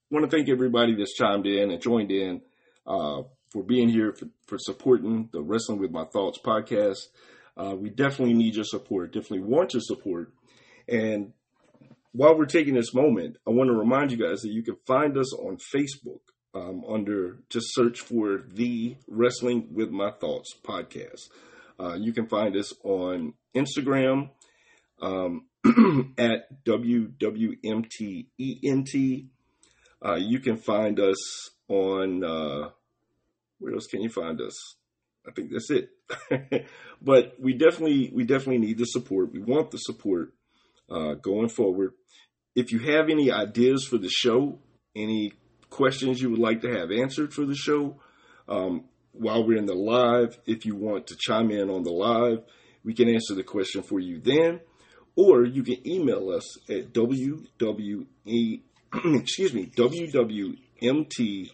want 0.10 0.26
to 0.26 0.36
thank 0.36 0.50
everybody 0.50 0.96
that's 0.96 1.14
chimed 1.14 1.46
in 1.46 1.70
and 1.70 1.80
joined 1.80 2.12
in 2.12 2.42
uh, 2.88 3.22
for 3.52 3.62
being 3.62 3.90
here 3.90 4.12
for, 4.14 4.26
for 4.48 4.58
supporting 4.58 5.30
the 5.32 5.44
Wrestling 5.44 5.78
with 5.78 5.92
My 5.92 6.06
Thoughts 6.06 6.40
podcast. 6.44 6.98
Uh, 7.56 7.76
we 7.76 7.92
definitely 7.92 8.34
need 8.34 8.56
your 8.56 8.66
support. 8.66 9.14
Definitely 9.14 9.42
want 9.42 9.76
your 9.76 9.82
support. 9.82 10.34
And 10.88 11.34
while 12.14 12.36
we're 12.36 12.46
taking 12.48 12.74
this 12.74 12.96
moment, 12.96 13.38
I 13.46 13.52
want 13.52 13.68
to 13.68 13.76
remind 13.76 14.12
you 14.12 14.18
guys 14.18 14.42
that 14.42 14.52
you 14.52 14.64
can 14.64 14.78
find 14.88 15.16
us 15.16 15.32
on 15.36 15.60
Facebook 15.76 16.22
um, 16.56 16.84
under 16.92 17.44
just 17.52 17.68
search 17.76 18.00
for 18.00 18.46
the 18.52 18.98
Wrestling 19.08 19.68
with 19.76 19.92
My 19.92 20.10
Thoughts 20.10 20.56
podcast. 20.64 21.30
Uh, 21.80 21.96
you 21.96 22.12
can 22.14 22.28
find 22.28 22.56
us 22.56 22.74
on 22.84 23.34
Instagram 23.56 24.30
um, 25.02 25.46
at 26.18 26.64
WWMTENT. 26.66 27.38
Uh, 30.06 30.16
you 30.16 30.40
can 30.40 30.58
find 30.58 31.00
us 31.00 31.50
on, 31.68 32.24
uh, 32.24 32.70
where 33.60 33.74
else 33.74 33.88
can 33.88 34.02
you 34.02 34.10
find 34.10 34.42
us? 34.42 34.56
I 35.28 35.32
think 35.32 35.52
that's 35.52 35.70
it. 35.72 35.90
but 37.02 37.36
we 37.40 37.54
definitely, 37.54 38.12
we 38.14 38.24
definitely 38.24 38.60
need 38.60 38.78
the 38.78 38.86
support. 38.86 39.34
We 39.34 39.40
want 39.40 39.72
the 39.72 39.78
support 39.78 40.34
uh, 40.90 41.16
going 41.16 41.50
forward. 41.50 41.94
If 42.56 42.72
you 42.72 42.80
have 42.80 43.10
any 43.10 43.32
ideas 43.32 43.86
for 43.86 43.98
the 43.98 44.10
show, 44.10 44.60
any 44.96 45.34
questions 45.70 46.22
you 46.22 46.30
would 46.30 46.40
like 46.40 46.62
to 46.62 46.72
have 46.72 46.92
answered 46.92 47.34
for 47.34 47.46
the 47.46 47.56
show, 47.56 48.00
um, 48.48 48.86
while 49.20 49.46
we're 49.46 49.58
in 49.58 49.66
the 49.66 49.74
live, 49.74 50.38
if 50.46 50.66
you 50.66 50.76
want 50.76 51.08
to 51.08 51.16
chime 51.20 51.52
in 51.52 51.70
on 51.70 51.84
the 51.84 51.92
live, 51.92 52.44
we 52.84 52.94
can 52.94 53.10
answer 53.10 53.36
the 53.36 53.44
question 53.44 53.84
for 53.84 54.00
you 54.00 54.20
then, 54.20 54.62
or 55.16 55.46
you 55.46 55.64
can 55.64 55.86
email 55.88 56.30
us 56.30 56.58
at 56.70 56.94
wwe 56.94 58.62
excuse 59.20 59.54
me 59.54 59.66
wwmt 59.76 61.50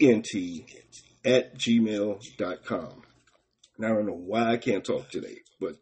ent 0.00 0.28
at 1.24 1.58
gmail.com. 1.58 3.02
Now 3.78 3.86
I 3.86 3.90
don't 3.90 4.06
know 4.06 4.12
why 4.12 4.52
I 4.52 4.56
can't 4.56 4.84
talk 4.84 5.10
today, 5.10 5.38
but 5.60 5.76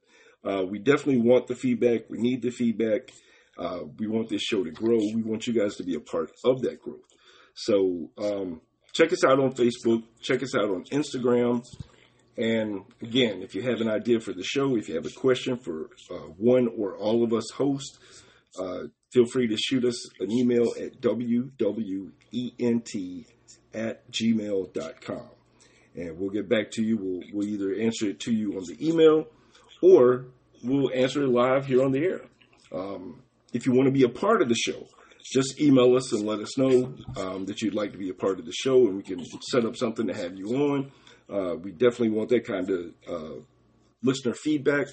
uh, 0.45 0.65
we 0.65 0.79
definitely 0.79 1.23
want 1.23 1.47
the 1.47 1.55
feedback. 1.55 2.11
We 2.11 2.19
need 2.19 2.43
the 2.43 2.51
feedback. 2.51 3.11
Uh, 3.59 3.81
we 3.99 4.07
want 4.07 4.29
this 4.29 4.43
show 4.43 4.65
to 4.65 4.71
grow. 4.71 4.99
We 4.99 5.23
want 5.23 5.47
you 5.47 5.53
guys 5.53 5.77
to 5.77 5.85
be 5.85 5.95
a 5.95 6.01
part 6.01 6.31
of 6.45 6.61
that 6.63 6.81
growth. 6.81 7.01
So 7.55 8.11
um, 8.19 8.61
check 8.97 9.13
us 9.13 9.25
out 9.25 9.39
on 9.39 9.53
Facebook. 9.53 10.03
Check 10.21 10.43
us 10.43 10.55
out 10.55 10.71
on 10.71 10.85
Instagram. 10.85 11.63
And 12.39 12.85
again, 13.03 13.43
if 13.43 13.55
you 13.55 13.63
have 13.63 13.81
an 13.81 13.89
idea 13.89 14.21
for 14.21 14.33
the 14.33 14.43
show, 14.43 14.77
if 14.77 14.89
you 14.89 14.95
have 14.95 15.07
a 15.07 15.11
question 15.11 15.57
for 15.57 15.91
uh, 16.11 16.29
one 16.37 16.69
or 16.77 16.97
all 16.97 17.23
of 17.25 17.33
us 17.33 17.51
hosts, 17.55 17.99
uh, 18.59 18.85
feel 19.13 19.27
free 19.27 19.47
to 19.49 19.57
shoot 19.57 19.85
us 19.85 20.09
an 20.21 20.31
email 20.31 20.73
at 20.81 21.01
wwent 21.01 22.13
at 23.75 24.11
gmail.com. 24.11 25.31
And 25.95 26.19
we'll 26.19 26.31
get 26.31 26.49
back 26.49 26.71
to 26.73 26.83
you. 26.83 26.99
We'll, 26.99 27.23
we'll 27.33 27.49
either 27.49 27.75
answer 27.75 28.07
it 28.07 28.21
to 28.21 28.33
you 28.33 28.57
on 28.57 28.65
the 28.67 28.77
email 28.87 29.29
or 29.83 30.27
we'll 30.63 30.91
answer 30.95 31.23
it 31.23 31.29
live 31.29 31.67
here 31.67 31.83
on 31.83 31.93
the 31.93 32.05
air. 32.05 32.21
Um, 32.73 33.23
if 33.53 33.67
you 33.67 33.73
want 33.73 33.87
to 33.87 33.93
be 33.93 34.03
a 34.03 34.09
part 34.09 34.43
of 34.43 34.49
the 34.49 34.55
show, 34.55 34.87
just 35.33 35.61
email 35.61 35.97
us 35.97 36.13
and 36.13 36.27
let 36.27 36.41
us 36.41 36.57
know 36.57 36.95
um, 37.17 37.47
that 37.47 37.61
you'd 37.61 37.75
like 37.75 37.93
to 37.93 37.99
be 37.99 38.11
a 38.11 38.15
part 38.15 38.39
of 38.39 38.47
the 38.47 38.53
show, 38.53 38.87
and 38.87 38.97
we 38.97 39.03
can 39.03 39.25
set 39.51 39.65
up 39.65 39.77
something 39.77 40.07
to 40.07 40.15
have 40.15 40.37
you 40.37 40.47
on. 40.57 40.93
Uh, 41.29 41.57
we 41.57 41.73
definitely 41.73 42.11
want 42.11 42.29
that 42.29 42.47
kind 42.47 42.71
of 42.71 42.95
uh, 43.09 43.41
listener 44.03 44.35
feedback. 44.35 44.87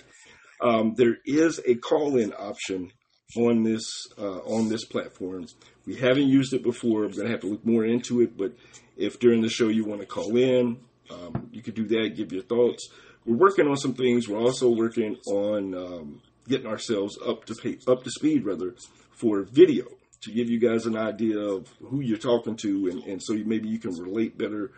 Um, 0.62 0.96
there 0.96 1.18
is 1.26 1.60
a 1.66 1.76
call-in 1.76 2.34
option 2.34 2.92
on 3.38 3.64
this 3.64 3.84
uh, 4.18 4.40
on 4.40 4.70
this 4.70 4.86
platform. 4.86 5.46
We 5.86 5.96
haven't 5.96 6.28
used 6.28 6.54
it 6.54 6.64
before. 6.64 7.04
I'm 7.04 7.12
going 7.12 7.26
to 7.26 7.32
have 7.32 7.42
to 7.42 7.48
look 7.48 7.66
more 7.66 7.86
into 7.86 8.22
it. 8.22 8.38
But 8.38 8.54
if 8.98 9.20
during 9.20 9.42
the 9.42 9.50
show 9.50 9.68
you 9.68 9.86
want 9.86 10.02
to 10.02 10.08
call 10.08 10.36
in, 10.36 10.78
um, 11.12 11.50
you 11.52 11.62
could 11.62 11.76
do 11.76 11.88
that. 11.88 12.16
Give 12.16 12.32
your 12.32 12.44
thoughts. 12.44 12.90
We're 13.26 13.38
working 13.38 13.68
on 13.68 13.78
some 13.78 13.94
things. 13.94 14.28
We're 14.28 14.40
also 14.40 14.70
working 14.70 15.18
on 15.28 15.76
um, 15.76 16.22
getting 16.48 16.68
ourselves 16.68 17.18
up 17.26 17.46
to 17.46 17.56
pay, 17.56 17.78
up 17.88 18.04
to 18.04 18.12
speed, 18.12 18.46
rather, 18.46 18.76
for 19.12 19.44
video 19.44 19.86
to 20.24 20.32
give 20.32 20.50
you 20.50 20.60
guys 20.60 20.86
an 20.86 20.98
idea 20.98 21.38
of 21.38 21.68
who 21.82 22.02
you're 22.02 22.18
talking 22.18 22.56
to, 22.58 22.88
and, 22.92 23.04
and 23.04 23.22
so 23.22 23.34
maybe 23.34 23.68
you 23.70 23.80
can 23.80 23.92
relate 23.92 24.38
better 24.38 24.72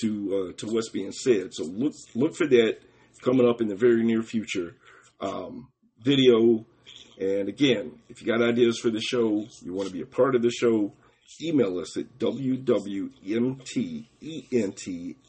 to 0.00 0.50
uh, 0.50 0.52
to 0.58 0.66
what's 0.66 0.90
being 0.90 1.12
said. 1.12 1.52
So 1.52 1.64
look 1.64 1.92
look 2.14 2.34
for 2.34 2.46
that 2.46 2.78
coming 3.22 3.48
up 3.48 3.60
in 3.60 3.68
the 3.68 3.76
very 3.76 4.02
near 4.02 4.22
future. 4.22 4.76
Um, 5.20 5.68
video, 6.02 6.64
and 7.18 7.48
again, 7.48 7.98
if 8.08 8.22
you 8.22 8.26
got 8.26 8.42
ideas 8.42 8.78
for 8.78 8.90
the 8.90 9.00
show, 9.00 9.44
you 9.62 9.74
want 9.74 9.88
to 9.88 9.92
be 9.92 10.00
a 10.00 10.06
part 10.06 10.34
of 10.34 10.42
the 10.42 10.50
show, 10.50 10.94
email 11.42 11.78
us 11.78 11.96
at 11.96 12.18
wwmtent 12.18 14.06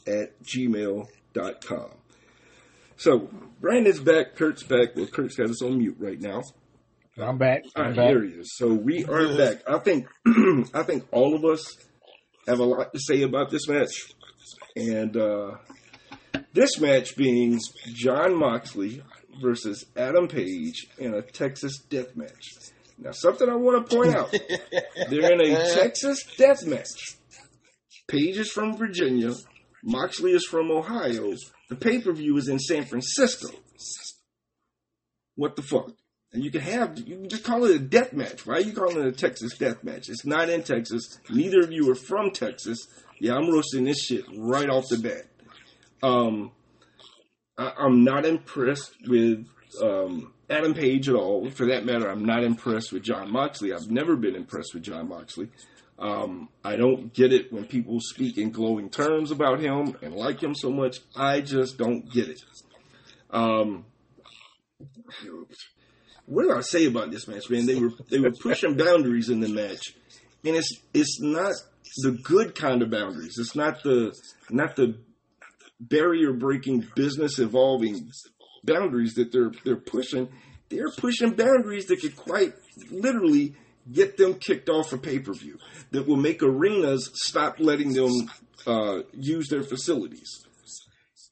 at 0.08 0.44
gmail.com. 0.44 1.90
So 2.96 3.30
Brandon's 3.60 4.00
back, 4.00 4.36
Kurt's 4.36 4.64
back. 4.64 4.96
Well, 4.96 5.08
Kurt's 5.08 5.36
got 5.36 5.50
us 5.50 5.62
on 5.62 5.80
mute 5.80 5.98
right 6.00 6.20
now. 6.22 6.44
I'm 7.20 7.38
back. 7.38 7.64
I'm 7.76 7.88
right, 7.88 7.96
back. 7.96 8.10
here 8.10 8.24
he 8.24 8.30
is. 8.32 8.56
So 8.56 8.74
we 8.74 9.04
are 9.06 9.36
back. 9.36 9.64
I 9.68 9.80
think 9.80 10.08
I 10.74 10.84
think 10.84 11.08
all 11.12 11.36
of 11.36 11.44
us 11.44 11.66
have 12.48 12.60
a 12.60 12.64
lot 12.64 12.94
to 12.94 13.00
say 13.00 13.24
about 13.24 13.50
this 13.50 13.68
match, 13.68 14.14
and 14.78 15.16
uh, 15.18 15.56
this 16.54 16.80
match 16.80 17.18
being 17.18 17.60
Jon 17.94 18.38
Moxley 18.38 19.04
versus 19.42 19.86
Adam 19.98 20.28
Page 20.30 20.88
in 20.98 21.14
a 21.14 21.22
Texas 21.22 21.80
Death 21.90 22.16
Match. 22.16 22.48
Now, 22.98 23.12
something 23.12 23.50
I 23.50 23.56
want 23.56 23.90
to 23.90 23.96
point 23.96 24.16
out: 24.16 24.32
they're 25.10 25.34
in 25.34 25.42
a 25.42 25.74
Texas 25.76 26.24
Death 26.38 26.66
Match. 26.66 27.18
Page 28.08 28.38
is 28.38 28.52
from 28.52 28.78
Virginia. 28.78 29.34
Moxley 29.84 30.32
is 30.32 30.46
from 30.46 30.72
Ohio. 30.72 31.34
The 31.70 31.76
pay 31.76 32.00
per 32.00 32.14
view 32.14 32.38
is 32.38 32.48
in 32.48 32.60
San 32.60 32.86
Francisco. 32.86 33.50
What 35.36 35.56
the 35.58 35.62
fuck? 35.62 35.92
And 36.34 36.44
you 36.44 36.50
can 36.50 36.62
have 36.62 36.98
you 36.98 37.18
can 37.18 37.30
just 37.30 37.44
call 37.44 37.66
it 37.66 37.76
a 37.76 37.80
death 37.80 38.14
match. 38.14 38.46
Why 38.46 38.56
are 38.56 38.62
you 38.62 38.72
calling 38.72 38.98
it 39.00 39.06
a 39.06 39.12
Texas 39.12 39.58
death 39.58 39.84
match? 39.84 40.08
It's 40.10 40.26
not 40.26 40.50
in 40.50 40.64
Texas. 40.64 41.20
Neither 41.30 41.62
of 41.62 41.72
you 41.72 41.92
are 41.92 41.96
from 41.96 42.32
Texas. 42.32 42.88
Yeah, 43.20 43.36
I'm 43.36 43.50
roasting 43.50 43.84
this 43.84 44.02
shit 44.02 44.24
right 44.38 44.70
off 44.70 44.88
the 44.88 44.98
bat. 44.98 45.26
Um, 46.02 46.52
I, 47.58 47.74
I'm 47.78 48.04
not 48.04 48.26
impressed 48.26 48.96
with 49.08 49.46
um, 49.82 50.34
Adam 50.50 50.74
Page 50.74 51.10
at 51.10 51.16
all. 51.16 51.50
For 51.50 51.68
that 51.68 51.86
matter, 51.86 52.10
I'm 52.10 52.26
not 52.26 52.44
impressed 52.44 52.94
with 52.94 53.04
Jon 53.04 53.32
Moxley. 53.32 53.74
I've 53.74 53.92
never 53.92 54.16
been 54.16 54.36
impressed 54.36 54.74
with 54.74 54.84
Jon 54.84 55.10
Moxley. 55.10 55.50
Um, 56.00 56.50
I 56.64 56.78
don't 56.78 57.14
get 57.14 57.32
it 57.32 57.54
when 57.54 57.66
people 57.66 58.00
speak 58.00 58.38
in 58.38 58.50
glowing 58.50 58.90
terms 58.90 59.30
about 59.30 59.60
him 59.60 59.96
and 60.02 60.16
like 60.16 60.42
him 60.42 60.56
so 60.56 60.72
much. 60.72 61.00
I 61.16 61.42
just 61.42 61.78
don't 61.78 62.12
get 62.12 62.30
it. 62.30 62.42
Um, 63.30 63.86
what 66.26 66.44
do 66.44 66.54
I 66.54 66.62
say 66.62 66.86
about 66.86 67.12
this 67.12 67.28
match, 67.28 67.50
man? 67.50 67.66
They 67.66 67.76
were 67.76 67.92
they 68.10 68.20
were 68.20 68.32
pushing 68.32 68.78
boundaries 68.78 69.30
in 69.30 69.40
the 69.40 69.50
match, 69.50 69.96
and 70.46 70.56
it's 70.56 70.74
it's 70.94 71.20
not 71.22 71.54
the 72.04 72.12
good 72.12 72.56
kind 72.56 72.82
of 72.82 72.90
boundaries. 72.90 73.38
It's 73.38 73.56
not 73.56 73.84
the 73.84 74.16
not 74.50 74.76
the 74.76 74.98
barrier 75.80 76.34
breaking, 76.34 76.88
business 76.96 77.40
evolving 77.40 78.12
boundaries 78.64 79.16
that 79.16 79.32
they're 79.32 79.52
they're 79.66 79.76
pushing. 79.76 80.30
They're 80.70 80.92
pushing 80.92 81.32
boundaries 81.32 81.88
that 81.88 82.00
could 82.02 82.16
quite 82.16 82.54
literally 82.90 83.56
get 83.92 84.16
them 84.16 84.36
kicked 84.36 84.70
off 84.70 84.94
a 84.94 84.98
pay 84.98 85.20
per 85.20 85.34
view. 85.34 85.58
That 85.92 86.08
will 86.08 86.18
make 86.18 86.42
arenas 86.42 87.10
stop 87.14 87.60
letting 87.60 87.94
them 87.94 88.12
uh, 88.66 89.00
use 89.14 89.50
their 89.50 89.64
facilities. 89.64 90.46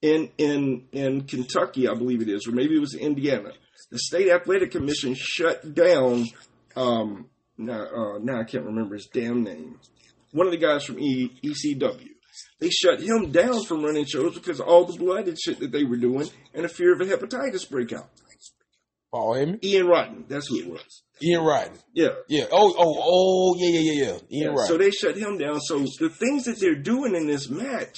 In 0.02 0.30
in 0.38 0.88
in 0.91 1.22
Kentucky, 1.26 1.88
I 1.88 1.94
believe 1.94 2.22
it 2.22 2.30
is, 2.30 2.48
or 2.48 2.52
maybe 2.52 2.76
it 2.76 2.80
was 2.80 2.95
Indiana. 2.95 3.52
The 3.91 3.99
state 3.99 4.30
athletic 4.30 4.72
commission 4.72 5.15
shut 5.18 5.73
down. 5.73 6.26
Um, 6.76 7.30
now, 7.57 7.85
uh, 7.85 8.19
now 8.22 8.39
I 8.39 8.43
can't 8.43 8.65
remember 8.65 8.95
his 8.95 9.07
damn 9.07 9.43
name. 9.43 9.80
One 10.31 10.45
of 10.45 10.51
the 10.51 10.57
guys 10.57 10.85
from 10.85 10.99
e, 10.99 11.39
ECW. 11.43 12.07
They 12.60 12.69
shut 12.69 13.01
him 13.01 13.31
down 13.31 13.64
from 13.64 13.84
running 13.84 14.06
shows 14.06 14.35
because 14.35 14.60
of 14.60 14.68
all 14.68 14.85
the 14.85 14.97
blood 14.97 15.27
and 15.27 15.38
shit 15.39 15.60
that 15.60 15.72
they 15.72 15.84
were 15.84 15.97
doing 15.97 16.30
and 16.53 16.64
the 16.64 16.69
fear 16.69 16.93
of 16.93 17.01
a 17.01 17.06
hepatitis 17.06 17.69
breakout. 17.69 18.10
Paul 19.11 19.35
Heyman? 19.35 19.64
Ian 19.64 19.88
Rotten, 19.88 20.26
that's 20.27 20.47
who 20.47 20.60
it 20.60 20.69
was. 20.69 21.03
Ian 21.22 21.43
Rotten. 21.43 21.77
Yeah. 21.93 22.10
Yeah. 22.27 22.45
Oh, 22.51 22.73
oh, 22.77 22.95
oh, 23.01 23.56
yeah, 23.57 23.80
yeah, 23.80 23.91
yeah, 23.91 24.03
yeah. 24.03 24.07
Ian 24.11 24.22
Yeah, 24.30 24.47
Rotten. 24.49 24.68
So 24.68 24.77
they 24.77 24.91
shut 24.91 25.18
him 25.18 25.38
down. 25.38 25.60
So 25.61 25.80
the 25.80 26.10
things 26.10 26.45
that 26.45 26.60
they're 26.60 26.76
doing 26.76 27.15
in 27.15 27.27
this 27.27 27.49
match, 27.49 27.97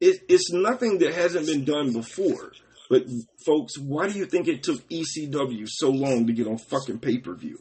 it, 0.00 0.20
it's 0.28 0.52
nothing 0.52 0.98
that 0.98 1.14
hasn't 1.14 1.46
been 1.46 1.64
done 1.64 1.92
before. 1.92 2.52
But 2.92 3.04
folks, 3.46 3.78
why 3.78 4.10
do 4.10 4.18
you 4.18 4.26
think 4.26 4.48
it 4.48 4.62
took 4.62 4.86
ECW 4.90 5.66
so 5.66 5.88
long 5.88 6.26
to 6.26 6.32
get 6.34 6.46
on 6.46 6.58
fucking 6.58 6.98
pay 6.98 7.16
per 7.16 7.34
view? 7.34 7.56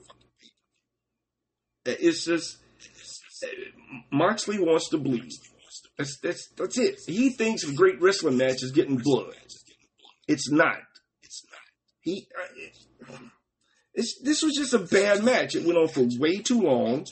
It's 1.86 2.26
just 2.26 2.58
Moxley 4.12 4.60
wants 4.60 4.90
to 4.90 4.98
bleed. 4.98 5.32
That's 5.98 6.20
that's 6.22 6.50
that's 6.58 6.78
it. 6.78 7.00
He 7.08 7.30
thinks 7.30 7.64
a 7.64 7.74
great 7.74 8.02
wrestling 8.02 8.36
match 8.36 8.62
is 8.62 8.74
getting 8.74 8.98
blood. 8.98 9.34
It's 10.28 10.52
not. 10.52 10.80
It's 11.24 11.46
not. 11.50 11.62
He. 12.02 12.28
Uh, 12.38 13.18
it's, 13.94 14.20
this 14.22 14.44
was 14.44 14.54
just 14.58 14.74
a 14.74 14.80
bad 14.80 15.24
match. 15.24 15.56
It 15.56 15.64
went 15.64 15.80
on 15.80 15.88
for 15.88 16.06
way 16.20 16.40
too 16.40 16.60
long, 16.60 17.06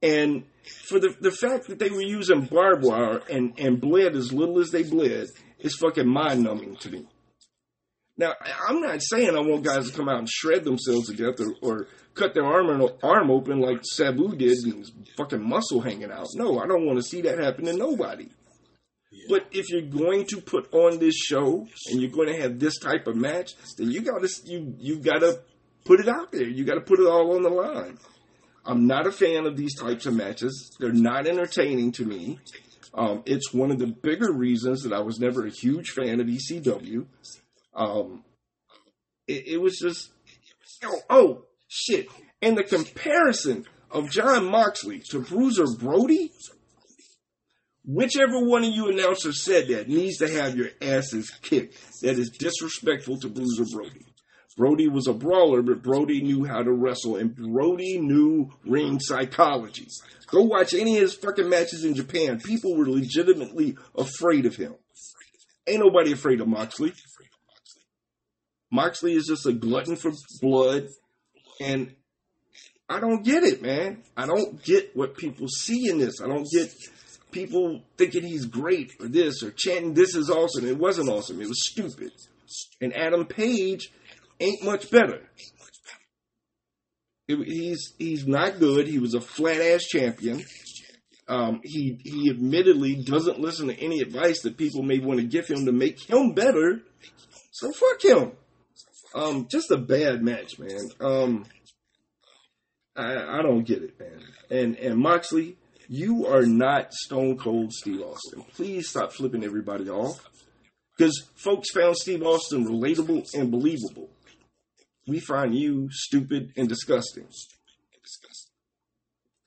and 0.00 0.44
for 0.88 1.00
the 1.00 1.16
the 1.20 1.32
fact 1.32 1.66
that 1.66 1.80
they 1.80 1.90
were 1.90 2.00
using 2.00 2.42
barbed 2.42 2.84
wire 2.84 3.22
and 3.28 3.58
and 3.58 3.80
bled 3.80 4.14
as 4.14 4.32
little 4.32 4.60
as 4.60 4.70
they 4.70 4.84
bled 4.84 5.30
is 5.58 5.74
fucking 5.74 6.06
mind 6.06 6.44
numbing 6.44 6.76
to 6.76 6.90
me. 6.90 7.08
Now, 8.18 8.32
I'm 8.68 8.80
not 8.80 9.02
saying 9.02 9.36
I 9.36 9.40
want 9.40 9.62
guys 9.64 9.90
to 9.90 9.96
come 9.96 10.08
out 10.08 10.18
and 10.18 10.28
shred 10.28 10.64
themselves 10.64 11.08
to 11.08 11.14
death 11.14 11.38
or, 11.40 11.54
or 11.60 11.86
cut 12.14 12.32
their 12.32 12.46
arm 12.46 12.88
arm 13.02 13.30
open 13.30 13.60
like 13.60 13.80
Sabu 13.82 14.34
did 14.34 14.56
and 14.64 14.78
his 14.78 14.92
fucking 15.16 15.46
muscle 15.46 15.82
hanging 15.82 16.10
out. 16.10 16.28
No, 16.34 16.58
I 16.58 16.66
don't 16.66 16.86
want 16.86 16.98
to 16.98 17.02
see 17.02 17.20
that 17.22 17.38
happen 17.38 17.66
to 17.66 17.74
nobody. 17.74 18.28
But 19.28 19.46
if 19.50 19.68
you're 19.70 19.82
going 19.82 20.26
to 20.28 20.40
put 20.40 20.72
on 20.72 20.98
this 20.98 21.14
show 21.14 21.66
and 21.90 22.00
you're 22.00 22.10
going 22.10 22.28
to 22.28 22.40
have 22.40 22.58
this 22.58 22.78
type 22.78 23.06
of 23.06 23.16
match, 23.16 23.52
then 23.76 23.90
you 23.90 24.00
got 24.00 24.22
to 24.22 24.28
you 24.44 24.74
you 24.78 24.98
got 24.98 25.20
to 25.20 25.40
put 25.84 26.00
it 26.00 26.08
out 26.08 26.32
there. 26.32 26.48
You 26.48 26.64
got 26.64 26.74
to 26.74 26.80
put 26.80 27.00
it 27.00 27.06
all 27.06 27.34
on 27.34 27.42
the 27.42 27.50
line. 27.50 27.98
I'm 28.64 28.86
not 28.86 29.06
a 29.06 29.12
fan 29.12 29.46
of 29.46 29.56
these 29.56 29.78
types 29.78 30.06
of 30.06 30.14
matches. 30.14 30.76
They're 30.80 30.92
not 30.92 31.26
entertaining 31.26 31.92
to 31.92 32.04
me. 32.04 32.40
Um, 32.94 33.22
it's 33.26 33.52
one 33.52 33.70
of 33.70 33.78
the 33.78 33.86
bigger 33.86 34.32
reasons 34.32 34.82
that 34.82 34.92
I 34.92 35.00
was 35.00 35.20
never 35.20 35.46
a 35.46 35.50
huge 35.50 35.90
fan 35.90 36.20
of 36.20 36.26
ECW. 36.26 37.06
Um, 37.76 38.24
it, 39.28 39.48
it 39.48 39.60
was 39.60 39.78
just, 39.78 40.10
oh, 40.82 41.00
oh, 41.10 41.42
shit. 41.68 42.08
And 42.40 42.56
the 42.56 42.64
comparison 42.64 43.66
of 43.90 44.10
Jon 44.10 44.46
Moxley 44.50 45.02
to 45.10 45.20
Bruiser 45.20 45.66
Brody, 45.78 46.32
whichever 47.84 48.40
one 48.40 48.64
of 48.64 48.70
you 48.70 48.88
announcers 48.88 49.42
said 49.42 49.68
that 49.68 49.88
needs 49.88 50.18
to 50.18 50.28
have 50.28 50.56
your 50.56 50.70
asses 50.80 51.30
kicked. 51.42 51.76
That 52.02 52.18
is 52.18 52.30
disrespectful 52.30 53.18
to 53.20 53.28
Bruiser 53.28 53.64
Brody. 53.72 54.06
Brody 54.56 54.88
was 54.88 55.06
a 55.06 55.12
brawler, 55.12 55.60
but 55.60 55.82
Brody 55.82 56.22
knew 56.22 56.44
how 56.44 56.62
to 56.62 56.72
wrestle, 56.72 57.16
and 57.16 57.36
Brody 57.36 57.98
knew 58.00 58.50
ring 58.64 58.98
psychology. 59.00 59.86
Go 60.28 60.42
watch 60.42 60.72
any 60.72 60.96
of 60.96 61.02
his 61.02 61.14
fucking 61.14 61.48
matches 61.48 61.84
in 61.84 61.94
Japan. 61.94 62.40
People 62.40 62.74
were 62.74 62.88
legitimately 62.88 63.76
afraid 63.94 64.46
of 64.46 64.56
him. 64.56 64.74
Ain't 65.66 65.80
nobody 65.80 66.12
afraid 66.12 66.40
of 66.40 66.48
Moxley. 66.48 66.94
Moxley 68.70 69.14
is 69.14 69.26
just 69.26 69.46
a 69.46 69.52
glutton 69.52 69.96
for 69.96 70.12
blood, 70.42 70.88
and 71.60 71.94
I 72.88 73.00
don't 73.00 73.24
get 73.24 73.42
it, 73.42 73.62
man. 73.62 74.02
I 74.16 74.26
don't 74.26 74.62
get 74.62 74.94
what 74.96 75.16
people 75.16 75.48
see 75.48 75.88
in 75.88 75.98
this. 75.98 76.20
I 76.20 76.26
don't 76.26 76.46
get 76.50 76.72
people 77.30 77.82
thinking 77.96 78.22
he's 78.22 78.46
great 78.46 78.92
or 79.00 79.08
this 79.08 79.42
or 79.42 79.50
chanting 79.50 79.94
this 79.94 80.14
is 80.14 80.30
awesome. 80.30 80.66
It 80.66 80.78
wasn't 80.78 81.08
awesome. 81.08 81.40
It 81.40 81.48
was 81.48 81.64
stupid. 81.68 82.12
And 82.80 82.96
Adam 82.96 83.26
Page 83.26 83.90
ain't 84.40 84.62
much 84.64 84.90
better. 84.90 85.28
It- 87.28 87.46
he's 87.48 87.92
he's 87.98 88.26
not 88.26 88.58
good. 88.60 88.86
He 88.86 88.98
was 88.98 89.14
a 89.14 89.20
flat 89.20 89.60
ass 89.60 89.84
champion. 89.84 90.44
Um, 91.28 91.60
he 91.64 91.98
he 92.04 92.30
admittedly 92.30 93.02
doesn't 93.02 93.40
listen 93.40 93.66
to 93.66 93.74
any 93.74 94.00
advice 94.00 94.42
that 94.42 94.56
people 94.56 94.82
may 94.82 95.00
want 95.00 95.18
to 95.18 95.26
give 95.26 95.48
him 95.48 95.66
to 95.66 95.72
make 95.72 95.98
him 96.08 96.34
better. 96.34 96.82
So 97.50 97.72
fuck 97.72 98.02
him. 98.04 98.32
Um, 99.16 99.48
just 99.50 99.70
a 99.70 99.78
bad 99.78 100.22
match, 100.22 100.58
man. 100.58 100.90
Um, 101.00 101.46
I 102.94 103.38
I 103.38 103.42
don't 103.42 103.64
get 103.64 103.82
it, 103.82 103.98
man. 103.98 104.20
And 104.50 104.76
and 104.76 104.98
Moxley, 104.98 105.56
you 105.88 106.26
are 106.26 106.44
not 106.44 106.92
Stone 106.92 107.38
Cold 107.38 107.72
Steve 107.72 108.02
Austin. 108.02 108.42
Please 108.54 108.90
stop 108.90 109.12
flipping 109.12 109.42
everybody 109.42 109.88
off. 109.88 110.22
Because 110.96 111.28
folks 111.34 111.70
found 111.72 111.96
Steve 111.96 112.22
Austin 112.22 112.66
relatable 112.66 113.26
and 113.34 113.50
believable. 113.50 114.10
We 115.06 115.20
find 115.20 115.54
you 115.54 115.88
stupid 115.90 116.52
and 116.56 116.68
disgusting. 116.68 117.26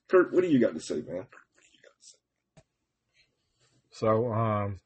Kurt, 0.08 0.34
what 0.34 0.41
do 0.41 0.50
you 0.50 0.60
got 0.60 0.74
to 0.74 0.80
say, 0.80 1.04
man? 1.08 1.26
So 3.91 4.32
um, 4.32 4.80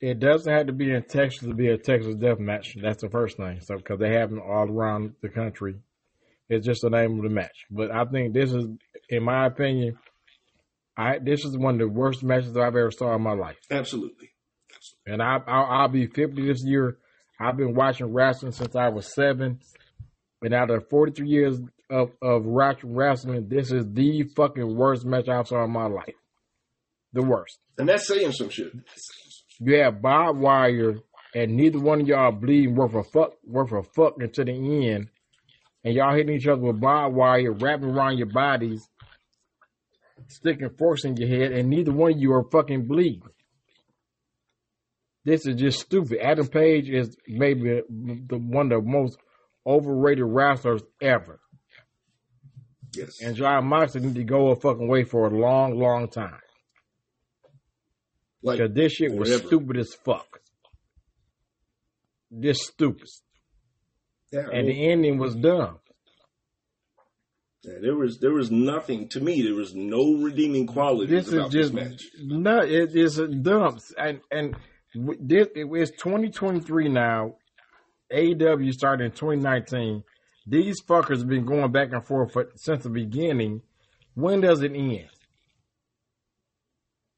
it 0.00 0.18
doesn't 0.18 0.52
have 0.52 0.66
to 0.66 0.72
be 0.72 0.90
in 0.90 1.02
Texas 1.02 1.46
to 1.46 1.54
be 1.54 1.68
a 1.68 1.76
Texas 1.76 2.14
death 2.14 2.38
match. 2.38 2.76
That's 2.80 3.02
the 3.02 3.10
first 3.10 3.36
thing. 3.36 3.60
So 3.60 3.76
because 3.76 3.98
they 3.98 4.14
have 4.14 4.30
them 4.30 4.40
all 4.40 4.70
around 4.70 5.14
the 5.20 5.28
country, 5.28 5.76
it's 6.48 6.66
just 6.66 6.82
the 6.82 6.90
name 6.90 7.18
of 7.18 7.22
the 7.22 7.28
match. 7.28 7.66
But 7.70 7.90
I 7.90 8.04
think 8.06 8.32
this 8.32 8.52
is, 8.52 8.66
in 9.08 9.22
my 9.22 9.46
opinion, 9.46 9.98
I 10.96 11.18
this 11.18 11.44
is 11.44 11.56
one 11.56 11.74
of 11.74 11.80
the 11.80 11.88
worst 11.88 12.22
matches 12.22 12.56
I've 12.56 12.68
ever 12.68 12.90
saw 12.90 13.14
in 13.14 13.22
my 13.22 13.34
life. 13.34 13.56
Absolutely. 13.70 14.30
And 15.06 15.22
I 15.22 15.38
I'll, 15.46 15.64
I'll 15.64 15.88
be 15.88 16.06
fifty 16.06 16.46
this 16.46 16.64
year. 16.64 16.96
I've 17.38 17.56
been 17.56 17.74
watching 17.74 18.12
wrestling 18.12 18.52
since 18.52 18.74
I 18.74 18.88
was 18.88 19.14
seven, 19.14 19.60
and 20.42 20.54
out 20.54 20.70
of 20.70 20.88
forty 20.88 21.12
three 21.12 21.28
years 21.28 21.58
of 21.90 22.10
of 22.22 22.44
wrestling, 22.46 23.48
this 23.48 23.70
is 23.70 23.84
the 23.92 24.24
fucking 24.34 24.76
worst 24.76 25.04
match 25.04 25.28
I've 25.28 25.48
saw 25.48 25.64
in 25.64 25.70
my 25.70 25.86
life. 25.86 26.14
The 27.12 27.22
worst. 27.22 27.58
And 27.76 27.88
that's 27.88 28.06
saying 28.06 28.32
some 28.32 28.50
shit. 28.50 28.72
You 29.60 29.76
have 29.76 30.00
barbed 30.00 30.40
wire, 30.40 30.94
and 31.34 31.56
neither 31.56 31.78
one 31.78 32.00
of 32.00 32.08
y'all 32.08 32.32
bleeding 32.32 32.74
worth 32.74 32.94
a 32.94 33.02
fuck, 33.04 33.32
worth 33.44 33.72
a 33.72 33.82
fuck 33.82 34.14
until 34.18 34.46
the 34.46 34.88
end, 34.90 35.08
and 35.84 35.94
y'all 35.94 36.14
hitting 36.14 36.34
each 36.34 36.46
other 36.46 36.62
with 36.62 36.80
barbed 36.80 37.14
wire, 37.14 37.52
wrapping 37.52 37.90
around 37.90 38.16
your 38.18 38.28
bodies, 38.28 38.88
sticking 40.28 40.70
forks 40.78 41.04
in 41.04 41.16
your 41.16 41.28
head, 41.28 41.52
and 41.52 41.68
neither 41.68 41.92
one 41.92 42.12
of 42.12 42.18
you 42.18 42.32
are 42.32 42.44
fucking 42.50 42.86
bleeding. 42.86 43.22
This 45.24 45.46
is 45.46 45.56
just 45.60 45.80
stupid. 45.80 46.18
Adam 46.22 46.46
Page 46.48 46.88
is 46.88 47.14
maybe 47.28 47.82
the 47.90 48.38
one 48.38 48.72
of 48.72 48.82
the 48.82 48.88
most 48.90 49.18
overrated 49.66 50.24
wrestlers 50.26 50.82
ever, 51.02 51.40
Yes. 52.94 53.20
and 53.22 53.36
Jon 53.36 53.66
Moxley 53.66 54.00
need 54.00 54.14
to 54.14 54.24
go 54.24 54.48
a 54.48 54.56
fucking 54.56 54.88
way 54.88 55.04
for 55.04 55.26
a 55.26 55.30
long, 55.38 55.78
long 55.78 56.08
time. 56.08 56.40
Like 58.42 58.58
Cause 58.58 58.70
this 58.72 58.92
shit 58.92 59.12
was 59.12 59.28
forever. 59.28 59.46
stupid 59.46 59.76
as 59.78 59.94
fuck. 60.04 60.40
Just 62.38 62.62
stupid. 62.62 63.08
And 64.32 64.68
the 64.68 64.90
ending 64.90 65.18
was 65.18 65.34
dumb. 65.34 65.78
yeah, 67.64 67.74
there 67.82 67.96
was 67.96 68.18
there 68.20 68.32
was 68.32 68.50
nothing 68.50 69.08
to 69.08 69.20
me. 69.20 69.42
There 69.42 69.54
was 69.54 69.74
no 69.74 70.14
redeeming 70.14 70.66
qualities 70.68 71.10
This 71.10 71.26
is 71.32 71.48
just 71.50 71.52
this 71.52 71.72
match. 71.72 72.02
no. 72.22 72.60
It 72.60 72.94
is 72.94 73.18
a 73.18 73.26
dumb. 73.26 73.78
And 73.98 74.20
and 74.30 74.56
w- 74.94 75.18
this 75.20 75.48
it 75.56 75.66
is 75.66 75.90
2023 75.90 76.88
now. 76.88 77.34
AEW 78.12 78.72
started 78.72 79.04
in 79.04 79.10
2019. 79.12 80.02
These 80.46 80.82
fuckers 80.82 81.18
have 81.18 81.28
been 81.28 81.44
going 81.44 81.70
back 81.70 81.92
and 81.92 82.04
forth 82.04 82.32
for, 82.32 82.50
since 82.56 82.82
the 82.84 82.90
beginning. 82.90 83.62
When 84.14 84.40
does 84.40 84.62
it 84.62 84.72
end? 84.72 85.08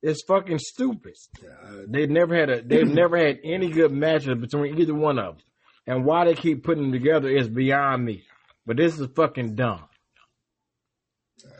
It's 0.02 0.24
fucking 0.24 0.58
stupid. 0.58 1.14
Yeah, 1.42 1.82
They've 1.86 2.10
never 2.10 2.34
had 2.34 2.50
a 2.50 2.62
they've 2.62 2.86
never 3.02 3.16
had 3.16 3.38
any 3.44 3.70
good 3.70 3.92
matches 3.92 4.38
between 4.38 4.78
either 4.78 4.94
one 4.94 5.18
of 5.18 5.36
them. 5.36 5.44
And 5.86 6.04
why 6.04 6.24
they 6.24 6.34
keep 6.34 6.64
putting 6.64 6.84
them 6.84 6.92
together 6.92 7.28
is 7.28 7.48
beyond 7.48 8.04
me. 8.04 8.24
But 8.66 8.76
this 8.76 8.98
is 8.98 9.08
fucking 9.16 9.56
dumb. 9.56 9.82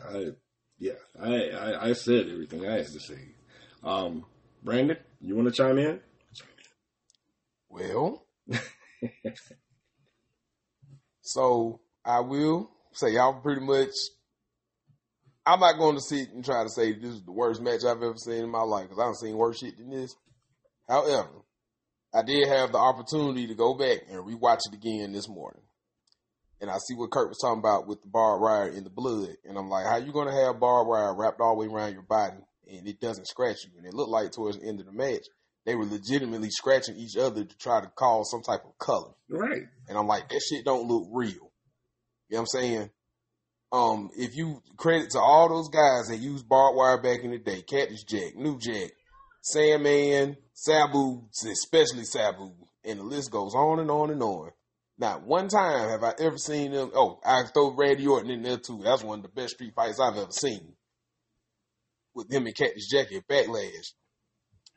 I, 0.09 0.31
yeah, 0.79 0.93
I, 1.21 1.49
I, 1.49 1.89
I 1.89 1.93
said 1.93 2.29
everything 2.29 2.67
I 2.67 2.77
had 2.77 2.87
to 2.87 2.99
say. 2.99 3.19
Um, 3.83 4.25
Brandon, 4.63 4.97
you 5.19 5.35
want 5.35 5.49
to 5.49 5.53
chime 5.53 5.77
in? 5.77 5.99
Well, 7.69 8.25
so 11.21 11.81
I 12.05 12.21
will 12.21 12.69
say 12.93 13.13
y'all 13.13 13.41
pretty 13.41 13.61
much. 13.61 13.89
I'm 15.45 15.59
not 15.59 15.77
going 15.77 15.95
to 15.95 16.01
sit 16.01 16.31
and 16.31 16.43
try 16.43 16.63
to 16.63 16.69
say 16.69 16.93
this 16.93 17.15
is 17.15 17.23
the 17.23 17.31
worst 17.31 17.61
match 17.61 17.83
I've 17.83 18.01
ever 18.01 18.15
seen 18.17 18.43
in 18.43 18.49
my 18.49 18.61
life 18.61 18.89
because 18.89 19.03
I've 19.03 19.15
seen 19.15 19.37
worse 19.37 19.59
shit 19.59 19.77
than 19.77 19.89
this. 19.89 20.15
However, 20.87 21.43
I 22.13 22.23
did 22.23 22.47
have 22.47 22.71
the 22.71 22.77
opportunity 22.77 23.47
to 23.47 23.55
go 23.55 23.73
back 23.73 23.99
and 24.09 24.19
rewatch 24.19 24.61
it 24.71 24.75
again 24.75 25.11
this 25.11 25.27
morning. 25.27 25.63
And 26.61 26.69
I 26.71 26.77
see 26.77 26.95
what 26.95 27.11
Kurt 27.11 27.27
was 27.27 27.39
talking 27.41 27.59
about 27.59 27.87
with 27.87 28.01
the 28.01 28.07
barbed 28.07 28.41
wire 28.41 28.69
in 28.69 28.85
the 28.85 28.89
blood. 28.89 29.35
And 29.43 29.57
I'm 29.57 29.69
like, 29.69 29.85
how 29.85 29.97
you 29.97 30.13
going 30.13 30.29
to 30.29 30.45
have 30.45 30.61
barbed 30.61 30.89
wire 30.89 31.13
wrapped 31.13 31.41
all 31.41 31.55
the 31.55 31.67
way 31.67 31.73
around 31.73 31.93
your 31.93 32.03
body 32.03 32.37
and 32.71 32.87
it 32.87 33.01
doesn't 33.01 33.27
scratch 33.27 33.57
you? 33.65 33.71
And 33.77 33.85
it 33.85 33.93
looked 33.93 34.11
like 34.11 34.31
towards 34.31 34.57
the 34.59 34.67
end 34.67 34.79
of 34.79 34.85
the 34.85 34.93
match, 34.93 35.23
they 35.65 35.75
were 35.75 35.85
legitimately 35.85 36.49
scratching 36.51 36.95
each 36.95 37.17
other 37.17 37.43
to 37.43 37.57
try 37.57 37.81
to 37.81 37.87
cause 37.87 38.31
some 38.31 38.43
type 38.43 38.63
of 38.65 38.77
color. 38.77 39.11
Right. 39.27 39.63
And 39.89 39.97
I'm 39.97 40.07
like, 40.07 40.29
that 40.29 40.41
shit 40.47 40.63
don't 40.63 40.87
look 40.87 41.07
real. 41.11 41.51
You 42.29 42.37
know 42.37 42.37
what 42.37 42.39
I'm 42.39 42.45
saying? 42.47 42.89
Um, 43.73 44.11
if 44.15 44.35
you 44.35 44.61
credit 44.77 45.09
to 45.11 45.19
all 45.19 45.49
those 45.49 45.67
guys 45.67 46.07
that 46.07 46.17
used 46.17 46.47
barbed 46.47 46.77
wire 46.77 47.01
back 47.01 47.23
in 47.23 47.31
the 47.31 47.39
day, 47.39 47.63
Cactus 47.63 48.03
Jack, 48.03 48.35
New 48.35 48.59
Jack, 48.59 48.91
Sandman, 49.41 50.37
Sabu, 50.53 51.23
especially 51.31 52.03
Sabu, 52.03 52.53
and 52.85 52.99
the 52.99 53.03
list 53.03 53.31
goes 53.31 53.55
on 53.55 53.79
and 53.79 53.89
on 53.89 54.11
and 54.11 54.21
on. 54.21 54.51
Not 54.99 55.25
one 55.25 55.47
time 55.47 55.89
have 55.89 56.03
I 56.03 56.13
ever 56.19 56.37
seen 56.37 56.71
them. 56.71 56.91
Oh, 56.93 57.19
I 57.25 57.45
throw 57.51 57.75
Randy 57.75 58.05
Orton 58.05 58.29
in 58.29 58.43
there 58.43 58.57
too. 58.57 58.81
That's 58.83 59.03
one 59.03 59.19
of 59.19 59.23
the 59.23 59.41
best 59.41 59.55
street 59.55 59.73
fights 59.75 59.99
I've 59.99 60.17
ever 60.17 60.31
seen. 60.31 60.73
With 62.13 62.31
him 62.31 62.45
and 62.45 62.55
Cactus 62.55 62.87
Jack 62.87 63.11
at 63.11 63.27
Backlash. 63.27 63.93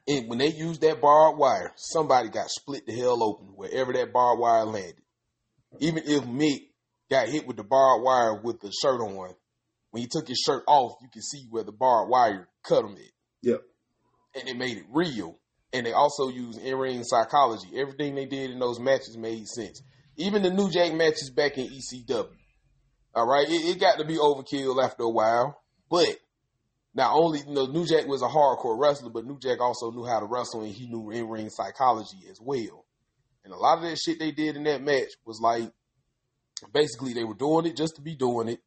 And 0.09 0.27
when 0.31 0.39
they 0.39 0.48
used 0.48 0.81
that 0.81 1.02
barbed 1.02 1.39
wire, 1.39 1.73
somebody 1.77 2.31
got 2.31 2.48
split 2.48 2.86
the 2.86 2.97
hell 2.97 3.23
open 3.23 3.48
wherever 3.56 3.93
that 3.93 4.14
barbed 4.14 4.40
wire 4.40 4.64
landed. 4.64 5.02
Even 5.81 6.02
if 6.06 6.23
Mick 6.23 6.68
got 7.11 7.28
hit 7.28 7.47
with 7.47 7.57
the 7.57 7.65
barbed 7.65 8.05
wire 8.05 8.41
with 8.43 8.61
the 8.61 8.73
shirt 8.73 9.01
on, 9.01 9.35
when 9.91 10.03
he 10.03 10.09
took 10.09 10.28
his 10.28 10.39
shirt 10.39 10.65
off, 10.66 10.93
you 11.01 11.09
can 11.12 11.23
see 11.23 11.47
where 11.51 11.65
the 11.65 11.73
barbed 11.73 12.11
wire 12.11 12.49
cut 12.62 12.85
him 12.85 12.93
at. 12.93 13.12
Yep. 13.43 13.62
And 14.35 14.49
it 14.49 14.57
made 14.57 14.77
it 14.78 14.85
real. 14.93 15.39
And 15.73 15.87
they 15.87 15.93
also 15.93 16.28
used 16.28 16.61
in-ring 16.61 17.03
psychology. 17.05 17.69
Everything 17.77 18.15
they 18.15 18.27
did 18.27 18.51
in 18.51 18.59
those 18.59 18.78
matches 18.78 19.16
made 19.16 19.47
sense. 19.47 19.83
Even 20.16 20.43
the 20.43 20.51
New 20.51 20.70
Jack 20.70 20.93
matches 20.95 21.31
back 21.31 21.59
in 21.59 21.69
ECW. 21.69 22.28
All 23.15 23.27
right, 23.27 23.49
it, 23.49 23.53
it 23.53 23.81
got 23.81 23.99
to 23.99 24.05
be 24.05 24.16
overkill 24.16 24.83
after 24.83 25.05
a 25.05 25.11
while, 25.11 25.62
but 25.91 26.16
not 26.95 27.12
only 27.15 27.41
you 27.41 27.55
know 27.55 27.66
New 27.66 27.87
Jack 27.87 28.07
was 28.07 28.23
a 28.23 28.27
hardcore 28.27 28.78
wrestler, 28.78 29.11
but 29.11 29.24
New 29.24 29.39
Jack 29.39 29.61
also 29.61 29.91
knew 29.91 30.05
how 30.05 30.20
to 30.20 30.27
wrestle 30.27 30.62
and 30.62 30.74
he 30.74 30.87
knew 30.87 31.11
in 31.11 31.28
ring 31.28 31.49
psychology 31.49 32.19
as 32.31 32.39
well. 32.41 32.85
And 33.45 33.55
a 33.55 33.57
lot 33.57 33.78
of 33.78 33.85
that 33.85 33.97
shit 33.97 34.19
they 34.19 34.33
did 34.33 34.57
in 34.57 34.65
that 34.65 34.83
match 34.83 35.09
was 35.24 35.41
like 35.41 35.70
basically 36.73 37.12
they 37.12 37.24
were 37.24 37.35
doing 37.35 37.66
it 37.66 37.77
just 37.77 37.97
to 37.97 38.03
be 38.03 38.15
doing 38.15 38.49
it. 38.49 38.61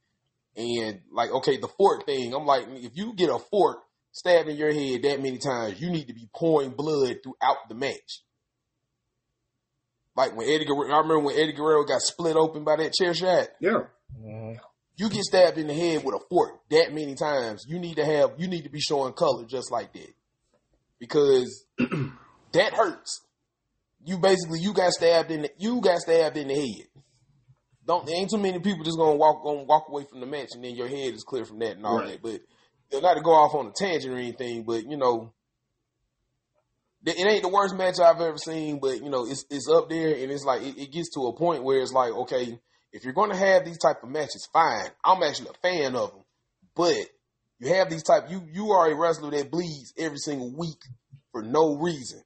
And 0.55 1.01
like, 1.11 1.31
okay, 1.31 1.57
the 1.57 1.67
fork 1.77 2.05
thing, 2.05 2.33
I'm 2.33 2.45
like, 2.45 2.65
if 2.69 2.91
you 2.95 3.13
get 3.13 3.29
a 3.29 3.39
fork 3.39 3.79
stabbed 4.11 4.49
in 4.49 4.57
your 4.57 4.73
head 4.73 5.03
that 5.03 5.21
many 5.21 5.37
times, 5.37 5.79
you 5.79 5.89
need 5.89 6.07
to 6.07 6.13
be 6.13 6.27
pouring 6.35 6.71
blood 6.71 7.17
throughout 7.23 7.69
the 7.69 7.75
match. 7.75 8.23
Like 10.15 10.35
when 10.35 10.49
Eddie 10.49 10.65
Guerrero, 10.65 10.93
I 10.93 10.97
remember 10.97 11.19
when 11.19 11.39
Eddie 11.39 11.53
Guerrero 11.53 11.85
got 11.85 12.01
split 12.01 12.35
open 12.35 12.63
by 12.65 12.75
that 12.77 12.93
chair 12.93 13.13
shot 13.13 13.47
Yeah. 13.61 13.83
Mm-hmm. 14.19 14.57
you 14.97 15.09
get 15.09 15.21
stabbed 15.23 15.57
in 15.57 15.67
the 15.67 15.73
head 15.73 16.03
with 16.03 16.15
a 16.15 16.19
fork 16.29 16.59
that 16.71 16.93
many 16.93 17.15
times, 17.15 17.63
you 17.67 17.79
need 17.79 17.95
to 17.97 18.05
have 18.05 18.31
you 18.37 18.47
need 18.47 18.63
to 18.63 18.69
be 18.69 18.81
showing 18.81 19.13
color 19.13 19.45
just 19.45 19.71
like 19.71 19.93
that. 19.93 20.13
Because 20.99 21.65
that 22.51 22.73
hurts. 22.73 23.21
You 24.03 24.17
basically 24.17 24.59
you 24.59 24.73
got 24.73 24.91
stabbed 24.91 25.31
in 25.31 25.43
the 25.43 25.51
you 25.57 25.79
got 25.79 25.99
stabbed 25.99 26.35
in 26.35 26.49
the 26.49 26.55
head. 26.55 26.87
Don't 27.89 28.05
there 28.05 28.15
ain't 28.15 28.29
too 28.29 28.37
many 28.37 28.59
people 28.59 28.83
just 28.83 28.99
gonna 28.99 29.15
walk 29.15 29.43
gonna 29.43 29.63
walk 29.63 29.87
away 29.89 30.03
from 30.07 30.19
the 30.19 30.27
match 30.27 30.49
and 30.53 30.63
then 30.63 30.75
your 30.75 30.87
head 30.87 31.15
is 31.15 31.23
clear 31.23 31.43
from 31.43 31.57
that 31.59 31.77
and 31.77 31.85
all 31.87 31.97
Right. 31.97 32.11
that. 32.11 32.21
But 32.21 32.41
know, 32.91 32.99
not 32.99 33.15
to 33.15 33.21
go 33.21 33.31
off 33.31 33.55
on 33.55 33.65
a 33.65 33.71
tangent 33.71 34.13
or 34.13 34.17
anything, 34.17 34.61
but 34.63 34.85
you 34.85 34.95
know 34.95 35.33
it 37.03 37.17
it 37.17 37.27
ain't 37.27 37.41
the 37.41 37.49
worst 37.49 37.75
match 37.75 37.99
I've 37.99 38.21
ever 38.21 38.37
seen, 38.37 38.79
but 38.79 39.01
you 39.01 39.09
know, 39.09 39.25
it's 39.25 39.43
it's 39.49 39.67
up 39.67 39.89
there 39.89 40.13
and 40.13 40.31
it's 40.31 40.45
like 40.45 40.61
it, 40.61 40.77
it 40.77 40.91
gets 40.91 41.09
to 41.15 41.21
a 41.21 41.35
point 41.35 41.63
where 41.63 41.79
it's 41.81 41.91
like, 41.91 42.11
okay, 42.11 42.59
if 42.91 43.03
you're 43.03 43.13
gonna 43.13 43.35
have 43.35 43.65
these 43.65 43.79
type 43.79 44.03
of 44.03 44.09
matches, 44.09 44.47
fine. 44.53 44.89
I'm 45.03 45.23
actually 45.23 45.49
a 45.49 45.67
fan 45.67 45.95
of 45.95 46.11
them. 46.11 46.23
But 46.75 46.97
you 47.59 47.73
have 47.73 47.89
these 47.89 48.03
type 48.03 48.29
you 48.29 48.43
you 48.51 48.71
are 48.71 48.91
a 48.91 48.95
wrestler 48.95 49.31
that 49.31 49.51
bleeds 49.51 49.93
every 49.97 50.19
single 50.19 50.55
week 50.55 50.81
for 51.31 51.41
no 51.41 51.75
reason. 51.75 52.21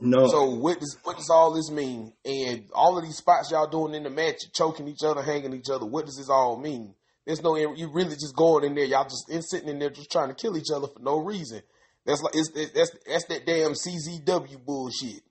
No. 0.00 0.26
So 0.28 0.44
what 0.50 0.80
does 0.80 0.96
what 1.04 1.16
does 1.16 1.30
all 1.30 1.52
this 1.52 1.70
mean? 1.70 2.12
And 2.24 2.64
all 2.74 2.96
of 2.98 3.04
these 3.04 3.16
spots 3.16 3.50
y'all 3.50 3.66
doing 3.68 3.94
in 3.94 4.02
the 4.02 4.10
match, 4.10 4.38
choking 4.54 4.88
each 4.88 5.02
other, 5.04 5.22
hanging 5.22 5.52
each 5.54 5.70
other. 5.70 5.84
What 5.86 6.06
does 6.06 6.16
this 6.16 6.30
all 6.30 6.58
mean? 6.58 6.94
There's 7.26 7.42
no 7.42 7.56
you 7.56 7.90
really 7.92 8.14
just 8.14 8.34
going 8.36 8.64
in 8.64 8.74
there. 8.74 8.84
Y'all 8.84 9.04
just 9.04 9.30
in, 9.30 9.42
sitting 9.42 9.68
in 9.68 9.78
there 9.78 9.90
just 9.90 10.10
trying 10.10 10.28
to 10.28 10.34
kill 10.34 10.56
each 10.56 10.70
other 10.74 10.86
for 10.88 11.00
no 11.00 11.18
reason. 11.18 11.62
That's 12.06 12.22
like 12.22 12.34
it's, 12.34 12.50
it- 12.56 12.74
that's 12.74 12.90
that's 13.06 13.24
that 13.26 13.46
damn 13.46 13.72
CZW 13.72 14.64
bullshit. 14.64 15.22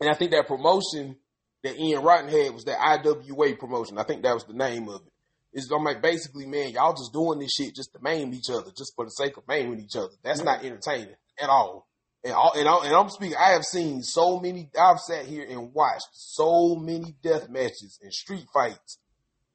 And 0.00 0.08
I 0.08 0.14
think 0.14 0.30
that 0.30 0.46
promotion 0.46 1.16
that 1.62 1.76
Ian 1.78 2.02
Rotten 2.02 2.30
had 2.30 2.54
was 2.54 2.64
that 2.64 2.80
IWA 2.80 3.56
promotion. 3.56 3.98
I 3.98 4.04
think 4.04 4.22
that 4.22 4.34
was 4.34 4.44
the 4.44 4.54
name 4.54 4.88
of 4.88 5.02
it. 5.02 5.12
It's 5.52 5.70
I'm 5.70 5.82
like 5.84 6.00
basically, 6.00 6.46
man, 6.46 6.70
y'all 6.70 6.92
just 6.94 7.12
doing 7.12 7.40
this 7.40 7.50
shit 7.52 7.74
just 7.74 7.92
to 7.92 7.98
maim 8.00 8.32
each 8.32 8.48
other, 8.50 8.70
just 8.76 8.94
for 8.94 9.04
the 9.04 9.10
sake 9.10 9.36
of 9.36 9.46
maiming 9.48 9.80
each 9.80 9.96
other. 9.96 10.12
That's 10.22 10.42
not 10.44 10.64
entertaining 10.64 11.16
at 11.42 11.48
all. 11.48 11.88
And 12.22 12.34
all, 12.34 12.52
and, 12.54 12.68
I, 12.68 12.86
and 12.86 12.94
I'm 12.94 13.08
speaking. 13.08 13.36
I 13.36 13.52
have 13.52 13.64
seen 13.64 14.02
so 14.02 14.38
many. 14.38 14.68
I've 14.78 14.98
sat 14.98 15.24
here 15.24 15.46
and 15.48 15.72
watched 15.72 16.08
so 16.12 16.76
many 16.76 17.14
death 17.22 17.48
matches 17.48 17.98
and 18.02 18.12
street 18.12 18.44
fights, 18.52 18.98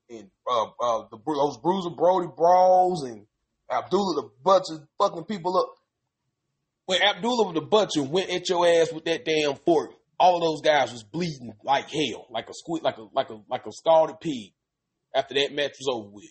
and 0.09 0.29
uh, 0.49 0.63
uh, 0.63 1.03
the 1.11 1.17
those 1.25 1.59
Bruiser 1.59 1.91
Brody 1.91 2.27
brawls 2.35 3.03
and 3.03 3.27
Abdullah 3.71 4.21
the 4.21 4.29
butcher 4.43 4.87
fucking 4.97 5.25
people 5.25 5.57
up. 5.57 5.69
When 6.87 7.03
Abdullah 7.03 7.53
the 7.53 7.61
butcher 7.61 8.01
went 8.01 8.31
at 8.31 8.49
your 8.49 8.67
ass 8.67 8.91
with 8.91 9.05
that 9.05 9.25
damn 9.25 9.55
fork, 9.57 9.91
all 10.19 10.39
those 10.39 10.61
guys 10.61 10.91
was 10.91 11.03
bleeding 11.03 11.53
like 11.63 11.89
hell, 11.89 12.25
like 12.31 12.49
a 12.49 12.53
squid, 12.53 12.81
like 12.81 12.97
a 12.97 13.07
like 13.13 13.29
a 13.29 13.39
like 13.49 13.65
a 13.67 13.71
scalded 13.71 14.19
pig. 14.19 14.53
After 15.13 15.35
that 15.35 15.53
match 15.53 15.73
was 15.79 15.87
over 15.89 16.09
with, 16.09 16.25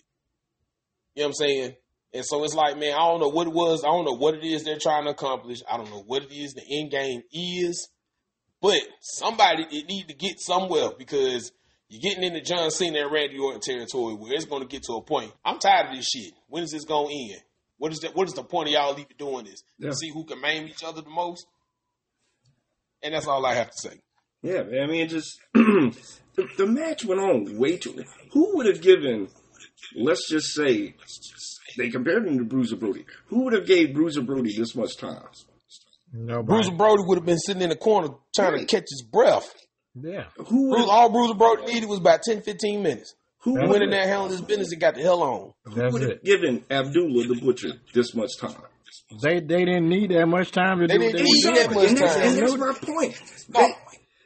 you 1.15 1.23
know 1.23 1.27
what 1.27 1.27
I'm 1.27 1.33
saying? 1.33 1.75
And 2.13 2.25
so 2.25 2.43
it's 2.43 2.55
like, 2.55 2.77
man, 2.77 2.93
I 2.93 3.07
don't 3.07 3.19
know 3.19 3.29
what 3.29 3.47
it 3.47 3.53
was. 3.53 3.83
I 3.83 3.87
don't 3.87 4.05
know 4.05 4.15
what 4.15 4.35
it 4.35 4.43
is 4.43 4.63
they're 4.63 4.79
trying 4.79 5.03
to 5.05 5.11
accomplish. 5.11 5.61
I 5.69 5.77
don't 5.77 5.89
know 5.89 6.03
what 6.05 6.23
it 6.23 6.31
is 6.31 6.53
the 6.53 6.63
end 6.79 6.91
game 6.91 7.21
is. 7.33 7.89
But 8.61 8.79
somebody 9.01 9.63
it 9.69 9.87
need 9.87 10.07
to 10.07 10.15
get 10.15 10.39
somewhere 10.39 10.89
because 10.97 11.51
you're 11.89 12.01
getting 12.01 12.23
into 12.23 12.41
John 12.41 12.71
Cena 12.71 13.01
and 13.01 13.11
Randy 13.11 13.37
Orton 13.37 13.61
territory 13.61 14.15
where 14.15 14.33
it's 14.33 14.45
going 14.45 14.61
to 14.61 14.67
get 14.67 14.83
to 14.83 14.93
a 14.93 15.01
point. 15.01 15.31
I'm 15.43 15.59
tired 15.59 15.89
of 15.89 15.95
this 15.95 16.07
shit. 16.07 16.33
When 16.47 16.63
is 16.63 16.71
this 16.71 16.85
going 16.85 17.09
to 17.09 17.33
end? 17.33 17.41
What 17.77 17.91
is 17.91 17.99
that? 17.99 18.15
What 18.15 18.27
is 18.27 18.33
the 18.33 18.43
point 18.43 18.69
of 18.69 18.73
y'all 18.73 18.93
even 18.93 19.07
doing 19.17 19.45
this? 19.45 19.63
Yeah. 19.77 19.89
To 19.89 19.95
see 19.95 20.09
who 20.09 20.23
can 20.23 20.39
maim 20.39 20.67
each 20.67 20.83
other 20.83 21.01
the 21.01 21.09
most. 21.09 21.45
And 23.03 23.13
that's 23.13 23.27
all 23.27 23.45
I 23.45 23.53
have 23.55 23.69
to 23.69 23.89
say. 23.89 23.99
Yeah, 24.41 24.63
man, 24.63 24.83
I 24.83 24.87
mean, 24.87 25.07
just 25.09 25.39
the, 25.53 26.47
the 26.57 26.65
match 26.65 27.03
went 27.03 27.19
on 27.19 27.57
way 27.57 27.77
too. 27.77 27.93
Long. 27.93 28.05
Who 28.31 28.57
would 28.57 28.67
have 28.67 28.81
given? 28.81 29.27
Let's 29.95 30.29
just 30.29 30.53
say 30.53 30.95
they 31.77 31.89
compared 31.89 32.27
him 32.27 32.37
to 32.37 32.43
Bruiser 32.45 32.75
Brody. 32.75 33.05
Who 33.27 33.43
would 33.45 33.53
have 33.53 33.65
gave 33.65 33.93
Bruiser 33.93 34.21
Brody 34.21 34.55
this 34.57 34.75
much 34.75 34.97
time? 34.97 35.23
Nobody. 36.13 36.45
Bruiser 36.47 36.71
Brody 36.71 37.03
would 37.05 37.17
have 37.17 37.25
been 37.25 37.37
sitting 37.39 37.61
in 37.61 37.69
the 37.69 37.75
corner 37.75 38.09
trying 38.35 38.57
to 38.59 38.65
catch 38.65 38.83
his 38.83 39.03
breath. 39.11 39.51
Yeah. 39.95 40.25
Who 40.37 40.71
Bruce, 40.71 40.87
all 40.89 41.09
Bruiser 41.09 41.33
Brody 41.35 41.65
needed 41.73 41.89
was 41.89 41.99
about 41.99 42.21
10, 42.23 42.41
15 42.41 42.83
minutes. 42.83 43.15
who 43.39 43.51
He 43.51 43.55
That's 43.57 43.67
would 43.67 43.71
went 43.73 43.83
in 43.83 43.89
there, 43.91 44.07
handled 44.07 44.31
his 44.31 44.41
business, 44.41 44.71
and 44.71 44.79
got 44.81 44.95
the 44.95 45.01
hell 45.01 45.23
on. 45.23 45.53
That's 45.75 45.93
would 45.93 46.01
have 46.01 46.23
given 46.23 46.63
Abdullah 46.69 47.27
the 47.27 47.39
Butcher 47.41 47.69
this 47.93 48.13
much 48.15 48.37
time? 48.39 48.55
They 49.21 49.39
they 49.39 49.65
didn't 49.65 49.89
need 49.89 50.11
that 50.11 50.25
much 50.25 50.51
time 50.51 50.79
to 50.79 50.87
They 50.87 50.97
do 50.97 51.03
what 51.03 51.11
didn't 51.13 51.25
they 51.25 51.31
need 51.31 51.55
that 51.55 51.75
much 51.75 51.89
and 51.89 51.97
that's, 51.97 52.15
time. 52.15 52.27
and 52.27 52.37
that's 52.37 52.57
my 52.57 52.73
point. 52.81 53.21
No. 53.49 53.73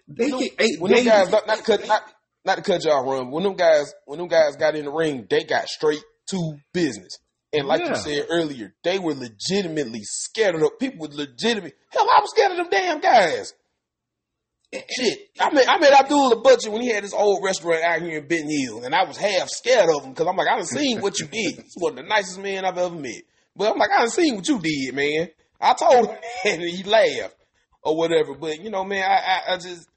They, 0.08 0.30
they, 0.30 0.32
When 0.32 0.42
they, 0.58 0.68
them- 0.68 0.80
when 0.80 0.92
them 0.94 1.06
guys, 1.06 1.32
not, 1.32 1.48
not 1.48 1.58
to 1.58 1.64
cut, 1.64 1.88
not, 1.88 2.02
not 2.46 2.56
to 2.58 2.62
cut 2.64 2.86
y'all 2.86 3.04
run, 3.06 3.30
when 3.32 3.44
them 3.44 3.56
guys, 3.56 3.94
when 4.06 4.20
them 4.20 4.28
guys 4.28 4.56
got 4.56 4.76
in 4.76 4.86
the 4.86 4.92
ring, 4.92 5.28
they 5.30 5.44
got 5.44 5.68
straight 5.68 6.02
to 6.30 6.56
business. 6.74 7.18
And 7.52 7.68
like 7.68 7.82
Yeah. 7.82 7.90
you 7.90 7.96
said 7.96 8.28
earlier, 8.30 8.74
they 8.84 9.00
were 9.00 9.14
legitimately 9.16 10.02
scared 10.04 10.56
of 10.56 10.62
them. 10.62 10.70
People 10.80 11.08
were 11.08 11.14
legitimate. 11.16 11.76
Hell, 11.90 12.04
I 12.08 12.22
was 12.22 12.30
scared 12.32 12.52
of 12.52 12.58
them 12.58 12.70
damn 12.70 13.00
guys. 13.00 13.54
Shit, 14.72 15.30
I 15.40 15.52
met 15.52 15.68
I 15.68 15.80
met 15.80 15.94
Abdullah 16.00 16.42
Butcher 16.42 16.70
when 16.70 16.84
he 16.84 16.90
had 16.90 17.02
his 17.02 17.14
old 17.14 17.44
restaurant 17.44 17.84
out 17.84 18.04
here 18.04 18.20
in 18.20 18.28
Benton 18.28 18.52
Hill, 18.52 18.84
and 18.84 18.94
I 18.94 19.04
was 19.04 19.18
half 19.18 19.50
scared 19.50 19.90
of 19.90 20.04
him 20.04 20.12
because 20.12 20.28
I'm 20.28 20.36
like, 20.36 20.48
I 20.48 20.58
done 20.58 20.66
seen 20.66 21.02
what 21.02 21.20
you 21.20 21.26
did. 21.26 21.56
He's 21.64 21.74
one 21.76 21.94
of 21.98 22.04
the 22.06 22.10
nicest 22.10 22.40
men 22.40 22.66
I've 22.66 22.78
ever 22.78 22.94
met. 22.94 23.24
But 23.56 23.72
I'm 23.72 23.80
like, 23.80 23.90
I 23.90 24.02
done 24.02 24.10
seen 24.12 24.36
what 24.36 24.48
you 24.48 24.60
did, 24.60 24.94
man. 24.94 25.30
I 25.60 25.74
told 25.74 26.10
him, 26.10 26.18
and 26.46 26.62
he 26.62 26.84
laughed 26.84 27.36
or 27.82 27.98
whatever. 27.98 28.36
But 28.36 28.62
you 28.62 28.70
know, 28.70 28.84
man, 28.84 29.04
I 29.10 29.16
I, 29.16 29.54
I 29.54 29.58
just, 29.58 29.90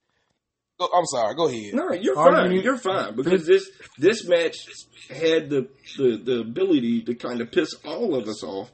oh, 0.93 0.99
I'm 0.99 1.07
sorry. 1.07 1.35
Go 1.35 1.49
ahead. 1.49 1.75
No, 1.75 1.93
you're 1.93 2.19
Are 2.19 2.33
fine. 2.33 2.53
you- 2.53 2.61
You're 2.63 2.77
fine 2.79 3.15
because 3.17 3.47
this 3.47 3.71
this 3.99 4.27
match 4.29 4.57
had 5.11 5.51
the, 5.51 5.69
the 5.97 6.17
the 6.25 6.41
ability 6.41 7.03
to 7.03 7.15
kind 7.15 7.41
of 7.41 7.51
piss 7.53 7.71
all 7.85 8.15
of 8.15 8.29
us 8.29 8.43
off. 8.43 8.71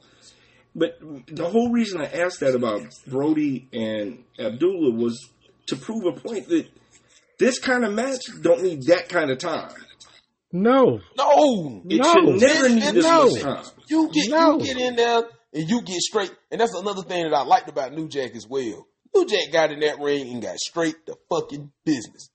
But 0.75 0.99
the 1.27 1.49
whole 1.49 1.71
reason 1.71 1.99
I 2.01 2.05
asked 2.05 2.39
that 2.41 2.55
about 2.55 2.81
Brody 3.07 3.67
and 3.73 4.23
Abdullah 4.39 4.95
was 4.95 5.17
to 5.67 5.75
prove 5.75 6.05
a 6.05 6.19
point 6.19 6.47
that 6.49 6.67
this 7.39 7.57
kind 7.59 7.83
of 7.83 7.93
match 7.93 8.21
don't 8.41 8.61
need 8.63 8.83
that 8.87 9.09
kind 9.09 9.31
of 9.31 9.39
time. 9.39 9.73
No, 10.51 10.99
No, 11.17 11.81
It 11.87 11.97
No. 12.01 12.11
should 12.13 12.41
never 12.41 12.65
It- 12.67 12.71
need 12.73 12.93
this 12.95 13.05
no. 13.05 13.29
much 13.29 13.41
time. 13.41 13.65
You 13.87 14.09
get 14.11 14.29
No. 14.29 14.57
you 14.59 14.65
get 14.65 14.77
in 14.77 14.95
there 14.95 15.23
and 15.53 15.69
you 15.69 15.81
get 15.83 15.97
straight. 16.01 16.31
And 16.51 16.59
that's 16.61 16.73
another 16.75 17.01
thing 17.03 17.23
that 17.23 17.33
I 17.33 17.43
liked 17.43 17.69
about 17.69 17.93
New 17.93 18.07
Jack 18.07 18.35
as 18.35 18.47
well. 18.47 18.87
New 19.13 19.25
Jack 19.25 19.51
got 19.51 19.71
in 19.71 19.79
that 19.81 19.99
ring 19.99 20.29
and 20.31 20.41
got 20.41 20.57
straight 20.59 21.05
to 21.07 21.15
fucking 21.29 21.71
business. 21.85 22.29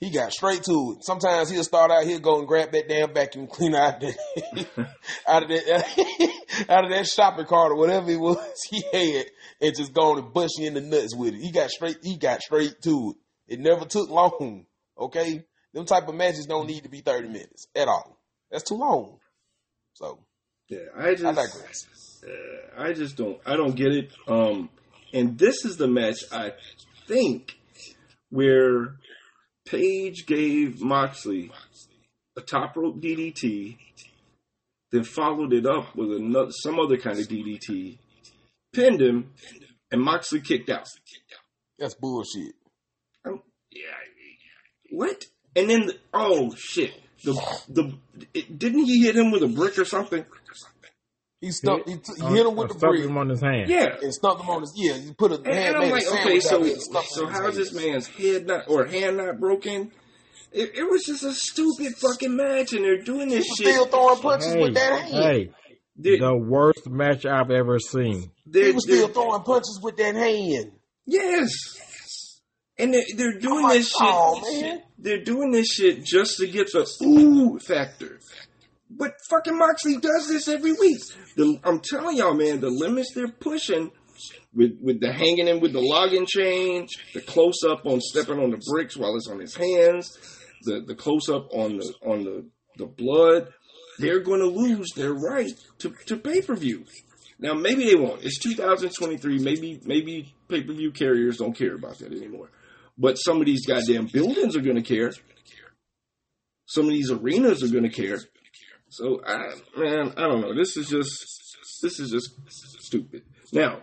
He 0.00 0.10
got 0.12 0.32
straight 0.32 0.62
to 0.64 0.94
it. 0.96 1.04
Sometimes 1.04 1.50
he'll 1.50 1.64
start 1.64 1.90
out, 1.90 2.04
he'll 2.04 2.20
go 2.20 2.38
and 2.38 2.46
grab 2.46 2.70
that 2.70 2.88
damn 2.88 3.12
vacuum 3.12 3.48
cleaner 3.48 3.78
out 3.78 3.94
of 4.02 4.14
that, 4.14 4.88
out 5.28 5.42
of 5.42 5.48
that, 5.48 6.36
out 6.68 6.84
of 6.84 6.90
that 6.90 7.06
shopping 7.08 7.46
cart 7.46 7.72
or 7.72 7.76
whatever 7.76 8.08
it 8.10 8.20
was 8.20 8.38
he 8.70 8.82
had, 8.92 9.26
and 9.60 9.76
just 9.76 9.92
go 9.92 10.12
on 10.12 10.18
and 10.20 10.32
bust 10.32 10.54
you 10.58 10.68
in 10.68 10.74
the 10.74 10.80
nuts 10.80 11.16
with 11.16 11.34
it. 11.34 11.40
He 11.40 11.50
got 11.50 11.70
straight, 11.70 11.96
he 12.02 12.16
got 12.16 12.42
straight 12.42 12.80
to 12.82 13.14
it. 13.48 13.54
It 13.54 13.60
never 13.60 13.86
took 13.86 14.08
long. 14.08 14.66
Okay, 14.96 15.42
them 15.74 15.84
type 15.84 16.06
of 16.06 16.14
matches 16.14 16.46
don't 16.46 16.66
need 16.68 16.84
to 16.84 16.88
be 16.88 17.00
thirty 17.00 17.26
minutes 17.28 17.66
at 17.74 17.88
all. 17.88 18.20
That's 18.52 18.64
too 18.64 18.76
long. 18.76 19.18
So 19.94 20.20
Yeah, 20.68 20.78
I 20.96 21.12
just 21.14 21.24
I 21.24 21.32
digress. 21.32 22.22
uh, 22.24 22.82
I 22.82 22.92
just 22.92 23.16
don't 23.16 23.38
I 23.44 23.56
don't 23.56 23.74
get 23.74 23.92
it. 23.92 24.12
Um, 24.28 24.70
and 25.12 25.38
this 25.38 25.64
is 25.64 25.76
the 25.76 25.88
match 25.88 26.18
I 26.32 26.52
think 27.06 27.56
where 28.30 28.96
Page 29.66 30.26
gave 30.26 30.80
Moxley 30.80 31.50
a 32.36 32.40
top 32.40 32.76
rope 32.76 33.00
DDT, 33.00 33.76
then 34.92 35.04
followed 35.04 35.52
it 35.52 35.66
up 35.66 35.94
with 35.94 36.12
another 36.12 36.50
some 36.52 36.78
other 36.78 36.96
kind 36.96 37.18
of 37.18 37.28
DDT, 37.28 37.98
pinned 38.72 39.02
him, 39.02 39.32
and 39.90 40.00
Moxley 40.00 40.40
kicked 40.40 40.70
out. 40.70 40.86
That's 41.78 41.94
bullshit. 41.94 42.54
Um, 43.26 43.42
yeah, 43.70 43.90
what? 44.90 45.24
And 45.54 45.68
then 45.68 45.86
the, 45.86 45.96
oh 46.14 46.54
shit, 46.56 46.94
the 47.24 47.34
the 47.68 47.92
it, 48.32 48.58
didn't 48.58 48.84
he 48.84 49.04
hit 49.04 49.16
him 49.16 49.30
with 49.30 49.42
a 49.42 49.48
brick 49.48 49.78
or 49.78 49.84
something? 49.84 50.24
He 51.40 51.52
stumped. 51.52 51.88
He, 51.88 51.96
t- 51.96 52.12
he 52.20 52.26
hit 52.34 52.46
him 52.46 52.56
with 52.56 52.68
the 52.68 52.74
stuck 52.78 52.96
him 52.96 53.16
on 53.16 53.28
his 53.28 53.40
hand. 53.40 53.68
Yeah, 53.70 53.94
and 54.02 54.12
stumped 54.12 54.42
him 54.42 54.50
on 54.50 54.60
his. 54.62 54.72
Yeah, 54.76 54.94
he 54.94 55.12
put 55.14 55.30
a 55.30 55.36
And, 55.36 55.46
hand 55.46 55.76
and 55.76 55.84
I'm 55.84 55.90
like, 55.92 56.06
okay, 56.08 56.40
sandwich 56.40 56.42
so 56.42 56.56
of 56.60 56.66
it 56.66 56.72
and 56.72 56.82
stuffed 56.82 57.06
it 57.06 57.12
so 57.14 57.22
in 57.22 57.28
his 57.28 57.38
how's 57.38 57.56
this 57.56 57.72
man's 57.72 58.06
head 58.08 58.46
not 58.48 58.64
or 58.68 58.86
hand 58.86 59.18
not 59.18 59.38
broken? 59.38 59.92
It, 60.50 60.72
it 60.76 60.84
was 60.90 61.04
just 61.04 61.22
a 61.22 61.32
stupid 61.32 61.94
fucking 61.96 62.34
match, 62.34 62.72
and 62.72 62.82
they're 62.84 63.02
doing 63.02 63.28
this 63.28 63.44
He 63.44 63.50
was 63.50 63.58
still 63.58 63.86
throwing 63.86 64.18
punches 64.20 64.52
Hey, 64.54 64.60
with 64.62 64.74
that 64.74 65.00
hand. 65.02 65.14
hey, 65.14 65.50
They're, 65.94 66.18
the 66.18 66.36
worst 66.36 66.88
match 66.88 67.24
I've 67.26 67.50
ever 67.50 67.78
seen. 67.78 68.30
they're- 68.46 68.64
he 68.66 68.72
was 68.72 68.84
still 68.84 69.08
throwing 69.08 69.42
punches 69.42 69.78
with 69.82 69.96
that 69.98 70.16
hand. 70.16 70.72
yes, 71.06 71.50
and 72.78 72.94
they're, 72.94 73.02
they're 73.16 73.38
doing 73.38 73.58
I'm 73.58 73.62
like, 73.64 73.78
this 73.78 73.88
shit. 73.88 73.96
oh, 74.00 74.60
man. 74.60 74.82
They're 74.98 75.22
doing 75.22 75.52
this 75.52 75.68
shit 75.68 76.04
just 76.04 76.38
to 76.38 76.46
get 76.48 76.72
the 76.72 76.88
ooh 77.04 77.58
factor. 77.60 78.18
But 78.90 79.14
fucking 79.28 79.56
Moxley 79.56 79.98
does 79.98 80.28
this 80.28 80.48
every 80.48 80.72
week. 80.72 80.98
The, 81.36 81.60
I'm 81.64 81.80
telling 81.80 82.16
y'all, 82.16 82.34
man, 82.34 82.60
the 82.60 82.70
limits 82.70 83.12
they're 83.14 83.28
pushing 83.28 83.90
with 84.54 84.78
with 84.80 85.00
the 85.00 85.12
hanging 85.12 85.48
in 85.48 85.60
with 85.60 85.72
the 85.72 85.80
logging 85.80 86.26
chain, 86.26 86.86
the 87.14 87.20
close 87.20 87.62
up 87.68 87.84
on 87.84 88.00
stepping 88.00 88.38
on 88.38 88.50
the 88.50 88.62
bricks 88.72 88.96
while 88.96 89.14
it's 89.16 89.28
on 89.28 89.40
his 89.40 89.54
hands, 89.54 90.18
the 90.62 90.80
the 90.80 90.94
close 90.94 91.28
up 91.28 91.48
on 91.52 91.76
the 91.76 91.94
on 92.02 92.24
the 92.24 92.46
the 92.76 92.86
blood, 92.86 93.48
they're 93.98 94.20
going 94.20 94.40
to 94.40 94.46
lose 94.46 94.88
their 94.96 95.12
right 95.12 95.52
to 95.78 95.94
to 96.06 96.16
pay 96.16 96.40
per 96.40 96.56
view. 96.56 96.84
Now 97.38 97.54
maybe 97.54 97.84
they 97.84 97.94
won't. 97.94 98.24
It's 98.24 98.38
2023. 98.38 99.38
Maybe 99.38 99.80
maybe 99.84 100.34
pay 100.48 100.62
per 100.62 100.72
view 100.72 100.90
carriers 100.92 101.38
don't 101.38 101.56
care 101.56 101.74
about 101.74 101.98
that 101.98 102.12
anymore. 102.12 102.50
But 102.96 103.14
some 103.16 103.38
of 103.38 103.46
these 103.46 103.64
goddamn 103.64 104.06
buildings 104.06 104.56
are 104.56 104.60
going 104.60 104.76
to 104.76 104.82
care. 104.82 105.12
Some 106.66 106.86
of 106.86 106.90
these 106.90 107.10
arenas 107.10 107.62
are 107.62 107.68
going 107.68 107.88
to 107.88 107.90
care. 107.90 108.18
So, 108.90 109.20
I, 109.26 109.54
man, 109.76 110.14
I 110.16 110.22
don't 110.22 110.40
know. 110.40 110.54
This 110.54 110.76
is 110.76 110.88
just 110.88 111.46
this 111.82 112.00
is 112.00 112.10
just 112.10 112.30
stupid. 112.82 113.22
Now, 113.52 113.80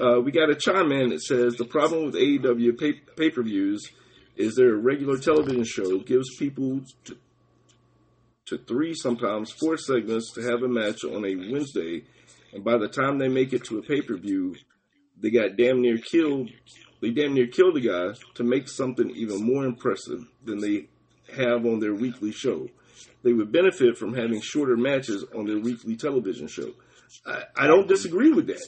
uh, 0.00 0.20
we 0.20 0.32
got 0.32 0.50
a 0.50 0.54
chime 0.54 0.92
in 0.92 1.10
that 1.10 1.22
says 1.22 1.54
the 1.54 1.64
problem 1.64 2.06
with 2.06 2.14
AEW 2.14 2.78
pay, 2.78 2.92
pay 3.16 3.30
per 3.30 3.42
views 3.42 3.88
is 4.36 4.54
their 4.54 4.76
regular 4.76 5.18
television 5.18 5.64
show 5.64 5.98
gives 5.98 6.36
people 6.36 6.80
to, 7.04 7.16
to 8.46 8.58
three, 8.58 8.94
sometimes 8.94 9.50
four 9.50 9.76
segments 9.76 10.32
to 10.34 10.42
have 10.42 10.62
a 10.62 10.68
match 10.68 11.04
on 11.04 11.24
a 11.24 11.34
Wednesday, 11.34 12.04
and 12.52 12.64
by 12.64 12.76
the 12.78 12.88
time 12.88 13.18
they 13.18 13.28
make 13.28 13.52
it 13.52 13.64
to 13.64 13.78
a 13.78 13.82
pay 13.82 14.02
per 14.02 14.16
view, 14.16 14.54
they 15.20 15.30
got 15.30 15.56
damn 15.56 15.82
near 15.82 15.98
killed. 15.98 16.50
They 17.00 17.10
damn 17.10 17.34
near 17.34 17.46
killed 17.46 17.76
the 17.76 17.80
guy 17.80 18.18
to 18.34 18.44
make 18.44 18.68
something 18.68 19.10
even 19.10 19.44
more 19.44 19.64
impressive 19.64 20.20
than 20.44 20.58
they 20.58 20.88
have 21.36 21.64
on 21.64 21.80
their 21.80 21.94
weekly 21.94 22.32
show. 22.32 22.68
They 23.22 23.32
would 23.32 23.52
benefit 23.52 23.98
from 23.98 24.14
having 24.14 24.40
shorter 24.40 24.76
matches 24.76 25.24
on 25.34 25.46
their 25.46 25.58
weekly 25.58 25.96
television 25.96 26.46
show. 26.46 26.72
I, 27.26 27.44
I 27.56 27.66
don't 27.66 27.88
disagree 27.88 28.32
with 28.32 28.46
that. 28.46 28.64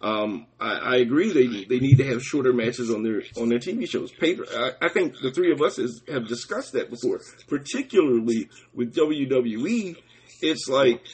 Um, 0.00 0.46
I, 0.60 0.74
I 0.74 0.96
agree 0.98 1.32
they 1.32 1.64
they 1.64 1.80
need 1.80 1.98
to 1.98 2.04
have 2.04 2.22
shorter 2.22 2.52
matches 2.52 2.90
on 2.90 3.02
their 3.02 3.22
on 3.36 3.48
their 3.48 3.58
TV 3.58 3.88
shows. 3.88 4.12
Paper, 4.12 4.46
I, 4.54 4.86
I 4.86 4.88
think 4.88 5.18
the 5.20 5.32
three 5.32 5.50
of 5.50 5.60
us 5.60 5.78
is, 5.78 6.02
have 6.08 6.28
discussed 6.28 6.72
that 6.74 6.90
before, 6.90 7.20
particularly 7.48 8.48
with 8.72 8.94
WWE. 8.94 9.96
It's 10.40 10.68
like 10.68 11.04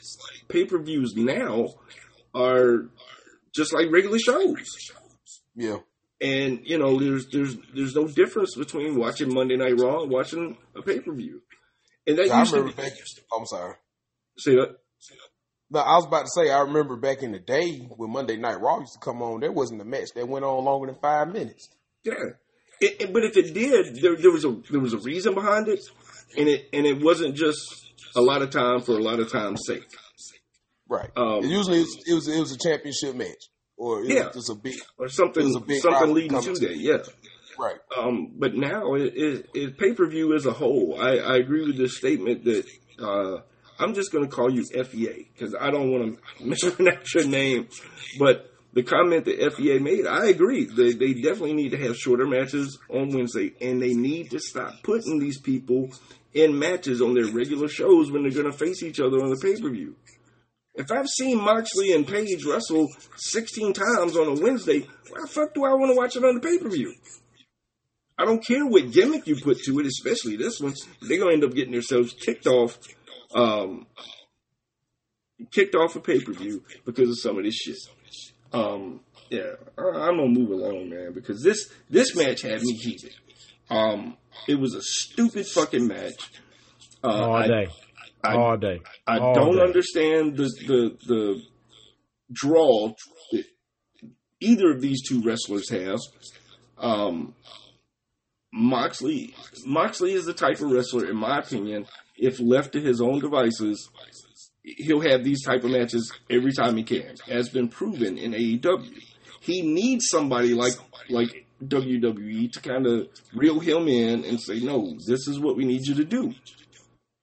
pay 0.49 0.67
per 0.67 0.79
views 0.83 1.15
now 1.17 1.69
are 2.35 2.91
just 3.55 3.73
like 3.73 3.91
regular 3.91 4.19
shows. 4.19 4.67
Yeah. 5.55 5.79
And 6.21 6.61
you 6.65 6.79
know, 6.79 6.99
there's 6.99 7.27
there's 7.29 7.57
there's 7.75 7.95
no 7.95 8.07
difference 8.07 8.55
between 8.55 8.99
watching 8.99 9.33
Monday 9.33 9.57
Night 9.57 9.81
Raw 9.81 10.03
and 10.03 10.11
watching 10.11 10.59
a 10.77 10.83
pay 10.83 11.01
per 11.01 11.13
view. 11.13 11.41
And 12.07 12.19
that 12.19 12.31
I 12.31 12.41
used 12.41 12.53
to 12.53 12.61
remember 12.61 12.77
be, 12.83 12.89
back. 12.89 12.93
I'm 13.37 13.47
sorry. 13.47 13.75
say 14.39 14.55
that. 14.57 14.77
No, 15.71 15.81
I 15.81 15.97
was 15.97 16.07
about 16.07 16.23
to 16.27 16.31
say 16.35 16.51
I 16.51 16.61
remember 16.61 16.97
back 16.97 17.23
in 17.23 17.33
the 17.33 17.39
day 17.39 17.79
when 17.97 18.11
Monday 18.13 18.37
Night 18.37 18.61
Raw 18.61 18.81
used 18.81 18.93
to 18.93 18.99
come 19.01 19.23
on. 19.23 19.41
There 19.41 19.51
wasn't 19.51 19.81
a 19.81 19.85
match 19.85 20.11
that 20.15 20.29
went 20.29 20.45
on 20.45 20.65
longer 20.65 20.87
than 20.89 20.97
five 21.01 21.29
minutes. 21.33 21.69
Yeah, 22.05 22.13
it, 22.81 23.01
it- 23.01 23.13
but 23.13 23.25
if 23.25 23.37
it 23.37 23.55
did, 23.55 23.97
there, 24.03 24.17
there 24.17 24.31
was 24.31 24.45
a 24.45 24.55
there 24.71 24.81
was 24.81 24.93
a 24.93 24.99
reason 24.99 25.35
behind 25.35 25.69
it, 25.69 25.81
and 26.37 26.49
it 26.49 26.69
and 26.73 26.87
it 26.87 27.03
wasn't 27.03 27.35
just 27.35 27.59
a 28.15 28.21
lot 28.21 28.43
of 28.43 28.51
time 28.51 28.81
for 28.83 28.93
a 28.93 29.03
lot 29.03 29.19
of 29.21 29.33
time's 29.33 29.63
sake. 29.67 29.83
Right. 30.89 31.11
Um, 31.17 31.43
Usually 31.43 31.79
it 31.79 31.87
was, 31.87 32.03
it 32.07 32.15
was 32.15 32.29
it 32.29 32.39
was 32.41 32.53
a 32.53 32.59
championship 32.59 33.15
match 33.17 33.49
or 33.79 34.03
it 34.03 34.09
Yeah. 34.11 34.27
was 34.27 34.35
just 34.35 34.51
a 34.51 34.55
big 34.55 34.75
or 34.99 35.09
something 35.09 35.45
was 35.45 35.57
a 35.57 35.61
big 35.61 35.81
something 35.81 36.13
leading 36.13 36.41
to 36.41 36.53
that. 36.53 36.77
Yeah. 36.77 36.99
Right. 37.59 37.77
Um, 37.97 38.33
but 38.37 38.55
now 38.55 38.95
it, 38.95 39.13
it, 39.15 39.51
it 39.55 39.79
pay 39.79 39.93
per 39.93 40.07
view 40.07 40.35
as 40.35 40.47
a 40.47 40.53
whole. 40.53 40.97
I, 41.01 41.19
I 41.19 41.37
agree 41.37 41.67
with 41.67 41.77
this 41.77 41.97
statement 41.97 42.45
that 42.45 42.67
uh, 43.01 43.41
I'm 43.79 43.95
just 43.95 44.13
going 44.13 44.25
to 44.25 44.31
call 44.31 44.51
you 44.51 44.65
FEA 44.65 45.29
because 45.33 45.55
I 45.59 45.71
don't 45.71 45.91
want 45.91 46.19
to 46.39 46.45
mispronounce 46.45 47.15
your 47.15 47.27
name. 47.27 47.69
But 48.19 48.51
the 48.73 48.83
comment 48.83 49.25
that 49.27 49.53
FEA 49.57 49.79
made, 49.79 50.07
I 50.07 50.27
agree. 50.27 50.65
They, 50.65 50.93
they 50.93 51.15
definitely 51.15 51.55
need 51.55 51.71
to 51.71 51.79
have 51.79 51.97
shorter 51.97 52.27
matches 52.27 52.79
on 52.91 53.11
Wednesday, 53.11 53.53
and 53.61 53.81
they 53.81 53.95
need 53.95 54.31
to 54.31 54.41
stop 54.41 54.83
putting 54.83 55.19
these 55.19 55.41
people 55.41 55.91
in 56.33 56.59
matches 56.59 57.01
on 57.01 57.15
their 57.15 57.27
regular 57.27 57.69
shows 57.69 58.11
when 58.11 58.23
they're 58.23 58.33
going 58.33 58.51
to 58.51 58.59
face 58.59 58.83
each 58.83 59.01
other 59.01 59.23
on 59.23 59.31
the 59.31 59.37
pay 59.37 59.61
per 59.61 59.71
view. 59.71 59.95
If 60.75 60.91
I've 60.91 61.07
seen 61.07 61.41
Moxley 61.41 61.93
and 61.93 62.07
Page 62.07 62.45
wrestle 62.45 62.89
16 63.17 63.75
times 63.75 64.17
on 64.17 64.27
a 64.27 64.43
Wednesday, 64.43 64.81
why 65.09 65.21
the 65.21 65.29
fuck 65.29 65.55
do 65.55 65.65
I 65.65 65.73
want 65.75 65.93
to 65.93 65.97
watch 65.97 66.17
it 66.17 66.25
on 66.25 66.35
the 66.35 66.41
pay 66.41 66.59
per 66.59 66.69
view? 66.69 66.93
I 68.19 68.25
don't 68.25 68.45
care 68.45 68.65
what 68.67 68.93
gimmick 68.93 69.27
you 69.27 69.37
put 69.37 69.59
to 69.65 69.79
it, 69.81 69.87
especially 69.87 70.37
this 70.37 70.61
one. 70.61 70.75
They're 71.03 71.19
gonna 71.19 71.33
end 71.33 71.45
up 71.45 71.53
getting 71.55 71.73
themselves 71.73 72.13
kicked 72.13 72.47
off, 72.47 72.79
um, 73.35 73.87
kicked 75.51 75.75
off 75.75 75.97
a 75.97 76.01
pay 76.01 76.21
per 76.21 76.33
view 76.33 76.63
because 76.85 77.09
of 77.11 77.19
some 77.19 77.39
of 77.39 77.45
this 77.45 77.55
shit. 77.57 77.77
Um, 78.53 79.01
yeah, 79.31 79.55
I, 79.77 79.83
I'm 79.83 80.17
gonna 80.17 80.29
move 80.29 80.51
along, 80.51 80.91
man, 80.91 81.13
because 81.13 81.43
this 81.43 81.71
this 81.91 82.15
match 82.15 82.43
had 82.43 82.63
me 82.63 82.73
heated. 82.75 83.15
Um, 83.71 84.17
it 84.47 84.57
was 84.57 84.75
a 84.75 84.83
stupid 84.83 85.47
fucking 85.47 85.87
match. 85.89 86.31
Uh, 87.03 87.09
All 87.09 87.35
I- 87.35 87.47
day. 87.49 87.67
I- 88.23 88.37
all 88.37 88.57
day. 88.57 88.81
I 89.07 89.19
All 89.19 89.35
don't 89.35 89.57
day. 89.57 89.63
understand 89.63 90.37
the 90.37 90.45
the 90.67 90.97
the 91.07 91.43
draw 92.33 92.95
that 93.33 93.45
either 94.41 94.71
of 94.73 94.81
these 94.81 95.03
two 95.07 95.21
wrestlers 95.23 95.69
have. 95.71 95.99
Um, 96.79 97.35
Moxley 98.57 99.35
Moxley 99.67 100.13
is 100.13 100.27
the 100.27 100.33
type 100.33 100.61
of 100.61 100.71
wrestler, 100.71 101.11
in 101.11 101.17
my 101.17 101.41
opinion, 101.41 101.87
if 102.17 102.39
left 102.39 102.73
to 102.73 102.81
his 102.81 103.01
own 103.01 103.19
devices, 103.19 103.91
he'll 104.63 105.01
have 105.01 105.25
these 105.25 105.45
type 105.45 105.65
of 105.65 105.73
matches 105.73 106.13
every 106.31 106.53
time 106.53 106.77
he 106.77 106.85
can, 106.85 107.17
as 107.29 107.49
been 107.49 107.69
proven 107.69 108.17
in 108.17 108.33
AEW. 108.33 109.03
He 109.41 109.63
needs 109.63 110.07
somebody 110.09 110.55
like 110.55 110.75
like 111.11 111.47
WWE 111.65 112.53
to 112.53 112.61
kind 112.61 112.87
of 112.87 113.09
reel 113.35 113.59
him 113.59 113.89
in 113.89 114.25
and 114.25 114.41
say, 114.41 114.61
"No, 114.61 114.97
this 115.05 115.27
is 115.27 115.41
what 115.41 115.57
we 115.57 115.65
need 115.65 115.85
you 115.85 115.97
to 115.97 116.05
do." 116.05 116.33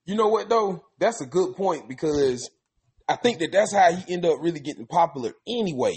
You 0.05 0.15
know 0.15 0.27
what 0.27 0.49
though? 0.49 0.83
That's 0.99 1.21
a 1.21 1.25
good 1.25 1.55
point 1.55 1.87
because 1.87 2.49
I 3.07 3.15
think 3.15 3.39
that 3.39 3.53
that's 3.53 3.73
how 3.73 3.93
he 3.93 4.13
ended 4.13 4.31
up 4.31 4.39
really 4.41 4.59
getting 4.59 4.85
popular 4.85 5.31
anyway. 5.47 5.95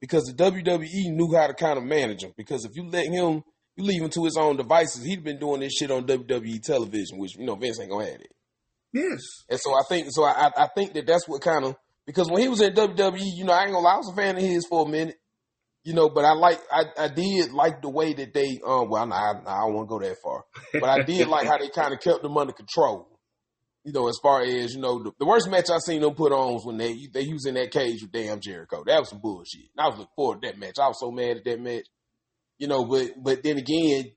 Because 0.00 0.24
the 0.24 0.32
WWE 0.32 1.10
knew 1.10 1.34
how 1.36 1.48
to 1.48 1.54
kind 1.54 1.76
of 1.76 1.84
manage 1.84 2.22
him. 2.22 2.32
Because 2.36 2.64
if 2.64 2.74
you 2.74 2.88
let 2.88 3.06
him, 3.06 3.42
you 3.80 3.86
leave 3.86 4.02
him 4.02 4.10
to 4.10 4.24
his 4.24 4.36
own 4.36 4.56
devices, 4.56 5.04
he'd 5.04 5.24
been 5.24 5.38
doing 5.38 5.60
this 5.60 5.72
shit 5.72 5.90
on 5.90 6.06
WWE 6.06 6.62
television, 6.62 7.18
which 7.18 7.36
you 7.36 7.46
know 7.46 7.54
Vince 7.56 7.80
ain't 7.80 7.90
gonna 7.90 8.04
have 8.06 8.20
it. 8.20 8.32
Yes, 8.92 9.20
And 9.48 9.60
so 9.60 9.72
I 9.72 9.82
think, 9.88 10.08
so 10.10 10.24
I, 10.24 10.50
I 10.56 10.68
think 10.74 10.94
that 10.94 11.06
that's 11.06 11.28
what 11.28 11.42
kind 11.42 11.64
of 11.64 11.76
because 12.06 12.28
when 12.28 12.42
he 12.42 12.48
was 12.48 12.60
in 12.60 12.72
WWE, 12.74 13.20
you 13.22 13.44
know, 13.44 13.52
I 13.52 13.62
ain't 13.62 13.72
gonna 13.72 13.84
lie, 13.84 13.94
I 13.94 13.98
was 13.98 14.10
a 14.12 14.16
fan 14.16 14.36
of 14.36 14.42
his 14.42 14.66
for 14.66 14.84
a 14.84 14.90
minute, 14.90 15.16
you 15.84 15.94
know, 15.94 16.08
but 16.08 16.24
I 16.24 16.32
like, 16.32 16.60
I, 16.72 16.84
I 16.98 17.08
did 17.08 17.52
like 17.52 17.82
the 17.82 17.88
way 17.88 18.12
that 18.14 18.34
they, 18.34 18.58
um, 18.66 18.90
well, 18.90 19.06
nah, 19.06 19.14
I, 19.14 19.30
I 19.46 19.60
don't 19.60 19.74
want 19.74 19.88
to 19.88 19.90
go 19.90 20.00
that 20.00 20.16
far, 20.22 20.44
but 20.72 20.88
I 20.88 21.02
did 21.02 21.28
like 21.28 21.46
how 21.46 21.58
they 21.58 21.68
kind 21.68 21.94
of 21.94 22.00
kept 22.00 22.22
them 22.22 22.36
under 22.36 22.52
control. 22.52 23.06
You 23.84 23.92
know, 23.92 24.08
as 24.08 24.18
far 24.22 24.42
as 24.42 24.74
you 24.74 24.80
know, 24.80 25.02
the, 25.02 25.12
the 25.20 25.24
worst 25.24 25.48
match 25.48 25.70
I 25.70 25.78
seen 25.78 26.02
them 26.02 26.14
put 26.14 26.32
on 26.32 26.52
was 26.54 26.66
when 26.66 26.76
they 26.76 26.96
they 27.14 27.24
he 27.24 27.32
was 27.32 27.46
in 27.46 27.54
that 27.54 27.70
cage 27.70 28.02
with 28.02 28.12
damn 28.12 28.38
Jericho. 28.40 28.82
That 28.84 28.98
was 28.98 29.08
some 29.08 29.20
bullshit. 29.20 29.70
And 29.74 29.80
I 29.80 29.86
was 29.88 29.98
looking 29.98 30.12
forward 30.16 30.42
to 30.42 30.48
that 30.48 30.58
match. 30.58 30.74
I 30.78 30.88
was 30.88 31.00
so 31.00 31.10
mad 31.10 31.38
at 31.38 31.44
that 31.44 31.60
match. 31.60 31.86
You 32.60 32.68
know, 32.68 32.84
but 32.84 33.12
but 33.16 33.42
then 33.42 33.56
again, 33.56 34.12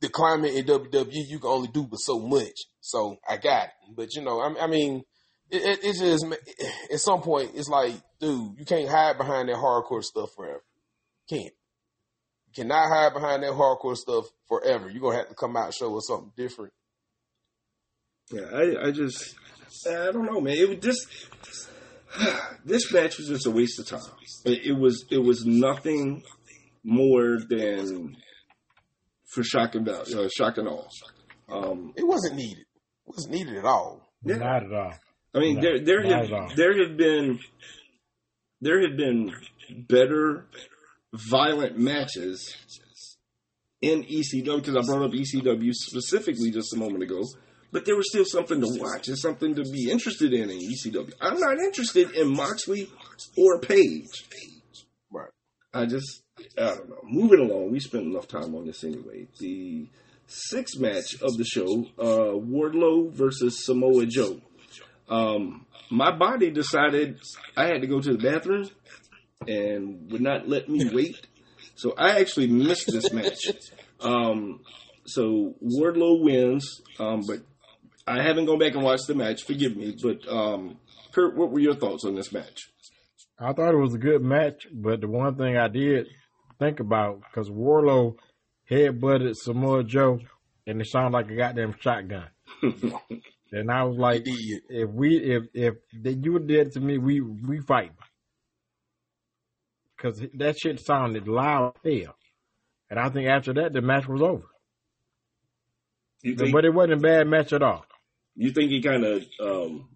the 0.00 0.08
climate 0.08 0.52
in 0.52 0.66
WWE 0.66 1.12
you 1.12 1.38
can 1.38 1.48
only 1.48 1.68
do 1.68 1.86
but 1.86 1.98
so 1.98 2.18
much. 2.18 2.66
So 2.80 3.16
I 3.26 3.36
got 3.36 3.66
it. 3.66 3.94
But 3.96 4.14
you 4.16 4.22
know, 4.22 4.40
I, 4.40 4.64
I 4.64 4.66
mean, 4.66 5.04
it, 5.48 5.62
it, 5.62 5.78
it's 5.84 6.00
just 6.00 6.26
at 6.92 6.98
some 6.98 7.22
point 7.22 7.52
it's 7.54 7.68
like, 7.68 7.94
dude, 8.20 8.58
you 8.58 8.64
can't 8.64 8.88
hide 8.88 9.16
behind 9.16 9.48
that 9.48 9.56
hardcore 9.58 10.02
stuff 10.02 10.30
forever. 10.34 10.64
Can't. 11.30 11.54
You 12.48 12.64
cannot 12.64 12.88
hide 12.88 13.14
behind 13.14 13.44
that 13.44 13.52
hardcore 13.52 13.96
stuff 13.96 14.24
forever. 14.48 14.90
You're 14.90 15.00
gonna 15.00 15.18
have 15.18 15.28
to 15.28 15.34
come 15.36 15.56
out 15.56 15.66
and 15.66 15.74
show 15.74 15.96
us 15.96 16.08
something 16.08 16.32
different. 16.36 16.72
yeah. 18.32 18.46
I, 18.52 18.88
I 18.88 18.90
just, 18.90 19.36
I 19.86 20.10
don't 20.10 20.26
know, 20.26 20.40
man. 20.40 20.56
It 20.56 20.68
was 20.68 20.78
just 20.78 21.06
this 22.64 22.92
match 22.92 23.18
was 23.18 23.28
just 23.28 23.46
a 23.46 23.52
waste 23.52 23.78
of 23.78 23.86
time. 23.86 24.10
It 24.44 24.76
was, 24.76 25.04
it 25.12 25.18
was 25.18 25.46
nothing 25.46 26.24
more 26.88 27.38
than 27.48 28.16
for 29.26 29.42
shock 29.44 29.74
and 29.74 29.84
val- 29.84 30.02
uh, 30.16 30.28
shock 30.34 30.56
and 30.56 30.68
awe. 30.68 30.88
Um, 31.50 31.92
It 31.96 32.06
wasn't 32.06 32.36
needed. 32.36 32.60
It 33.06 33.14
wasn't 33.14 33.34
needed 33.34 33.56
at 33.58 33.64
all. 33.64 34.00
Yeah. 34.24 34.36
Not 34.38 34.64
at 34.64 34.72
all. 34.72 34.94
I 35.34 35.38
mean, 35.40 35.56
No, 35.56 35.60
there 35.62 35.78
there 35.84 36.02
not 36.02 36.28
have 36.28 36.56
there 36.56 36.88
have 36.88 36.96
been 36.96 37.38
there 38.62 38.80
have 38.88 38.96
been 38.96 39.32
better 39.86 40.46
violent 41.12 41.78
matches 41.78 42.56
in 43.82 44.02
ECW 44.04 44.56
because 44.56 44.76
I 44.76 44.80
brought 44.86 45.04
up 45.04 45.12
ECW 45.12 45.72
specifically 45.72 46.50
just 46.50 46.72
a 46.74 46.78
moment 46.78 47.02
ago. 47.02 47.22
But 47.70 47.84
there 47.84 47.96
was 47.96 48.08
still 48.08 48.24
something 48.24 48.60
to 48.62 48.80
watch 48.80 49.08
and 49.08 49.18
something 49.18 49.54
to 49.56 49.62
be 49.62 49.90
interested 49.90 50.32
in 50.32 50.48
in 50.48 50.58
ECW. 50.58 51.12
I'm 51.20 51.38
not 51.38 51.58
interested 51.58 52.12
in 52.12 52.34
Moxley 52.34 52.88
or 53.36 53.60
Page. 53.60 54.06
Right. 55.12 55.28
I 55.74 55.84
just 55.84 56.22
I 56.58 56.74
don't 56.74 56.88
know. 56.88 57.00
Moving 57.04 57.40
along, 57.40 57.70
we 57.70 57.80
spent 57.80 58.04
enough 58.04 58.28
time 58.28 58.54
on 58.54 58.66
this 58.66 58.84
anyway. 58.84 59.28
The 59.38 59.88
sixth 60.26 60.78
match 60.78 61.20
of 61.22 61.36
the 61.36 61.44
show, 61.44 61.86
uh, 61.98 62.34
Wardlow 62.36 63.12
versus 63.12 63.64
Samoa 63.64 64.06
Joe. 64.06 64.40
Um, 65.08 65.66
my 65.90 66.10
body 66.10 66.50
decided 66.50 67.18
I 67.56 67.66
had 67.66 67.80
to 67.80 67.86
go 67.86 68.00
to 68.00 68.16
the 68.16 68.18
bathroom 68.18 68.68
and 69.46 70.10
would 70.12 70.20
not 70.20 70.48
let 70.48 70.68
me 70.68 70.90
wait. 70.92 71.26
So 71.76 71.94
I 71.96 72.20
actually 72.20 72.48
missed 72.48 72.88
this 72.88 73.12
match. 73.12 73.46
Um, 74.00 74.60
so 75.06 75.54
Wardlow 75.64 76.22
wins, 76.22 76.82
um, 76.98 77.22
but 77.26 77.38
I 78.06 78.22
haven't 78.22 78.46
gone 78.46 78.58
back 78.58 78.74
and 78.74 78.82
watched 78.82 79.06
the 79.06 79.14
match. 79.14 79.44
Forgive 79.44 79.76
me, 79.76 79.96
but 80.02 80.28
um, 80.28 80.78
Kurt, 81.12 81.36
what 81.36 81.50
were 81.50 81.60
your 81.60 81.74
thoughts 81.74 82.04
on 82.04 82.14
this 82.14 82.32
match? 82.32 82.68
I 83.38 83.52
thought 83.52 83.74
it 83.74 83.78
was 83.78 83.94
a 83.94 83.98
good 83.98 84.22
match, 84.22 84.66
but 84.72 85.00
the 85.00 85.08
one 85.08 85.36
thing 85.36 85.56
I 85.56 85.68
did 85.68 86.06
think 86.58 86.80
about 86.80 87.20
because 87.22 87.48
Wardlow 87.48 88.16
headbutted 88.70 89.34
Samoa 89.34 89.84
Joe, 89.84 90.20
and 90.66 90.80
it 90.80 90.88
sounded 90.88 91.16
like 91.16 91.30
a 91.30 91.36
goddamn 91.36 91.74
shotgun. 91.80 92.28
and 92.62 93.70
I 93.70 93.84
was 93.84 93.96
like, 93.96 94.22
if 94.26 94.90
we 94.90 95.16
if 95.16 95.44
if 95.54 95.74
that 96.02 96.24
you 96.24 96.38
did 96.38 96.72
to 96.72 96.80
me, 96.80 96.98
we 96.98 97.20
we 97.20 97.60
fight 97.60 97.92
because 99.96 100.22
that 100.34 100.58
shit 100.58 100.80
sounded 100.84 101.26
loud 101.28 101.74
as 101.84 102.02
hell. 102.02 102.14
And 102.90 102.98
I 102.98 103.08
think 103.10 103.28
after 103.28 103.52
that, 103.54 103.72
the 103.72 103.82
match 103.82 104.08
was 104.08 104.22
over. 104.22 104.46
Think, 106.22 106.52
But 106.52 106.64
it 106.64 106.72
wasn't 106.74 106.94
a 106.94 106.96
bad 106.96 107.26
match 107.26 107.52
at 107.52 107.62
all. 107.62 107.84
you 108.34 108.50
think 108.50 108.70
he 108.70 108.80
kind 108.82 109.04
of 109.04 109.24
um, 109.40 109.88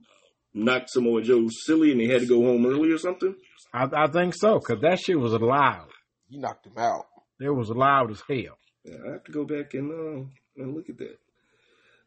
knocked 0.54 0.90
Samoa 0.90 1.22
Joe 1.22 1.48
silly 1.48 1.90
and 1.92 2.00
he 2.00 2.08
had 2.08 2.20
to 2.20 2.26
go 2.26 2.42
home 2.42 2.66
early 2.66 2.92
or 2.92 2.98
something? 2.98 3.34
I, 3.72 3.88
I 3.92 4.06
think 4.08 4.34
so 4.34 4.58
because 4.58 4.82
that 4.82 5.00
shit 5.00 5.18
was 5.18 5.32
loud. 5.32 5.88
He 6.32 6.38
knocked 6.38 6.66
him 6.66 6.78
out. 6.78 7.08
It 7.38 7.50
was 7.50 7.68
loud 7.68 8.10
as 8.10 8.22
hell. 8.26 8.56
Yeah, 8.84 8.96
I 9.06 9.12
have 9.12 9.24
to 9.24 9.32
go 9.32 9.44
back 9.44 9.74
and 9.74 9.90
uh, 9.90 10.24
and 10.56 10.74
look 10.74 10.88
at 10.88 10.96
that. 10.96 11.18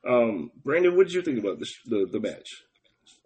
Um, 0.07 0.49
Brandon, 0.63 0.97
what 0.97 1.05
did 1.05 1.13
you 1.13 1.21
think 1.21 1.37
about 1.37 1.59
the 1.59 1.67
the, 1.85 2.07
the 2.11 2.19
match? 2.19 2.63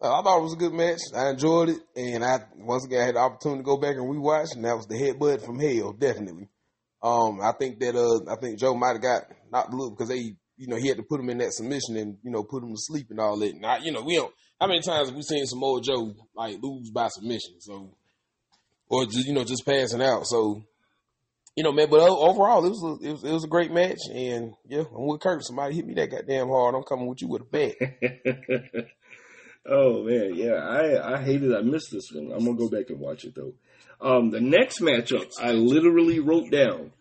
Uh, 0.02 0.20
I 0.20 0.22
thought 0.22 0.40
it 0.40 0.44
was 0.44 0.54
a 0.54 0.58
good 0.58 0.74
match. 0.74 1.00
I 1.16 1.30
enjoyed 1.30 1.70
it, 1.70 1.80
and 1.96 2.26
I 2.26 2.40
once 2.58 2.86
again 2.86 3.02
I 3.02 3.06
had 3.06 3.16
the 3.16 3.20
opportunity 3.20 3.60
to 3.62 3.66
go 3.66 3.78
back 3.78 3.96
and 3.96 4.10
rewatch, 4.14 4.56
and 4.56 4.66
that 4.66 4.76
was 4.76 4.88
the 4.88 4.96
headbutt 4.96 5.46
from 5.46 5.58
hell, 5.58 5.94
definitely. 5.94 6.50
Um, 7.02 7.40
I 7.42 7.54
think 7.58 7.80
that 7.80 7.96
uh, 7.96 8.30
I 8.30 8.36
think 8.36 8.60
Joe 8.60 8.76
might 8.76 8.94
have 8.94 9.02
got 9.02 9.24
knocked 9.50 9.72
a 9.72 9.76
little 9.78 9.92
because 9.92 10.10
they, 10.10 10.36
you 10.58 10.68
know, 10.68 10.76
he 10.76 10.90
had 10.90 10.98
to 10.98 11.04
put 11.04 11.22
him 11.22 11.30
in 11.30 11.38
that 11.38 11.54
submission 11.54 11.96
and 11.96 12.18
you 12.24 12.32
know 12.32 12.44
put 12.44 12.62
him 12.62 12.72
to 12.72 12.78
sleep 12.78 13.08
and 13.10 13.22
all 13.22 13.40
that. 13.40 13.54
And 13.56 13.66
I, 13.66 13.78
you 13.78 13.94
know, 13.94 14.02
we 14.02 14.18
don't. 14.18 14.34
How 14.60 14.68
many 14.68 14.82
times 14.82 15.08
have 15.08 15.16
we 15.16 15.22
seen 15.22 15.46
Samoa 15.46 15.82
Joe 15.82 16.14
like 16.36 16.58
lose 16.62 16.90
by 16.90 17.08
submission? 17.08 17.62
So, 17.62 17.90
or 18.90 19.06
just 19.06 19.26
you 19.26 19.34
know 19.34 19.46
just 19.46 19.66
passing 19.66 20.02
out. 20.02 20.26
So, 20.28 20.66
you 21.60 21.64
know, 21.64 21.74
man. 21.74 21.90
But 21.90 22.00
overall, 22.00 22.66
it 22.66 22.70
was 22.70 22.82
a, 22.82 23.06
it 23.06 23.12
was 23.12 23.24
it 23.26 23.34
was 23.34 23.44
a 23.44 23.50
great 23.50 23.70
match, 23.70 24.00
and 24.14 24.54
yeah, 24.66 24.84
I'm 24.96 25.08
with 25.08 25.20
Kurt. 25.20 25.44
Somebody 25.44 25.76
hit 25.76 25.86
me 25.86 25.94
that 25.96 26.10
goddamn 26.10 26.48
hard. 26.48 26.74
I'm 26.74 26.84
coming 26.84 27.06
with 27.06 27.22
you 27.22 27.28
with 27.28 27.42
a 27.42 27.44
bat. 27.44 27.76
oh 29.70 30.06
man, 30.06 30.36
yeah, 30.36 30.54
I 30.54 31.16
I 31.16 31.22
hated 31.22 31.54
I 31.54 31.60
missed 31.60 31.92
this 31.92 32.12
one. 32.14 32.32
I'm 32.32 32.46
gonna 32.46 32.56
go 32.58 32.70
back 32.70 32.90
and 32.90 33.02
watch 33.02 33.26
it 33.26 33.36
though. 33.36 33.52
Um, 34.00 34.30
the 34.30 34.40
next 34.40 34.80
matchup, 34.80 35.34
I 35.38 35.52
literally 35.52 36.22
wrote 36.22 36.50
down 36.50 36.94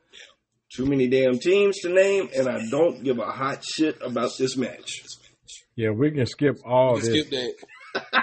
too 0.75 0.87
many 0.87 1.07
damn 1.07 1.39
teams 1.39 1.79
to 1.83 1.91
name, 1.91 2.29
and 2.37 2.49
I 2.49 2.69
don't 2.69 3.05
give 3.05 3.21
a 3.21 3.27
hot 3.27 3.65
shit 3.65 3.99
about 4.03 4.33
this 4.39 4.57
match. 4.57 5.05
Yeah, 5.77 5.91
we 5.91 6.11
can 6.11 6.27
skip 6.27 6.57
all 6.67 6.95
Let's 6.95 7.07
this. 7.07 7.27
skip 7.27 7.31
that. 7.31 7.55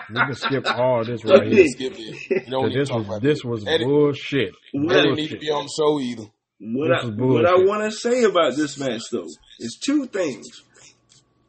We 0.10 0.16
can 0.16 0.34
skip 0.36 0.66
all 0.78 1.04
this 1.04 1.24
right 1.26 1.48
here. 1.52 1.66
Skip 1.68 1.94
that. 1.94 2.44
You 2.46 2.52
don't 2.52 2.64
'Cause 2.66 2.74
This 2.74 2.92
was 2.92 3.22
this 3.22 3.44
was 3.44 3.64
That 3.64 3.72
didn't- 3.80 3.88
bullshit. 3.90 4.54
What- 4.74 4.90
That 4.94 5.02
didn't 5.04 5.16
need 5.18 5.30
to 5.32 5.38
be 5.38 5.50
on 5.52 5.64
the 5.66 5.74
show 5.76 6.00
either. 6.00 6.30
What 6.60 6.88
This 6.90 7.04
I, 7.04 7.08
is 7.08 7.16
what 7.18 7.46
I 7.46 7.56
want 7.56 7.92
to 7.92 7.98
say 7.98 8.24
about 8.24 8.56
this 8.56 8.80
match, 8.80 9.02
though, 9.12 9.28
is 9.60 9.78
two 9.84 10.06
things. 10.08 10.46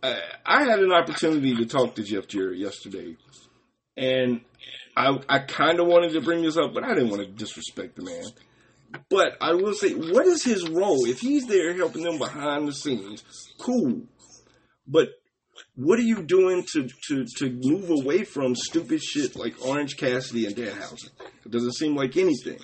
I, 0.02 0.20
I 0.44 0.64
had 0.64 0.80
an 0.80 0.92
opportunity 0.92 1.54
to 1.56 1.66
talk 1.66 1.94
to 1.96 2.02
Jeff 2.02 2.26
Jarrett 2.28 2.58
yesterday, 2.58 3.16
and 3.96 4.40
I, 4.96 5.18
I 5.28 5.38
kind 5.40 5.78
of 5.80 5.86
wanted 5.86 6.12
to 6.14 6.20
bring 6.22 6.42
this 6.42 6.56
up, 6.56 6.74
but 6.74 6.82
I 6.84 6.94
didn't 6.94 7.10
want 7.10 7.22
to 7.22 7.28
disrespect 7.28 7.96
the 7.96 8.02
man. 8.04 8.24
But 9.10 9.36
I 9.40 9.52
will 9.54 9.74
say, 9.74 9.92
what 9.92 10.26
is 10.26 10.42
his 10.44 10.68
role? 10.68 11.04
If 11.06 11.20
he's 11.20 11.46
there 11.46 11.74
helping 11.74 12.02
them 12.02 12.18
behind 12.18 12.66
the 12.68 12.72
scenes, 12.72 13.22
cool. 13.58 14.02
But 14.88 15.08
what 15.76 15.98
are 15.98 16.02
you 16.02 16.22
doing 16.22 16.64
to, 16.72 16.88
to, 17.08 17.24
to 17.36 17.50
move 17.62 17.90
away 17.90 18.24
from 18.24 18.54
stupid 18.54 19.02
shit 19.02 19.36
like 19.36 19.54
Orange 19.64 19.96
Cassidy 19.96 20.46
and 20.46 20.56
Danhausen? 20.56 21.10
It 21.44 21.50
doesn't 21.50 21.74
seem 21.74 21.94
like 21.94 22.16
anything. 22.16 22.58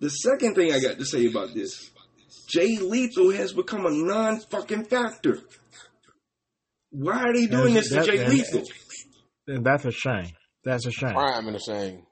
The 0.00 0.08
second 0.10 0.54
thing 0.54 0.72
I 0.72 0.80
got 0.80 0.98
to 0.98 1.04
say 1.04 1.26
about 1.26 1.52
this, 1.54 1.90
Jay 2.48 2.78
Lethal 2.78 3.32
has 3.32 3.52
become 3.52 3.86
a 3.86 3.90
non 3.90 4.38
fucking 4.40 4.84
factor. 4.84 5.40
Why 6.90 7.22
are 7.24 7.32
they 7.32 7.46
doing 7.46 7.74
this 7.74 7.88
to 7.88 7.96
That- 7.96 8.06
Jay 8.06 8.16
that- 8.18 8.28
Lethal? 8.28 8.62
And 9.48 9.64
that's 9.64 9.84
a 9.84 9.92
shame. 9.92 10.32
That's 10.64 10.86
a 10.86 10.90
shame. 10.90 11.12
Prime 11.12 11.46
in 11.48 11.54
a 11.54 11.60
shame. 11.60 12.02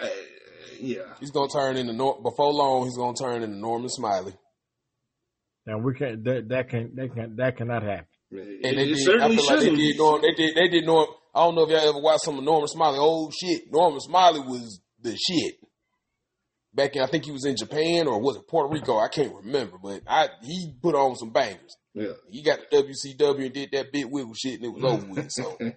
Uh, 0.00 0.06
yeah. 0.78 1.14
He's 1.20 1.30
gonna 1.30 1.48
turn 1.52 1.76
into 1.76 1.92
Nor- 1.92 2.22
before 2.22 2.52
long. 2.52 2.84
He's 2.84 2.96
gonna 2.96 3.14
turn 3.14 3.42
into 3.42 3.56
Norman 3.58 3.90
Smiley. 3.90 4.32
And 5.66 5.84
we 5.84 5.94
can't. 5.94 6.24
That, 6.24 6.48
that 6.48 6.68
can. 6.70 6.94
That 6.94 7.14
can. 7.14 7.36
That 7.36 7.56
cannot 7.58 7.82
happen. 7.82 8.06
It, 8.32 8.60
And 8.64 8.78
they 8.78 8.82
it 8.82 8.94
did. 8.94 8.96
I 8.96 9.04
certainly 9.04 9.36
feel 9.36 9.46
like 9.46 9.60
they 9.60 9.74
did. 9.76 9.96
Norm, 9.98 10.22
they 10.22 10.32
did. 10.34 10.56
They 10.56 10.68
did 10.68 10.86
Norm. 10.86 11.06
I 11.34 11.44
don't 11.44 11.54
know 11.54 11.62
if 11.62 11.70
y'all 11.70 11.88
ever 11.88 12.00
watched 12.00 12.24
some 12.24 12.38
of 12.38 12.44
Norman 12.44 12.68
Smiley. 12.68 12.98
Oh 13.00 13.30
shit, 13.30 13.62
Norman 13.72 14.00
Smiley 14.00 14.40
was 14.40 14.80
the 15.00 15.16
shit. 15.16 15.54
back 16.74 16.94
in 16.96 17.02
I 17.02 17.06
think 17.06 17.24
he 17.24 17.32
was 17.32 17.44
in 17.44 17.56
Japan 17.56 18.06
or 18.06 18.20
was 18.20 18.36
it 18.36 18.46
Puerto 18.48 18.72
Rico? 18.72 18.98
I 18.98 19.08
can't 19.08 19.34
remember, 19.34 19.76
but 19.82 20.02
I 20.06 20.28
he 20.42 20.72
put 20.82 20.94
on 20.94 21.16
some 21.16 21.30
bangers. 21.30 21.76
Yeah. 21.94 22.12
He 22.28 22.42
got 22.42 22.58
the 22.70 22.76
WCW 22.82 23.46
and 23.46 23.54
did 23.54 23.70
that 23.72 23.92
bit 23.92 24.10
wiggle 24.10 24.34
shit 24.34 24.56
and 24.60 24.64
it 24.66 24.68
was 24.72 24.84
over 24.84 25.06
with. 25.06 25.30
So 25.32 25.56
that, 25.60 25.76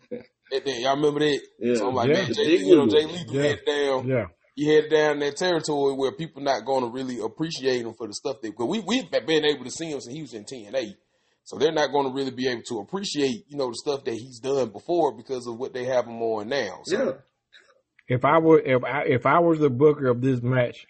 that- 0.52 0.80
y'all 0.80 0.96
remember 0.96 1.20
that? 1.22 1.40
Yeah. 1.60 1.76
So 1.76 1.90
I'm 1.90 1.96
like, 1.96 2.10
Yeah. 2.10 2.14
man, 2.22 2.34
Jay, 2.34 2.58
you 2.58 2.76
know. 2.76 2.88
Jay 2.88 3.06
Lethal 3.06 3.36
Yeah. 3.36 3.42
had 3.44 3.60
it 3.60 3.66
down. 3.66 4.08
Yeah. 4.08 4.26
He 4.56 4.68
had 4.68 4.84
it 4.86 4.90
down 4.92 5.20
that 5.20 5.36
territory 5.38 5.96
where 5.96 6.12
people 6.12 6.44
not 6.44 6.64
going 6.66 6.84
to 6.84 6.92
really 6.92 7.20
appreciate 7.20 7.82
him 7.82 7.94
for 7.98 8.06
the 8.08 8.14
stuff 8.14 8.38
that. 8.42 8.50
Because 8.52 8.68
we 8.68 8.80
we've 8.82 9.10
been 9.10 9.46
able 9.46 9.64
to 9.66 9.72
see 9.72 9.88
him 9.92 10.00
since 10.00 10.14
he 10.16 10.22
was 10.22 10.34
in 10.36 10.44
TNA, 10.46 10.94
so 11.44 11.58
they're 11.58 11.72
not 11.72 11.92
going 11.92 12.08
to 12.08 12.14
really 12.14 12.32
be 12.32 12.48
able 12.48 12.64
to 12.70 12.80
appreciate 12.80 13.46
you 13.48 13.58
know 13.58 13.70
the 13.70 13.76
stuff 13.76 14.04
that 14.06 14.14
he's 14.14 14.40
done 14.40 14.70
before 14.70 15.16
because 15.16 15.46
of 15.48 15.58
what 15.58 15.74
they 15.74 15.86
have 15.86 16.06
him 16.06 16.22
on 16.22 16.50
now. 16.50 16.80
So, 16.86 17.04
Yeah. 17.04 17.12
If 18.08 18.26
I 18.26 18.38
were 18.40 18.60
if 18.60 18.84
I 18.84 19.04
if 19.04 19.26
I 19.26 19.40
was 19.40 19.60
the 19.60 19.70
booker 19.70 20.08
of 20.08 20.22
this 20.22 20.42
match, 20.42 20.86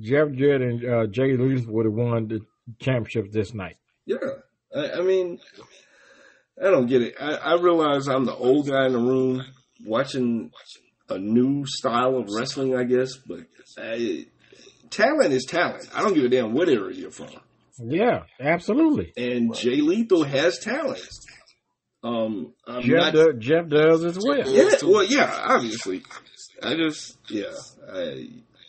Jeff 0.00 0.32
Jarrett 0.32 0.62
and 0.62 0.84
uh, 0.84 1.06
Jay 1.06 1.36
Lethal 1.36 1.72
would 1.74 1.86
have 1.86 1.94
won 1.94 2.28
the 2.28 2.40
championship 2.80 3.32
this 3.32 3.54
night. 3.54 3.76
Yeah. 4.04 4.16
I, 4.74 4.92
I 4.92 5.00
mean, 5.02 5.38
I 6.60 6.70
don't 6.70 6.86
get 6.86 7.02
it. 7.02 7.14
I, 7.20 7.34
I 7.34 7.54
realize 7.54 8.08
I'm 8.08 8.24
the 8.24 8.34
old 8.34 8.68
guy 8.68 8.86
in 8.86 8.92
the 8.92 8.98
room 8.98 9.44
watching 9.84 10.50
a 11.08 11.18
new 11.18 11.64
style 11.66 12.16
of 12.16 12.28
wrestling, 12.30 12.76
I 12.76 12.84
guess, 12.84 13.16
but 13.16 13.40
I, 13.78 14.26
talent 14.90 15.32
is 15.32 15.44
talent. 15.44 15.88
I 15.94 16.02
don't 16.02 16.14
give 16.14 16.24
a 16.24 16.28
damn 16.28 16.52
what 16.52 16.68
area 16.68 16.96
you're 16.96 17.10
from. 17.10 17.30
Yeah, 17.80 18.24
absolutely. 18.40 19.12
And 19.16 19.54
Jay 19.54 19.80
Lethal 19.80 20.24
has 20.24 20.58
talent. 20.58 21.00
Um, 22.02 22.54
I'm 22.66 22.82
Jeff 22.82 22.96
not. 22.96 23.12
does, 23.14 23.34
Jeff 23.38 23.68
does 23.68 24.04
as 24.04 24.18
well. 24.18 24.48
yeah, 24.48 24.70
well, 24.84 25.04
yeah, 25.04 25.44
obviously. 25.44 26.02
I 26.62 26.74
just, 26.74 27.18
yeah, 27.28 27.52
I, 27.92 28.28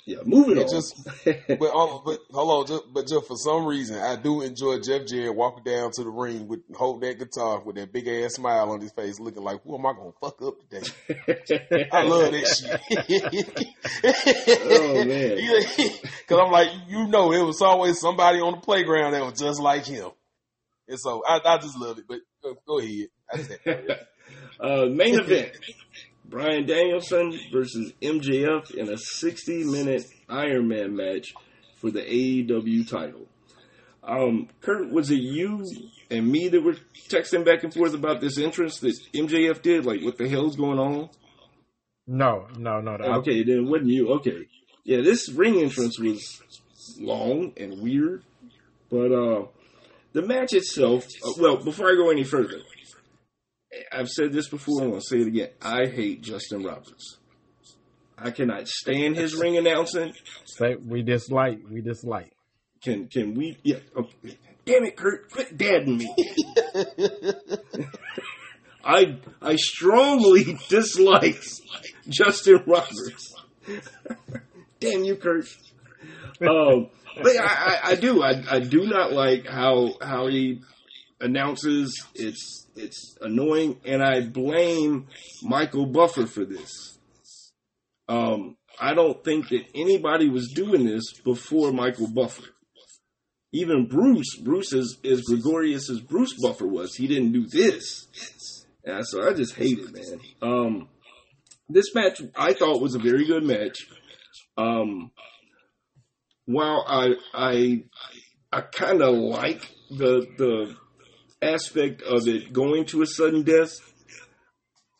yeah. 0.09 0.17
Moving 0.25 0.57
It 0.57 0.63
on. 0.67 0.69
just- 0.73 1.03
but 1.25 1.69
um, 1.73 2.01
but 2.03 2.19
hold 2.31 2.51
on, 2.51 2.65
just, 2.67 2.93
but 2.93 3.07
just 3.07 3.27
for 3.27 3.37
some 3.37 3.65
reason, 3.65 3.97
I 3.99 4.15
do 4.15 4.41
enjoy 4.41 4.79
Jeff 4.79 5.05
Jarrett 5.05 5.35
walking 5.35 5.63
down 5.63 5.91
to 5.91 6.03
the 6.03 6.09
ring 6.09 6.47
with 6.47 6.61
holding 6.75 7.07
that 7.07 7.19
guitar 7.19 7.61
with 7.63 7.75
that 7.75 7.91
big 7.93 8.07
ass 8.07 8.33
smile 8.35 8.71
on 8.71 8.81
his 8.81 8.91
face, 8.91 9.19
looking 9.19 9.43
like, 9.43 9.61
"Who 9.63 9.75
am 9.77 9.85
I 9.85 9.93
gonna 9.93 10.11
fuck 10.19 10.41
up 10.41 10.55
today?" 10.67 10.87
I 11.91 12.01
love 12.03 12.31
that 12.31 12.47
shit. 12.47 13.67
Oh, 14.71 15.05
man. 15.05 15.37
because 15.77 16.39
I'm 16.39 16.51
like, 16.51 16.69
you 16.87 17.07
know, 17.07 17.31
it 17.31 17.41
was 17.43 17.61
always 17.61 17.99
somebody 17.99 18.39
on 18.39 18.53
the 18.53 18.59
playground 18.61 19.13
that 19.13 19.23
was 19.23 19.39
just 19.39 19.61
like 19.61 19.85
him, 19.85 20.09
and 20.87 20.99
so 20.99 21.23
I, 21.27 21.39
I 21.45 21.57
just 21.57 21.77
love 21.77 21.99
it. 21.99 22.05
But 22.07 22.19
go, 22.43 22.55
go 22.65 22.79
ahead. 22.79 23.07
Uh, 24.59 24.85
main 24.87 25.19
event: 25.19 25.51
Bryan 26.29 26.65
Danielson 26.65 27.39
versus 27.51 27.91
MJF 28.01 28.71
in 28.75 28.89
a 28.89 28.93
60-minute 28.93 30.03
Iron 30.29 30.67
Man 30.67 30.95
match 30.95 31.33
for 31.77 31.89
the 31.89 32.01
AEW 32.01 32.87
title. 32.87 33.27
Um, 34.03 34.47
Kurt, 34.61 34.91
was 34.91 35.09
it 35.11 35.15
you 35.15 35.65
and 36.09 36.27
me 36.31 36.47
that 36.49 36.61
were 36.61 36.75
texting 37.09 37.45
back 37.45 37.63
and 37.63 37.73
forth 37.73 37.93
about 37.93 38.21
this 38.21 38.37
entrance 38.37 38.79
that 38.79 38.95
MJF 39.13 39.61
did? 39.61 39.85
Like, 39.85 40.01
what 40.01 40.17
the 40.17 40.29
hell's 40.29 40.55
going 40.55 40.79
on? 40.79 41.09
No, 42.07 42.47
no, 42.57 42.79
no. 42.79 42.95
no. 42.97 43.05
Okay, 43.19 43.43
then 43.43 43.59
it 43.59 43.69
wasn't 43.69 43.89
you. 43.89 44.09
Okay, 44.13 44.47
yeah, 44.83 45.01
this 45.01 45.29
ring 45.29 45.59
entrance 45.59 45.99
was 45.99 46.41
long 46.99 47.53
and 47.57 47.81
weird, 47.81 48.23
but 48.89 49.11
uh, 49.11 49.45
the 50.13 50.21
match 50.21 50.53
itself. 50.53 51.05
Uh, 51.23 51.31
well, 51.39 51.57
before 51.57 51.89
I 51.91 51.95
go 51.95 52.09
any 52.09 52.23
further, 52.23 52.61
I've 53.91 54.09
said 54.09 54.31
this 54.31 54.49
before. 54.49 54.81
I'm 54.81 54.89
going 54.89 55.01
to 55.01 55.05
say 55.07 55.17
it 55.21 55.27
again. 55.27 55.49
I 55.61 55.85
hate 55.85 56.21
Justin 56.21 56.63
Roberts. 56.63 57.17
I 58.17 58.31
cannot 58.31 58.67
stand 58.67 59.15
his 59.15 59.35
ring 59.35 59.57
announcing. 59.57 60.13
Say 60.45 60.75
we 60.75 61.01
dislike, 61.03 61.59
we 61.69 61.81
dislike. 61.81 62.33
Can 62.81 63.07
can 63.07 63.33
we? 63.33 63.57
Yeah. 63.63 63.77
Okay. 63.95 64.37
Damn 64.65 64.85
it, 64.85 64.95
Kurt! 64.95 65.31
Quit 65.31 65.57
dadding 65.57 65.97
me. 65.97 66.13
I 68.83 69.19
I 69.41 69.55
strongly 69.55 70.57
dislike 70.69 71.41
Justin 72.07 72.63
Roberts. 72.67 73.33
Damn 74.79 75.03
you, 75.03 75.15
Kurt. 75.15 75.45
Um, 76.41 76.89
but 77.21 77.35
I, 77.37 77.43
I, 77.43 77.79
I 77.83 77.95
do 77.95 78.21
I, 78.21 78.43
I 78.49 78.59
do 78.59 78.85
not 78.85 79.11
like 79.11 79.45
how 79.45 79.95
how 80.01 80.27
he 80.27 80.61
announces. 81.19 82.05
It's 82.15 82.67
it's 82.75 83.17
annoying, 83.21 83.79
and 83.85 84.03
I 84.03 84.21
blame 84.21 85.07
Michael 85.43 85.85
Buffer 85.85 86.25
for 86.25 86.45
this. 86.45 86.99
Um, 88.07 88.57
I 88.79 88.93
don't 88.93 89.23
think 89.23 89.49
that 89.49 89.65
anybody 89.75 90.29
was 90.29 90.51
doing 90.53 90.85
this 90.85 91.13
before 91.23 91.71
Michael 91.71 92.07
Buffer. 92.07 92.47
Even 93.51 93.87
Bruce, 93.87 94.35
Bruce 94.37 94.73
is 94.73 94.97
as 95.03 95.21
gregarious 95.21 95.89
as 95.89 95.99
Bruce 95.99 96.33
Buffer 96.41 96.67
was. 96.67 96.95
He 96.95 97.07
didn't 97.07 97.31
do 97.31 97.47
this. 97.47 98.07
So 99.01 99.27
I 99.27 99.33
just 99.33 99.55
hate 99.55 99.79
it, 99.79 99.93
man. 99.93 100.19
Um, 100.41 100.89
this 101.67 101.93
match 101.93 102.21
I 102.35 102.53
thought 102.53 102.81
was 102.81 102.95
a 102.95 102.99
very 102.99 103.25
good 103.25 103.43
match. 103.43 103.87
Um, 104.57 105.11
while 106.45 106.83
I 106.87 107.13
I 107.33 107.83
I 108.51 108.61
kind 108.61 109.01
of 109.01 109.13
like 109.15 109.69
the 109.91 110.25
the 110.37 110.75
aspect 111.41 112.01
of 112.01 112.27
it 112.27 112.51
going 112.53 112.85
to 112.85 113.01
a 113.01 113.05
sudden 113.07 113.43
death, 113.43 113.71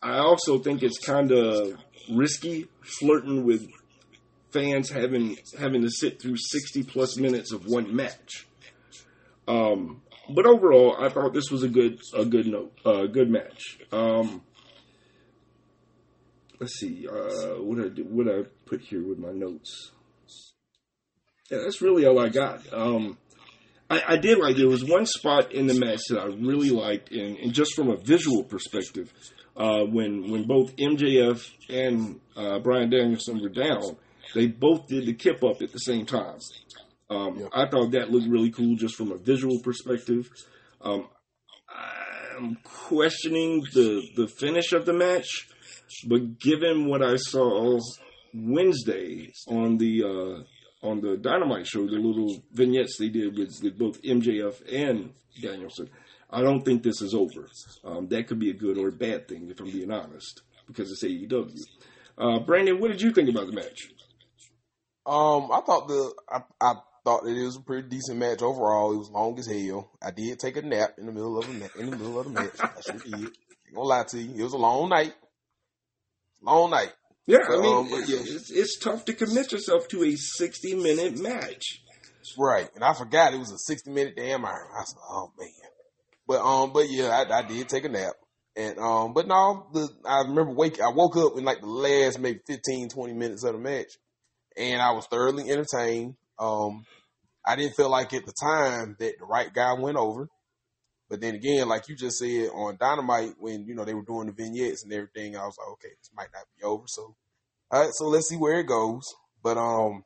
I 0.02 0.18
also 0.18 0.58
think 0.58 0.82
it's 0.82 0.98
kind 0.98 1.30
of 1.32 1.78
risky 2.10 2.66
flirting 2.82 3.44
with 3.44 3.68
fans 4.50 4.90
having 4.90 5.36
having 5.58 5.82
to 5.82 5.90
sit 5.90 6.20
through 6.20 6.36
60 6.36 6.82
plus 6.84 7.16
minutes 7.16 7.52
of 7.52 7.66
one 7.66 7.94
match. 7.94 8.46
Um, 9.46 10.02
but 10.28 10.46
overall, 10.46 10.96
I 10.98 11.08
thought 11.08 11.34
this 11.34 11.50
was 11.50 11.62
a 11.62 11.68
good 11.68 12.00
a 12.14 12.24
good 12.24 12.46
note, 12.46 12.72
a 12.84 13.08
good 13.08 13.30
match. 13.30 13.78
Um, 13.92 14.42
let's 16.58 16.78
see, 16.78 17.06
uh, 17.08 17.60
what 17.62 17.78
I 17.78 17.88
what 18.02 18.28
I 18.28 18.42
put 18.66 18.80
here 18.80 19.02
with 19.02 19.18
my 19.18 19.32
notes. 19.32 19.92
Yeah, 21.50 21.58
that's 21.64 21.82
really 21.82 22.06
all 22.06 22.18
I 22.18 22.28
got. 22.28 22.72
Um, 22.72 23.18
I, 23.90 24.02
I 24.14 24.16
did 24.16 24.38
like 24.38 24.56
there 24.56 24.68
was 24.68 24.84
one 24.84 25.04
spot 25.04 25.52
in 25.52 25.66
the 25.66 25.74
match 25.74 26.00
that 26.10 26.20
I 26.20 26.26
really 26.26 26.70
liked, 26.70 27.10
and, 27.10 27.36
and 27.38 27.52
just 27.52 27.74
from 27.74 27.90
a 27.90 27.96
visual 27.96 28.44
perspective, 28.44 29.12
uh, 29.56 29.80
when 29.82 30.30
when 30.30 30.44
both 30.44 30.74
MJF 30.76 31.50
and 31.68 32.20
uh, 32.36 32.60
Bryan 32.60 32.88
Danielson 32.88 33.42
were 33.42 33.48
down, 33.48 33.96
they 34.34 34.46
both 34.46 34.86
did 34.86 35.06
the 35.06 35.14
kip 35.14 35.42
up 35.42 35.60
at 35.60 35.72
the 35.72 35.78
same 35.80 36.06
time. 36.06 36.38
Um, 37.10 37.38
Yeah. 37.40 37.48
I 37.52 37.68
thought 37.68 37.90
that 37.90 38.10
looked 38.10 38.28
really 38.28 38.50
cool 38.50 38.76
just 38.76 38.94
from 38.94 39.10
a 39.10 39.18
visual 39.18 39.58
perspective. 39.62 40.30
Um, 40.80 41.08
I'm 42.38 42.56
questioning 42.62 43.62
the 43.74 44.02
the 44.16 44.28
finish 44.28 44.72
of 44.72 44.86
the 44.86 44.92
match, 44.92 45.48
but 46.06 46.38
given 46.38 46.86
what 46.88 47.02
I 47.02 47.16
saw 47.16 47.78
Wednesday 48.32 49.32
on 49.48 49.76
the 49.78 50.04
uh, 50.04 50.42
on 50.82 51.00
the 51.00 51.16
Dynamite 51.16 51.66
show, 51.66 51.86
the 51.86 51.98
little 51.98 52.42
vignettes 52.52 52.96
they 52.98 53.08
did 53.08 53.36
with, 53.36 53.78
both 53.78 54.00
MJF 54.02 54.62
and 54.72 55.12
Danielson, 55.40 55.90
I 56.30 56.42
don't 56.42 56.62
think 56.64 56.82
this 56.82 57.02
is 57.02 57.14
over. 57.14 57.48
Um, 57.84 58.08
that 58.08 58.28
could 58.28 58.38
be 58.38 58.50
a 58.50 58.54
good 58.54 58.78
or 58.78 58.88
a 58.88 58.92
bad 58.92 59.28
thing, 59.28 59.50
if 59.50 59.60
I'm 59.60 59.70
being 59.70 59.90
honest, 59.90 60.42
because 60.66 60.90
it's 60.90 61.04
AEW. 61.04 61.60
Uh, 62.16 62.38
Brandon, 62.40 62.80
what 62.80 62.90
did 62.90 63.02
you 63.02 63.12
think 63.12 63.28
about 63.28 63.46
the 63.46 63.52
match? 63.52 63.90
Um, 65.06 65.50
I 65.50 65.60
thought 65.66 65.88
the 65.88 66.14
I, 66.28 66.42
I 66.60 66.74
thought 67.04 67.26
it 67.26 67.42
was 67.42 67.56
a 67.56 67.60
pretty 67.60 67.88
decent 67.88 68.18
match 68.18 68.42
overall. 68.42 68.92
It 68.92 68.98
was 68.98 69.10
long 69.10 69.38
as 69.38 69.46
hell. 69.46 69.90
I 70.02 70.10
did 70.10 70.38
take 70.38 70.56
a 70.56 70.62
nap 70.62 70.94
in 70.98 71.06
the 71.06 71.12
middle 71.12 71.38
of 71.38 71.46
the 71.46 71.80
in 71.80 71.90
the 71.90 71.96
middle 71.96 72.20
of 72.20 72.26
the 72.26 72.32
match. 72.32 72.60
I 72.60 72.80
sure 72.80 72.98
did. 72.98 73.14
Ain't 73.14 73.74
gonna 73.74 73.88
lie 73.88 74.04
to 74.04 74.18
you, 74.20 74.40
it 74.40 74.44
was 74.44 74.52
a 74.52 74.58
long 74.58 74.88
night. 74.90 75.14
Long 76.42 76.70
night. 76.70 76.92
Yeah, 77.30 77.38
I 77.48 77.54
Um, 77.54 77.62
mean, 77.62 77.90
but 77.90 78.08
yeah. 78.08 78.18
it's, 78.20 78.50
it's 78.50 78.78
tough 78.78 79.04
to 79.06 79.12
commit 79.14 79.52
yourself 79.52 79.88
to 79.88 80.02
a 80.04 80.16
60 80.16 80.74
minute 80.74 81.18
match. 81.18 81.80
Right, 82.38 82.68
and 82.74 82.84
I 82.84 82.92
forgot 82.94 83.34
it 83.34 83.38
was 83.38 83.50
a 83.50 83.58
sixty 83.58 83.90
minute 83.90 84.14
damn 84.16 84.44
hour. 84.44 84.68
I 84.78 84.84
said, 84.84 84.98
"Oh 85.10 85.32
man," 85.38 85.48
but 86.28 86.40
um, 86.40 86.72
but 86.72 86.88
yeah, 86.88 87.08
I, 87.08 87.38
I 87.38 87.42
did 87.42 87.68
take 87.68 87.84
a 87.84 87.88
nap, 87.88 88.12
and 88.56 88.78
um, 88.78 89.14
but 89.14 89.26
no, 89.26 89.66
the 89.72 89.88
I 90.06 90.20
remember 90.20 90.52
wake 90.52 90.80
I 90.80 90.90
woke 90.90 91.16
up 91.16 91.36
in 91.36 91.44
like 91.44 91.60
the 91.60 91.66
last 91.66 92.20
maybe 92.20 92.38
15, 92.46 92.88
20 92.88 93.14
minutes 93.14 93.42
of 93.44 93.54
the 93.54 93.58
match, 93.58 93.92
and 94.56 94.80
I 94.80 94.92
was 94.92 95.06
thoroughly 95.06 95.50
entertained. 95.50 96.14
Um, 96.38 96.84
I 97.44 97.56
didn't 97.56 97.74
feel 97.74 97.90
like 97.90 98.12
at 98.14 98.26
the 98.26 98.34
time 98.40 98.96
that 99.00 99.14
the 99.18 99.24
right 99.26 99.52
guy 99.52 99.72
went 99.72 99.96
over, 99.96 100.28
but 101.10 101.20
then 101.20 101.34
again, 101.34 101.68
like 101.68 101.88
you 101.88 101.96
just 101.96 102.18
said 102.18 102.48
on 102.54 102.76
Dynamite 102.80 103.34
when 103.38 103.66
you 103.66 103.74
know 103.74 103.84
they 103.84 103.94
were 103.94 104.04
doing 104.04 104.26
the 104.28 104.32
vignettes 104.32 104.84
and 104.84 104.92
everything, 104.92 105.36
I 105.36 105.44
was 105.44 105.56
like, 105.58 105.68
okay, 105.72 105.88
this 105.98 106.10
might 106.14 106.28
not 106.32 106.44
be 106.56 106.62
over. 106.64 106.84
So, 106.86 107.16
all 107.70 107.82
right, 107.82 107.90
so 107.92 108.06
let's 108.06 108.28
see 108.28 108.36
where 108.36 108.60
it 108.60 108.66
goes. 108.66 109.02
But 109.42 109.58
um, 109.58 110.04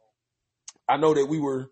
I 0.89 0.97
know 0.97 1.12
that 1.14 1.26
we 1.26 1.39
were 1.40 1.70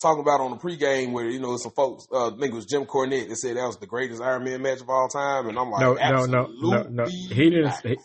talking 0.00 0.20
about 0.22 0.40
on 0.40 0.50
the 0.50 0.56
pregame 0.56 1.12
where 1.12 1.30
you 1.30 1.38
know 1.40 1.56
some 1.56 1.72
folks, 1.72 2.06
uh, 2.12 2.26
I 2.26 2.30
think 2.30 2.52
it 2.52 2.54
was 2.54 2.66
Jim 2.66 2.84
Cornette 2.84 3.28
that 3.28 3.36
said 3.36 3.56
that 3.56 3.66
was 3.66 3.78
the 3.78 3.86
greatest 3.86 4.20
Iron 4.20 4.44
Man 4.44 4.60
match 4.60 4.80
of 4.80 4.90
all 4.90 5.08
time, 5.08 5.48
and 5.48 5.58
I'm 5.58 5.70
like, 5.70 5.80
No, 5.80 5.94
no, 5.94 6.26
no, 6.26 6.48
no, 6.60 6.82
no. 6.90 7.04
He 7.06 7.50
didn't. 7.50 7.64
not." 7.66 7.86
He, 7.86 7.96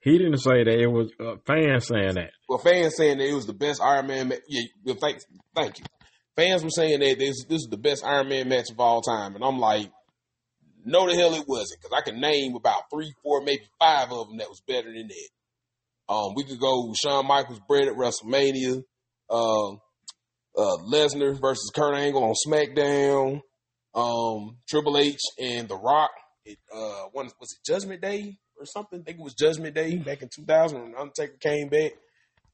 He 0.00 0.18
didn't 0.18 0.38
say 0.38 0.64
that. 0.64 0.78
It 0.78 0.86
was 0.86 1.10
a 1.18 1.38
fan 1.46 1.80
saying 1.80 2.16
that. 2.16 2.32
Well, 2.46 2.58
fans 2.58 2.94
saying 2.94 3.18
that 3.18 3.26
it 3.26 3.32
was 3.32 3.46
the 3.46 3.54
best 3.54 3.80
Iron 3.80 4.06
Man. 4.06 4.28
Ma- 4.28 4.34
yeah, 4.48 4.64
well, 4.84 4.96
thank, 5.00 5.20
thank 5.54 5.78
you. 5.78 5.84
Fans 6.36 6.62
were 6.62 6.68
saying 6.68 7.00
that 7.00 7.18
this 7.18 7.44
this 7.48 7.62
is 7.62 7.68
the 7.70 7.78
best 7.78 8.04
Iron 8.04 8.28
Man 8.28 8.48
match 8.48 8.70
of 8.70 8.78
all 8.78 9.00
time, 9.00 9.34
and 9.34 9.42
I'm 9.42 9.58
like, 9.58 9.90
no, 10.84 11.08
the 11.08 11.14
hell 11.14 11.34
it 11.34 11.48
wasn't, 11.48 11.80
because 11.80 11.96
I 11.96 12.02
can 12.02 12.20
name 12.20 12.54
about 12.54 12.82
three, 12.92 13.12
four, 13.22 13.42
maybe 13.42 13.64
five 13.78 14.12
of 14.12 14.28
them 14.28 14.38
that 14.38 14.48
was 14.48 14.62
better 14.66 14.92
than 14.92 15.08
that. 15.08 15.28
Um, 16.12 16.34
we 16.34 16.44
could 16.44 16.60
go 16.60 16.92
Shawn 17.02 17.26
Michaels, 17.26 17.60
Bret 17.66 17.88
at 17.88 17.94
WrestleMania, 17.94 18.84
uh, 19.30 19.72
uh, 20.56 20.76
Lesnar 20.86 21.40
versus 21.40 21.70
Kurt 21.74 21.94
Angle 21.94 22.22
on 22.22 22.34
SmackDown, 22.46 23.40
um, 23.94 24.58
Triple 24.68 24.98
H 24.98 25.20
and 25.38 25.68
The 25.68 25.76
Rock. 25.76 26.10
It, 26.44 26.58
uh, 26.74 27.04
when, 27.12 27.26
was 27.40 27.56
it 27.56 27.64
Judgment 27.66 28.02
Day 28.02 28.36
or 28.58 28.66
something? 28.66 29.00
I 29.00 29.02
think 29.02 29.18
it 29.18 29.24
was 29.24 29.34
Judgment 29.34 29.74
Day 29.74 29.96
back 29.96 30.20
in 30.20 30.28
2000 30.28 30.80
when 30.80 30.94
Undertaker 30.94 31.38
came 31.40 31.68
back. 31.68 31.92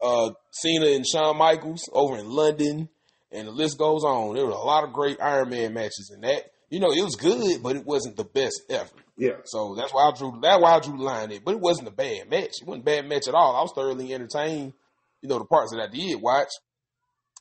Uh, 0.00 0.30
Cena 0.52 0.86
and 0.86 1.04
Shawn 1.06 1.36
Michaels 1.36 1.88
over 1.92 2.16
in 2.16 2.30
London, 2.30 2.88
and 3.32 3.48
the 3.48 3.52
list 3.52 3.78
goes 3.78 4.02
on. 4.04 4.34
There 4.34 4.46
were 4.46 4.52
a 4.52 4.58
lot 4.58 4.84
of 4.84 4.92
great 4.92 5.20
Iron 5.20 5.50
Man 5.50 5.74
matches 5.74 6.10
in 6.14 6.22
that. 6.22 6.44
You 6.70 6.78
know, 6.78 6.92
it 6.92 7.02
was 7.02 7.16
good, 7.16 7.62
but 7.64 7.74
it 7.74 7.84
wasn't 7.84 8.16
the 8.16 8.24
best 8.24 8.62
ever. 8.70 8.88
Yeah. 9.16 9.38
So 9.44 9.74
that's 9.76 9.92
why 9.92 10.08
I 10.08 10.16
drew 10.16 10.38
that's 10.40 10.62
why 10.62 10.76
I 10.76 10.80
drew 10.80 10.96
the 10.96 11.02
line 11.02 11.28
there. 11.28 11.40
But 11.44 11.54
it 11.54 11.60
wasn't 11.60 11.88
a 11.88 11.92
bad 11.92 12.30
match. 12.30 12.62
It 12.62 12.66
wasn't 12.66 12.84
a 12.84 12.86
bad 12.86 13.08
match 13.08 13.26
at 13.26 13.34
all. 13.34 13.56
I 13.56 13.62
was 13.62 13.72
thoroughly 13.74 14.14
entertained. 14.14 14.72
You 15.20 15.28
know, 15.28 15.38
the 15.38 15.44
parts 15.44 15.72
that 15.72 15.82
I 15.82 15.92
did 15.92 16.22
watch, 16.22 16.48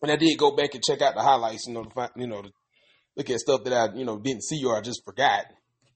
and 0.02 0.12
I 0.12 0.16
did 0.16 0.38
go 0.38 0.56
back 0.56 0.74
and 0.74 0.84
check 0.84 1.02
out 1.02 1.14
the 1.14 1.22
highlights. 1.22 1.68
You 1.68 1.76
know, 1.76 1.84
to 1.84 1.90
find, 1.92 2.12
you 2.16 2.28
know, 2.28 2.42
to 2.42 2.50
look 3.16 3.30
at 3.30 3.40
stuff 3.40 3.64
that 3.66 3.74
I 3.74 3.96
you 3.96 4.04
know 4.04 4.18
didn't 4.18 4.44
see 4.44 4.64
or 4.66 4.76
I 4.76 4.82
just 4.82 5.06
forgot. 5.06 5.46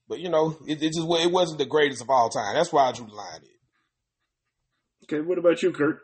But 0.08 0.20
you 0.20 0.30
know, 0.30 0.56
it, 0.66 0.80
it 0.80 0.92
just 0.92 1.06
it 1.08 1.32
wasn't 1.32 1.58
the 1.58 1.66
greatest 1.66 2.02
of 2.02 2.10
all 2.10 2.30
time. 2.30 2.54
That's 2.54 2.72
why 2.72 2.88
I 2.88 2.92
drew 2.92 3.06
the 3.06 3.12
line 3.14 3.40
there. 3.42 5.18
Okay. 5.18 5.26
What 5.26 5.38
about 5.38 5.60
you, 5.60 5.72
Kurt? 5.72 5.98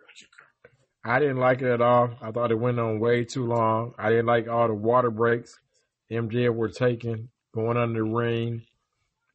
I 1.05 1.21
didn't 1.21 1.39
like 1.39 1.63
it 1.63 1.73
at 1.73 1.81
all. 1.81 2.11
I 2.21 2.33
thought 2.33 2.51
it 2.51 2.59
went 2.59 2.81
on 2.81 2.99
way 2.99 3.25
too 3.25 3.47
long. 3.47 3.95
I 3.99 4.11
didn't 4.11 4.27
like 4.27 4.49
all 4.49 4.67
the 4.67 4.75
water 4.75 5.11
breaks 5.11 5.59
MJF 6.11 6.55
were 6.55 6.69
taking 6.71 7.29
going 7.55 7.77
under 7.77 8.01
the 8.01 8.05
ring. 8.05 8.63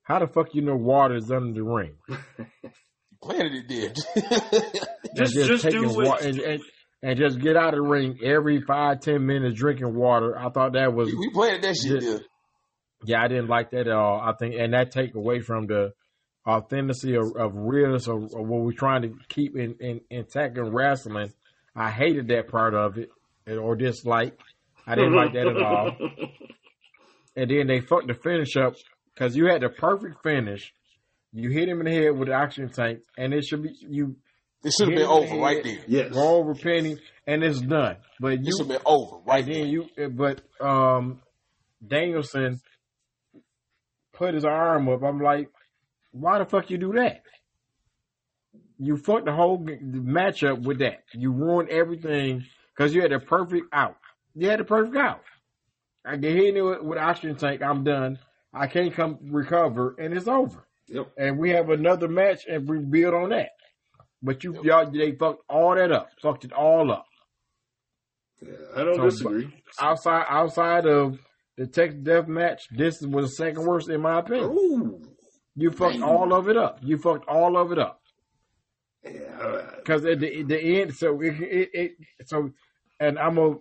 How 0.03 0.19
the 0.19 0.27
fuck 0.27 0.53
you 0.53 0.61
know 0.61 0.76
water 0.76 1.15
is 1.15 1.31
under 1.31 1.53
the 1.53 1.64
ring? 1.64 1.95
Planet 3.22 3.53
it 3.53 3.68
did. 3.68 3.97
And 4.15 4.81
Just, 5.18 5.34
just 5.35 5.64
taking 5.64 5.81
do 5.84 5.88
wa- 5.89 6.03
what. 6.10 6.22
and, 6.22 6.38
and, 6.39 6.61
and 7.02 7.18
just 7.18 7.39
get 7.39 7.56
out 7.56 7.69
of 7.73 7.76
the 7.76 7.81
ring 7.81 8.19
every 8.23 8.61
five 8.61 8.99
ten 8.99 9.26
minutes 9.26 9.57
drinking 9.57 9.95
water. 9.95 10.38
I 10.38 10.49
thought 10.49 10.73
that 10.73 10.93
was 10.93 11.07
we 11.07 11.30
planted 11.31 11.64
that 11.64 11.76
shit 11.76 12.03
Yeah. 12.03 12.10
there. 12.10 12.19
yeah. 13.06 13.23
I 13.23 13.27
didn't 13.27 13.47
like 13.47 13.72
that 13.72 13.88
at 13.88 13.93
all. 13.93 14.19
I 14.19 14.34
think 14.34 14.56
and 14.60 14.73
that 14.73 14.91
take 14.91 15.15
away 15.15 15.39
from 15.41 15.65
the 15.68 15.93
authenticity 16.47 17.15
of, 17.15 17.35
of 17.35 17.53
realness 17.56 18.07
of, 18.07 18.23
of 18.23 18.47
what 18.47 18.61
we're 18.61 18.73
trying 18.73 19.02
to 19.03 19.15
keep 19.30 19.56
in, 19.56 19.76
in 19.80 20.02
intact 20.11 20.57
in 20.57 20.65
wrestling. 20.72 21.31
I 21.76 21.89
hated 21.89 22.27
that 22.27 22.47
part 22.49 22.73
of 22.76 22.97
it 22.97 23.10
or 23.47 23.76
dislike. 23.76 24.38
I 24.85 24.93
didn't 24.95 25.15
like 25.15 25.34
that 25.34 25.47
at 25.47 25.57
all. 25.61 25.91
and 27.36 27.49
then 27.49 27.68
they 27.68 27.82
fucked 27.82 28.07
the 28.07 28.14
finish 28.14 28.56
up 28.57 28.74
because 29.14 29.36
you 29.36 29.48
had 29.48 29.62
the 29.62 29.70
perfect 29.70 30.22
finish. 30.24 30.72
You 31.34 31.49
hit 31.49 31.68
him 31.68 31.80
in 31.82 31.86
the 31.86 31.91
head 31.91 32.18
with 32.18 32.30
the 32.30 32.34
oxygen 32.34 32.70
tank, 32.70 32.99
and 33.18 33.34
it 33.34 33.44
should 33.45 33.64
be 33.64 33.70
you 33.82 34.16
It 34.64 34.72
should 34.74 34.88
have 34.88 34.98
been 34.98 35.06
over 35.07 35.28
the 35.28 35.41
right 35.41 35.66
head, 35.66 35.80
there. 35.88 36.06
Yes. 36.06 36.14
Go 36.14 36.36
over 36.38 36.56
Penny, 36.56 36.98
and 37.28 37.44
it's 37.44 37.60
done. 37.62 37.98
But 38.20 38.40
you 38.44 38.52
should 38.57 38.68
have 38.70 38.78
been 38.84 38.86
over 38.86 39.18
right 39.26 39.45
then 39.45 39.53
there. 39.53 39.66
you, 39.66 39.86
but 40.10 40.41
um, 40.62 41.22
Danielson 41.86 42.62
put 44.14 44.34
his 44.34 44.45
arm 44.45 44.88
up. 44.88 45.03
I'm 45.03 45.20
like, 45.20 45.49
why 46.12 46.40
the 46.40 46.45
fuck 46.45 46.70
you 46.70 46.78
do 46.78 46.94
that? 46.94 47.22
You 48.78 48.98
fucked 48.98 49.26
the 49.26 49.34
whole 49.34 49.57
g- 49.57 49.78
matchup 49.82 50.64
with 50.64 50.80
that. 50.80 51.03
You 51.14 51.32
ruined 51.32 51.70
everything 51.70 52.45
because 52.76 52.94
you 52.94 53.02
had 53.02 53.12
the 53.12 53.20
perfect 53.20 53.66
out. 53.74 53.98
You 54.34 54.49
had 54.49 54.60
the 54.60 54.64
perfect 54.66 54.95
out. 54.98 55.22
I 56.06 56.18
get 56.18 56.36
hit 56.36 56.64
with, 56.64 56.82
with 56.82 56.98
oxygen 56.99 57.36
tank. 57.36 57.61
I'm 57.61 57.84
done. 57.84 58.19
I 58.53 58.68
can't 58.68 58.94
come 58.94 59.18
recover, 59.23 59.95
and 59.99 60.14
it's 60.14 60.27
over. 60.27 60.65
Yep. 60.88 61.11
And 61.18 61.38
we 61.40 61.49
have 61.52 61.69
another 61.69 62.07
match, 62.07 62.45
and 62.48 62.68
we 62.69 62.77
build 62.80 63.14
on 63.15 63.30
that. 63.30 63.49
But 64.22 64.44
you, 64.44 64.61
y'all, 64.64 64.90
they 64.90 65.11
fucked 65.14 65.44
all 65.49 65.76
that 65.76 65.91
up. 65.91 66.10
Fucked 66.22 66.45
it 66.45 66.53
all 66.53 66.91
up 66.91 67.06
Yeah, 68.41 68.52
I 68.76 68.84
don't 68.84 68.95
So, 68.98 69.03
disagree. 69.10 69.64
outside 69.80 70.26
outside 70.30 70.86
of 70.86 71.19
the 71.57 71.68
Texas 71.68 71.99
Death 72.03 72.27
Match, 72.27 72.64
this 72.72 73.02
was 73.02 73.26
the 73.32 73.36
second 73.36 73.65
worst 73.65 73.90
in 73.90 74.02
my 74.02 74.19
opinion. 74.19 74.52
Ooh. 74.52 75.02
You 75.56 75.72
fucked 75.72 76.02
all 76.02 76.34
of 76.34 76.49
it 76.49 76.57
up. 76.57 76.80
You 76.82 76.98
fucked 76.98 77.27
all 77.27 77.56
of 77.57 77.72
it 77.72 77.80
up 77.80 78.02
Yeah. 79.03 79.61
because 79.77 80.06
at 80.06 80.19
the 80.19 80.44
the 80.44 80.82
end, 80.82 80.94
so 80.95 81.19
it, 81.22 81.36
it, 81.41 81.69
it 81.73 81.91
so, 82.26 82.52
and 82.99 83.18
I'm 83.19 83.36
gonna 83.36 83.56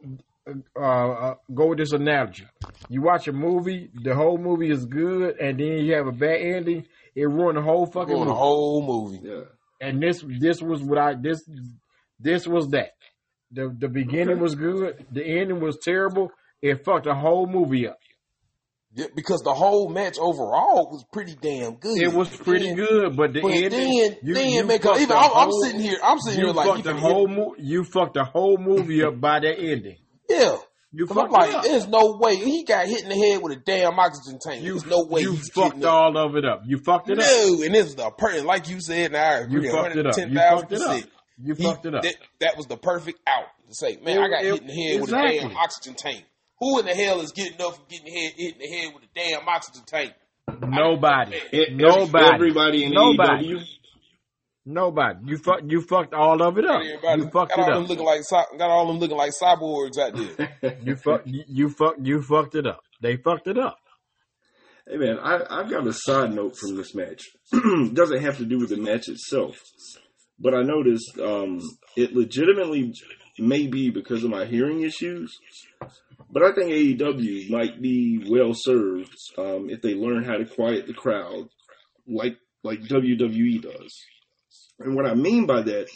uh, 0.47 0.81
uh, 0.81 1.35
go 1.55 1.69
with 1.69 1.79
this 1.79 1.93
analogy. 1.93 2.47
You 2.89 3.03
watch 3.03 3.29
a 3.29 3.33
movie, 3.33 3.91
the 4.03 4.15
whole 4.15 4.39
movie 4.39 4.71
is 4.71 4.85
good, 4.85 5.39
and 5.41 5.59
then 5.59 5.85
you 5.85 5.95
have 5.95 6.07
a 6.07 6.13
bad 6.13 6.41
ending. 6.41 6.87
It 7.15 7.25
ruined 7.25 7.59
the 7.59 7.63
whole 7.63 7.87
fucking 7.87 8.09
Doing 8.09 8.21
movie. 8.21 8.31
the 8.31 8.35
whole 8.35 8.83
movie. 8.87 9.21
Yeah. 9.29 9.41
and 9.81 10.03
this 10.03 10.25
this 10.41 10.61
was 10.61 10.83
what 10.83 10.99
I 10.99 11.15
this 11.15 11.43
this 12.19 12.47
was 12.47 12.69
that. 12.69 12.91
The 13.53 13.75
the 13.79 13.89
beginning 13.89 14.41
was 14.41 14.55
good. 14.55 15.07
The 15.13 15.25
ending 15.25 15.61
was 15.61 15.79
terrible. 15.83 16.31
It 16.61 16.85
fucked 16.85 17.05
the 17.05 17.15
whole 17.15 17.47
movie 17.47 17.87
up. 17.89 17.99
Yeah, 18.97 19.07
because 19.15 19.41
the 19.43 19.53
whole 19.53 19.89
match 19.89 20.19
overall 20.21 20.89
was 20.91 21.05
pretty 21.13 21.35
damn 21.41 21.75
good. 21.77 22.01
It 22.01 22.13
was 22.13 22.29
pretty 22.29 22.67
Then- 22.69 22.77
good, 22.77 23.17
but 23.17 23.33
the 23.33 23.41
But 23.41 23.51
ending, 23.53 23.71
then, 23.71 24.17
you, 24.23 24.35
then 24.35 24.51
you 24.51 24.65
make 24.65 24.83
fucked 24.83 24.99
even 25.01 25.09
the 25.09 25.17
I'm, 25.17 25.31
I'm 25.35 25.51
sitting 25.65 25.81
here, 25.81 25.99
I'm 26.03 26.19
sitting 26.21 26.45
here 26.45 26.53
like 26.53 26.85
the 26.85 26.95
whole 26.95 27.27
hit- 27.27 27.37
mo- 27.37 27.55
You 27.59 27.83
fucked 27.85 28.15
the 28.15 28.23
whole 28.25 28.57
movie 28.57 29.03
up 29.03 29.21
by 29.21 29.41
that 29.41 29.59
ending. 29.59 29.97
Yeah. 30.29 30.57
You 30.97 31.07
'Cause 31.07 31.17
I'm 31.17 31.23
fucked 31.29 31.33
like, 31.33 31.55
up. 31.55 31.65
there's 31.65 31.89
no 31.89 32.19
way 32.21 32.37
he 32.37 32.63
got 32.63 32.87
hit 32.87 33.03
in 33.03 33.09
the 33.09 33.17
head 33.17 33.43
with 33.43 33.53
a 33.53 33.61
damn 33.61 33.99
oxygen 33.99 34.39
tank. 34.41 34.63
You, 34.63 34.79
there's 34.79 34.87
no 34.87 35.05
way 35.05 35.23
you 35.23 35.33
he's 35.33 35.51
fucked 35.51 35.71
getting 35.81 35.85
up. 35.87 35.93
all 35.93 36.17
of 36.17 36.37
it 36.37 36.45
up. 36.45 36.63
You 36.67 36.79
fucked 36.79 37.11
it 37.11 37.19
up. 37.19 37.25
No, 37.27 37.63
and 37.65 37.75
this 37.75 37.87
is 37.89 37.95
the 37.97 38.11
perfect, 38.11 38.45
like 38.45 38.69
you 38.69 38.81
said, 38.81 39.07
and 39.07 39.17
I 39.17 39.39
agree, 39.41 39.65
You 39.67 39.73
fucked 39.73 39.97
it 39.97 40.07
up. 40.07 40.17
You 40.17 40.39
fucked 40.39 40.73
it 40.73 40.81
up. 40.83 41.03
You 41.43 41.55
He- 41.57 41.65
fucked 41.65 41.87
it 41.87 41.95
up. 41.97 42.03
That, 42.05 42.15
that 42.41 42.57
was 42.57 42.67
the 42.67 42.77
perfect 42.77 43.19
out 43.27 43.47
to 43.69 43.75
say, 43.75 43.97
man, 44.05 44.19
It- 44.19 44.23
I 44.23 44.29
got 44.29 44.45
it- 44.45 44.53
hit 44.53 44.61
in 44.61 44.67
the 44.69 44.73
head 44.73 45.01
with 45.01 45.11
a 45.13 45.13
damn 45.41 45.57
oxygen 45.57 45.95
tank. 45.95 46.25
Who 46.61 46.79
in 46.79 46.87
the 46.87 46.95
hell 46.95 47.21
is 47.21 47.33
getting 47.33 47.61
up 47.61 47.75
from 47.75 47.85
getting 47.89 48.13
hit, 48.13 48.35
hit 48.37 48.53
in 48.55 48.59
the 48.61 48.69
head 48.69 48.95
with 48.95 49.03
a 49.03 49.09
damn 49.17 49.49
oxygen 49.49 49.83
tank? 49.87 50.13
Nobody. 50.61 51.39
E- 51.53 51.67
Nobody. 51.73 52.35
Everybody 52.35 52.85
in 52.85 52.93
Nobody. 52.93 53.49
AEW. 53.55 53.65
Nobody. 54.67 55.19
You 55.27 55.37
fucked. 55.39 55.65
You 55.71 55.83
fucked 55.83 56.15
all 56.15 56.43
of 56.43 56.57
it 56.59 56.65
up. 56.65 56.81
Everybody 56.83 57.23
You 57.23 57.31
fucked 57.31 57.57
got 57.57 57.59
it 57.59 57.63
all 57.63 57.75
them 57.75 57.83
up. 57.85 57.89
looking 57.91 58.05
like 58.07 58.23
got 58.31 58.71
all 58.71 58.87
them 58.89 58.99
looking 58.99 59.17
like 59.17 59.33
cyborgs 59.33 59.99
out 59.99 60.15
there. 60.17 60.77
You 60.83 60.97
fucked. 60.97 61.27
You, 61.27 61.43
you 61.47 61.69
fucked. 61.71 62.01
You 62.07 62.23
fucked 62.23 62.55
it 62.55 62.67
up. 62.67 62.83
They 63.03 63.17
fucked 63.17 63.47
it 63.47 63.59
up. 63.59 63.77
Hey 64.89 64.97
man, 64.97 65.19
I, 65.19 65.41
I've 65.49 65.71
got 65.71 65.87
a 65.87 65.93
side 65.93 66.33
note 66.35 66.57
from 66.59 66.77
this 66.77 66.95
match. 66.95 67.23
Doesn't 67.95 68.23
have 68.23 68.37
to 68.39 68.45
do 68.45 68.59
with 68.59 68.69
the 68.71 68.77
match 68.77 69.09
itself, 69.09 69.57
but 70.39 70.55
I 70.55 70.63
noticed 70.63 71.19
um, 71.19 71.61
it 71.97 72.15
legitimately 72.15 72.93
may 73.39 73.67
be 73.67 73.91
because 73.91 74.25
of 74.25 74.31
my 74.31 74.45
hearing 74.45 74.83
issues. 74.83 75.35
But 76.31 76.43
I 76.43 76.53
think 76.53 76.71
AEW 76.71 77.51
might 77.51 77.81
be 77.81 78.27
well 78.29 78.53
served 78.55 79.15
um, 79.39 79.69
if 79.71 79.81
they 79.83 79.95
learn 79.95 80.25
how 80.25 80.37
to 80.37 80.45
quiet 80.45 80.87
the 80.87 80.95
crowd, 80.95 81.49
like 82.07 82.37
like 82.63 82.81
WWE 82.81 83.63
does. 83.63 83.95
And 84.79 84.95
what 84.95 85.07
I 85.07 85.15
mean 85.15 85.47
by 85.47 85.63
that, 85.63 85.87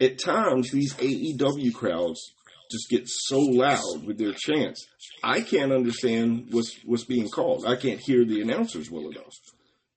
at 0.00 0.18
times 0.18 0.70
these 0.70 0.94
AEW 0.94 1.74
crowds 1.74 2.32
just 2.70 2.88
get 2.90 3.04
so 3.06 3.38
loud 3.38 4.04
with 4.04 4.18
their 4.18 4.34
chants. 4.34 4.86
I 5.22 5.40
can't 5.40 5.72
understand 5.72 6.48
what's 6.50 6.78
what's 6.84 7.04
being 7.04 7.28
called. 7.28 7.64
I 7.66 7.76
can't 7.76 8.00
hear 8.00 8.24
the 8.24 8.40
announcers 8.40 8.90
well 8.90 9.08
enough. 9.08 9.34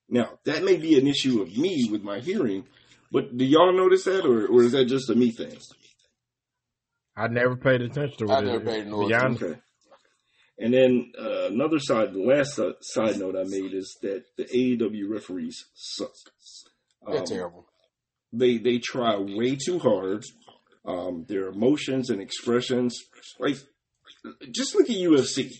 Now 0.08 0.38
that 0.44 0.64
may 0.64 0.76
be 0.76 0.98
an 0.98 1.06
issue 1.06 1.42
of 1.42 1.56
me 1.56 1.88
with 1.90 2.02
my 2.02 2.20
hearing, 2.20 2.64
but 3.10 3.36
do 3.36 3.44
y'all 3.44 3.76
notice 3.76 4.04
that, 4.04 4.24
or, 4.24 4.46
or 4.46 4.62
is 4.62 4.72
that 4.72 4.86
just 4.86 5.10
a 5.10 5.14
me 5.14 5.30
thing? 5.32 5.56
I 7.14 7.28
never 7.28 7.56
paid 7.56 7.82
attention 7.82 8.16
to 8.18 8.24
it. 8.24 8.36
I 8.36 8.40
never 8.40 8.64
paid 8.64 8.86
no 8.86 9.06
To 9.06 9.14
Okay. 9.14 9.60
And 10.58 10.72
then 10.72 11.12
uh, 11.18 11.48
another 11.48 11.78
side, 11.78 12.12
the 12.12 12.22
last 12.22 12.58
uh, 12.58 12.72
side 12.80 13.18
note 13.18 13.36
I 13.36 13.44
made 13.44 13.74
is 13.74 13.98
that 14.02 14.24
the 14.36 14.44
AEW 14.44 15.10
referees 15.10 15.64
suck. 15.74 16.12
They're 17.06 17.18
Um, 17.18 17.24
terrible. 17.24 17.66
They 18.32 18.58
they 18.58 18.78
try 18.78 19.16
way 19.16 19.56
too 19.56 19.78
hard. 19.78 20.24
Um, 20.84 21.24
their 21.28 21.48
emotions 21.48 22.10
and 22.10 22.20
expressions, 22.20 22.98
like 23.38 23.56
just 24.50 24.74
look 24.74 24.88
at 24.90 24.96
UFC. 24.96 25.50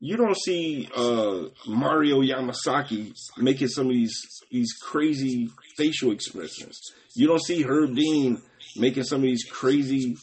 You 0.00 0.16
don't 0.16 0.36
see 0.36 0.88
uh, 0.96 1.48
Mario 1.66 2.20
Yamasaki 2.22 3.12
making 3.36 3.68
some 3.68 3.86
of 3.86 3.92
these 3.92 4.16
these 4.50 4.72
crazy 4.82 5.48
facial 5.76 6.12
expressions. 6.12 6.80
You 7.14 7.26
don't 7.26 7.42
see 7.42 7.62
Herb 7.62 7.94
Dean 7.94 8.40
making 8.76 9.04
some 9.04 9.18
of 9.18 9.22
these 9.24 9.44
crazy 9.44 10.16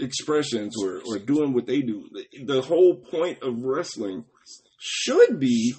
expressions 0.00 0.74
or, 0.82 1.00
or 1.06 1.18
doing 1.18 1.52
what 1.52 1.66
they 1.66 1.82
do. 1.82 2.08
The, 2.12 2.44
the 2.44 2.62
whole 2.62 2.96
point 2.96 3.42
of 3.42 3.62
wrestling 3.62 4.24
should 4.80 5.38
be 5.38 5.74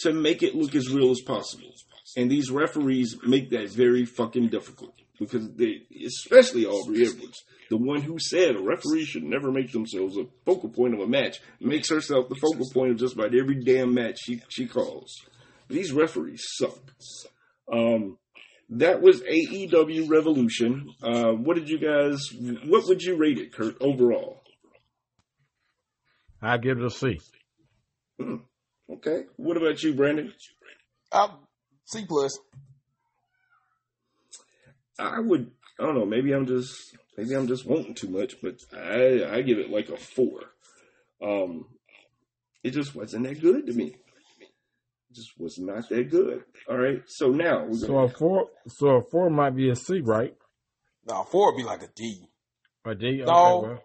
to 0.00 0.12
make 0.12 0.42
it 0.42 0.54
look 0.54 0.74
as 0.74 0.88
real 0.90 1.10
as 1.10 1.20
possible. 1.20 1.72
And 2.16 2.30
these 2.30 2.50
referees 2.50 3.16
make 3.24 3.50
that 3.50 3.70
very 3.70 4.04
fucking 4.04 4.48
difficult 4.48 4.94
because 5.18 5.50
they, 5.54 5.82
especially 6.06 6.64
Aubrey 6.64 7.06
Edwards, 7.06 7.44
the 7.70 7.76
one 7.76 8.00
who 8.00 8.18
said 8.18 8.56
a 8.56 8.62
referee 8.62 9.04
should 9.04 9.24
never 9.24 9.50
make 9.50 9.72
themselves 9.72 10.16
a 10.16 10.24
focal 10.46 10.70
point 10.70 10.94
of 10.94 11.00
a 11.00 11.06
match, 11.06 11.40
makes 11.60 11.90
herself 11.90 12.28
the 12.28 12.36
focal 12.36 12.66
point 12.72 12.92
of 12.92 12.98
just 12.98 13.14
about 13.14 13.34
every 13.34 13.62
damn 13.62 13.92
match 13.94 14.18
she, 14.22 14.40
she 14.48 14.66
calls. 14.66 15.12
These 15.68 15.92
referees 15.92 16.42
suck. 16.56 16.78
Um, 17.70 18.16
that 18.70 19.02
was 19.02 19.22
AEW 19.22 20.08
Revolution. 20.08 20.90
Uh, 21.02 21.32
what 21.32 21.56
did 21.56 21.68
you 21.68 21.78
guys? 21.78 22.20
What 22.66 22.86
would 22.86 23.02
you 23.02 23.16
rate 23.16 23.38
it, 23.38 23.52
Kurt? 23.52 23.76
Overall, 23.80 24.42
I 26.40 26.58
give 26.58 26.78
it 26.78 26.84
a 26.84 26.90
C. 26.90 27.18
okay. 28.20 29.22
What 29.36 29.56
about 29.56 29.82
you, 29.82 29.94
Brandon? 29.94 30.32
I'm 31.12 31.30
C 31.90 32.04
plus. 32.06 32.38
I 34.98 35.20
would. 35.20 35.50
I 35.80 35.84
don't 35.84 35.94
know. 35.94 36.04
Maybe 36.06 36.32
I'm 36.32 36.46
just. 36.46 36.96
Maybe 37.16 37.34
I'm 37.34 37.48
just 37.48 37.66
wanting 37.66 37.94
too 37.94 38.08
much, 38.08 38.34
but 38.42 38.56
I 38.76 39.24
I 39.36 39.42
give 39.42 39.58
it 39.58 39.70
like 39.70 39.88
a 39.88 39.96
four. 39.96 40.40
Um, 41.22 41.66
it 42.62 42.70
just 42.72 42.94
wasn't 42.94 43.24
that 43.24 43.40
good 43.40 43.66
to 43.66 43.72
me. 43.72 43.96
It 44.40 45.14
just 45.14 45.30
was 45.38 45.58
not 45.58 45.88
that 45.88 46.10
good. 46.10 46.44
All 46.68 46.76
right. 46.76 47.02
So 47.06 47.28
now 47.30 47.64
we're 47.64 47.74
So 47.78 47.86
gonna. 47.88 48.04
a 48.04 48.08
four, 48.08 48.48
so 48.66 48.86
a 48.96 49.02
four 49.10 49.30
might 49.30 49.56
be 49.56 49.70
a 49.70 49.76
C, 49.76 50.00
right? 50.00 50.34
No, 51.08 51.24
four 51.24 51.52
would 51.52 51.58
be 51.58 51.64
like 51.64 51.82
a 51.82 51.88
D. 51.94 52.28
A 52.84 52.94
D. 52.94 53.22
Okay, 53.22 53.24
No. 53.24 53.60
well, 53.62 53.82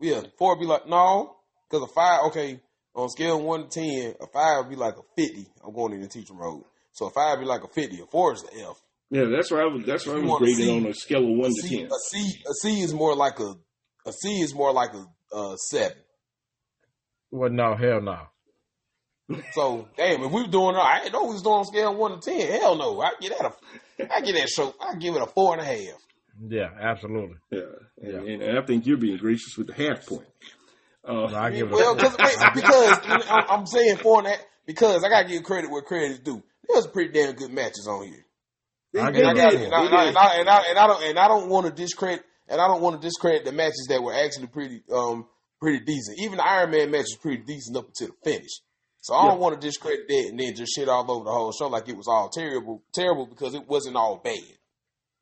Yeah, 0.00 0.22
four 0.38 0.54
would 0.56 0.60
be 0.60 0.66
like 0.66 0.86
no, 0.86 1.36
because 1.70 1.88
a 1.88 1.92
five. 1.94 2.24
Okay, 2.26 2.60
on 2.94 3.08
scale 3.08 3.38
of 3.38 3.44
one 3.44 3.68
to 3.68 3.80
ten, 3.80 4.14
a 4.20 4.26
five 4.26 4.58
would 4.64 4.70
be 4.70 4.76
like 4.76 4.96
a 4.98 5.02
fifty. 5.16 5.46
I'm 5.64 5.72
going 5.74 5.94
in 5.94 6.02
the 6.02 6.08
teacher 6.08 6.34
mode, 6.34 6.64
so 6.98 7.06
a 7.06 7.10
five 7.10 7.38
would 7.38 7.44
be 7.44 7.48
like 7.48 7.62
a 7.64 7.68
fifty. 7.68 8.00
A 8.00 8.06
four 8.06 8.32
is 8.34 8.42
the 8.42 8.60
F. 8.68 8.76
Yeah, 9.10 9.24
that's 9.24 9.50
why 9.50 9.60
I 9.62 9.66
was. 9.66 9.84
That's 9.86 10.06
why 10.06 10.14
I 10.14 10.16
You 10.16 10.22
was 10.22 10.30
want 10.30 10.42
a 10.42 10.46
rating 10.46 10.64
C? 10.64 10.76
on 10.76 10.86
a 10.86 10.94
scale 10.94 11.24
of 11.24 11.38
one 11.38 11.50
A 11.50 11.62
to 11.62 11.68
ten. 11.68 11.86
a 11.86 11.98
C, 12.10 12.42
a 12.50 12.54
C 12.54 12.80
is 12.82 12.92
more 12.92 13.14
like 13.14 13.38
a 13.40 13.54
a 14.06 14.12
C 14.12 14.40
is 14.40 14.54
more 14.54 14.72
like 14.72 14.90
a, 14.94 15.04
uh 15.34 15.56
seven. 15.56 15.96
well, 17.30 17.50
no, 17.50 17.74
hell 17.76 18.00
no. 18.00 18.18
So 19.52 19.88
damn, 19.96 20.22
if 20.24 20.30
we 20.32 20.42
were 20.42 20.48
doing, 20.48 20.74
I 20.76 21.00
didn't 21.00 21.12
know 21.12 21.24
we 21.24 21.34
was 21.34 21.42
doing 21.42 21.64
scale 21.64 21.94
one 21.94 22.18
to 22.18 22.30
ten. 22.30 22.60
Hell 22.60 22.76
no, 22.76 23.00
I 23.00 23.12
get 23.20 23.32
that 23.38 23.52
a, 23.52 24.14
I 24.16 24.20
get 24.22 24.34
that 24.36 24.48
show. 24.48 24.74
I 24.80 24.94
give 24.96 25.14
it 25.16 25.22
a 25.22 25.26
four 25.26 25.52
and 25.52 25.60
a 25.60 25.64
half. 25.64 25.98
Yeah, 26.48 26.68
absolutely. 26.80 27.36
Yeah, 27.50 27.60
and, 28.00 28.12
Yeah. 28.26 28.32
and, 28.32 28.42
and 28.42 28.58
I 28.58 28.62
think 28.62 28.86
you're 28.86 28.96
being 28.96 29.18
gracious 29.18 29.56
with 29.58 29.66
the 29.66 29.74
half 29.74 30.06
point. 30.06 30.26
Uh, 31.06 31.12
No, 31.12 31.36
I 31.36 31.50
give 31.50 31.66
it. 31.68 31.72
Well, 31.72 31.94
a, 31.94 31.98
cause, 31.98 32.16
because 32.54 32.98
I'm, 33.28 33.44
I'm 33.50 33.66
saying 33.66 33.96
four 33.96 34.18
and 34.18 34.28
a 34.28 34.30
half 34.30 34.40
because 34.66 35.04
I 35.04 35.08
gotta 35.10 35.28
give 35.28 35.42
credit 35.42 35.70
where 35.70 35.82
credit 35.82 36.10
is 36.12 36.18
due. 36.20 36.42
There 36.68 36.76
was 36.76 36.86
pretty 36.86 37.12
damn 37.12 37.32
good 37.34 37.50
matches 37.50 37.86
on 37.88 38.04
here. 38.06 38.24
they, 38.92 39.00
I 39.00 39.10
get 39.10 39.24
And 39.24 39.38
I, 39.40 39.50
it. 39.52 39.62
and, 39.64 39.74
I, 39.74 39.84
and. 39.84 40.18
I, 40.18 40.34
and, 40.40 40.48
I, 40.48 40.62
and 40.70 40.78
I 40.78 40.86
don't 40.86 41.02
and 41.04 41.18
I 41.18 41.28
don't 41.28 41.48
want 41.48 41.66
to 41.66 41.72
discredit 41.72 42.24
and 42.48 42.60
I 42.60 42.66
don't 42.68 42.80
want 42.82 43.00
to 43.00 43.06
discredit 43.06 43.44
the 43.44 43.52
matches 43.52 43.86
that 43.90 44.02
were 44.02 44.14
actually 44.14 44.46
pretty 44.48 44.82
um 44.92 45.26
pretty 45.60 45.80
decent. 45.84 46.18
Even 46.20 46.38
the 46.38 46.46
Iron 46.46 46.70
Man 46.70 46.90
match 46.90 47.04
was 47.04 47.18
pretty 47.20 47.42
decent 47.42 47.76
up 47.76 47.86
until 47.88 48.08
the 48.08 48.30
finish. 48.30 48.50
So 49.00 49.14
I 49.14 49.28
don't 49.28 49.40
want 49.40 49.58
to 49.60 49.66
discredit 49.66 50.08
that 50.08 50.26
and 50.30 50.38
then 50.40 50.54
just 50.54 50.74
shit 50.74 50.88
all 50.88 51.10
over 51.10 51.24
the 51.24 51.30
whole 51.30 51.52
show 51.52 51.68
like 51.68 51.88
it 51.88 51.96
was 51.96 52.08
all 52.08 52.28
terrible 52.28 52.82
terrible 52.92 53.26
because 53.26 53.54
it 53.54 53.66
wasn't 53.66 53.96
all 53.96 54.20
bad. 54.22 54.38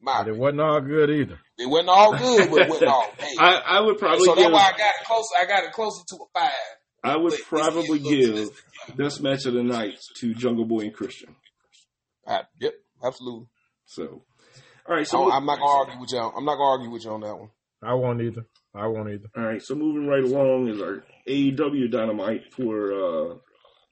My 0.00 0.24
it 0.26 0.36
wasn't 0.36 0.60
all 0.60 0.80
good 0.80 1.10
either. 1.10 1.38
it 1.58 1.68
wasn't 1.68 1.88
all 1.88 2.16
good, 2.16 2.50
but 2.50 2.60
it 2.62 2.68
wasn't 2.68 2.90
all 2.90 3.08
bad. 3.18 3.34
I, 3.38 3.54
I 3.78 3.80
would 3.80 3.98
probably 3.98 4.24
so 4.24 4.34
that's 4.34 4.44
give. 4.46 4.52
why 4.52 4.72
I 4.74 4.76
got 4.76 4.90
it 5.00 5.06
closer. 5.06 5.34
I 5.40 5.46
got 5.46 5.64
it 5.64 5.72
closer 5.72 6.02
to 6.08 6.16
a 6.16 6.38
five. 6.40 6.50
I 7.04 7.16
would 7.16 7.30
But 7.32 7.40
probably 7.48 7.98
getting 8.00 8.32
close 8.32 8.48
to 8.48 8.54
give 8.54 8.62
best 8.94 9.22
match 9.22 9.46
of 9.46 9.54
the 9.54 9.62
night 9.62 9.98
to 10.20 10.34
Jungle 10.34 10.64
Boy 10.64 10.80
and 10.80 10.94
Christian. 10.94 11.34
I, 12.26 12.42
yep, 12.60 12.74
absolutely. 13.04 13.46
So, 13.84 14.22
all 14.88 14.94
right. 14.94 15.06
So 15.06 15.18
So 15.18 15.32
I'm 15.32 15.46
not 15.46 15.58
gonna 15.58 15.70
argue 15.70 16.00
with 16.00 16.12
y'all. 16.12 16.32
I'm 16.36 16.44
not 16.44 16.56
gonna 16.56 16.70
argue 16.70 16.90
with 16.90 17.04
you 17.04 17.10
on 17.12 17.20
that 17.20 17.36
one. 17.36 17.50
I 17.82 17.94
won't 17.94 18.20
either. 18.20 18.46
I 18.74 18.86
won't 18.88 19.10
either. 19.10 19.28
All 19.36 19.44
right, 19.44 19.62
so 19.62 19.74
moving 19.74 20.06
right 20.06 20.22
along 20.22 20.68
is 20.68 20.80
our 20.80 21.04
AEW 21.28 21.90
Dynamite 21.90 22.52
for 22.52 22.92
uh, 22.92 23.34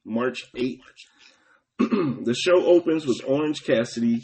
March 0.04 0.44
8th. 0.54 0.80
the 1.78 2.36
show 2.38 2.64
opens 2.66 3.06
with 3.06 3.20
Orange 3.26 3.62
Cassidy 3.64 4.22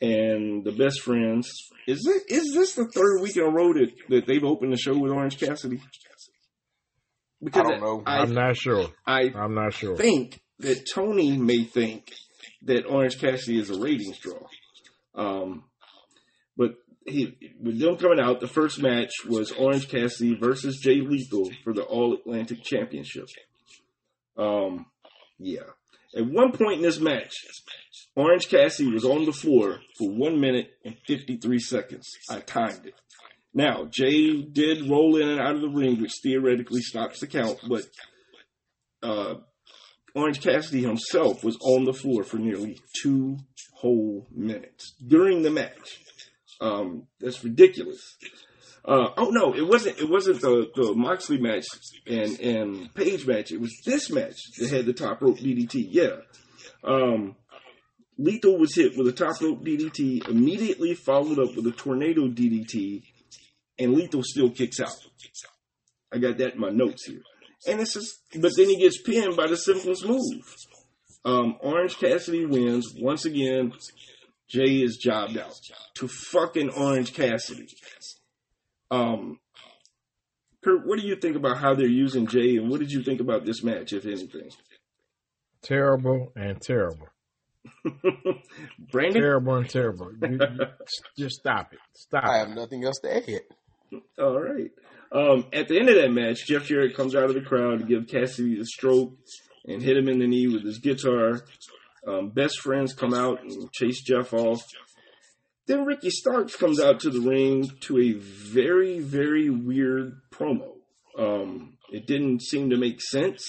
and 0.00 0.64
the 0.64 0.72
Best 0.72 1.00
Friends. 1.00 1.50
Is 1.86 2.06
it 2.06 2.32
is 2.32 2.52
this 2.52 2.74
the 2.74 2.86
third 2.86 3.22
week 3.22 3.36
in 3.36 3.42
a 3.42 3.50
row 3.50 3.72
that, 3.72 3.90
that 4.08 4.26
they've 4.26 4.44
opened 4.44 4.72
the 4.72 4.76
show 4.76 4.96
with 4.96 5.12
Orange 5.12 5.38
Cassidy? 5.38 5.80
I 7.44 7.62
don't 7.62 7.80
know. 7.80 8.02
I, 8.06 8.18
I'm 8.18 8.34
not 8.34 8.56
sure. 8.56 8.88
I 9.06 9.32
I'm 9.34 9.54
not 9.54 9.74
sure. 9.74 9.96
think 9.96 10.40
that 10.60 10.86
Tony 10.92 11.36
may 11.36 11.64
think 11.64 12.12
that 12.62 12.86
Orange 12.86 13.18
Cassidy 13.18 13.58
is 13.58 13.70
a 13.70 13.78
ratings 13.78 14.18
draw. 14.18 14.40
Um, 15.14 15.64
but 16.56 16.74
he, 17.06 17.36
with 17.60 17.78
them 17.78 17.96
coming 17.96 18.20
out, 18.20 18.40
the 18.40 18.48
first 18.48 18.80
match 18.80 19.12
was 19.28 19.52
Orange 19.52 19.88
Cassidy 19.88 20.34
versus 20.34 20.78
Jay 20.82 21.00
Lethal 21.00 21.50
for 21.62 21.72
the 21.72 21.82
All 21.82 22.14
Atlantic 22.14 22.62
Championship. 22.62 23.26
Um, 24.36 24.86
yeah. 25.38 25.60
At 26.16 26.26
one 26.26 26.52
point 26.52 26.78
in 26.78 26.82
this 26.82 26.98
match, 26.98 27.32
Orange 28.14 28.48
Cassidy 28.48 28.90
was 28.90 29.04
on 29.04 29.26
the 29.26 29.32
floor 29.32 29.80
for 29.98 30.10
one 30.10 30.40
minute 30.40 30.70
and 30.84 30.96
53 31.06 31.58
seconds. 31.58 32.08
I 32.30 32.40
timed 32.40 32.86
it. 32.86 32.94
Now, 33.56 33.86
Jay 33.90 34.42
did 34.42 34.86
roll 34.86 35.16
in 35.16 35.30
and 35.30 35.40
out 35.40 35.54
of 35.54 35.62
the 35.62 35.70
ring, 35.70 35.98
which 36.02 36.12
theoretically 36.22 36.82
stops 36.82 37.20
the 37.20 37.26
count, 37.26 37.58
but 37.66 37.84
uh, 39.02 39.36
Orange 40.14 40.42
Cassidy 40.42 40.82
himself 40.82 41.42
was 41.42 41.56
on 41.62 41.86
the 41.86 41.94
floor 41.94 42.22
for 42.22 42.36
nearly 42.36 42.78
two 43.00 43.38
whole 43.72 44.26
minutes 44.30 44.94
during 45.06 45.40
the 45.40 45.50
match. 45.50 46.02
Um, 46.60 47.06
that's 47.18 47.42
ridiculous. 47.42 48.18
Uh, 48.84 49.08
oh 49.16 49.30
no, 49.30 49.54
it 49.54 49.66
wasn't. 49.66 49.98
It 50.00 50.10
wasn't 50.10 50.42
the, 50.42 50.70
the 50.76 50.92
Moxley 50.94 51.38
match 51.38 51.64
and 52.06 52.38
and 52.38 52.94
Page 52.94 53.26
match. 53.26 53.52
It 53.52 53.60
was 53.60 53.72
this 53.86 54.10
match 54.10 54.36
that 54.58 54.68
had 54.68 54.84
the 54.84 54.92
top 54.92 55.22
rope 55.22 55.38
DDT. 55.38 55.86
Yeah. 55.90 56.16
Um, 56.84 57.36
Lethal 58.18 58.58
was 58.58 58.74
hit 58.74 58.98
with 58.98 59.08
a 59.08 59.12
top 59.12 59.40
rope 59.40 59.64
DDT, 59.64 60.28
immediately 60.28 60.94
followed 60.94 61.38
up 61.38 61.56
with 61.56 61.66
a 61.66 61.72
tornado 61.72 62.28
DDT, 62.28 63.02
and 63.78 63.94
Lethal 63.94 64.22
still 64.24 64.50
kicks 64.50 64.80
out. 64.80 64.94
I 66.12 66.18
got 66.18 66.38
that 66.38 66.54
in 66.54 66.60
my 66.60 66.70
notes 66.70 67.06
here. 67.06 67.20
And 67.66 67.80
it's 67.80 67.94
just, 67.94 68.20
but 68.40 68.52
then 68.56 68.68
he 68.68 68.76
gets 68.78 69.00
pinned 69.02 69.36
by 69.36 69.46
the 69.48 69.56
simplest 69.56 70.06
move. 70.06 70.20
Um, 71.24 71.56
Orange 71.60 71.96
Cassidy 71.98 72.46
wins 72.46 72.94
once 72.98 73.24
again. 73.24 73.72
Jay 74.48 74.82
is 74.82 74.96
jobbed 74.96 75.36
out 75.36 75.54
to 75.96 76.06
fucking 76.06 76.70
Orange 76.70 77.12
Cassidy. 77.12 77.66
Um, 78.92 79.40
Kurt, 80.62 80.86
what 80.86 81.00
do 81.00 81.06
you 81.06 81.16
think 81.16 81.34
about 81.36 81.58
how 81.58 81.74
they're 81.74 81.86
using 81.88 82.26
Jay, 82.28 82.56
and 82.56 82.70
what 82.70 82.78
did 82.78 82.92
you 82.92 83.02
think 83.02 83.20
about 83.20 83.44
this 83.44 83.64
match, 83.64 83.92
if 83.92 84.06
anything? 84.06 84.50
Terrible 85.62 86.32
and 86.36 86.60
terrible. 86.60 87.08
Brandon, 88.92 89.20
Terrible 89.20 89.56
and 89.56 89.68
terrible. 89.68 90.12
You- 90.22 90.38
you- 90.38 90.66
just 91.18 91.36
stop 91.40 91.72
it. 91.72 91.80
Stop. 91.94 92.24
I 92.24 92.38
have 92.38 92.50
nothing 92.50 92.84
else 92.84 92.98
to 93.00 93.16
add. 93.16 93.42
All 94.18 94.40
right. 94.40 94.70
Um, 95.12 95.46
at 95.52 95.68
the 95.68 95.78
end 95.78 95.88
of 95.88 95.96
that 95.96 96.10
match, 96.10 96.46
Jeff 96.46 96.64
Jarrett 96.66 96.96
comes 96.96 97.14
out 97.14 97.24
of 97.24 97.34
the 97.34 97.40
crowd 97.40 97.80
to 97.80 97.84
give 97.84 98.08
Cassidy 98.08 98.60
a 98.60 98.64
stroke 98.64 99.14
and 99.66 99.82
hit 99.82 99.96
him 99.96 100.08
in 100.08 100.18
the 100.18 100.26
knee 100.26 100.48
with 100.48 100.64
his 100.64 100.78
guitar. 100.78 101.42
Um, 102.06 102.30
best 102.30 102.60
friends 102.60 102.94
come 102.94 103.14
out 103.14 103.42
and 103.42 103.72
chase 103.72 104.02
Jeff 104.02 104.32
off. 104.32 104.62
Then 105.66 105.84
Ricky 105.84 106.10
Starks 106.10 106.54
comes 106.54 106.80
out 106.80 107.00
to 107.00 107.10
the 107.10 107.20
ring 107.20 107.68
to 107.80 107.98
a 107.98 108.12
very, 108.12 109.00
very 109.00 109.50
weird 109.50 110.20
promo. 110.30 110.74
Um, 111.18 111.76
it 111.90 112.06
didn't 112.06 112.42
seem 112.42 112.70
to 112.70 112.76
make 112.76 113.00
sense, 113.00 113.44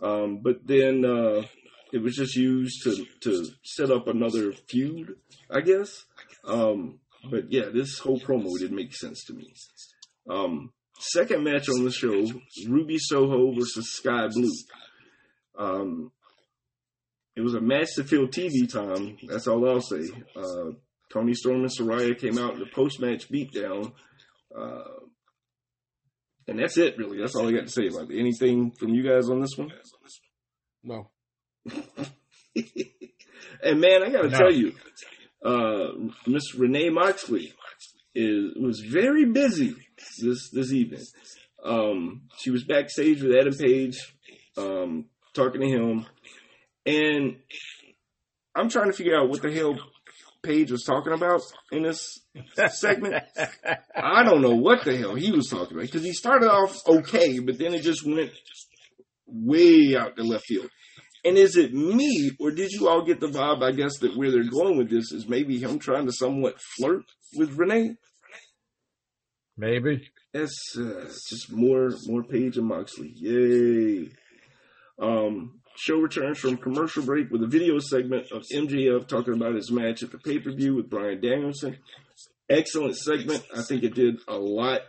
um, 0.00 0.40
but 0.42 0.66
then 0.66 1.04
uh, 1.04 1.42
it 1.92 2.02
was 2.02 2.16
just 2.16 2.34
used 2.34 2.82
to 2.84 3.06
to 3.20 3.46
set 3.62 3.90
up 3.90 4.08
another 4.08 4.52
feud, 4.52 5.16
I 5.50 5.60
guess. 5.60 6.04
Um, 6.44 6.98
but 7.30 7.50
yeah, 7.50 7.66
this 7.72 7.98
whole 7.98 8.20
promo 8.20 8.48
didn't 8.58 8.76
make 8.76 8.94
sense 8.94 9.24
to 9.26 9.34
me. 9.34 9.52
Um, 10.28 10.72
second 10.98 11.44
match 11.44 11.68
on 11.68 11.84
the 11.84 11.90
show: 11.90 12.26
Ruby 12.66 12.98
Soho 12.98 13.52
versus 13.52 13.92
Skye 13.96 14.28
Blue. 14.28 14.50
Um, 15.58 16.12
it 17.36 17.40
was 17.40 17.54
a 17.54 17.60
match 17.60 17.88
to 17.96 18.04
fill 18.04 18.26
TV 18.28 18.70
time. 18.70 19.16
That's 19.28 19.46
all 19.46 19.68
I'll 19.68 19.80
say. 19.80 20.08
Uh, 20.36 20.72
Toni 21.12 21.34
Storm 21.34 21.62
and 21.62 21.70
Saraya 21.70 22.18
came 22.18 22.36
out 22.38 22.54
in 22.54 22.60
the 22.60 22.66
post 22.66 23.00
match 23.00 23.30
beatdown. 23.30 23.92
Uh, 24.56 24.82
and 26.46 26.58
that's 26.58 26.76
it, 26.78 26.98
really. 26.98 27.18
That's 27.18 27.34
all 27.36 27.48
I 27.48 27.52
got 27.52 27.66
to 27.66 27.70
say 27.70 27.86
about 27.88 28.10
it. 28.10 28.18
Anything 28.18 28.72
from 28.78 28.94
you 28.94 29.02
guys 29.08 29.28
on 29.28 29.40
this 29.40 29.56
one? 29.56 29.70
No. 30.82 31.10
and 33.62 33.80
man, 33.80 34.02
I 34.02 34.10
got 34.10 34.22
to 34.22 34.28
No. 34.28 34.38
tell 34.38 34.52
you, 34.52 34.72
uh, 35.44 35.88
Miss 36.26 36.54
Renee 36.54 36.90
Moxley 36.90 37.52
is 38.14 38.54
was 38.56 38.80
very 38.80 39.24
busy 39.26 39.74
this 40.20 40.50
this 40.50 40.72
evening. 40.72 41.04
Um, 41.64 42.22
she 42.38 42.50
was 42.50 42.64
backstage 42.64 43.22
with 43.22 43.36
Adam 43.36 43.54
Page, 43.54 43.98
um, 44.56 45.06
talking 45.34 45.60
to 45.60 45.66
him, 45.66 46.06
and 46.86 47.36
I'm 48.54 48.68
trying 48.68 48.90
to 48.90 48.96
figure 48.96 49.18
out 49.18 49.28
what 49.28 49.42
the 49.42 49.52
hell 49.52 49.76
Page 50.42 50.70
was 50.70 50.84
talking 50.84 51.12
about 51.12 51.42
in 51.72 51.82
this 51.82 52.20
segment. 52.70 53.24
I 53.94 54.22
don't 54.22 54.40
know 54.40 54.54
what 54.54 54.84
the 54.84 54.96
hell 54.96 55.16
he 55.16 55.32
was 55.32 55.48
talking 55.48 55.76
about 55.76 55.86
because 55.86 56.04
he 56.04 56.12
started 56.12 56.48
off 56.48 56.80
okay, 56.86 57.40
but 57.40 57.58
then 57.58 57.74
it 57.74 57.82
just 57.82 58.06
went 58.06 58.30
way 59.26 59.96
out 59.96 60.16
the 60.16 60.22
left 60.22 60.46
field. 60.46 60.70
And 61.24 61.36
is 61.36 61.56
it 61.56 61.74
me, 61.74 62.30
or 62.38 62.50
did 62.50 62.70
you 62.70 62.88
all 62.88 63.02
get 63.02 63.20
the 63.20 63.26
vibe? 63.26 63.62
I 63.62 63.72
guess 63.72 63.98
that 63.98 64.16
where 64.16 64.30
they're 64.30 64.44
going 64.44 64.78
with 64.78 64.90
this 64.90 65.12
is 65.12 65.28
maybe 65.28 65.58
him 65.58 65.78
trying 65.78 66.06
to 66.06 66.12
somewhat 66.12 66.60
flirt 66.76 67.04
with 67.34 67.56
Renee. 67.56 67.96
Maybe. 69.56 70.08
That's 70.32 70.76
uh, 70.78 71.04
just 71.28 71.50
more 71.50 71.90
more 72.06 72.22
Page 72.22 72.56
and 72.56 72.66
Moxley. 72.66 73.12
Yay! 73.16 74.10
Um, 75.00 75.60
show 75.76 75.98
returns 75.98 76.38
from 76.38 76.56
commercial 76.56 77.02
break 77.02 77.30
with 77.30 77.42
a 77.42 77.46
video 77.46 77.78
segment 77.78 78.30
of 78.30 78.44
MJF 78.52 79.08
talking 79.08 79.34
about 79.34 79.54
his 79.54 79.70
match 79.70 80.02
at 80.02 80.12
the 80.12 80.18
pay 80.18 80.38
per 80.38 80.52
view 80.52 80.76
with 80.76 80.90
Bryan 80.90 81.20
Danielson. 81.20 81.78
Excellent 82.48 82.96
segment. 82.96 83.44
I 83.54 83.62
think 83.62 83.82
it 83.82 83.94
did 83.94 84.20
a 84.28 84.36
lot 84.36 84.82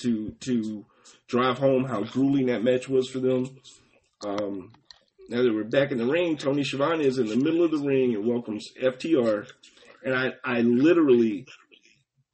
to 0.00 0.30
to 0.40 0.84
drive 1.28 1.58
home 1.58 1.84
how 1.84 2.02
grueling 2.02 2.46
that 2.46 2.62
match 2.62 2.88
was 2.88 3.08
for 3.08 3.20
them. 3.20 3.48
Um, 4.24 4.72
now 5.30 5.42
that 5.42 5.54
we're 5.54 5.62
back 5.62 5.92
in 5.92 5.98
the 5.98 6.06
ring, 6.06 6.36
Tony 6.36 6.64
Schiavone 6.64 7.06
is 7.06 7.18
in 7.18 7.28
the 7.28 7.36
middle 7.36 7.64
of 7.64 7.70
the 7.70 7.78
ring 7.78 8.16
and 8.16 8.26
welcomes 8.26 8.66
FTR. 8.82 9.48
And 10.04 10.12
I, 10.12 10.32
I 10.44 10.60
literally 10.62 11.46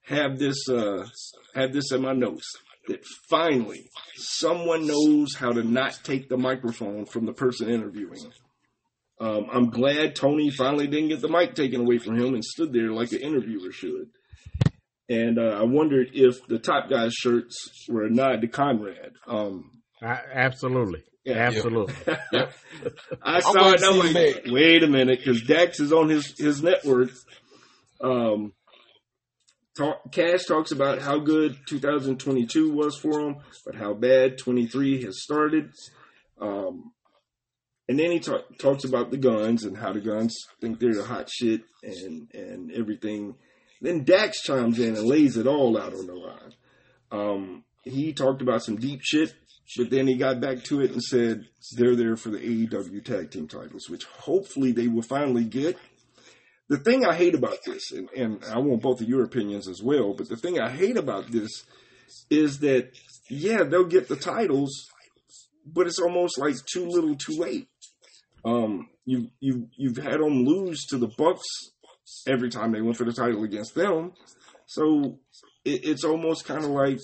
have 0.06 0.39
this 0.39 0.66
uh, 0.68 1.06
have 1.55 1.74
this 1.74 1.93
in 1.93 2.01
my 2.01 2.14
notes 2.14 2.51
that 2.89 3.05
finally 3.28 3.90
someone 4.14 4.86
knows 4.86 5.35
how 5.36 5.52
to 5.52 5.62
not 5.62 5.98
take 6.05 6.31
the 6.31 6.39
microphone 6.39 7.05
from 7.05 7.27
the 7.27 7.35
person 7.35 7.68
interviewing. 7.68 8.32
Um, 9.20 9.47
I'm 9.52 9.70
glad 9.70 10.16
Tony 10.16 10.51
finally 10.51 10.86
didn't 10.86 11.09
get 11.09 11.20
the 11.20 11.28
mic 11.28 11.55
taken 11.55 11.82
away 11.82 11.98
from 11.98 12.18
him 12.18 12.32
and 12.32 12.44
stood 12.44 12.73
there 12.73 12.93
like 12.93 13.12
an 13.12 13.20
interviewer 13.20 13.73
should. 13.73 14.09
And 15.09 15.39
uh, 15.39 15.59
I 15.60 15.64
wondered 15.64 16.10
if 16.14 16.47
the 16.47 16.59
top 16.59 16.89
guy's 16.89 17.12
shirts 17.12 17.86
were 17.89 18.05
a 18.05 18.10
nod 18.10 18.40
to 18.40 18.48
Conrad. 18.48 19.12
Um, 19.27 19.70
I, 20.02 20.18
absolutely. 20.32 21.02
Yeah. 21.27 21.39
Absolutely. 21.39 21.94
I 23.23 23.40
saw 23.40 23.73
it. 23.73 23.82
I'm 23.82 23.98
like, 24.15 24.44
wait 24.47 24.85
a 24.85 24.86
minute, 24.86 25.19
because 25.19 25.43
Dax 25.43 25.81
is 25.81 25.93
on 25.93 26.09
his 26.09 26.39
his 26.39 26.62
network. 26.62 27.11
Um, 28.01 28.53
talk, 29.77 30.12
Cash 30.12 30.44
talks 30.44 30.70
about 30.70 31.01
how 31.01 31.19
good 31.19 31.57
2022 31.69 32.70
was 32.70 32.97
for 32.97 33.20
him, 33.20 33.36
but 33.65 33.74
how 33.74 33.93
bad 33.93 34.39
23 34.39 35.03
has 35.03 35.20
started. 35.20 35.73
Um, 36.40 36.93
and 37.89 37.98
then 37.98 38.12
he 38.12 38.20
talk, 38.20 38.44
talks 38.59 38.85
about 38.85 39.11
the 39.11 39.16
guns 39.16 39.65
and 39.65 39.77
how 39.77 39.93
the 39.93 40.01
guns 40.01 40.36
think 40.61 40.78
they're 40.78 40.94
the 40.94 41.05
hot 41.05 41.28
shit 41.28 41.62
and 41.82 42.31
and 42.35 42.70
everything. 42.70 43.35
Then 43.81 44.05
Dax 44.05 44.43
chimes 44.43 44.78
in 44.78 44.97
and 44.97 45.07
lays 45.07 45.36
it 45.36 45.48
all 45.48 45.77
out 45.77 45.93
on 45.93 46.07
the 46.07 46.15
line. 46.15 46.55
Um, 47.11 47.65
he 47.82 48.12
talked 48.12 48.43
about 48.43 48.62
some 48.62 48.77
deep 48.77 49.01
shit 49.03 49.35
but 49.76 49.90
then 49.90 50.06
he 50.06 50.16
got 50.16 50.40
back 50.40 50.62
to 50.64 50.80
it 50.80 50.93
and 50.93 51.02
said 51.02 51.47
they're 51.76 51.97
there 51.97 52.16
for 52.16 52.30
the 52.30 52.38
AEW 52.38 53.05
tag 53.05 53.30
team 53.30 53.48
titles, 53.48 53.88
which 53.88 54.05
hopefully 54.05 54.72
they 54.72 54.88
will 54.88 55.02
finally 55.02 55.44
get. 55.44 55.76
The 56.68 56.78
thing 56.78 57.05
I 57.05 57.14
hate 57.14 57.34
about 57.34 57.59
this, 57.64 57.93
and, 57.93 58.09
and 58.16 58.44
I 58.44 58.59
want 58.59 58.82
both 58.82 59.01
of 59.01 59.09
your 59.09 59.24
opinions 59.24 59.68
as 59.68 59.82
well, 59.82 60.14
but 60.14 60.28
the 60.28 60.36
thing 60.36 60.60
I 60.60 60.70
hate 60.70 60.97
about 60.97 61.30
this 61.30 61.64
is 62.30 62.60
that, 62.60 62.90
yeah, 63.28 63.64
they'll 63.64 63.84
get 63.84 64.09
the 64.09 64.16
titles, 64.16 64.88
but 65.64 65.86
it's 65.86 66.01
almost 66.01 66.38
like 66.38 66.55
too 66.72 66.86
little 66.86 67.16
too 67.16 67.38
late. 67.38 67.68
Um, 68.44 68.88
you, 69.05 69.28
you, 69.40 69.68
you've 69.76 69.97
had 69.97 70.20
them 70.20 70.44
lose 70.44 70.84
to 70.90 70.98
the 70.98 71.09
Bucks 71.18 71.47
every 72.26 72.51
time 72.51 72.72
they 72.72 72.80
went 72.80 72.97
for 72.97 73.05
the 73.05 73.12
title 73.12 73.44
against 73.44 73.74
them. 73.74 74.12
So 74.66 75.18
it, 75.64 75.84
it's 75.84 76.05
almost 76.05 76.44
kind 76.44 76.64
of 76.64 76.70
like 76.70 77.01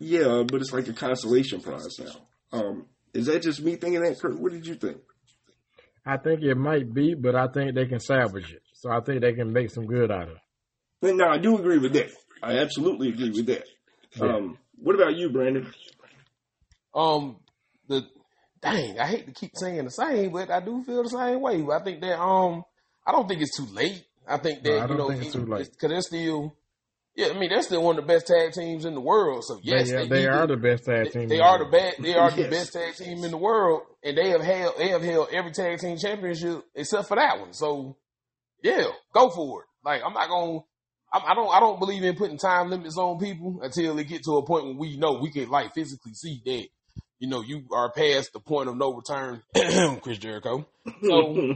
yeah, 0.00 0.42
but 0.46 0.60
it's 0.60 0.72
like 0.72 0.88
a 0.88 0.92
consolation 0.92 1.60
prize 1.60 1.98
now. 1.98 2.58
Um, 2.58 2.86
is 3.12 3.26
that 3.26 3.42
just 3.42 3.60
me 3.60 3.76
thinking 3.76 4.02
that, 4.02 4.18
Kurt? 4.18 4.38
What 4.38 4.52
did 4.52 4.66
you 4.66 4.74
think? 4.74 4.98
I 6.04 6.16
think 6.16 6.42
it 6.42 6.56
might 6.56 6.92
be, 6.92 7.14
but 7.14 7.36
I 7.36 7.46
think 7.48 7.74
they 7.74 7.86
can 7.86 8.00
salvage 8.00 8.50
it. 8.52 8.62
So 8.72 8.90
I 8.90 9.00
think 9.00 9.20
they 9.20 9.34
can 9.34 9.52
make 9.52 9.70
some 9.70 9.86
good 9.86 10.10
out 10.10 10.22
of 10.22 10.28
it. 10.30 10.42
But 11.00 11.16
no, 11.16 11.28
I 11.28 11.38
do 11.38 11.56
agree 11.58 11.78
with 11.78 11.92
that. 11.92 12.10
I 12.42 12.58
absolutely 12.58 13.10
agree 13.10 13.30
with 13.30 13.46
that. 13.46 13.64
Yeah. 14.16 14.36
Um, 14.36 14.58
what 14.76 14.94
about 14.94 15.14
you, 15.16 15.28
Brandon? 15.30 15.70
Um, 16.94 17.36
the 17.86 18.06
dang, 18.62 18.98
I 18.98 19.06
hate 19.06 19.26
to 19.26 19.32
keep 19.32 19.52
saying 19.54 19.84
the 19.84 19.90
same, 19.90 20.32
but 20.32 20.50
I 20.50 20.60
do 20.60 20.82
feel 20.84 21.02
the 21.02 21.10
same 21.10 21.40
way. 21.40 21.62
I 21.70 21.82
think 21.84 22.00
that 22.00 22.18
um, 22.18 22.64
I 23.06 23.12
don't 23.12 23.28
think 23.28 23.42
it's 23.42 23.56
too 23.56 23.66
late. 23.66 24.04
I 24.26 24.38
think 24.38 24.62
that 24.62 24.70
no, 24.70 24.78
I 24.78 25.14
you 25.14 25.34
know, 25.36 25.58
because 25.58 25.74
they're 25.80 26.00
still 26.00 26.56
yeah, 27.20 27.34
I 27.34 27.38
mean 27.38 27.50
they're 27.50 27.62
still 27.62 27.82
one 27.82 27.98
of 27.98 28.06
the 28.06 28.12
best 28.12 28.26
tag 28.26 28.52
teams 28.52 28.86
in 28.86 28.94
the 28.94 29.00
world. 29.00 29.44
So 29.44 29.60
yes, 29.62 29.90
they, 29.90 29.96
they, 29.96 30.08
they 30.08 30.26
are 30.26 30.46
the 30.46 30.56
best 30.56 30.86
tag 30.86 31.12
team. 31.12 31.28
They, 31.28 31.36
they 31.36 31.40
are 31.40 31.58
the 31.58 31.70
best. 31.70 32.00
They 32.00 32.14
are 32.14 32.30
the 32.36 32.48
best 32.48 32.72
tag 32.72 32.94
team 32.94 33.24
in 33.24 33.30
the 33.30 33.36
world, 33.36 33.82
and 34.02 34.16
they 34.16 34.30
have 34.30 34.40
held 34.40 34.78
they 34.78 34.88
have 34.88 35.02
held 35.02 35.28
every 35.30 35.52
tag 35.52 35.78
team 35.78 35.98
championship 35.98 36.64
except 36.74 37.08
for 37.08 37.16
that 37.16 37.38
one. 37.38 37.52
So 37.52 37.96
yeah, 38.62 38.84
go 39.12 39.28
for 39.28 39.62
it. 39.62 39.66
Like 39.84 40.02
I'm 40.04 40.14
not 40.14 40.28
gonna. 40.28 40.60
I, 41.12 41.32
I 41.32 41.34
don't. 41.34 41.54
I 41.54 41.60
don't 41.60 41.78
believe 41.78 42.04
in 42.04 42.16
putting 42.16 42.38
time 42.38 42.70
limits 42.70 42.96
on 42.96 43.18
people 43.18 43.60
until 43.62 43.96
they 43.96 44.04
get 44.04 44.22
to 44.24 44.38
a 44.38 44.46
point 44.46 44.64
when 44.64 44.78
we 44.78 44.96
know 44.96 45.20
we 45.20 45.30
can 45.30 45.50
like 45.50 45.74
physically 45.74 46.14
see 46.14 46.40
that 46.46 46.66
you 47.18 47.28
know 47.28 47.42
you 47.42 47.66
are 47.72 47.92
past 47.92 48.32
the 48.32 48.40
point 48.40 48.70
of 48.70 48.78
no 48.78 48.94
return, 48.94 49.42
Chris 50.00 50.18
Jericho. 50.18 50.66
So 51.02 51.54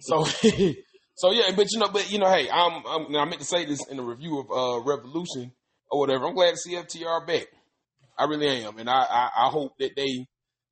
so. 0.00 0.26
So 1.16 1.30
yeah, 1.30 1.52
but 1.54 1.70
you 1.70 1.78
know, 1.78 1.88
but 1.88 2.10
you 2.10 2.18
know, 2.18 2.28
hey, 2.28 2.48
I'm, 2.50 2.82
I'm 2.86 3.16
I 3.16 3.24
meant 3.24 3.40
to 3.40 3.46
say 3.46 3.64
this 3.64 3.86
in 3.88 3.96
the 3.98 4.02
review 4.02 4.40
of 4.40 4.46
uh, 4.50 4.84
Revolution 4.84 5.52
or 5.90 6.00
whatever. 6.00 6.26
I'm 6.26 6.34
glad 6.34 6.50
to 6.50 6.56
see 6.56 6.74
FTR 6.74 7.26
back. 7.26 7.46
I 8.18 8.24
really 8.24 8.64
am, 8.64 8.78
and 8.78 8.88
I, 8.88 9.02
I, 9.02 9.30
I 9.46 9.48
hope 9.48 9.72
that 9.78 9.92
they 9.96 10.26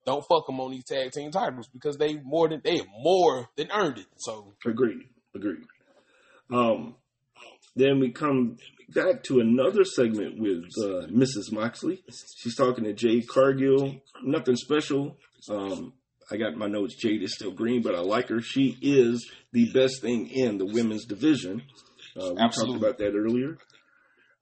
don't 0.04 0.24
fuck 0.28 0.46
them 0.46 0.60
on 0.60 0.72
these 0.72 0.84
tag 0.84 1.12
team 1.12 1.30
titles 1.30 1.68
because 1.72 1.96
they 1.96 2.20
more 2.24 2.48
than 2.48 2.60
they 2.64 2.80
more 3.00 3.48
than 3.56 3.68
earned 3.72 3.98
it. 3.98 4.06
So 4.16 4.52
agreed, 4.66 5.02
agreed. 5.34 5.62
Um, 6.52 6.96
then 7.76 8.00
we 8.00 8.10
come 8.10 8.56
back 8.88 9.22
to 9.24 9.40
another 9.40 9.84
segment 9.84 10.38
with 10.38 10.64
uh, 10.78 11.06
Mrs. 11.06 11.52
Moxley. 11.52 12.02
She's 12.36 12.56
talking 12.56 12.84
to 12.84 12.92
Jade 12.92 13.28
Cargill. 13.28 14.00
Nothing 14.22 14.56
special. 14.56 15.16
Um, 15.48 15.94
I 16.32 16.38
got 16.38 16.56
my 16.56 16.66
notes. 16.66 16.94
Jade 16.94 17.22
is 17.22 17.34
still 17.34 17.50
green, 17.50 17.82
but 17.82 17.94
I 17.94 18.00
like 18.00 18.28
her. 18.28 18.40
She 18.40 18.78
is 18.80 19.30
the 19.52 19.70
best 19.72 20.00
thing 20.00 20.28
in 20.28 20.56
the 20.56 20.64
women's 20.64 21.04
division. 21.04 21.62
Uh, 22.16 22.32
we 22.32 22.40
Absolutely. 22.40 22.74
talked 22.74 22.84
about 22.84 22.98
that 22.98 23.14
earlier. 23.14 23.58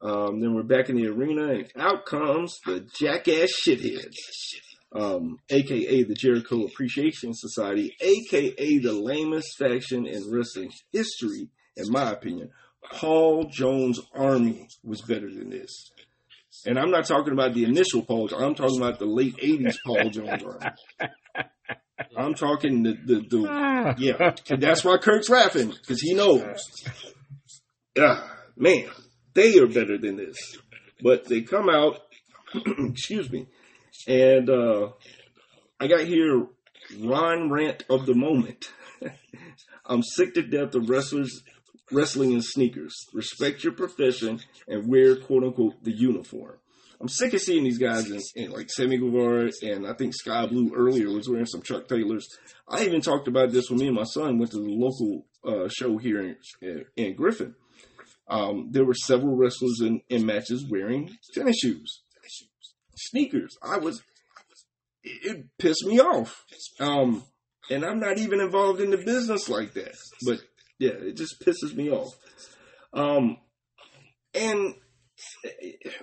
Um, 0.01 0.41
then 0.41 0.55
we're 0.55 0.63
back 0.63 0.89
in 0.89 0.97
the 0.97 1.09
arena, 1.09 1.53
and 1.53 1.67
out 1.77 2.07
comes 2.07 2.57
the 2.65 2.89
jackass 2.99 3.51
shitheads, 3.61 4.15
um, 4.95 5.39
aka 5.51 6.05
the 6.05 6.15
Jericho 6.15 6.65
Appreciation 6.65 7.35
Society, 7.35 7.95
aka 8.01 8.79
the 8.79 8.93
lamest 8.93 9.59
faction 9.59 10.07
in 10.07 10.23
wrestling 10.31 10.71
history, 10.93 11.49
in 11.77 11.91
my 11.91 12.13
opinion. 12.13 12.51
Paul 12.93 13.45
Jones 13.51 14.01
Army 14.15 14.69
was 14.85 15.03
better 15.03 15.29
than 15.29 15.51
this. 15.51 15.91
And 16.67 16.79
I'm 16.79 16.91
not 16.91 17.07
talking 17.07 17.33
about 17.33 17.55
the 17.55 17.65
initial 17.65 18.03
Paul, 18.03 18.29
Jones, 18.29 18.43
I'm 18.43 18.55
talking 18.55 18.79
about 18.79 18.99
the 18.99 19.07
late 19.07 19.37
80s 19.37 19.77
Paul 19.85 20.11
Jones 20.11 20.43
Army. 20.43 20.67
I'm 22.17 22.35
talking 22.35 22.83
the 22.83 22.93
the, 23.05 23.21
the 23.29 23.47
ah. 23.49 23.95
yeah. 23.99 24.35
And 24.49 24.63
that's 24.63 24.85
why 24.85 24.97
Kirk's 24.99 25.29
laughing 25.29 25.71
because 25.71 26.01
he 26.01 26.15
knows. 26.15 26.61
Yeah, 27.97 28.23
man, 28.57 28.89
they 29.35 29.59
are 29.59 29.67
better 29.67 29.99
than 29.99 30.17
this. 30.17 30.37
But 31.03 31.27
they 31.27 31.43
come 31.43 31.69
out. 31.69 32.01
excuse 32.55 33.31
me, 33.31 33.47
and 34.09 34.51
uh, 34.51 34.91
I 35.79 35.87
got 35.87 36.01
here 36.01 36.47
Ron 36.99 37.51
rant 37.51 37.85
of 37.89 38.07
the 38.07 38.15
moment. 38.15 38.73
I'm 39.87 40.03
sick 40.03 40.35
to 40.35 40.43
death 40.43 40.75
of 40.75 40.89
wrestlers 40.89 41.43
wrestling 41.93 42.33
in 42.33 42.43
sneakers. 42.43 42.95
Respect 43.13 43.65
your 43.65 43.73
profession 43.73 44.41
and 44.69 44.89
wear 44.89 45.17
quote 45.17 45.45
unquote 45.45 45.83
the 45.83 45.93
uniform. 45.93 46.59
I'm 47.01 47.09
sick 47.09 47.33
of 47.33 47.41
seeing 47.41 47.65
these 47.65 47.79
guys 47.79 48.11
in, 48.11 48.21
in 48.37 48.51
like 48.51 48.69
Sammy 48.71 48.99
Guevara 48.99 49.51
and 49.63 49.87
I 49.87 49.95
think 49.95 50.15
Skye 50.15 50.47
Blue 50.47 50.73
earlier 50.75 51.09
was 51.09 51.29
wearing 51.29 51.47
some 51.47 51.63
Chuck 51.63 51.89
Taylors. 51.89 52.29
I 52.69 52.85
even 52.85 53.01
talked 53.01 53.27
about 53.27 53.53
this 53.53 53.71
when 53.71 53.79
me 53.79 53.87
and 53.87 53.97
my 53.97 54.05
son 54.05 54.39
went 54.39 54.51
to 54.53 54.59
the 54.59 54.69
local 54.69 55.27
uh, 55.45 55.69
show 55.69 55.97
here 55.97 56.21
in, 56.21 56.37
in, 56.61 56.85
in 56.97 57.15
Griffin. 57.17 57.55
Um, 58.29 58.69
there 58.71 58.85
were 58.85 58.95
several 58.95 59.35
wrestlers 59.35 59.81
in, 59.81 60.03
in 60.09 60.27
matches 60.27 60.67
wearing 60.69 61.11
tennis 61.35 61.57
shoes, 61.59 62.03
sneakers. 62.97 63.57
I 63.63 63.79
was, 63.79 64.03
it, 65.03 65.37
it 65.37 65.47
pissed 65.59 65.87
me 65.87 66.01
off. 66.01 66.45
Um, 66.79 67.25
and 67.71 67.85
I'm 67.85 67.99
not 67.99 68.19
even 68.19 68.41
involved 68.41 68.81
in 68.81 68.91
the 68.91 68.99
business 68.99 69.49
like 69.49 69.73
that, 69.75 69.97
but 70.27 70.41
yeah, 70.79 70.93
it 70.93 71.17
just 71.17 71.41
pisses 71.41 71.75
me 71.75 71.91
off. 71.91 72.13
Um, 72.93 73.39
and 74.35 74.75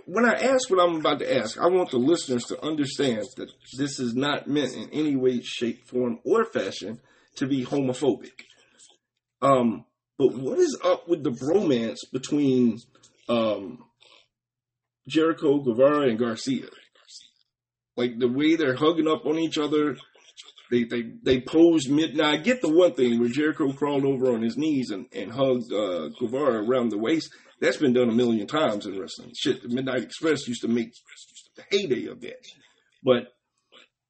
when 0.06 0.26
I 0.26 0.34
ask 0.34 0.69
what 0.69 0.80
I'm 0.80 0.98
about 0.98 1.19
to 1.19 1.38
ask, 1.38 1.60
I 1.60 1.68
want 1.68 1.91
the 1.91 1.98
listeners 1.98 2.44
to 2.45 2.64
understand 2.64 3.26
that 3.38 3.49
this 3.77 3.99
is 3.99 4.15
not 4.15 4.48
meant 4.48 4.73
in 4.76 4.89
any 4.91 5.15
way, 5.15 5.41
shape, 5.41 5.88
form, 5.88 6.19
or 6.23 6.45
fashion 6.45 6.99
to 7.35 7.48
be 7.48 7.65
homophobic. 7.65 8.44
Um, 9.41 9.85
but 10.18 10.34
what 10.34 10.60
is 10.60 10.80
up 10.84 11.07
with 11.07 11.23
the 11.23 11.31
bromance 11.31 11.98
between 12.11 12.80
um, 13.30 13.84
Jericho, 15.07 15.60
Guevara, 15.60 16.10
and 16.10 16.19
Garcia? 16.19 16.68
Like 17.95 18.19
the 18.19 18.27
way 18.27 18.56
they're 18.56 18.76
hugging 18.76 19.07
up 19.07 19.26
on 19.26 19.38
each 19.38 19.57
other. 19.57 19.98
They 20.69 20.84
they 20.84 21.03
they 21.23 21.39
pose 21.39 21.88
mid. 21.88 22.15
Now 22.15 22.30
I 22.30 22.38
get 22.38 22.61
the 22.61 22.69
one 22.69 22.94
thing 22.94 23.19
where 23.19 23.30
Jericho 23.30 23.72
crawled 23.72 24.03
over 24.03 24.34
on 24.34 24.41
his 24.41 24.57
knees 24.57 24.91
and 24.91 25.07
and 25.14 25.31
hugged 25.31 25.72
uh, 25.72 26.10
Guevara 26.19 26.64
around 26.68 26.89
the 26.89 26.98
waist. 26.98 27.31
That's 27.60 27.78
been 27.78 27.94
done 27.94 28.10
a 28.10 28.14
million 28.14 28.48
times 28.48 28.86
in 28.86 29.00
wrestling. 29.00 29.32
Shit, 29.36 29.64
the 29.64 29.70
Midnight 29.70 30.04
Express 30.04 30.48
used 30.48 30.62
to 30.62 30.68
make 30.68 30.92
the 31.56 31.64
heyday 31.72 32.06
of 32.06 32.22
that. 32.22 32.46
But 33.04 33.34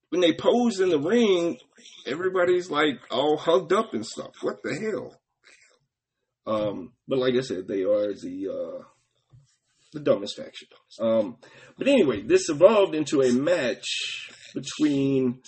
when 0.09 0.21
they 0.21 0.33
pose 0.33 0.79
in 0.79 0.89
the 0.89 0.99
ring, 0.99 1.57
everybody's 2.05 2.69
like 2.69 2.99
all 3.09 3.37
hugged 3.37 3.73
up 3.73 3.93
and 3.93 4.05
stuff. 4.05 4.31
What 4.41 4.57
the 4.63 4.75
hell? 4.75 5.19
Um, 6.45 6.93
but 7.07 7.19
like 7.19 7.35
I 7.35 7.41
said, 7.41 7.67
they 7.67 7.83
are 7.83 8.13
the 8.13 8.47
uh, 8.49 8.83
the 9.93 9.99
dumbest 9.99 10.37
faction. 10.37 10.67
Um, 10.99 11.37
but 11.77 11.87
anyway, 11.87 12.21
this 12.21 12.49
evolved 12.49 12.95
into 12.95 13.21
a 13.21 13.31
match 13.31 14.29
between. 14.53 15.41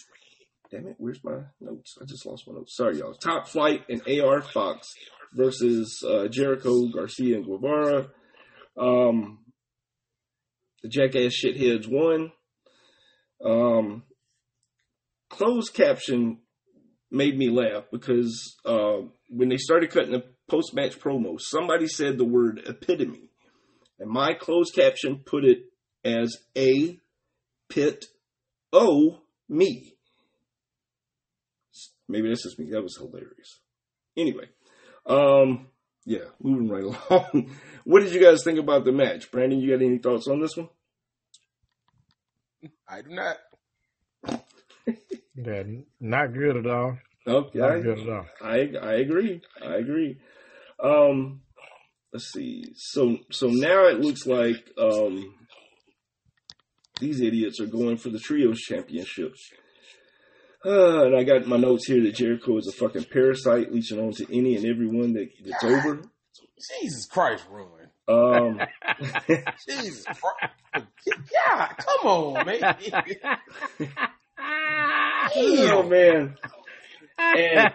Damn 0.71 0.87
it, 0.87 0.95
where's 0.99 1.23
my 1.23 1.39
notes? 1.59 1.95
I 1.99 2.05
just 2.05 2.27
lost 2.27 2.43
my 2.47 2.53
notes. 2.53 2.75
Sorry, 2.75 2.99
y'all. 2.99 3.15
Top 3.15 3.47
Flight 3.47 3.85
and 3.89 4.03
AR 4.07 4.41
Fox 4.41 4.93
versus 5.33 6.03
uh, 6.07 6.27
Jericho, 6.27 6.87
Garcia, 6.93 7.37
and 7.37 7.45
Guevara. 7.45 8.07
Um, 8.77 9.39
the 10.81 10.89
jackass 10.89 11.33
shitheads 11.33 11.87
won. 11.87 12.31
Um, 13.43 14.03
closed 15.29 15.73
caption 15.73 16.39
made 17.11 17.37
me 17.37 17.49
laugh 17.49 17.85
because 17.91 18.55
uh, 18.65 18.97
when 19.29 19.49
they 19.49 19.57
started 19.57 19.91
cutting 19.91 20.11
the 20.11 20.23
post 20.49 20.73
match 20.73 20.99
promo, 20.99 21.39
somebody 21.39 21.87
said 21.87 22.17
the 22.17 22.25
word 22.25 22.61
epitome. 22.65 23.29
And 23.99 24.09
my 24.09 24.33
closed 24.33 24.73
caption 24.73 25.21
put 25.25 25.43
it 25.43 25.59
as 26.05 26.37
A 26.57 26.99
pit 27.69 28.05
O 28.71 29.19
me. 29.47 29.95
Maybe 32.07 32.27
that's 32.27 32.43
just 32.43 32.59
me. 32.59 32.69
That 32.71 32.81
was 32.81 32.97
hilarious. 32.97 33.59
Anyway, 34.17 34.45
um, 35.09 35.67
yeah, 36.05 36.25
moving 36.41 36.69
right 36.69 36.83
along. 37.09 37.55
what 37.83 38.01
did 38.01 38.13
you 38.13 38.21
guys 38.21 38.43
think 38.43 38.59
about 38.59 38.85
the 38.85 38.91
match? 38.91 39.31
Brandon, 39.31 39.59
you 39.59 39.75
got 39.75 39.83
any 39.83 39.97
thoughts 39.97 40.27
on 40.27 40.39
this 40.39 40.55
one? 40.55 40.69
I 42.87 43.01
do 43.01 43.09
not. 43.09 43.37
Yeah, 45.35 45.63
not 45.99 46.33
good 46.33 46.57
at 46.57 46.67
all. 46.67 46.97
Okay, 47.25 47.59
Not 47.59 47.83
good 47.83 47.99
at 47.99 48.09
all. 48.09 48.25
I 48.41 48.71
I 48.81 48.93
agree. 48.95 49.41
I 49.61 49.75
agree. 49.75 50.17
Um, 50.83 51.41
let's 52.11 52.31
see. 52.33 52.65
So 52.75 53.17
so 53.31 53.47
now 53.47 53.85
it 53.87 53.99
looks 53.99 54.25
like 54.25 54.57
um 54.77 55.35
these 56.99 57.21
idiots 57.21 57.61
are 57.61 57.67
going 57.67 57.97
for 57.97 58.09
the 58.09 58.19
trios 58.19 58.59
championship. 58.59 59.35
Uh, 60.65 61.05
and 61.05 61.15
I 61.15 61.23
got 61.23 61.47
my 61.47 61.57
notes 61.57 61.87
here 61.87 62.01
that 62.03 62.15
Jericho 62.15 62.57
is 62.57 62.67
a 62.67 62.71
fucking 62.73 63.05
parasite 63.05 63.71
leeching 63.71 63.99
onto 63.99 64.25
any 64.29 64.55
and 64.57 64.65
everyone 64.65 65.13
that, 65.13 65.29
that's 65.45 65.63
over. 65.63 66.01
Jesus 66.57 67.05
Christ, 67.05 67.45
ruin. 67.49 67.89
Um, 68.09 68.59
Jesus 69.67 70.05
Christ. 70.05 70.53
God, 71.45 71.69
come 71.77 72.09
on, 72.09 72.45
man. 72.45 72.75
oh 75.35 75.83
man. 75.83 76.35
And 77.17 77.73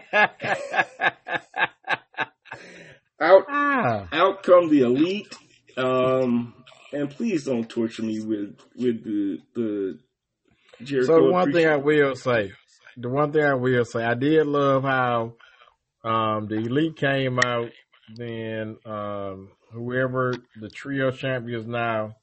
out 3.21 3.45
Ah. 3.49 4.09
out 4.13 4.43
come 4.43 4.69
the 4.69 4.81
elite. 4.83 5.35
Um, 5.77 6.55
and 6.93 7.11
please 7.11 7.45
don't 7.45 7.69
torture 7.69 8.03
me 8.03 8.21
with 8.21 8.59
with 8.77 9.05
the 9.05 9.39
the 9.55 9.99
Jericho. 10.83 11.19
So 11.19 11.31
one 11.31 11.53
thing 11.53 11.67
I 11.67 11.77
will 11.77 12.15
say, 12.15 12.53
the 12.97 13.09
one 13.09 13.33
thing 13.33 13.45
I 13.45 13.55
will 13.55 13.85
say, 13.85 14.05
I 14.05 14.15
did 14.15 14.47
love 14.47 14.83
how 14.83 15.35
um, 16.05 16.47
the 16.49 16.57
elite 16.57 16.97
came 16.97 17.39
out. 17.39 17.71
Then 18.15 18.77
um, 18.85 19.51
whoever 19.73 20.35
the 20.61 20.69
trio 20.69 21.11
champions 21.11 21.67
now, 21.67 22.17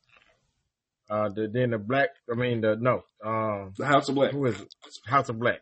uh, 1.09 1.29
the, 1.29 1.47
then 1.47 1.71
the 1.71 1.79
black, 1.79 2.09
I 2.31 2.35
mean 2.35 2.61
the 2.61 2.75
no, 2.75 3.03
um, 3.23 3.73
the 3.77 3.85
House 3.85 4.07
of 4.07 4.15
Black. 4.15 4.31
who 4.31 4.45
is 4.45 4.61
it? 4.61 4.73
House 5.05 5.29
of 5.29 5.39
Black 5.39 5.61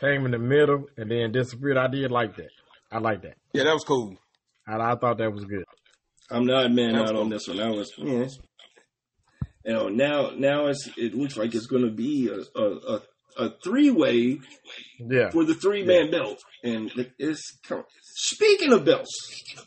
came 0.00 0.24
in 0.24 0.30
the 0.30 0.38
middle 0.38 0.86
and 0.96 1.10
then 1.10 1.32
disappeared. 1.32 1.76
I 1.76 1.88
did 1.88 2.10
like 2.10 2.36
that. 2.36 2.50
I 2.90 2.98
like 2.98 3.22
that. 3.22 3.36
Yeah, 3.52 3.64
that 3.64 3.74
was 3.74 3.84
cool. 3.84 4.16
I, 4.66 4.76
I 4.76 4.94
thought 4.96 5.18
that 5.18 5.32
was 5.32 5.44
good. 5.44 5.64
I'm 6.30 6.46
not 6.46 6.72
man 6.72 6.94
That 6.94 7.02
was 7.02 7.10
out 7.10 7.16
on 7.16 7.28
this 7.28 7.46
one. 7.48 7.60
I 7.60 7.70
was, 7.70 7.92
yeah. 7.98 8.28
You 9.64 9.72
know, 9.74 9.88
now 9.88 10.30
now 10.36 10.66
it's 10.68 10.88
it 10.96 11.14
looks 11.14 11.36
like 11.36 11.54
it's 11.54 11.66
going 11.66 11.84
to 11.84 11.90
be 11.90 12.28
a 12.28 12.58
a, 12.58 12.94
a, 12.94 13.02
a 13.36 13.50
three 13.64 13.90
way 13.90 14.38
Yeah. 14.98 15.30
for 15.30 15.44
the 15.44 15.54
three 15.54 15.82
man 15.84 16.10
belt, 16.10 16.38
and 16.62 16.90
it's 17.18 17.58
speaking 18.02 18.72
of 18.72 18.84
belts. 18.84 19.10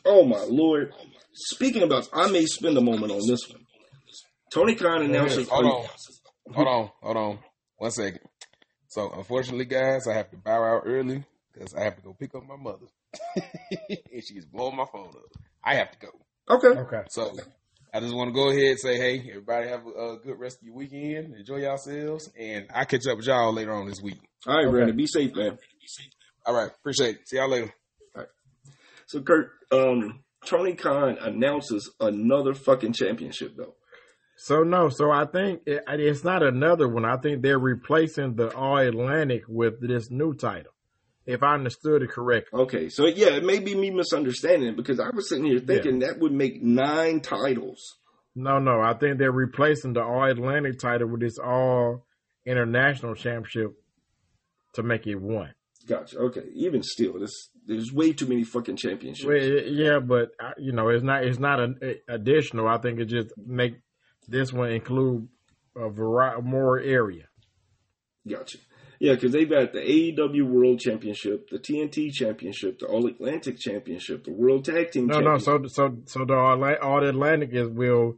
Oh 0.06 0.24
my 0.26 0.44
lord! 0.50 0.94
Speaking 1.34 1.84
of 1.84 1.90
belts, 1.90 2.10
I 2.14 2.30
may 2.32 2.46
spend 2.46 2.78
a 2.78 2.82
moment 2.82 3.12
on 3.12 3.22
this 3.28 3.48
one. 3.50 3.66
Tony 4.54 4.76
Khan 4.76 5.02
announces. 5.04 5.50
Hold 5.50 5.66
on. 5.66 5.86
Hold 6.54 6.68
on. 6.68 6.92
Hold 7.02 7.18
on. 7.18 7.40
One 7.78 7.92
second. 7.92 8.20
So, 8.88 9.12
unfortunately, 9.12 9.66
guys, 9.66 10.08
I 10.08 10.14
have 10.14 10.30
to 10.32 10.38
bow 10.38 10.64
out 10.64 10.84
early 10.86 11.24
because 11.52 11.74
I 11.74 11.84
have 11.84 11.96
to 11.96 12.02
go 12.04 12.14
pick 12.14 12.36
up 12.36 12.44
my 12.48 12.56
mother. 12.56 12.86
and 13.36 14.24
she's 14.24 14.46
blowing 14.46 14.76
my 14.76 14.86
phone 14.92 15.08
up. 15.10 15.42
I 15.64 15.76
have 15.76 15.90
to 15.92 15.98
go. 15.98 16.10
Okay. 16.56 16.80
Okay. 16.80 17.02
So, 17.10 17.36
I 17.94 18.00
just 18.00 18.14
want 18.16 18.30
to 18.30 18.34
go 18.34 18.50
ahead 18.50 18.72
and 18.72 18.80
say, 18.80 18.98
hey, 18.98 19.20
everybody 19.30 19.68
have 19.68 19.86
a, 19.86 19.90
a 20.14 20.18
good 20.18 20.40
rest 20.40 20.58
of 20.62 20.66
your 20.66 20.76
weekend. 20.76 21.36
Enjoy 21.36 21.58
yourselves. 21.58 22.30
And 22.40 22.66
I'll 22.74 22.86
catch 22.86 23.06
up 23.08 23.18
with 23.18 23.28
y'all 23.28 23.54
later 23.54 23.72
on 23.74 23.88
this 23.88 24.02
week. 24.02 24.18
All 24.48 24.56
right, 24.56 24.64
Okay. 24.66 24.72
Brandon. 24.72 24.96
Be 24.98 25.06
safe, 25.06 25.36
man. 25.36 25.60
All 26.46 26.56
right. 26.56 26.72
Appreciate 26.72 27.18
it. 27.18 27.28
See 27.30 27.38
y'all 27.38 27.50
later. 27.50 27.72
All 28.16 28.22
right. 28.22 28.30
So, 29.06 29.22
Kurt, 29.22 29.52
um, 29.72 30.24
Tony 30.46 30.74
Khan 30.74 31.18
announces 31.22 31.90
another 32.00 32.54
fucking 32.54 32.94
championship 32.94 33.56
though. 33.56 33.76
So 34.36 34.64
no, 34.64 34.90
so 34.90 35.10
I 35.12 35.26
think 35.26 35.62
it, 35.68 35.84
it's 35.88 36.24
not 36.24 36.44
another 36.44 36.90
one. 36.90 37.06
I 37.06 37.16
think 37.18 37.42
they're 37.44 37.60
replacing 37.60 38.36
the 38.36 38.54
All 38.54 38.78
Atlantic 38.78 39.44
with 39.48 39.80
this 39.80 40.10
new 40.12 40.34
title, 40.34 40.73
if 41.26 41.44
I 41.44 41.54
understood 41.54 42.02
it 42.02 42.10
correctly. 42.10 42.60
Okay, 42.62 42.90
so 42.90 43.06
yeah, 43.06 43.36
it 43.36 43.44
may 43.44 43.60
be 43.60 43.76
me 43.76 43.92
misunderstanding 43.92 44.70
it 44.70 44.78
because 44.78 45.00
I 45.00 45.10
was 45.14 45.30
sitting 45.30 45.46
here 45.46 45.60
thinking 45.60 46.00
that 46.00 46.20
would 46.20 46.34
make 46.34 46.62
nine 46.62 47.22
titles. 47.22 47.98
No, 48.36 48.60
no, 48.60 48.82
I 48.82 48.94
think 48.96 49.20
they're 49.20 49.32
replacing 49.32 49.94
the 49.94 50.04
All 50.04 50.30
Atlantic 50.30 50.80
title 50.80 51.08
with 51.08 51.22
this 51.22 51.38
All 51.38 52.06
International 52.46 53.16
Championship 53.16 53.74
to 54.74 54.84
make 54.84 55.06
it 55.08 55.16
one. 55.16 55.54
Gotcha. 55.88 56.18
Okay, 56.18 56.44
even 56.56 56.82
still, 56.82 57.20
this 57.20 57.50
there's 57.66 57.92
way 57.92 58.14
too 58.14 58.26
many 58.26 58.44
fucking 58.44 58.78
championships. 58.78 59.28
Well, 59.28 59.38
yeah, 59.38 60.00
but 60.00 60.32
uh, 60.42 60.52
you 60.58 60.72
know, 60.72 60.90
it's 60.90 61.04
not 61.04 61.24
it's 61.24 61.40
not 61.40 61.60
an 61.60 61.80
additional. 62.08 62.68
I 62.68 62.78
think 62.78 63.00
it 63.00 63.06
just 63.06 63.34
make 63.38 63.76
this 64.28 64.54
one 64.54 64.72
include 64.72 65.28
a 65.76 65.90
variety 65.90 66.42
more 66.42 66.80
area. 66.80 67.26
Gotcha. 68.28 68.60
Yeah, 69.04 69.16
because 69.16 69.34
they've 69.34 69.50
got 69.50 69.74
the 69.74 69.82
AEW 69.82 70.48
World 70.48 70.80
Championship, 70.80 71.50
the 71.50 71.60
TNT 71.60 72.10
Championship, 72.14 72.80
the 72.80 72.86
All 72.86 73.06
Atlantic 73.06 73.60
Championship, 73.60 74.24
the 74.24 74.32
World 74.32 74.64
Tag 74.64 74.92
Team 74.92 75.08
No, 75.08 75.20
no. 75.20 75.38
So, 75.40 75.60
so, 75.68 75.98
so 76.06 76.24
the 76.24 76.34
All, 76.34 76.64
All 76.82 77.06
Atlantic 77.06 77.50
is 77.52 77.68
will. 77.68 78.16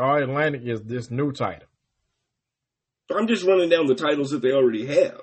All 0.00 0.22
Atlantic 0.22 0.62
is 0.64 0.80
this 0.80 1.10
new 1.10 1.32
title. 1.32 1.68
I'm 3.14 3.26
just 3.26 3.44
running 3.44 3.68
down 3.68 3.84
the 3.84 3.94
titles 3.94 4.30
that 4.30 4.40
they 4.40 4.52
already 4.52 4.86
have. 4.86 5.20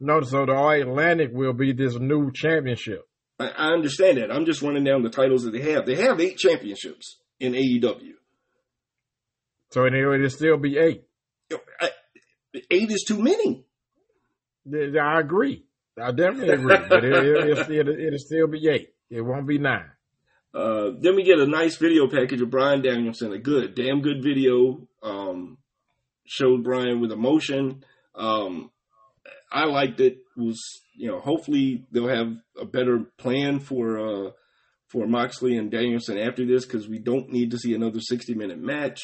No, 0.00 0.22
so 0.22 0.46
the 0.46 0.54
All 0.54 0.70
Atlantic 0.70 1.28
will 1.30 1.52
be 1.52 1.74
this 1.74 1.98
new 1.98 2.32
championship. 2.32 3.06
I, 3.38 3.48
I 3.48 3.72
understand 3.74 4.16
that. 4.16 4.32
I'm 4.32 4.46
just 4.46 4.62
running 4.62 4.84
down 4.84 5.02
the 5.02 5.10
titles 5.10 5.42
that 5.42 5.50
they 5.50 5.72
have. 5.72 5.84
They 5.84 5.96
have 5.96 6.18
eight 6.22 6.38
championships 6.38 7.18
in 7.38 7.52
AEW. 7.52 8.14
So 9.72 9.84
it 9.84 9.92
will 9.92 10.30
still 10.30 10.56
be 10.56 10.78
eight. 10.78 11.02
I, 11.78 11.90
eight 12.70 12.90
is 12.90 13.04
too 13.06 13.22
many. 13.22 13.66
I 14.66 15.20
agree. 15.20 15.64
I 16.00 16.10
definitely 16.12 16.50
agree. 16.50 16.76
But 16.88 17.04
it, 17.04 17.12
it, 17.12 17.88
it'll, 17.88 18.18
still, 18.18 18.46
be 18.46 18.68
eight. 18.68 18.94
It 19.10 19.20
won't 19.20 19.46
be 19.46 19.58
nine. 19.58 19.90
Uh, 20.54 20.90
then 20.98 21.16
we 21.16 21.22
get 21.22 21.38
a 21.38 21.46
nice 21.46 21.76
video 21.76 22.08
package 22.08 22.40
of 22.42 22.50
Bryan 22.50 22.82
Danielson, 22.82 23.32
a 23.32 23.38
good, 23.38 23.74
damn 23.74 24.02
good 24.02 24.22
video. 24.22 24.86
Um, 25.02 25.58
showed 26.24 26.62
Bryan 26.62 27.00
with 27.00 27.12
emotion. 27.12 27.84
Um, 28.14 28.70
I 29.50 29.64
liked 29.64 30.00
it. 30.00 30.18
Was 30.36 30.60
you 30.94 31.08
know, 31.08 31.20
hopefully 31.20 31.84
they'll 31.90 32.08
have 32.08 32.36
a 32.58 32.64
better 32.64 33.00
plan 33.18 33.60
for 33.60 33.98
uh, 33.98 34.30
for 34.88 35.06
Moxley 35.06 35.56
and 35.56 35.70
Danielson 35.70 36.18
after 36.18 36.46
this 36.46 36.64
because 36.64 36.88
we 36.88 36.98
don't 36.98 37.30
need 37.30 37.50
to 37.50 37.58
see 37.58 37.74
another 37.74 38.00
sixty 38.00 38.34
minute 38.34 38.58
match. 38.58 39.00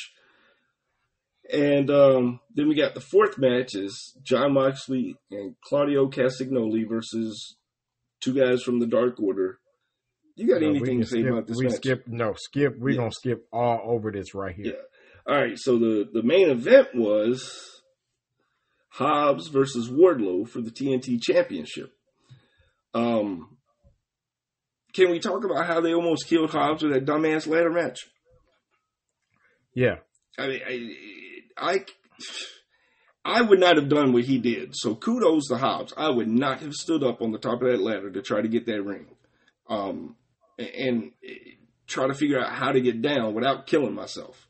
And 1.52 1.90
um, 1.90 2.40
then 2.54 2.68
we 2.68 2.74
got 2.74 2.94
the 2.94 3.00
fourth 3.00 3.38
match 3.38 3.74
is 3.74 4.16
Jon 4.22 4.52
Moxley 4.52 5.16
and 5.30 5.54
Claudio 5.64 6.08
Castagnoli 6.08 6.86
versus 6.88 7.56
two 8.20 8.34
guys 8.34 8.62
from 8.62 8.80
the 8.80 8.86
Dark 8.86 9.18
Order, 9.20 9.58
You 10.36 10.46
got 10.46 10.60
No, 10.60 10.68
anything 10.68 11.00
to 11.00 11.06
say 11.06 11.20
skip, 11.22 11.30
about 11.32 11.46
this 11.46 11.56
we 11.56 11.64
match? 11.64 11.74
skip 11.76 12.06
no 12.06 12.34
skip. 12.36 12.76
We're 12.78 12.90
Yeah. 12.90 12.96
gonna 12.98 13.12
skip 13.12 13.46
all 13.52 13.80
over 13.84 14.12
this 14.12 14.34
right 14.34 14.54
here. 14.54 14.66
Yeah. 14.66 15.32
All 15.32 15.40
right. 15.40 15.58
So 15.58 15.78
the 15.78 16.08
the 16.12 16.22
main 16.22 16.50
event 16.50 16.88
was 16.94 17.82
Hobbs 18.90 19.48
versus 19.48 19.88
Wardlow 19.90 20.48
for 20.48 20.60
the 20.60 20.70
TNT 20.70 21.18
Championship. 21.22 21.92
Um, 22.94 23.56
can 24.94 25.10
we 25.10 25.18
talk 25.20 25.44
about 25.44 25.66
how 25.66 25.80
they 25.80 25.94
almost 25.94 26.26
killed 26.28 26.50
Hobbs 26.50 26.82
with 26.82 26.92
that 26.92 27.04
dumbass 27.06 27.46
ladder 27.46 27.70
match? 27.70 27.98
Yeah. 29.74 29.96
I 30.38 30.46
mean, 30.48 30.60
I, 30.66 30.96
I, 31.60 31.85
I 33.24 33.43
would 33.43 33.60
not 33.60 33.76
have 33.76 33.89
done 33.89 34.12
what 34.12 34.24
he 34.24 34.39
did. 34.39 34.70
So 34.74 34.94
kudos 34.94 35.48
to 35.48 35.59
Hobbs. 35.59 35.93
I 35.97 36.09
would 36.09 36.28
not 36.28 36.60
have 36.60 36.74
stood 36.74 37.02
up 37.02 37.20
on 37.20 37.32
the 37.32 37.39
top 37.39 37.62
of 37.62 37.68
that 37.68 37.80
ladder 37.80 38.10
to 38.10 38.22
try 38.22 38.40
to 38.40 38.48
get 38.48 38.66
that 38.66 38.82
ring, 38.82 39.06
um, 39.68 40.16
and 40.59 41.12
try 41.86 42.06
to 42.06 42.14
figure 42.14 42.40
out 42.40 42.52
how 42.52 42.72
to 42.72 42.80
get 42.80 43.02
down 43.02 43.35
without 43.35 43.66
killing 43.66 43.94
myself. 43.94 44.47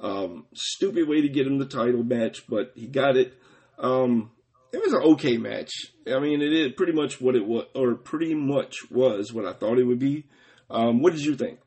Um, 0.00 0.46
stupid 0.54 1.08
way 1.08 1.22
to 1.22 1.28
get 1.28 1.46
him 1.46 1.58
the 1.58 1.66
title 1.66 2.02
match, 2.02 2.44
but 2.48 2.72
he 2.74 2.88
got 2.88 3.16
it. 3.16 3.34
Um, 3.78 4.32
it 4.72 4.80
was 4.82 4.92
an 4.92 5.02
okay 5.12 5.36
match. 5.36 5.70
I 6.06 6.18
mean, 6.18 6.40
it 6.42 6.52
is 6.52 6.72
pretty 6.72 6.92
much 6.92 7.20
what 7.20 7.36
it 7.36 7.46
was, 7.46 7.66
or 7.74 7.94
pretty 7.94 8.34
much 8.34 8.90
was 8.90 9.32
what 9.32 9.44
I 9.44 9.52
thought 9.52 9.78
it 9.78 9.84
would 9.84 9.98
be. 9.98 10.26
Um, 10.70 11.02
what 11.02 11.12
did 11.12 11.24
you 11.24 11.36
think? 11.36 11.60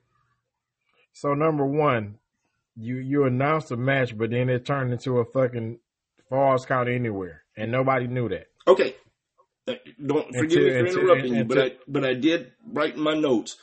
So 1.13 1.29
number 1.33 1.65
one, 1.65 2.17
you 2.75 2.97
you 2.97 3.23
announced 3.25 3.71
a 3.71 3.77
match, 3.77 4.17
but 4.17 4.31
then 4.31 4.49
it 4.49 4.65
turned 4.65 4.91
into 4.91 5.19
a 5.19 5.25
fucking 5.25 5.79
falls 6.29 6.65
count 6.65 6.89
anywhere, 6.89 7.43
and 7.57 7.71
nobody 7.71 8.07
knew 8.07 8.29
that. 8.29 8.47
Okay. 8.67 8.95
Uh, 9.67 9.73
Don't 10.05 10.27
forgive 10.35 10.63
me 10.63 10.69
for 10.71 10.77
Until- 10.79 10.97
interrupting 11.01 11.35
until- 11.35 11.37
you, 11.37 11.43
but 11.45 11.57
I 11.59 11.71
but 11.87 12.05
I 12.05 12.13
did 12.13 12.51
write 12.67 12.95
in 12.95 13.01
my 13.01 13.13
notes. 13.15 13.57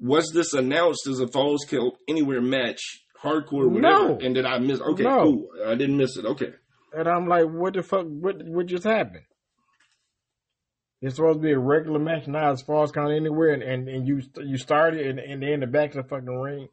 Was 0.00 0.30
this 0.32 0.52
announced 0.54 1.06
as 1.06 1.20
a 1.20 1.28
Falls 1.28 1.64
count 1.68 1.94
Anywhere 2.08 2.40
match, 2.40 2.80
hardcore, 3.22 3.70
whatever? 3.70 4.08
No. 4.08 4.18
And 4.20 4.34
did 4.34 4.44
I 4.46 4.58
miss? 4.58 4.80
Okay, 4.80 5.02
No. 5.04 5.22
cool. 5.22 5.48
I 5.66 5.74
didn't 5.76 5.96
miss 5.96 6.16
it. 6.16 6.24
Okay. 6.24 6.52
And 6.94 7.06
I'm 7.08 7.26
like, 7.28 7.44
what 7.46 7.74
the 7.74 7.82
fuck? 7.82 8.06
What 8.06 8.42
what 8.46 8.66
just 8.66 8.84
happened? 8.84 9.24
It's 11.00 11.16
supposed 11.16 11.38
to 11.40 11.42
be 11.42 11.52
a 11.52 11.58
regular 11.58 11.98
match 11.98 12.28
now. 12.28 12.52
It's 12.52 12.62
falls 12.62 12.92
count 12.92 13.12
anywhere, 13.12 13.52
and, 13.52 13.62
and, 13.62 13.88
and 13.88 14.06
you 14.06 14.22
you 14.44 14.56
started 14.56 15.06
and, 15.06 15.18
and 15.18 15.42
they're 15.42 15.54
in 15.54 15.60
the 15.60 15.66
back 15.66 15.94
of 15.94 16.02
the 16.04 16.08
fucking 16.08 16.26
ring. 16.26 16.68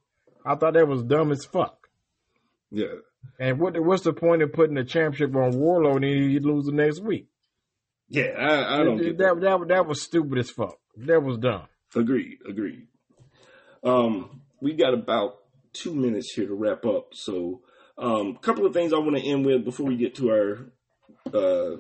I 0.46 0.56
thought 0.56 0.74
that 0.76 0.88
was 0.88 1.04
dumb 1.04 1.32
as 1.32 1.46
fuck. 1.46 1.79
Yeah. 2.72 2.86
And 3.40 3.60
what 3.60 3.80
what's 3.80 4.04
the 4.04 4.14
point 4.14 4.42
of 4.42 4.54
putting 4.54 4.76
the 4.76 4.84
championship 4.84 5.36
on 5.36 5.54
Wardlow 5.54 5.96
and 5.96 6.04
then 6.04 6.32
you 6.32 6.40
lose 6.40 6.66
the 6.66 6.72
next 6.72 7.02
week? 7.02 7.28
Yeah, 8.08 8.32
I, 8.38 8.80
I 8.80 8.84
don't 8.84 8.98
get 8.98 9.18
that. 9.18 9.40
that, 9.40 9.60
that. 9.60 9.68
That 9.68 9.88
was 9.88 10.02
stupid 10.02 10.40
as 10.40 10.50
fuck. 10.50 10.78
That 10.98 11.22
was 11.22 11.38
dumb. 11.38 11.68
Agreed. 11.96 12.38
Agreed. 12.48 12.88
Um, 13.84 14.42
we 14.62 14.74
got 14.74 14.94
about 14.94 15.38
two 15.74 15.94
minutes 15.94 16.34
here 16.34 16.48
to 16.48 16.54
wrap 16.54 16.86
up. 16.86 17.14
So, 17.14 17.62
um, 17.98 18.36
a 18.36 18.40
couple 18.40 18.66
of 18.66 18.74
things 18.74 18.94
I 18.94 18.98
want 18.98 19.18
to 19.18 19.28
end 19.28 19.46
with 19.46 19.64
before 19.64 19.86
we 19.86 19.96
get 19.96 20.16
to 20.16 20.30
our 20.32 20.72
uh, 21.34 21.78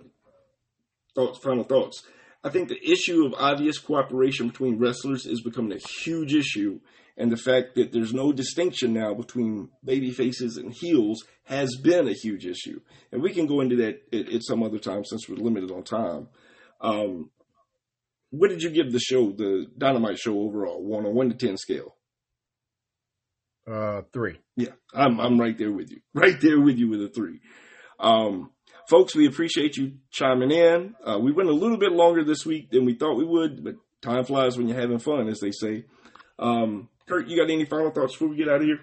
thoughts, 1.16 1.40
final 1.40 1.64
thoughts. 1.64 2.04
I 2.44 2.50
think 2.50 2.70
the 2.70 2.92
issue 2.92 3.26
of 3.26 3.34
obvious 3.38 3.80
cooperation 3.80 4.48
between 4.48 4.80
wrestlers 4.80 5.26
is 5.26 5.42
becoming 5.42 5.74
a 5.74 6.04
huge 6.04 6.34
issue, 6.34 6.80
and 7.20 7.32
the 7.32 7.38
fact 7.38 7.76
that 7.76 7.92
there's 7.92 8.14
no 8.14 8.32
distinction 8.32 8.94
now 8.94 9.14
between 9.14 9.70
baby 9.84 10.10
faces 10.10 10.56
and 10.56 10.74
heels 10.74 11.26
has 11.44 11.76
been 11.76 12.08
a 12.08 12.14
huge 12.14 12.46
issue. 12.46 12.80
And 13.12 13.22
we 13.22 13.34
can 13.34 13.46
go 13.46 13.60
into 13.60 13.76
that 13.76 14.02
at, 14.14 14.34
at 14.34 14.44
some 14.44 14.64
other 14.64 14.80
time 14.80 15.04
since 15.04 15.28
we're 15.28 15.36
limited 15.36 15.70
on 15.70 15.84
time. 15.84 16.30
Um, 16.80 17.30
what 18.32 18.50
did 18.50 18.62
you 18.62 18.70
give 18.70 18.94
the 18.94 19.00
show, 19.00 19.32
the 19.32 19.66
Dynamite 19.78 20.18
show 20.18 20.40
overall, 20.40 20.82
one 20.82 21.06
on 21.06 21.14
one 21.14 21.30
to 21.30 21.36
ten 21.36 21.58
scale? 21.58 21.96
Uh, 23.70 24.04
three. 24.14 24.40
Yeah, 24.56 24.72
I'm 24.94 25.20
I'm 25.20 25.40
right 25.40 25.58
there 25.58 25.72
with 25.72 25.92
you, 25.92 26.00
right 26.14 26.40
there 26.42 26.60
with 26.60 26.78
you 26.78 26.90
with 26.90 27.04
a 27.04 27.10
three. 27.10 27.42
Um, 28.00 28.52
folks, 28.88 29.14
we 29.14 29.28
appreciate 29.28 29.76
you 29.76 29.98
chiming 30.10 30.52
in. 30.52 30.96
Uh, 31.06 31.20
we 31.20 31.34
went 31.34 31.50
a 31.50 31.54
little 31.54 31.78
bit 31.78 31.92
longer 31.92 32.24
this 32.24 32.46
week 32.46 32.72
than 32.72 32.86
we 32.86 32.94
thought 32.94 33.18
we 33.18 33.26
would, 33.26 33.64
but 33.64 33.76
time 34.02 34.24
flies 34.24 34.58
when 34.58 34.68
you're 34.68 34.80
having 34.80 35.00
fun, 35.00 35.28
as 35.28 35.40
they 35.40 35.52
say. 35.52 35.86
Um, 36.40 36.88
Kurt, 37.10 37.28
you 37.28 37.38
got 37.38 37.52
any 37.52 37.66
final 37.66 37.90
thoughts 37.90 38.14
before 38.14 38.28
we 38.28 38.38
get 38.38 38.48
out 38.48 38.62
of 38.62 38.68
here? 38.68 38.80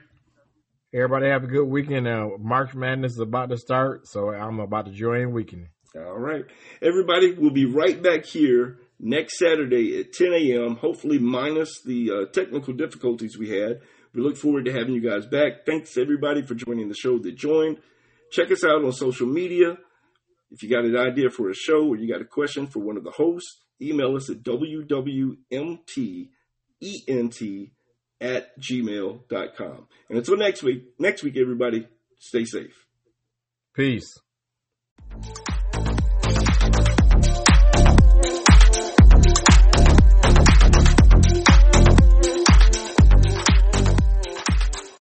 Everybody 0.92 1.28
have 1.28 1.44
a 1.44 1.46
good 1.46 1.66
weekend. 1.66 2.04
Now 2.04 2.32
March 2.40 2.74
Madness 2.74 3.12
is 3.12 3.20
about 3.20 3.50
to 3.50 3.56
start, 3.56 4.08
so 4.08 4.30
I'm 4.30 4.58
about 4.58 4.86
to 4.86 4.92
join 4.92 5.32
weekend. 5.32 5.68
All 5.94 6.18
right. 6.18 6.44
Everybody, 6.82 7.32
we'll 7.32 7.52
be 7.52 7.66
right 7.66 8.02
back 8.02 8.26
here 8.26 8.78
next 8.98 9.38
Saturday 9.38 10.00
at 10.00 10.12
10 10.12 10.32
a.m., 10.32 10.76
hopefully 10.76 11.18
minus 11.18 11.80
the 11.82 12.10
uh, 12.10 12.32
technical 12.32 12.74
difficulties 12.74 13.38
we 13.38 13.48
had. 13.50 13.80
We 14.12 14.22
look 14.22 14.36
forward 14.36 14.64
to 14.64 14.72
having 14.72 14.94
you 14.94 15.00
guys 15.00 15.26
back. 15.26 15.64
Thanks, 15.64 15.96
everybody, 15.96 16.42
for 16.42 16.54
joining 16.54 16.88
the 16.88 16.94
show 16.94 17.18
that 17.18 17.36
joined. 17.36 17.78
Check 18.32 18.50
us 18.50 18.64
out 18.64 18.84
on 18.84 18.92
social 18.92 19.26
media. 19.26 19.78
If 20.50 20.62
you 20.62 20.68
got 20.68 20.84
an 20.84 20.96
idea 20.96 21.30
for 21.30 21.48
a 21.48 21.54
show 21.54 21.86
or 21.86 21.96
you 21.96 22.10
got 22.10 22.20
a 22.20 22.26
question 22.26 22.66
for 22.66 22.80
one 22.80 22.96
of 22.96 23.04
the 23.04 23.12
hosts, 23.12 23.60
email 23.80 24.16
us 24.16 24.28
at 24.30 24.42
wwmtent 24.42 25.36
at 28.20 28.58
gmail.com. 28.60 29.86
And 30.08 30.18
until 30.18 30.36
next 30.36 30.62
week, 30.62 30.84
next 30.98 31.22
week, 31.22 31.36
everybody, 31.36 31.86
stay 32.18 32.44
safe. 32.44 32.86
Peace. 33.74 34.18